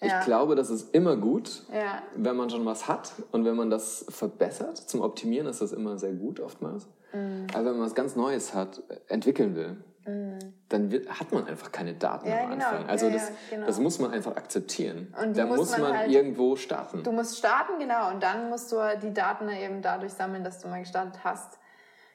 ich 0.00 0.12
ja. 0.12 0.22
glaube, 0.22 0.54
das 0.54 0.70
ist 0.70 0.94
immer 0.94 1.16
gut, 1.16 1.64
ja. 1.72 2.02
wenn 2.14 2.36
man 2.36 2.48
schon 2.50 2.64
was 2.64 2.86
hat 2.86 3.10
und 3.32 3.44
wenn 3.44 3.56
man 3.56 3.68
das 3.68 4.06
verbessert. 4.08 4.76
Zum 4.76 5.00
Optimieren 5.00 5.48
ist 5.48 5.60
das 5.60 5.72
immer 5.72 5.98
sehr 5.98 6.12
gut 6.12 6.38
oftmals. 6.38 6.86
Mhm. 7.12 7.46
Aber 7.52 7.66
wenn 7.66 7.72
man 7.72 7.86
was 7.86 7.94
ganz 7.94 8.16
Neues 8.16 8.54
hat, 8.54 8.82
entwickeln 9.08 9.54
will, 9.54 9.76
mhm. 10.06 10.38
dann 10.68 10.90
wird, 10.90 11.08
hat 11.08 11.32
man 11.32 11.46
einfach 11.46 11.72
keine 11.72 11.94
Daten 11.94 12.28
ja, 12.28 12.44
am 12.44 12.50
genau. 12.50 12.66
Anfang. 12.66 12.88
Also 12.88 13.10
das, 13.10 13.30
genau. 13.50 13.66
das 13.66 13.78
muss 13.78 13.98
man 13.98 14.12
einfach 14.12 14.36
akzeptieren. 14.36 15.14
Und 15.20 15.36
da 15.36 15.46
muss, 15.46 15.58
muss 15.58 15.78
man, 15.78 15.96
halt, 15.96 16.10
irgendwo 16.10 16.56
starten. 16.56 17.02
Du 17.02 17.12
musst 17.12 17.38
starten, 17.38 17.78
genau. 17.78 18.10
Und 18.10 18.22
dann 18.22 18.48
musst 18.50 18.70
du 18.72 18.76
die 19.02 19.12
Daten 19.12 19.48
eben 19.48 19.82
dadurch 19.82 20.12
sammeln, 20.12 20.44
dass 20.44 20.60
du 20.60 20.68
mal 20.68 20.80
gestartet 20.80 21.20
hast. 21.24 21.58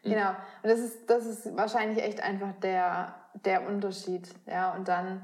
Mhm. 0.03 0.11
Genau. 0.11 0.29
Und 0.29 0.69
das 0.69 0.79
ist, 0.79 1.09
das 1.09 1.25
ist 1.25 1.55
wahrscheinlich 1.55 2.03
echt 2.03 2.21
einfach 2.21 2.53
der, 2.61 3.15
der 3.45 3.67
Unterschied. 3.67 4.29
Ja, 4.47 4.73
und 4.75 4.87
dann 4.87 5.21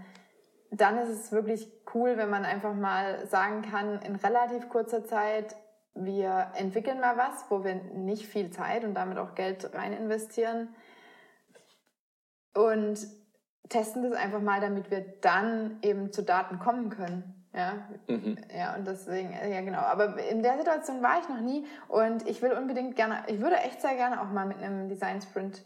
dann 0.72 0.98
ist 1.00 1.10
es 1.10 1.32
wirklich 1.32 1.72
cool, 1.94 2.18
wenn 2.18 2.30
man 2.30 2.46
einfach 2.46 2.74
mal 2.74 3.26
sagen 3.28 3.62
kann, 3.64 4.00
in 4.02 4.16
relativ 4.16 4.70
kurzer 4.70 5.04
Zeit, 5.04 5.56
wir 6.00 6.52
entwickeln 6.56 7.00
mal 7.00 7.18
was, 7.18 7.46
wo 7.50 7.64
wir 7.64 7.76
nicht 7.76 8.26
viel 8.26 8.52
Zeit 8.52 8.84
und 8.84 8.94
damit 8.94 9.18
auch 9.18 9.36
Geld 9.36 9.74
rein 9.74 9.94
investieren 9.94 10.70
und 12.54 13.00
testen 13.68 14.04
das 14.04 14.14
einfach 14.14 14.42
mal, 14.42 14.62
damit 14.62 14.90
wir 14.90 15.06
dann 15.22 15.78
eben 15.82 16.12
zu 16.12 16.24
Daten 16.24 16.60
kommen 16.60 16.90
können. 16.90 17.36
Ja, 17.54 17.88
mhm. 18.08 18.38
ja, 18.56 18.76
und 18.76 18.86
deswegen, 18.86 19.32
ja 19.32 19.62
genau. 19.62 19.80
Aber 19.80 20.18
in 20.30 20.44
der 20.44 20.58
Situation 20.58 21.02
war 21.02 21.20
ich 21.20 21.30
noch 21.30 21.42
nie 21.42 21.66
und 21.88 22.28
ich 22.28 22.42
will 22.42 22.52
unbedingt 22.52 22.96
gerne, 22.96 23.24
ich 23.28 23.42
würde 23.42 23.58
echt 23.58 23.82
sehr 23.82 23.96
gerne 23.96 24.22
auch 24.22 24.30
mal 24.30 24.46
mit 24.46 24.58
einem 24.58 24.88
Design 24.88 25.22
Sprint 25.22 25.64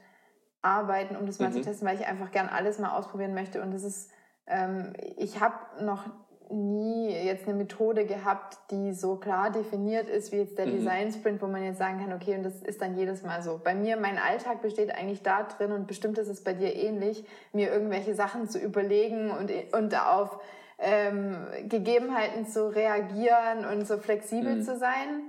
arbeiten, 0.62 1.18
um 1.18 1.26
das 1.26 1.40
mal 1.40 1.50
mhm. 1.50 1.54
zu 1.54 1.62
testen, 1.62 1.88
weil 1.88 2.00
ich 2.00 2.08
einfach 2.08 2.32
gerne 2.32 2.54
alles 2.54 2.80
mal 2.80 2.98
ausprobieren 2.98 3.34
möchte 3.34 3.62
und 3.62 3.74
das 3.74 3.84
ist 3.84 4.12
ähm, 4.48 4.94
ich 5.18 5.40
habe 5.40 5.56
noch 5.84 6.06
nie 6.54 7.10
jetzt 7.10 7.48
eine 7.48 7.58
Methode 7.58 8.06
gehabt, 8.06 8.58
die 8.72 8.94
so 8.94 9.16
klar 9.16 9.52
definiert 9.52 10.08
ist 10.08 10.32
wie 10.32 10.38
jetzt 10.38 10.58
der 10.58 10.68
mhm. 10.68 10.78
Design 10.78 11.12
Sprint, 11.12 11.42
wo 11.42 11.48
man 11.48 11.64
jetzt 11.64 11.80
sagen 11.80 12.00
kann, 12.00 12.14
okay, 12.14 12.36
und 12.36 12.44
das 12.44 12.62
ist 12.62 12.82
dann 12.82 12.96
jedes 12.96 13.24
Mal 13.24 13.42
so. 13.42 13.60
Bei 13.64 13.76
mir, 13.76 13.98
mein 13.98 14.18
Alltag 14.18 14.62
besteht 14.62 14.94
eigentlich 14.94 15.24
da 15.24 15.44
drin 15.44 15.72
und 15.72 15.88
bestimmt 15.88 16.18
ist 16.18 16.28
es 16.28 16.44
bei 16.44 16.54
dir 16.54 16.76
ähnlich, 16.76 17.26
mir 17.52 17.72
irgendwelche 17.72 18.16
Sachen 18.16 18.48
zu 18.48 18.60
überlegen 18.60 19.32
und, 19.32 19.52
und 19.74 19.96
auf 20.00 20.40
ähm, 20.78 21.36
Gegebenheiten 21.68 22.46
zu 22.46 22.74
reagieren 22.74 23.66
und 23.72 23.88
so 23.88 23.98
flexibel 23.98 24.56
mhm. 24.56 24.62
zu 24.62 24.78
sein. 24.78 25.24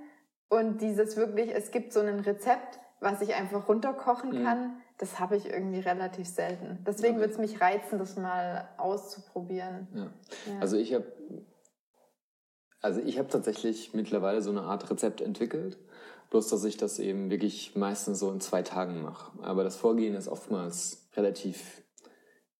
Und 0.48 0.80
dieses 0.80 1.16
wirklich, 1.16 1.54
es 1.54 1.70
gibt 1.70 1.92
so 1.92 2.00
ein 2.00 2.20
Rezept, 2.20 2.78
was 3.00 3.20
ich 3.22 3.34
einfach 3.34 3.68
runterkochen 3.68 4.40
mhm. 4.40 4.44
kann 4.44 4.76
das 4.98 5.18
habe 5.18 5.36
ich 5.36 5.46
irgendwie 5.46 5.80
relativ 5.80 6.28
selten. 6.28 6.78
Deswegen 6.86 7.18
würde 7.18 7.32
es 7.32 7.38
mich 7.38 7.60
reizen, 7.60 7.98
das 7.98 8.16
mal 8.16 8.68
auszuprobieren. 8.76 9.88
Ja. 9.94 10.02
Ja. 10.02 10.60
Also 10.60 10.76
ich 10.76 10.94
habe 10.94 11.06
also 12.84 13.00
ich 13.00 13.18
habe 13.18 13.28
tatsächlich 13.28 13.94
mittlerweile 13.94 14.42
so 14.42 14.50
eine 14.50 14.62
Art 14.62 14.90
Rezept 14.90 15.22
entwickelt, 15.22 15.78
bloß 16.28 16.50
dass 16.50 16.64
ich 16.64 16.76
das 16.76 16.98
eben 16.98 17.30
wirklich 17.30 17.74
meistens 17.76 18.18
so 18.18 18.30
in 18.30 18.42
zwei 18.42 18.60
Tagen 18.60 19.00
mache. 19.00 19.32
Aber 19.42 19.64
das 19.64 19.76
Vorgehen 19.76 20.14
ist 20.14 20.28
oftmals 20.28 21.08
relativ 21.16 21.82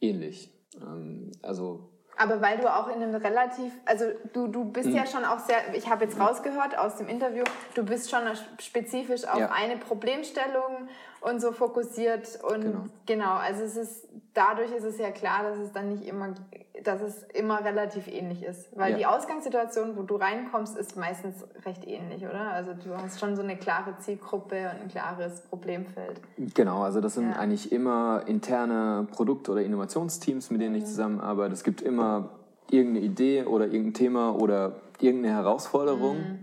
ähnlich. 0.01 0.51
Ähm, 0.81 1.31
also 1.43 1.91
aber 2.17 2.41
weil 2.41 2.59
du 2.59 2.73
auch 2.73 2.89
in 2.89 3.03
einem 3.03 3.15
relativ, 3.15 3.73
also 3.85 4.05
du, 4.33 4.47
du 4.47 4.65
bist 4.65 4.89
mhm. 4.89 4.95
ja 4.95 5.07
schon 5.07 5.25
auch 5.25 5.41
sehr, 5.41 5.75
ich 5.75 5.91
habe 5.91 6.05
jetzt 6.05 6.19
rausgehört 6.19 6.79
aus 6.79 6.97
dem 6.97 7.09
Interview, 7.09 7.43
du 7.75 7.83
bist 7.83 8.11
schon 8.11 8.23
spezifisch 8.61 9.27
auf 9.27 9.41
ja. 9.41 9.51
eine 9.51 9.77
Problemstellung 9.77 10.89
und 11.25 11.41
so 11.41 11.53
fokussiert 11.53 12.39
und 12.43 12.61
genau. 12.61 12.85
genau. 13.07 13.35
also 13.35 13.63
es 13.63 13.77
ist 13.77 14.09
dadurch 14.35 14.71
ist 14.73 14.85
es 14.85 14.99
ja 14.99 15.11
klar, 15.11 15.43
dass 15.43 15.59
es 15.59 15.73
dann 15.73 15.89
nicht 15.89 16.07
immer 16.07 16.35
dass 16.83 17.01
es 17.01 17.23
immer 17.33 17.65
relativ 17.65 18.09
ähnlich 18.09 18.43
ist, 18.43 18.69
weil 18.77 18.93
ja. 18.93 18.99
die 18.99 19.07
Ausgangssituation, 19.07 19.97
wo 19.97 20.03
du 20.03 20.17
reinkommst, 20.17 20.77
ist 20.77 20.97
meistens 20.97 21.37
recht 21.65 21.87
ähnlich, 21.87 22.25
oder? 22.27 22.51
Also 22.51 22.73
du 22.75 22.95
hast 22.95 23.21
schon 23.21 23.37
so 23.37 23.43
eine 23.43 23.57
klare 23.57 23.97
Zielgruppe 24.01 24.57
und 24.57 24.83
ein 24.83 24.89
klares 24.89 25.41
Problemfeld. 25.43 26.21
Genau, 26.37 26.83
also 26.83 27.01
das 27.01 27.15
sind 27.15 27.31
ja. 27.31 27.37
eigentlich 27.37 27.73
immer 27.73 28.25
interne 28.27 29.07
Produkt- 29.13 29.49
oder 29.49 29.63
Innovationsteams, 29.63 30.51
mit 30.51 30.61
denen 30.61 30.75
ich 30.75 30.83
mhm. 30.83 30.89
zusammenarbeite. 30.89 31.55
Es 31.55 31.65
gibt 31.65 31.81
immer 31.81 32.31
irgendeine 32.71 33.07
Idee 33.07 33.45
oder 33.45 33.65
irgendein 33.67 33.95
Thema 33.95 34.35
oder 34.35 34.73
irgendeine 35.01 35.35
Herausforderung 35.35 36.19
mhm. 36.19 36.39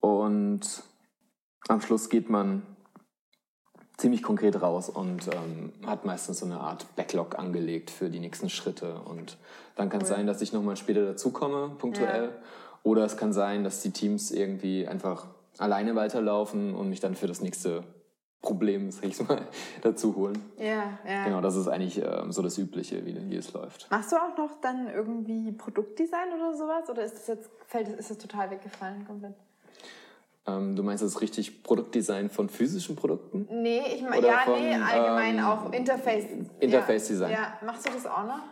und 0.00 0.82
am 1.68 1.80
Schluss 1.80 2.08
geht 2.08 2.28
man 2.28 2.62
ziemlich 3.98 4.22
konkret 4.22 4.62
raus 4.62 4.88
und 4.88 5.26
ähm, 5.26 5.72
hat 5.84 6.06
meistens 6.06 6.38
so 6.38 6.46
eine 6.46 6.60
Art 6.60 6.86
Backlog 6.96 7.38
angelegt 7.38 7.90
für 7.90 8.08
die 8.08 8.20
nächsten 8.20 8.48
Schritte. 8.48 9.00
Und 9.00 9.36
dann 9.74 9.90
kann 9.90 10.00
es 10.00 10.08
sein, 10.08 10.26
dass 10.26 10.40
ich 10.40 10.52
nochmal 10.52 10.76
später 10.76 11.04
dazukomme, 11.04 11.72
punktuell. 11.78 12.24
Ja. 12.24 12.30
Oder 12.84 13.04
es 13.04 13.16
kann 13.16 13.32
sein, 13.32 13.64
dass 13.64 13.82
die 13.82 13.90
Teams 13.90 14.30
irgendwie 14.30 14.86
einfach 14.86 15.26
alleine 15.58 15.96
weiterlaufen 15.96 16.74
und 16.74 16.88
mich 16.88 17.00
dann 17.00 17.16
für 17.16 17.26
das 17.26 17.40
nächste 17.40 17.82
Problem, 18.40 18.90
sag 18.92 19.04
ich 19.06 19.28
mal, 19.28 19.42
dazu 19.82 20.14
holen. 20.14 20.40
Ja, 20.58 20.98
ja. 21.04 21.24
Genau, 21.24 21.40
das 21.40 21.56
ist 21.56 21.66
eigentlich 21.66 22.00
ähm, 22.00 22.30
so 22.30 22.40
das 22.40 22.56
Übliche, 22.56 23.04
wie, 23.04 23.16
wie 23.28 23.36
es 23.36 23.52
läuft. 23.52 23.90
Machst 23.90 24.12
du 24.12 24.16
auch 24.16 24.38
noch 24.38 24.60
dann 24.60 24.88
irgendwie 24.88 25.50
Produktdesign 25.50 26.28
oder 26.36 26.56
sowas? 26.56 26.88
Oder 26.88 27.04
ist 27.04 27.16
das 27.16 27.26
jetzt, 27.26 27.50
fällt, 27.66 27.88
ist 27.88 28.10
das 28.10 28.18
total 28.18 28.52
weggefallen 28.52 29.04
komplett? 29.04 29.34
Ähm, 30.46 30.76
du 30.76 30.82
meinst 30.82 31.02
das 31.02 31.20
richtig 31.20 31.62
Produktdesign 31.62 32.30
von 32.30 32.48
physischen 32.48 32.96
Produkten? 32.96 33.48
Nee, 33.50 33.82
ich 33.94 34.02
meine, 34.02 34.26
ja, 34.26 34.38
von, 34.44 34.54
nee, 34.54 34.74
allgemein 34.74 35.38
ähm, 35.38 35.44
auch 35.44 35.72
Interface. 35.72 36.24
Interface-Design. 36.60 37.30
Ja. 37.30 37.38
ja. 37.38 37.66
machst 37.66 37.86
du 37.86 37.92
das 37.92 38.06
auch 38.06 38.24
noch? 38.24 38.42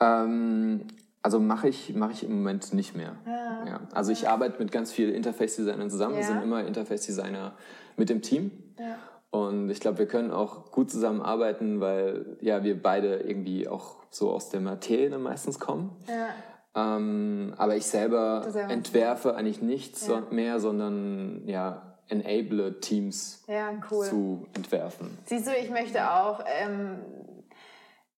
Ähm, 0.00 0.86
also 1.22 1.38
mache 1.38 1.68
ich, 1.68 1.94
mach 1.94 2.10
ich 2.10 2.24
im 2.24 2.36
Moment 2.36 2.72
nicht 2.72 2.96
mehr. 2.96 3.16
Ja. 3.26 3.66
ja. 3.66 3.80
Also 3.92 4.12
ich 4.12 4.28
arbeite 4.28 4.58
mit 4.58 4.72
ganz 4.72 4.90
vielen 4.92 5.14
Interface-Designern 5.14 5.90
zusammen. 5.90 6.14
Ja. 6.14 6.20
Wir 6.20 6.26
sind 6.26 6.42
immer 6.42 6.64
Interface-Designer 6.64 7.54
mit 7.96 8.08
dem 8.08 8.22
Team. 8.22 8.50
Ja. 8.78 8.96
Und 9.30 9.70
ich 9.70 9.78
glaube, 9.80 9.98
wir 9.98 10.06
können 10.06 10.32
auch 10.32 10.72
gut 10.72 10.90
zusammenarbeiten, 10.90 11.80
weil 11.80 12.36
ja 12.40 12.64
wir 12.64 12.80
beide 12.80 13.16
irgendwie 13.18 13.68
auch 13.68 13.96
so 14.10 14.30
aus 14.30 14.50
der 14.50 14.60
Materie 14.60 15.16
meistens 15.18 15.60
kommen. 15.60 15.96
Ja. 16.08 16.30
Ähm, 16.74 17.54
aber 17.56 17.76
ich 17.76 17.86
selber 17.86 18.46
entwerfe 18.68 19.34
eigentlich 19.34 19.60
nichts 19.60 20.06
Ja. 20.06 20.20
so- 20.28 20.34
mehr, 20.34 20.60
sondern 20.60 21.42
ja, 21.46 21.96
enable 22.08 22.80
Teams 22.80 23.42
Ja, 23.48 23.70
cool. 23.90 24.04
zu 24.04 24.46
entwerfen. 24.54 25.18
Siehst 25.26 25.46
du, 25.46 25.52
ich 25.56 25.70
möchte 25.70 26.10
auch, 26.12 26.44
ähm, 26.46 27.00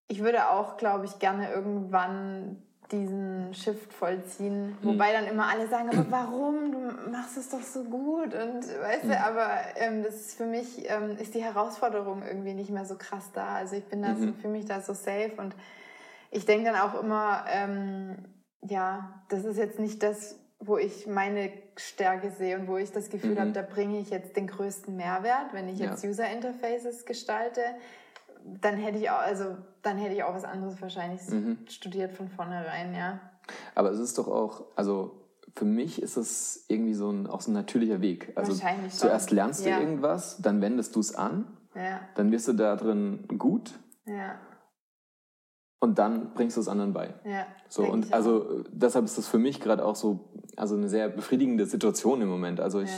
ich 0.09 0.22
würde 0.22 0.50
auch, 0.50 0.76
glaube 0.76 1.07
ich, 1.07 1.18
gerne 1.18 1.50
irgendwann 1.53 2.62
diesen 2.90 3.55
Shift 3.55 3.90
vollziehen. 3.94 4.76
Hm. 4.82 4.88
Wobei 4.90 5.12
dann 5.14 5.26
immer 5.26 5.46
alle 5.48 5.66
sagen, 5.68 5.88
aber 5.88 6.11
warum? 6.11 6.72
Du 6.72 7.11
machst 7.11 7.38
es 7.38 7.48
doch 7.48 7.62
so 7.62 7.84
gut. 7.84 8.34
Und 8.34 8.66
weißt 8.82 9.05
Hm. 9.05 9.09
du, 9.11 9.18
aber 9.24 9.48
ähm, 9.76 10.03
das 10.03 10.14
ist 10.16 10.34
für 10.36 10.44
mich 10.44 10.90
ähm, 10.90 11.16
ist 11.16 11.34
die 11.34 11.42
Herausforderung 11.42 12.22
irgendwie 12.22 12.53
nicht 12.53 12.68
mehr 12.68 12.84
so 12.84 12.96
krass 12.98 13.30
da. 13.32 13.55
Also 13.55 13.76
ich 13.76 13.84
bin 13.86 14.03
da 14.03 14.14
so, 14.14 14.26
Mhm. 14.26 14.34
für 14.34 14.48
mich 14.48 14.66
da 14.66 14.82
so 14.82 14.92
safe 14.92 15.32
und 15.38 15.55
ich 16.30 16.44
denke 16.44 16.70
dann 16.70 16.80
auch 16.80 17.00
immer, 17.03 17.44
ähm, 17.50 18.16
ja, 18.68 19.22
das 19.28 19.44
ist 19.44 19.56
jetzt 19.58 19.78
nicht 19.78 20.02
das, 20.02 20.38
wo 20.60 20.76
ich 20.78 21.06
meine 21.06 21.50
Stärke 21.76 22.30
sehe 22.30 22.58
und 22.58 22.68
wo 22.68 22.76
ich 22.76 22.92
das 22.92 23.08
Gefühl 23.10 23.34
Mhm. 23.34 23.38
habe, 23.40 23.52
da 23.52 23.62
bringe 23.62 23.98
ich 23.98 24.10
jetzt 24.10 24.36
den 24.36 24.46
größten 24.46 24.96
Mehrwert, 24.96 25.52
wenn 25.52 25.68
ich 25.68 25.78
Ja. 25.80 25.90
jetzt 25.90 26.04
User 26.04 26.28
Interfaces 26.30 27.04
gestalte, 27.04 27.60
dann 28.60 28.76
hätte 28.76 28.98
ich 28.98 29.10
auch, 29.10 29.18
also 29.20 29.56
dann 29.82 29.98
hätte 29.98 30.14
ich 30.14 30.22
auch 30.22 30.34
was 30.34 30.44
anderes 30.44 30.80
wahrscheinlich 30.80 31.26
Mhm. 31.28 31.58
studiert 31.68 32.12
von 32.12 32.28
vornherein, 32.28 32.94
ja. 32.94 33.20
Aber 33.74 33.90
es 33.90 33.98
ist 33.98 34.18
doch 34.18 34.28
auch, 34.28 34.64
also 34.76 35.18
für 35.56 35.64
mich 35.64 36.00
ist 36.00 36.16
es 36.16 36.64
irgendwie 36.68 36.94
so 36.94 37.10
ein, 37.10 37.26
auch 37.26 37.40
so 37.40 37.50
ein 37.50 37.54
natürlicher 37.54 38.00
Weg. 38.00 38.32
Also 38.36 38.52
Wahrscheinlich 38.52 38.92
zuerst 38.94 39.30
lernst 39.32 39.64
du 39.64 39.70
Ja. 39.70 39.80
irgendwas, 39.80 40.40
dann 40.40 40.60
wendest 40.62 40.94
du 40.96 41.00
es 41.00 41.14
an, 41.14 41.56
Ja, 41.74 42.00
dann 42.14 42.30
wirst 42.30 42.46
du 42.48 42.52
da 42.52 42.76
drin 42.76 43.26
gut 43.38 43.78
ja, 44.04 44.38
und 45.83 45.99
dann 45.99 46.33
bringst 46.35 46.57
du 46.57 46.61
es 46.61 46.68
anderen 46.68 46.93
bei. 46.93 47.12
ja. 47.24 47.45
So, 47.68 47.83
und 47.83 48.12
also 48.12 48.61
äh, 48.61 48.64
deshalb 48.70 49.05
ist 49.05 49.18
das 49.18 49.26
für 49.26 49.39
mich 49.39 49.59
gerade 49.59 49.85
auch 49.85 49.97
so, 49.97 50.28
also 50.57 50.76
eine 50.76 50.89
sehr 50.89 51.09
befriedigende 51.09 51.66
Situation 51.66 52.20
im 52.22 52.28
Moment. 52.28 52.61
Also 52.61 52.80
ich, 52.80 52.93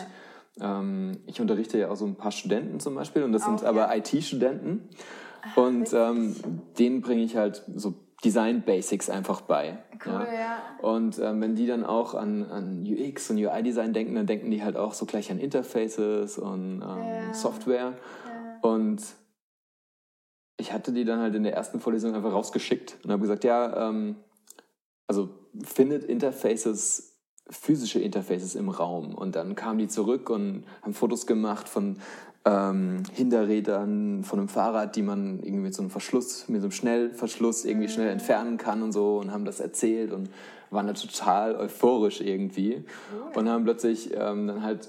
ähm, 0.61 1.12
ich 1.26 1.41
unterrichte 1.41 1.78
ja 1.78 1.91
auch 1.91 1.97
so 1.97 2.05
ein 2.05 2.16
paar 2.16 2.30
Studenten 2.30 2.80
zum 2.80 2.95
Beispiel 2.95 3.22
und 3.22 3.32
das 3.32 3.45
sind 3.45 3.62
Auch, 3.62 3.68
aber 3.68 3.89
ja. 3.89 3.97
IT-Studenten 3.97 4.89
und 5.57 5.93
ähm, 5.95 6.37
denen 6.78 7.01
bringe 7.01 7.22
ich 7.22 7.37
halt 7.37 7.62
so 7.74 7.95
Design 8.22 8.62
Basics 8.62 9.09
einfach 9.09 9.41
bei. 9.41 9.78
Cool, 10.05 10.26
ja. 10.35 10.59
Und 10.82 11.18
ähm, 11.20 11.41
wenn 11.41 11.55
die 11.55 11.66
dann 11.66 11.85
auch 11.85 12.14
an, 12.14 12.45
an 12.51 12.85
UX 12.87 13.30
und 13.30 13.39
UI-Design 13.39 13.95
denken, 13.95 14.14
dann 14.14 14.26
denken 14.26 14.51
die 14.51 14.62
halt 14.62 14.76
auch 14.76 14.93
so 14.93 15.07
gleich 15.07 15.30
an 15.30 15.39
Interfaces 15.39 16.37
und 16.37 16.82
ähm, 16.82 16.82
Ja. 16.82 17.32
Software. 17.32 17.95
Ja. 17.95 18.68
Und 18.68 19.03
ich 20.64 20.72
hatte 20.72 20.92
die 20.92 21.04
dann 21.04 21.20
halt 21.20 21.34
in 21.34 21.42
der 21.42 21.52
ersten 21.52 21.78
Vorlesung 21.78 22.14
einfach 22.14 22.32
rausgeschickt 22.32 22.96
und 23.04 23.10
habe 23.10 23.20
gesagt, 23.20 23.44
ja, 23.44 23.90
ähm, 23.90 24.16
also 25.06 25.28
findet 25.62 26.04
Interfaces, 26.04 27.18
physische 27.50 28.00
Interfaces 28.00 28.54
im 28.54 28.70
Raum. 28.70 29.14
Und 29.14 29.36
dann 29.36 29.56
kamen 29.56 29.78
die 29.78 29.88
zurück 29.88 30.30
und 30.30 30.64
haben 30.80 30.94
Fotos 30.94 31.26
gemacht 31.26 31.68
von 31.68 31.98
ähm, 32.46 33.02
Hinterrädern, 33.12 34.24
von 34.24 34.38
einem 34.38 34.48
Fahrrad, 34.48 34.96
die 34.96 35.02
man 35.02 35.40
irgendwie 35.40 35.64
mit 35.64 35.74
so 35.74 35.82
einem 35.82 35.90
Verschluss, 35.90 36.48
mit 36.48 36.62
so 36.62 36.68
einem 36.68 36.72
Schnellverschluss 36.72 37.66
irgendwie 37.66 37.88
schnell 37.88 38.08
entfernen 38.08 38.56
kann 38.56 38.82
und 38.82 38.92
so 38.92 39.18
und 39.18 39.32
haben 39.32 39.44
das 39.44 39.60
erzählt 39.60 40.12
und 40.12 40.30
waren 40.70 40.86
da 40.86 40.94
total 40.94 41.56
euphorisch 41.56 42.22
irgendwie. 42.22 42.86
Und 43.34 43.50
haben 43.50 43.64
plötzlich 43.64 44.14
ähm, 44.14 44.46
dann 44.46 44.62
halt 44.62 44.88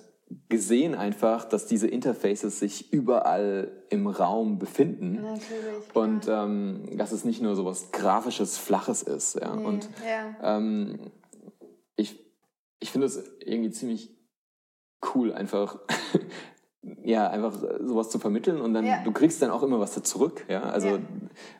gesehen 0.50 0.96
einfach, 0.96 1.46
dass 1.46 1.66
diese 1.66 1.88
Interfaces 1.88 2.60
sich 2.60 2.92
überall 2.94 3.72
im 3.90 4.08
Raum 4.08 4.60
befinden. 4.60 5.22
Natürlich. 5.22 5.90
klar. 5.90 6.04
Und 6.04 6.28
ähm, 6.28 6.98
dass 6.98 7.12
es 7.12 7.26
nicht 7.26 7.42
nur 7.42 7.56
so 7.56 7.66
was 7.66 7.92
Grafisches, 7.92 8.58
Flaches 8.58 9.02
ist. 9.04 9.36
Ja? 9.36 9.56
Nee, 9.56 9.66
Und 9.66 9.90
ja. 10.08 10.58
ähm, 10.58 11.12
ich, 11.96 12.20
ich 12.80 12.92
finde 12.92 13.08
es 13.08 13.24
irgendwie 13.40 13.72
ziemlich 13.72 14.12
cool, 15.14 15.34
einfach, 15.34 15.80
ja, 17.04 17.30
einfach 17.30 17.54
sowas 17.82 18.10
zu 18.10 18.20
vermitteln 18.20 18.62
und 18.62 18.74
dann, 18.74 18.86
Ja. 18.86 19.04
du 19.04 19.12
kriegst 19.12 19.42
dann 19.42 19.52
auch 19.52 19.64
immer 19.64 19.80
was 19.80 19.94
da 19.94 20.04
zurück. 20.04 20.46
Ja? 20.48 20.64
Also, 20.64 20.88
Ja. 20.88 21.00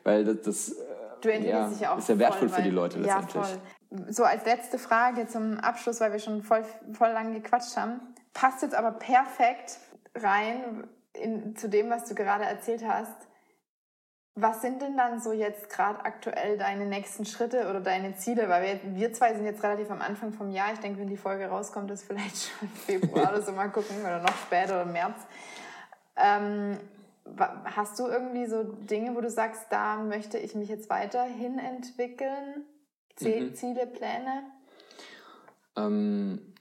weil 0.04 0.24
das, 0.24 0.40
das 0.42 0.76
äh, 1.24 1.48
ja, 1.48 1.68
ist 1.68 2.08
ja 2.08 2.18
wertvoll 2.18 2.48
voll, 2.48 2.58
für 2.58 2.62
die 2.62 2.70
Leute 2.70 3.00
Ja, 3.00 3.20
letztendlich. 3.20 3.46
voll. 3.90 4.12
So 4.12 4.24
als 4.24 4.44
letzte 4.44 4.78
Frage 4.78 5.26
zum 5.28 5.58
Abschluss, 5.58 6.00
weil 6.00 6.12
wir 6.12 6.18
schon 6.18 6.42
voll, 6.42 6.64
voll 6.92 7.10
lang 7.10 7.32
gequatscht 7.34 7.76
haben. 7.76 8.00
Passt 8.36 8.60
jetzt 8.60 8.74
aber 8.74 8.90
perfekt 8.92 9.78
rein 10.14 10.86
in, 11.14 11.56
zu 11.56 11.70
dem, 11.70 11.88
was 11.88 12.04
du 12.04 12.14
gerade 12.14 12.44
erzählt 12.44 12.86
hast. 12.86 13.16
Was 14.34 14.60
sind 14.60 14.82
denn 14.82 14.94
dann 14.94 15.22
so 15.22 15.32
jetzt 15.32 15.70
gerade 15.70 16.04
aktuell 16.04 16.58
deine 16.58 16.84
nächsten 16.84 17.24
Schritte 17.24 17.70
oder 17.70 17.80
deine 17.80 18.14
Ziele? 18.16 18.50
Weil 18.50 18.62
wir, 18.62 18.94
wir 18.94 19.12
zwei 19.14 19.32
sind 19.32 19.46
jetzt 19.46 19.62
relativ 19.62 19.90
am 19.90 20.02
Anfang 20.02 20.34
vom 20.34 20.50
Jahr. 20.50 20.74
Ich 20.74 20.80
denke, 20.80 21.00
wenn 21.00 21.08
die 21.08 21.16
Folge 21.16 21.46
rauskommt, 21.46 21.90
ist 21.90 22.02
vielleicht 22.02 22.36
schon 22.60 22.68
Februar 22.68 23.30
oder 23.30 23.40
so 23.40 23.52
mal 23.52 23.70
gucken 23.70 24.02
oder 24.02 24.18
noch 24.18 24.36
später 24.36 24.82
oder 24.82 24.84
März. 24.84 25.16
Ähm, 26.16 26.78
hast 27.74 27.98
du 27.98 28.06
irgendwie 28.06 28.44
so 28.44 28.64
Dinge, 28.64 29.14
wo 29.14 29.22
du 29.22 29.30
sagst, 29.30 29.64
da 29.70 29.96
möchte 29.96 30.36
ich 30.36 30.54
mich 30.54 30.68
jetzt 30.68 30.90
weiterhin 30.90 31.58
entwickeln? 31.58 32.66
Mhm. 33.18 33.54
Ziele, 33.54 33.86
Pläne? 33.86 34.42
Ähm, 35.74 36.52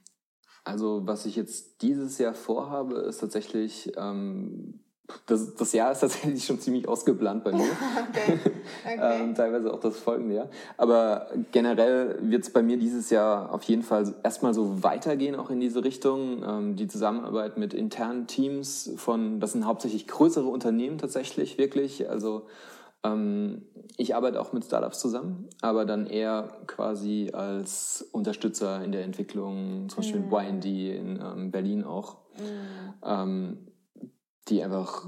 also 0.66 1.04
was 1.06 1.26
ich 1.26 1.36
jetzt 1.36 1.82
dieses 1.84 2.18
Jahr 2.18 2.34
vorhabe, 2.34 2.96
ist 2.96 3.20
tatsächlich, 3.20 3.94
ähm, 3.98 4.80
das, 5.28 5.54
das 5.54 5.72
Jahr 5.74 5.92
ist 5.92 6.00
tatsächlich 6.00 6.44
schon 6.44 6.60
ziemlich 6.60 6.88
ausgeplant 6.88 7.44
bei 7.44 7.52
mir. 7.52 7.64
Okay. 8.10 8.40
okay. 8.86 9.22
ähm, 9.22 9.36
teilweise 9.36 9.72
auch 9.74 9.80
das 9.80 10.00
folgende 10.00 10.36
Jahr. 10.36 10.50
Aber 10.78 11.28
generell 11.52 12.18
wird 12.22 12.44
es 12.44 12.50
bei 12.50 12.64
mir 12.64 12.78
dieses 12.78 13.10
Jahr 13.10 13.54
auf 13.54 13.64
jeden 13.64 13.84
Fall 13.84 14.16
erstmal 14.24 14.54
so 14.54 14.84
weitergehen, 14.84 15.36
auch 15.36 15.50
in 15.50 15.60
diese 15.60 15.84
Richtung. 15.84 16.44
Ähm, 16.44 16.76
die 16.76 16.88
Zusammenarbeit 16.88 17.58
mit 17.58 17.74
internen 17.74 18.26
Teams 18.26 18.92
von, 18.98 19.40
das 19.40 19.52
sind 19.52 19.66
hauptsächlich 19.66 20.08
größere 20.08 20.48
Unternehmen 20.48 20.98
tatsächlich, 20.98 21.58
wirklich. 21.58 22.10
Also 22.10 22.48
ich 23.98 24.16
arbeite 24.16 24.40
auch 24.40 24.54
mit 24.54 24.66
Startups 24.66 25.00
zusammen, 25.00 25.50
aber 25.62 25.86
dann 25.86 26.08
eher 26.08 26.50
quasi 26.68 27.32
als 27.34 28.08
Unterstützer 28.12 28.84
in 28.84 28.92
der 28.92 29.04
Entwicklung, 29.04 29.90
zum 29.90 29.98
Beispiel 29.98 30.22
Mhm. 30.22 30.26
mit 30.26 30.66
YND 30.66 30.66
in 30.66 31.20
ähm, 31.22 31.52
Berlin 31.52 31.84
auch, 31.84 32.18
ähm, 33.04 33.68
die 34.48 34.64
einfach 34.64 35.08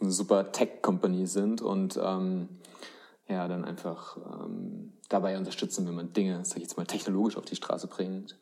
eine 0.00 0.10
super 0.10 0.52
Tech-Company 0.52 1.26
sind 1.26 1.62
und 1.62 1.98
ähm, 2.02 2.48
ja, 3.28 3.46
dann 3.46 3.64
einfach 3.64 4.16
ähm, 4.16 4.92
dabei 5.08 5.38
unterstützen, 5.38 5.86
wenn 5.86 5.94
man 5.94 6.12
Dinge, 6.12 6.44
sag 6.44 6.56
ich 6.56 6.64
jetzt 6.64 6.76
mal, 6.76 6.86
technologisch 6.86 7.36
auf 7.36 7.44
die 7.44 7.56
Straße 7.56 7.86
bringt. 7.86 8.38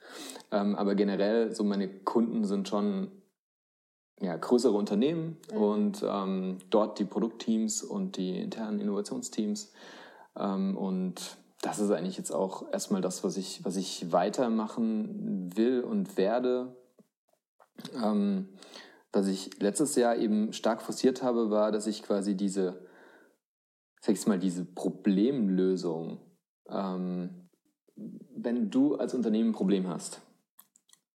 Ähm, 0.50 0.76
aber 0.76 0.94
generell, 0.94 1.54
so 1.54 1.64
meine 1.64 1.88
Kunden 1.88 2.44
sind 2.44 2.68
schon 2.68 3.08
ja, 4.20 4.36
größere 4.36 4.76
Unternehmen 4.76 5.38
Mhm. 5.52 5.56
und 5.56 6.04
ähm, 6.06 6.58
dort 6.70 6.98
die 6.98 7.04
Produktteams 7.04 7.82
und 7.82 8.16
die 8.16 8.40
internen 8.40 8.80
Innovationsteams. 8.80 9.72
Ähm, 10.36 10.76
und 10.76 11.36
das 11.62 11.78
ist 11.78 11.90
eigentlich 11.90 12.16
jetzt 12.16 12.32
auch 12.32 12.70
erstmal 12.72 13.00
das, 13.00 13.24
was 13.24 13.36
ich, 13.36 13.64
was 13.64 13.76
ich 13.76 14.12
weitermachen 14.12 15.56
will 15.56 15.80
und 15.80 16.16
werde. 16.16 16.76
Ähm, 17.94 18.48
was 19.12 19.26
ich 19.26 19.58
letztes 19.60 19.96
Jahr 19.96 20.16
eben 20.16 20.52
stark 20.52 20.82
forciert 20.82 21.22
habe, 21.22 21.50
war, 21.50 21.72
dass 21.72 21.86
ich 21.86 22.02
quasi 22.02 22.36
diese, 22.36 22.86
sag 24.00 24.14
ich 24.14 24.26
mal, 24.26 24.38
diese 24.38 24.64
Problemlösung, 24.64 26.18
ähm, 26.68 27.48
wenn 27.96 28.70
du 28.70 28.96
als 28.96 29.14
Unternehmen 29.14 29.50
ein 29.50 29.54
Problem 29.54 29.88
hast, 29.88 30.20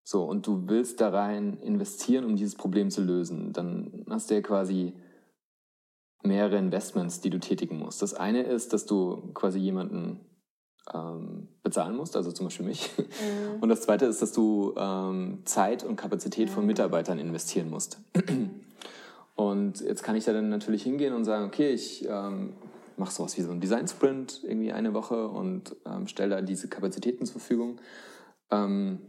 so, 0.03 0.23
und 0.23 0.45
du 0.45 0.67
willst 0.67 0.99
da 0.99 1.09
rein 1.09 1.57
investieren, 1.61 2.25
um 2.25 2.35
dieses 2.35 2.55
Problem 2.55 2.89
zu 2.89 3.01
lösen, 3.01 3.53
dann 3.53 4.05
hast 4.09 4.29
du 4.29 4.35
ja 4.35 4.41
quasi 4.41 4.93
mehrere 6.23 6.57
Investments, 6.57 7.21
die 7.21 7.29
du 7.29 7.39
tätigen 7.39 7.79
musst. 7.79 8.01
Das 8.01 8.13
eine 8.13 8.43
ist, 8.43 8.73
dass 8.73 8.85
du 8.85 9.31
quasi 9.33 9.59
jemanden 9.59 10.19
ähm, 10.93 11.47
bezahlen 11.63 11.95
musst, 11.95 12.15
also 12.15 12.31
zum 12.31 12.47
Beispiel 12.47 12.65
mich. 12.65 12.91
Mhm. 12.97 13.61
Und 13.61 13.69
das 13.69 13.81
zweite 13.81 14.05
ist, 14.05 14.21
dass 14.21 14.33
du 14.33 14.73
ähm, 14.77 15.39
Zeit 15.45 15.83
und 15.83 15.95
Kapazität 15.95 16.49
von 16.49 16.63
Mhm. 16.63 16.67
Mitarbeitern 16.67 17.19
investieren 17.19 17.69
musst. 17.69 17.99
Und 19.35 19.81
jetzt 19.81 20.03
kann 20.03 20.15
ich 20.15 20.25
da 20.25 20.33
dann 20.33 20.49
natürlich 20.49 20.83
hingehen 20.83 21.13
und 21.13 21.23
sagen, 21.25 21.45
okay, 21.45 21.71
ich 21.71 22.05
ähm, 22.07 22.53
mache 22.97 23.11
sowas 23.11 23.37
wie 23.37 23.41
so 23.41 23.51
einen 23.51 23.61
Design 23.61 23.87
Sprint 23.87 24.41
irgendwie 24.43 24.73
eine 24.73 24.93
Woche 24.93 25.27
und 25.27 25.75
ähm, 25.85 26.07
stelle 26.07 26.35
da 26.35 26.41
diese 26.41 26.67
Kapazitäten 26.67 27.25
zur 27.25 27.39
Verfügung. 27.39 27.79
Ähm, 28.51 28.99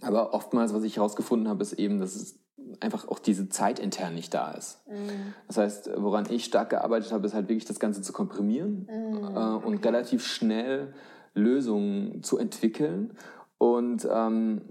aber 0.00 0.34
oftmals, 0.34 0.74
was 0.74 0.82
ich 0.82 0.96
herausgefunden 0.96 1.48
habe, 1.48 1.62
ist 1.62 1.72
eben, 1.72 2.00
dass 2.00 2.14
es 2.14 2.38
einfach 2.80 3.08
auch 3.08 3.18
diese 3.18 3.48
Zeit 3.48 3.78
intern 3.78 4.14
nicht 4.14 4.32
da 4.34 4.52
ist. 4.52 4.86
Mhm. 4.88 5.34
Das 5.46 5.56
heißt, 5.56 5.90
woran 5.96 6.26
ich 6.30 6.44
stark 6.44 6.70
gearbeitet 6.70 7.12
habe, 7.12 7.26
ist 7.26 7.34
halt 7.34 7.48
wirklich 7.48 7.64
das 7.64 7.80
Ganze 7.80 8.02
zu 8.02 8.12
komprimieren 8.12 8.86
Mhm. 8.88 9.36
äh, 9.36 9.66
und 9.66 9.84
relativ 9.84 10.26
schnell 10.26 10.94
Lösungen 11.34 12.22
zu 12.22 12.38
entwickeln 12.38 13.16
und 13.58 14.06
ähm, 14.10 14.62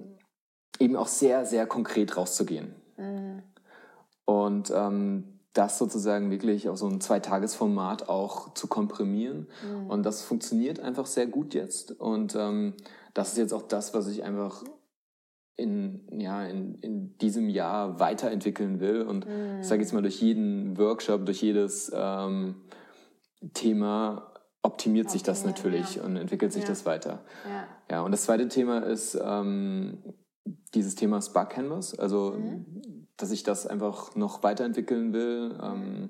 eben 0.79 0.95
auch 0.95 1.07
sehr, 1.07 1.45
sehr 1.45 1.65
konkret 1.67 2.17
rauszugehen. 2.17 2.75
Mhm. 2.97 3.43
Und 4.25 4.71
ähm, 4.73 5.39
das 5.53 5.77
sozusagen 5.77 6.29
wirklich 6.31 6.69
auf 6.69 6.77
so 6.77 6.87
ein 6.87 7.01
Zweitagesformat 7.01 8.07
auch 8.07 8.53
zu 8.53 8.67
komprimieren. 8.67 9.47
Mhm. 9.63 9.87
Und 9.89 10.03
das 10.05 10.21
funktioniert 10.21 10.79
einfach 10.79 11.05
sehr 11.05 11.27
gut 11.27 11.53
jetzt. 11.53 11.99
Und 11.99 12.35
ähm, 12.35 12.75
das 13.13 13.29
ist 13.31 13.37
jetzt 13.37 13.53
auch 13.53 13.63
das, 13.63 13.93
was 13.93 14.07
ich 14.07 14.23
einfach 14.23 14.63
in, 15.59 16.01
ja, 16.19 16.45
in, 16.45 16.75
in 16.75 17.17
diesem 17.17 17.49
Jahr 17.49 17.99
weiterentwickeln 17.99 18.79
will. 18.79 19.01
Und 19.01 19.27
mhm. 19.27 19.59
ich 19.61 19.67
sage 19.67 19.81
jetzt 19.81 19.93
mal, 19.93 20.01
durch 20.01 20.21
jeden 20.21 20.77
Workshop, 20.77 21.25
durch 21.25 21.41
jedes 21.41 21.91
ähm, 21.93 22.55
Thema 23.53 24.25
optimiert 24.61 25.07
Optimieren, 25.07 25.09
sich 25.09 25.23
das 25.23 25.45
natürlich 25.45 25.95
ja. 25.95 26.03
und 26.03 26.17
entwickelt 26.17 26.51
sich 26.51 26.63
ja. 26.63 26.69
das 26.69 26.85
weiter. 26.85 27.23
Ja. 27.45 27.67
ja, 27.89 28.01
und 28.01 28.11
das 28.11 28.23
zweite 28.23 28.47
Thema 28.49 28.79
ist 28.79 29.17
ähm, 29.21 29.99
dieses 30.73 30.95
Thema 30.95 31.21
Spark 31.21 31.51
Canvas, 31.51 31.97
also 31.97 32.35
mhm. 32.37 33.07
dass 33.17 33.31
ich 33.31 33.43
das 33.43 33.67
einfach 33.67 34.15
noch 34.15 34.43
weiterentwickeln 34.43 35.13
will. 35.13 35.57
Ähm, 35.61 36.09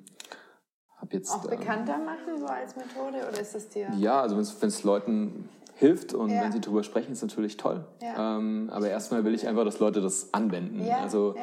hab 0.97 1.13
jetzt, 1.13 1.31
Auch 1.31 1.47
bekannter 1.47 1.95
ähm, 1.95 2.05
machen 2.05 2.39
so 2.39 2.45
als 2.45 2.75
Methode 2.75 3.27
oder 3.29 3.39
ist 3.39 3.55
das 3.55 3.69
dir? 3.69 3.89
Ja, 3.97 4.21
also 4.21 4.35
wenn 4.35 4.67
es 4.67 4.83
Leuten 4.83 5.47
hilft 5.79 6.13
und 6.13 6.29
ja. 6.29 6.43
wenn 6.43 6.51
sie 6.51 6.59
darüber 6.59 6.83
sprechen, 6.83 7.13
ist 7.13 7.21
natürlich 7.21 7.55
toll. 7.55 7.85
Ja. 8.01 8.37
Ähm, 8.37 8.69
aber 8.69 8.89
erstmal 8.89 9.23
will 9.23 9.33
ich 9.33 9.47
einfach, 9.47 9.63
dass 9.63 9.79
Leute 9.79 10.01
das 10.01 10.33
anwenden. 10.33 10.85
Ja, 10.85 10.97
also 10.99 11.35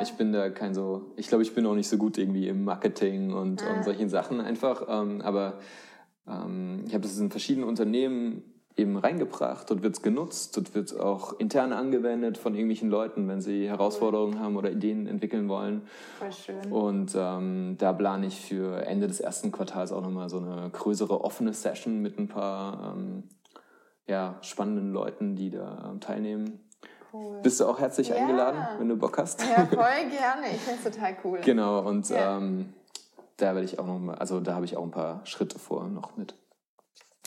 ich 0.00 0.14
bin 0.14 0.32
da 0.32 0.48
kein 0.48 0.72
so, 0.72 1.12
ich 1.16 1.28
glaube, 1.28 1.42
ich 1.42 1.54
bin 1.54 1.66
auch 1.66 1.74
nicht 1.74 1.88
so 1.88 1.98
gut 1.98 2.16
irgendwie 2.16 2.48
im 2.48 2.64
Marketing 2.64 3.34
und, 3.34 3.62
ah. 3.62 3.76
und 3.76 3.84
solchen 3.84 4.08
Sachen 4.08 4.40
einfach. 4.40 4.86
Ähm, 4.88 5.20
aber 5.20 5.58
ähm, 6.26 6.84
ich 6.86 6.94
habe 6.94 7.02
das 7.02 7.18
in 7.18 7.30
verschiedenen 7.30 7.68
Unternehmen 7.68 8.42
eben 8.78 8.96
reingebracht. 8.96 9.68
Dort 9.68 9.82
wird 9.82 9.94
es 9.94 10.00
genutzt, 10.00 10.56
dort 10.56 10.74
wird 10.74 10.90
es 10.90 10.96
auch 10.98 11.38
intern 11.38 11.74
angewendet 11.74 12.38
von 12.38 12.54
irgendwelchen 12.54 12.88
Leuten, 12.88 13.28
wenn 13.28 13.42
sie 13.42 13.68
Herausforderungen 13.68 14.40
haben 14.40 14.56
oder 14.56 14.70
Ideen 14.70 15.06
entwickeln 15.06 15.50
wollen. 15.50 15.82
Voll 16.18 16.32
schön. 16.32 16.72
Und 16.72 17.12
ähm, 17.14 17.76
da 17.76 17.92
plane 17.92 18.26
ich 18.26 18.40
für 18.40 18.86
Ende 18.86 19.06
des 19.06 19.20
ersten 19.20 19.52
Quartals 19.52 19.92
auch 19.92 20.00
nochmal 20.00 20.30
so 20.30 20.38
eine 20.38 20.70
größere 20.70 21.22
offene 21.22 21.52
Session 21.52 22.00
mit 22.00 22.18
ein 22.18 22.28
paar 22.28 22.94
ähm, 22.96 23.24
ja, 24.06 24.36
spannenden 24.42 24.92
Leuten, 24.92 25.36
die 25.36 25.50
da 25.50 25.94
teilnehmen. 26.00 26.60
Cool. 27.12 27.40
Bist 27.42 27.60
du 27.60 27.66
auch 27.66 27.78
herzlich 27.78 28.08
ja. 28.08 28.16
eingeladen, 28.16 28.58
wenn 28.78 28.88
du 28.88 28.96
Bock 28.96 29.18
hast? 29.18 29.42
Ja, 29.42 29.66
voll 29.66 29.76
gerne. 30.10 30.46
Ich 30.54 30.60
finde 30.60 30.80
es 30.82 30.94
total 30.94 31.16
cool. 31.24 31.40
Genau, 31.44 31.80
und 31.80 32.08
ja. 32.08 32.38
ähm, 32.38 32.72
da 33.36 33.54
werde 33.54 33.64
ich 33.64 33.78
auch 33.78 33.86
noch 33.86 33.98
mal, 33.98 34.14
also 34.14 34.40
da 34.40 34.54
habe 34.54 34.64
ich 34.64 34.76
auch 34.76 34.82
ein 34.82 34.90
paar 34.90 35.20
Schritte 35.24 35.58
vor 35.58 35.86
noch 35.88 36.16
mit. 36.16 36.34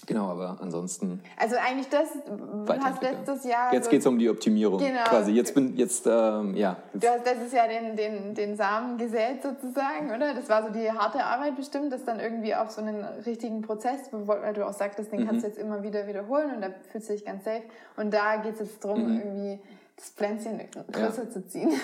Genau, 0.06 0.30
aber 0.30 0.58
ansonsten. 0.62 1.22
Also 1.38 1.56
eigentlich 1.58 1.90
das, 1.90 2.10
du 2.26 2.74
hast 2.74 3.02
letztes 3.02 3.44
Jahr. 3.46 3.74
Jetzt 3.74 3.86
so 3.86 3.92
geht 3.92 4.02
es 4.02 4.08
um 4.08 4.20
die 4.20 4.30
Optimierung. 4.30 4.80
Genau. 4.80 5.04
Quasi. 5.04 5.32
Jetzt 5.32 5.54
bin 5.54 5.76
jetzt, 5.76 6.06
ähm, 6.08 6.56
ja. 6.56 6.78
Du 6.94 7.08
hast 7.08 7.26
letztes 7.26 7.52
Jahr 7.54 7.68
den, 7.68 7.96
den, 7.96 8.36
den 8.36 8.56
Samen 8.56 8.98
gesät 8.98 9.42
sozusagen, 9.42 10.14
oder? 10.16 10.34
Das 10.34 10.50
war 10.50 10.64
so 10.64 10.70
die 10.70 10.92
harte 10.92 11.24
Arbeit 11.24 11.56
bestimmt, 11.56 11.92
das 11.92 12.04
dann 12.06 12.20
irgendwie 12.20 12.56
auf 12.56 12.72
so 12.72 12.82
einen 12.82 13.04
richtigen 13.26 13.62
Prozess, 13.62 14.00
weil 14.12 14.54
du 14.54 14.68
auch 14.68 14.74
sagtest, 14.74 15.12
den 15.12 15.22
mhm. 15.22 15.28
kannst 15.28 15.44
du 15.44 15.48
jetzt 15.48 15.60
immer 15.60 15.84
wieder 15.84 16.08
wiederholen 16.08 16.56
und 16.56 16.62
da 16.62 16.70
fühlst 16.92 17.10
du 17.10 17.14
dich 17.14 17.26
ganz 17.26 17.44
safe. 17.44 17.64
Und 17.98 18.14
da 18.14 18.38
geht 18.38 18.54
es 18.54 18.60
jetzt 18.60 18.84
darum, 18.84 19.04
mhm. 19.04 19.20
irgendwie 19.20 19.60
das 19.96 20.10
Pflänzchen 20.10 20.62
größer 20.92 21.24
ja. 21.24 21.30
zu 21.30 21.48
ziehen. 21.48 21.72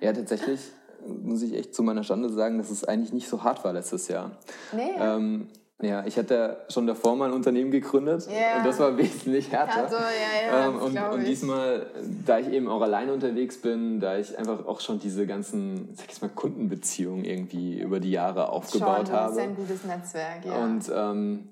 Ja, 0.00 0.12
tatsächlich 0.12 0.60
muss 1.06 1.42
ich 1.42 1.54
echt 1.54 1.74
zu 1.74 1.82
meiner 1.82 2.02
Schande 2.02 2.28
sagen, 2.28 2.58
dass 2.58 2.70
es 2.70 2.84
eigentlich 2.84 3.12
nicht 3.12 3.28
so 3.28 3.42
hart 3.42 3.64
war 3.64 3.72
letztes 3.72 4.08
Jahr. 4.08 4.32
Nee. 4.72 4.92
Ähm, 4.98 5.48
ja, 5.82 6.06
ich 6.06 6.16
hatte 6.16 6.64
schon 6.68 6.86
davor 6.86 7.16
mal 7.16 7.26
ein 7.26 7.34
Unternehmen 7.34 7.70
gegründet 7.70 8.28
yeah. 8.30 8.58
und 8.58 8.66
das 8.66 8.78
war 8.78 8.96
wesentlich 8.96 9.50
härter. 9.50 9.84
Also, 9.84 9.96
ja, 9.96 10.46
ja, 10.46 10.68
ähm, 10.68 10.76
und, 10.76 10.96
und, 10.96 11.24
diesmal, 11.24 11.90
da 12.24 12.38
ich 12.38 12.48
eben 12.48 12.68
auch 12.68 12.80
alleine 12.80 13.12
unterwegs 13.12 13.60
bin, 13.60 13.98
da 13.98 14.16
ich 14.16 14.38
einfach 14.38 14.66
auch 14.66 14.80
schon 14.80 15.00
diese 15.00 15.26
ganzen, 15.26 15.92
sag 15.94 16.12
ich 16.12 16.22
mal, 16.22 16.30
Kundenbeziehungen 16.30 17.24
irgendwie 17.24 17.80
über 17.80 17.98
die 17.98 18.12
Jahre 18.12 18.50
aufgebaut 18.50 19.08
schon, 19.08 19.16
habe. 19.16 19.34
Das 19.34 19.36
ist 19.36 19.50
ein 19.50 19.56
gutes 19.56 19.84
Netzwerk, 19.84 20.44
ja. 20.44 20.64
Und 20.64 20.92
ähm, 20.94 21.48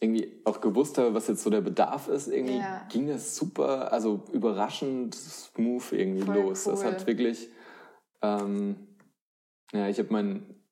irgendwie 0.00 0.42
auch 0.44 0.60
gewusst 0.60 0.98
habe, 0.98 1.14
was 1.14 1.26
jetzt 1.26 1.42
so 1.42 1.48
der 1.48 1.62
Bedarf 1.62 2.08
ist, 2.08 2.28
irgendwie 2.28 2.58
ja. 2.58 2.86
ging 2.90 3.08
das 3.08 3.34
super, 3.34 3.92
also 3.92 4.24
überraschend 4.30 5.14
smooth 5.14 5.92
irgendwie 5.92 6.22
Voll 6.22 6.34
los. 6.34 6.66
Cool. 6.66 6.72
Das 6.72 6.84
hat 6.84 7.06
wirklich, 7.06 7.48
ähm, 8.20 8.76
ja, 9.72 9.88
ich 9.88 9.98
habe 9.98 10.12
meinen 10.12 10.62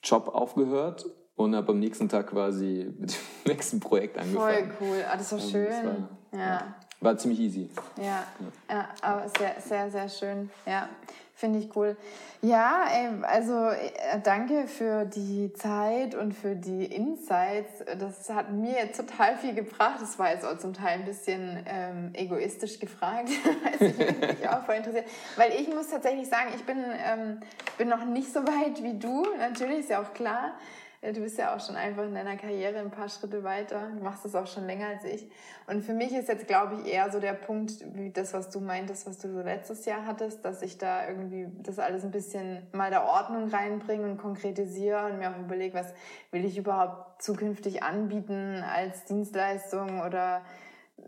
Job 0.00 0.28
aufgehört 0.28 1.06
und 1.36 1.54
habe 1.54 1.72
am 1.72 1.78
nächsten 1.78 2.08
Tag 2.08 2.28
quasi 2.28 2.92
mit 2.98 3.12
dem 3.12 3.52
nächsten 3.52 3.80
Projekt 3.80 4.18
angefangen. 4.18 4.72
Voll 4.78 4.88
cool, 4.88 5.04
ah, 5.10 5.16
das 5.16 5.32
war 5.32 5.38
ähm, 5.38 5.50
schön. 5.50 5.66
Das 5.66 5.84
war, 5.84 6.40
ja. 6.40 6.74
war, 7.00 7.18
ziemlich 7.18 7.40
easy. 7.40 7.70
Ja, 7.96 8.04
ja. 8.04 8.24
ja 8.70 8.88
aber 9.00 9.28
sehr, 9.38 9.56
sehr, 9.60 9.90
sehr 9.90 10.08
schön. 10.08 10.50
Ja, 10.66 10.88
finde 11.34 11.58
ich 11.58 11.74
cool. 11.74 11.96
Ja, 12.44 12.86
ey, 12.92 13.08
also 13.22 13.68
äh, 13.68 14.20
danke 14.22 14.66
für 14.66 15.04
die 15.04 15.52
Zeit 15.52 16.16
und 16.16 16.32
für 16.32 16.56
die 16.56 16.84
Insights. 16.86 17.84
Das 17.98 18.30
hat 18.30 18.50
mir 18.50 18.72
jetzt 18.72 18.96
total 18.96 19.36
viel 19.36 19.54
gebracht. 19.54 19.98
Das 20.00 20.18
war 20.18 20.32
jetzt 20.32 20.44
auch 20.44 20.58
zum 20.58 20.74
Teil 20.74 20.98
ein 20.98 21.04
bisschen 21.04 21.64
ähm, 21.66 22.10
egoistisch 22.14 22.80
gefragt, 22.80 23.28
weil 23.80 23.88
ich 23.90 24.38
mich 24.40 24.48
auch 24.48 24.64
voll 24.64 24.74
interessiert. 24.74 25.06
Weil 25.36 25.52
ich 25.52 25.68
muss 25.68 25.88
tatsächlich 25.88 26.28
sagen, 26.28 26.50
ich 26.54 26.64
bin, 26.64 26.78
ähm, 26.78 27.40
bin 27.78 27.88
noch 27.88 28.04
nicht 28.04 28.32
so 28.32 28.40
weit 28.40 28.82
wie 28.82 28.98
du. 28.98 29.24
Natürlich 29.38 29.80
ist 29.80 29.90
ja 29.90 30.02
auch 30.02 30.12
klar. 30.14 30.54
Du 31.02 31.20
bist 31.20 31.36
ja 31.36 31.52
auch 31.52 31.58
schon 31.58 31.74
einfach 31.74 32.04
in 32.04 32.14
deiner 32.14 32.36
Karriere 32.36 32.78
ein 32.78 32.92
paar 32.92 33.08
Schritte 33.08 33.42
weiter. 33.42 33.90
Du 33.92 34.04
machst 34.04 34.24
das 34.24 34.36
auch 34.36 34.46
schon 34.46 34.66
länger 34.66 34.86
als 34.86 35.04
ich. 35.04 35.28
Und 35.66 35.82
für 35.82 35.94
mich 35.94 36.12
ist 36.12 36.28
jetzt, 36.28 36.46
glaube 36.46 36.76
ich, 36.76 36.92
eher 36.92 37.10
so 37.10 37.18
der 37.18 37.32
Punkt, 37.32 37.72
wie 37.96 38.10
das, 38.10 38.32
was 38.34 38.50
du 38.50 38.60
meintest, 38.60 39.08
was 39.08 39.18
du 39.18 39.32
so 39.32 39.40
letztes 39.40 39.84
Jahr 39.84 40.06
hattest, 40.06 40.44
dass 40.44 40.62
ich 40.62 40.78
da 40.78 41.08
irgendwie 41.08 41.48
das 41.60 41.80
alles 41.80 42.04
ein 42.04 42.12
bisschen 42.12 42.68
mal 42.70 42.90
der 42.90 43.02
Ordnung 43.04 43.48
reinbringe 43.48 44.04
und 44.04 44.16
konkretisiere 44.16 45.06
und 45.06 45.18
mir 45.18 45.30
auch 45.30 45.38
überlege, 45.40 45.74
was 45.74 45.92
will 46.30 46.44
ich 46.44 46.56
überhaupt 46.56 47.20
zukünftig 47.20 47.82
anbieten 47.82 48.62
als 48.62 49.04
Dienstleistung 49.04 50.02
oder 50.02 50.42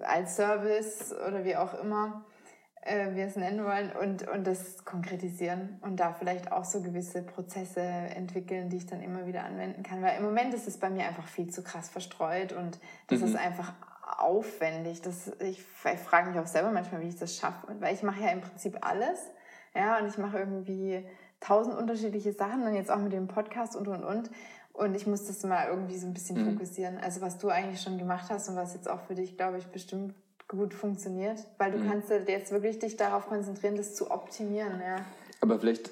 als 0.02 0.34
Service 0.34 1.14
oder 1.28 1.44
wie 1.44 1.54
auch 1.54 1.72
immer 1.80 2.24
äh, 2.84 3.14
wir 3.14 3.26
es 3.26 3.36
nennen 3.36 3.64
wollen, 3.64 3.90
und, 3.92 4.28
und 4.28 4.46
das 4.46 4.84
konkretisieren 4.84 5.78
und 5.80 6.00
da 6.00 6.12
vielleicht 6.12 6.52
auch 6.52 6.64
so 6.64 6.82
gewisse 6.82 7.22
Prozesse 7.22 7.80
entwickeln, 7.80 8.68
die 8.68 8.76
ich 8.76 8.86
dann 8.86 9.02
immer 9.02 9.26
wieder 9.26 9.44
anwenden 9.44 9.82
kann. 9.82 10.02
Weil 10.02 10.18
im 10.18 10.24
Moment 10.24 10.52
ist 10.54 10.68
es 10.68 10.78
bei 10.78 10.90
mir 10.90 11.06
einfach 11.06 11.26
viel 11.26 11.50
zu 11.50 11.62
krass 11.62 11.88
verstreut 11.88 12.52
und 12.52 12.78
das 13.08 13.20
mhm. 13.20 13.28
ist 13.28 13.36
einfach 13.36 13.72
aufwendig. 14.18 15.00
Das, 15.02 15.32
ich, 15.40 15.60
ich 15.60 16.00
frage 16.00 16.30
mich 16.30 16.38
auch 16.38 16.46
selber 16.46 16.70
manchmal, 16.70 17.00
wie 17.00 17.08
ich 17.08 17.16
das 17.16 17.36
schaffe, 17.36 17.74
weil 17.80 17.94
ich 17.94 18.02
mache 18.02 18.22
ja 18.22 18.30
im 18.30 18.40
Prinzip 18.40 18.78
alles. 18.80 19.18
Ja, 19.74 19.98
und 19.98 20.06
ich 20.06 20.18
mache 20.18 20.38
irgendwie 20.38 21.04
tausend 21.40 21.76
unterschiedliche 21.76 22.32
Sachen 22.32 22.62
und 22.62 22.74
jetzt 22.74 22.90
auch 22.90 22.98
mit 22.98 23.12
dem 23.12 23.28
Podcast 23.28 23.76
und 23.76 23.88
und 23.88 24.04
und. 24.04 24.30
Und 24.72 24.94
ich 24.94 25.06
muss 25.06 25.26
das 25.26 25.42
mal 25.44 25.68
irgendwie 25.68 25.96
so 25.96 26.06
ein 26.06 26.14
bisschen 26.14 26.44
mhm. 26.44 26.52
fokussieren. 26.52 26.98
Also 26.98 27.20
was 27.20 27.38
du 27.38 27.48
eigentlich 27.48 27.80
schon 27.80 27.96
gemacht 27.96 28.26
hast 28.28 28.48
und 28.48 28.56
was 28.56 28.74
jetzt 28.74 28.90
auch 28.90 29.00
für 29.00 29.14
dich, 29.14 29.36
glaube 29.36 29.58
ich, 29.58 29.66
bestimmt 29.68 30.14
gut 30.48 30.74
funktioniert, 30.74 31.38
weil 31.58 31.72
du 31.72 31.78
mhm. 31.78 31.90
kannst 31.90 32.10
jetzt 32.10 32.52
wirklich 32.52 32.78
dich 32.78 32.96
darauf 32.96 33.26
konzentrieren, 33.26 33.76
das 33.76 33.94
zu 33.94 34.10
optimieren, 34.10 34.80
ja. 34.80 34.96
Aber 35.40 35.58
vielleicht 35.58 35.90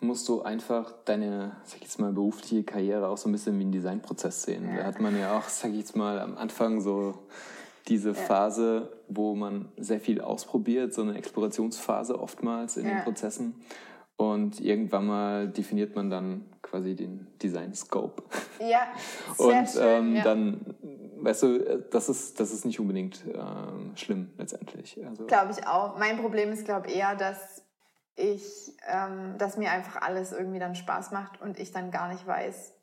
musst 0.00 0.28
du 0.28 0.42
einfach 0.42 0.92
deine, 1.04 1.56
sag 1.64 1.76
ich 1.76 1.82
jetzt 1.82 1.98
mal, 1.98 2.12
berufliche 2.12 2.62
Karriere 2.62 3.08
auch 3.08 3.16
so 3.16 3.28
ein 3.28 3.32
bisschen 3.32 3.58
wie 3.58 3.62
einen 3.62 3.72
Designprozess 3.72 4.42
sehen. 4.42 4.68
Ja. 4.68 4.78
Da 4.78 4.84
hat 4.84 5.00
man 5.00 5.18
ja 5.18 5.36
auch, 5.36 5.48
sag 5.48 5.70
ich 5.72 5.78
jetzt 5.78 5.96
mal, 5.96 6.20
am 6.20 6.36
Anfang 6.36 6.80
so 6.80 7.14
diese 7.88 8.10
ja. 8.10 8.14
Phase, 8.14 8.90
wo 9.08 9.34
man 9.34 9.70
sehr 9.76 10.00
viel 10.00 10.20
ausprobiert, 10.20 10.94
so 10.94 11.02
eine 11.02 11.16
Explorationsphase 11.16 12.18
oftmals 12.18 12.76
in 12.76 12.86
ja. 12.86 12.94
den 12.94 13.04
Prozessen. 13.04 13.54
Und 14.16 14.60
irgendwann 14.60 15.06
mal 15.06 15.48
definiert 15.48 15.94
man 15.94 16.08
dann 16.08 16.46
quasi 16.62 16.94
den 16.94 17.26
Design 17.42 17.74
Scope. 17.74 18.22
Ja, 18.60 18.88
sehr 19.36 19.46
Und 19.46 19.68
schön, 19.68 19.82
ähm, 19.82 20.16
ja. 20.16 20.24
dann 20.24 20.60
weißt 21.18 21.42
du, 21.42 21.84
das 21.90 22.08
ist, 22.08 22.40
das 22.40 22.52
ist 22.52 22.64
nicht 22.64 22.80
unbedingt 22.80 23.24
ähm, 23.26 23.92
schlimm 23.96 24.30
letztendlich. 24.38 24.98
Also, 25.06 25.26
glaube 25.26 25.52
ich 25.52 25.66
auch. 25.66 25.98
Mein 25.98 26.18
Problem 26.18 26.50
ist, 26.52 26.64
glaube 26.64 26.88
ich, 26.88 26.96
eher, 26.96 27.14
dass 27.14 27.62
ich, 28.16 28.72
ähm, 28.88 29.36
dass 29.38 29.56
mir 29.56 29.70
einfach 29.70 30.00
alles 30.00 30.32
irgendwie 30.32 30.58
dann 30.58 30.74
Spaß 30.74 31.10
macht 31.12 31.40
und 31.40 31.58
ich 31.58 31.72
dann 31.72 31.90
gar 31.90 32.08
nicht 32.10 32.26
weiß, 32.26 32.74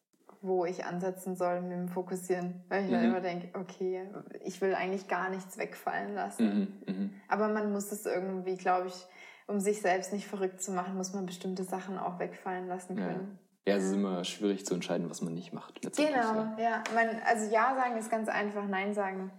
wo 0.42 0.66
ich 0.66 0.86
ansetzen 0.86 1.36
soll 1.36 1.62
mit 1.62 1.72
dem 1.72 1.88
Fokussieren. 1.88 2.64
Weil 2.70 2.84
ich 2.84 2.90
mhm. 2.90 2.94
dann 2.94 3.04
immer 3.06 3.22
denke, 3.22 3.60
okay, 3.60 4.08
ich 4.44 4.62
will 4.62 4.76
eigentlich 4.76 5.08
gar 5.08 5.30
nichts 5.30 5.58
wegfallen 5.58 6.14
lassen. 6.14 6.78
Mhm, 6.86 6.94
mh. 6.94 7.10
Aber 7.30 7.48
man 7.48 7.72
muss 7.72 7.92
es 7.92 8.06
irgendwie, 8.06 8.56
glaube 8.56 8.88
ich, 8.88 9.08
um 9.48 9.60
sich 9.60 9.82
selbst 9.82 10.14
nicht 10.14 10.28
verrückt 10.28 10.62
zu 10.62 10.72
machen, 10.72 10.96
muss 10.96 11.14
man 11.14 11.26
bestimmte 11.26 11.64
Sachen 11.64 11.98
auch 11.98 12.20
wegfallen 12.20 12.68
lassen 12.68 12.96
können. 12.96 13.38
Ja. 13.38 13.44
Ja, 13.66 13.78
es 13.78 13.86
ist 13.86 13.94
immer 13.94 14.26
schwierig 14.26 14.66
zu 14.66 14.74
entscheiden, 14.74 15.10
was 15.10 15.22
man 15.22 15.34
nicht 15.34 15.54
macht. 15.54 15.82
Genau, 15.82 15.96
ja. 16.02 16.56
ja. 16.58 16.84
Man, 16.94 17.22
also 17.26 17.50
Ja 17.50 17.76
sagen 17.76 17.98
ist 17.98 18.12
ganz 18.12 18.28
einfach, 18.28 18.68
Nein 18.68 18.94
sagen 18.94 19.32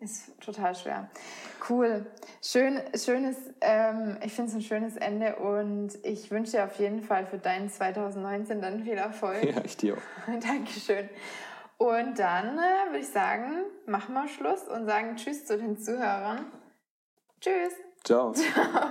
ist 0.00 0.40
total 0.40 0.74
schwer. 0.74 1.10
Cool. 1.68 2.06
Schön, 2.42 2.80
schönes, 2.94 3.36
ähm, 3.60 4.16
ich 4.24 4.32
finde 4.32 4.50
es 4.50 4.56
ein 4.56 4.62
schönes 4.62 4.96
Ende 4.96 5.36
und 5.36 5.92
ich 6.04 6.30
wünsche 6.30 6.52
dir 6.52 6.64
auf 6.64 6.78
jeden 6.78 7.02
Fall 7.02 7.26
für 7.26 7.38
deinen 7.38 7.68
2019 7.68 8.60
dann 8.60 8.84
viel 8.84 8.94
Erfolg. 8.94 9.44
Ja, 9.44 9.64
ich 9.64 9.76
dir 9.76 9.96
auch. 9.96 10.32
Dankeschön. 10.40 11.08
Und 11.78 12.18
dann 12.18 12.58
äh, 12.58 12.90
würde 12.90 12.98
ich 12.98 13.08
sagen, 13.08 13.64
machen 13.86 14.14
wir 14.14 14.28
Schluss 14.28 14.62
und 14.62 14.86
sagen 14.86 15.16
Tschüss 15.16 15.44
zu 15.46 15.56
den 15.56 15.78
Zuhörern. 15.78 16.46
Tschüss. 17.40 17.74
Ciao. 18.04 18.32
Ciao. 18.34 18.90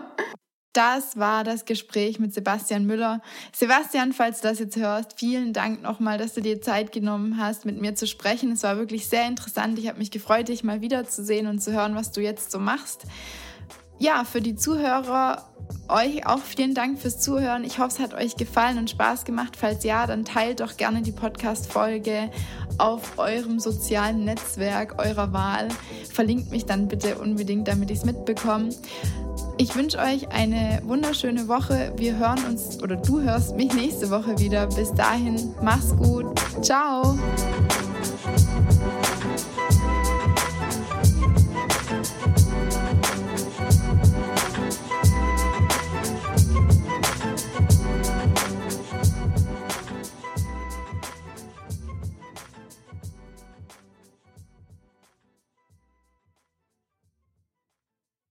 Das 0.78 1.18
war 1.18 1.44
das 1.44 1.66
Gespräch 1.66 2.20
mit 2.20 2.36
Sebastian 2.36 2.86
Müller. 2.86 3.22
Sebastian, 3.52 4.14
falls 4.14 4.42
du 4.42 4.48
das 4.48 4.60
jetzt 4.60 4.78
hörst, 4.78 5.20
vielen 5.20 5.52
Dank 5.52 5.82
nochmal, 5.82 6.20
dass 6.20 6.36
du 6.36 6.42
dir 6.42 6.62
Zeit 6.62 6.92
genommen 6.92 7.38
hast, 7.38 7.66
mit 7.66 7.82
mir 7.82 7.96
zu 7.96 8.06
sprechen. 8.06 8.52
Es 8.52 8.62
war 8.62 8.78
wirklich 8.78 9.08
sehr 9.08 9.26
interessant. 9.26 9.80
Ich 9.80 9.88
habe 9.88 9.98
mich 9.98 10.12
gefreut, 10.12 10.50
dich 10.50 10.64
mal 10.64 10.82
wiederzusehen 10.82 11.48
und 11.48 11.64
zu 11.64 11.74
hören, 11.74 11.96
was 11.96 12.12
du 12.12 12.22
jetzt 12.22 12.52
so 12.52 12.60
machst. 12.60 13.06
Ja, 14.00 14.24
für 14.24 14.42
die 14.42 14.56
Zuhörer 14.56 15.44
euch 15.90 16.26
auch 16.26 16.40
vielen 16.40 16.74
Dank 16.74 17.00
fürs 17.00 17.20
Zuhören. 17.20 17.64
Ich 17.64 17.80
hoffe, 17.80 17.96
es 17.96 18.00
hat 18.00 18.14
euch 18.14 18.36
gefallen 18.36 18.78
und 18.78 18.90
Spaß 18.90 19.26
gemacht. 19.26 19.56
Falls 19.58 19.84
ja, 19.84 20.06
dann 20.06 20.26
teilt 20.26 20.60
doch 20.60 20.78
gerne 20.78 21.02
die 21.02 21.12
Podcast-Folge 21.12 22.30
auf 22.78 23.18
eurem 23.18 23.60
sozialen 23.60 24.26
Netzwerk 24.26 25.00
eurer 25.00 25.34
Wahl. 25.34 25.70
Verlinkt 26.12 26.52
mich 26.52 26.66
dann 26.66 26.88
bitte 26.88 27.18
unbedingt, 27.18 27.68
damit 27.68 27.90
ich 27.90 28.00
es 28.00 28.06
mitbekomme. 28.06 28.70
Ich 29.58 29.76
wünsche 29.76 29.98
euch 29.98 30.30
eine 30.30 30.82
wunderschöne 30.84 31.48
Woche. 31.48 31.94
Wir 31.98 32.18
hören 32.18 32.44
uns 32.48 32.82
oder 32.84 32.96
du 32.96 33.22
hörst 33.22 33.56
mich 33.56 33.74
nächste 33.74 34.10
Woche 34.12 34.38
wieder. 34.40 34.68
Bis 34.68 34.94
dahin, 34.94 35.56
mach's 35.62 35.96
gut. 35.96 36.40
Ciao. 36.62 37.18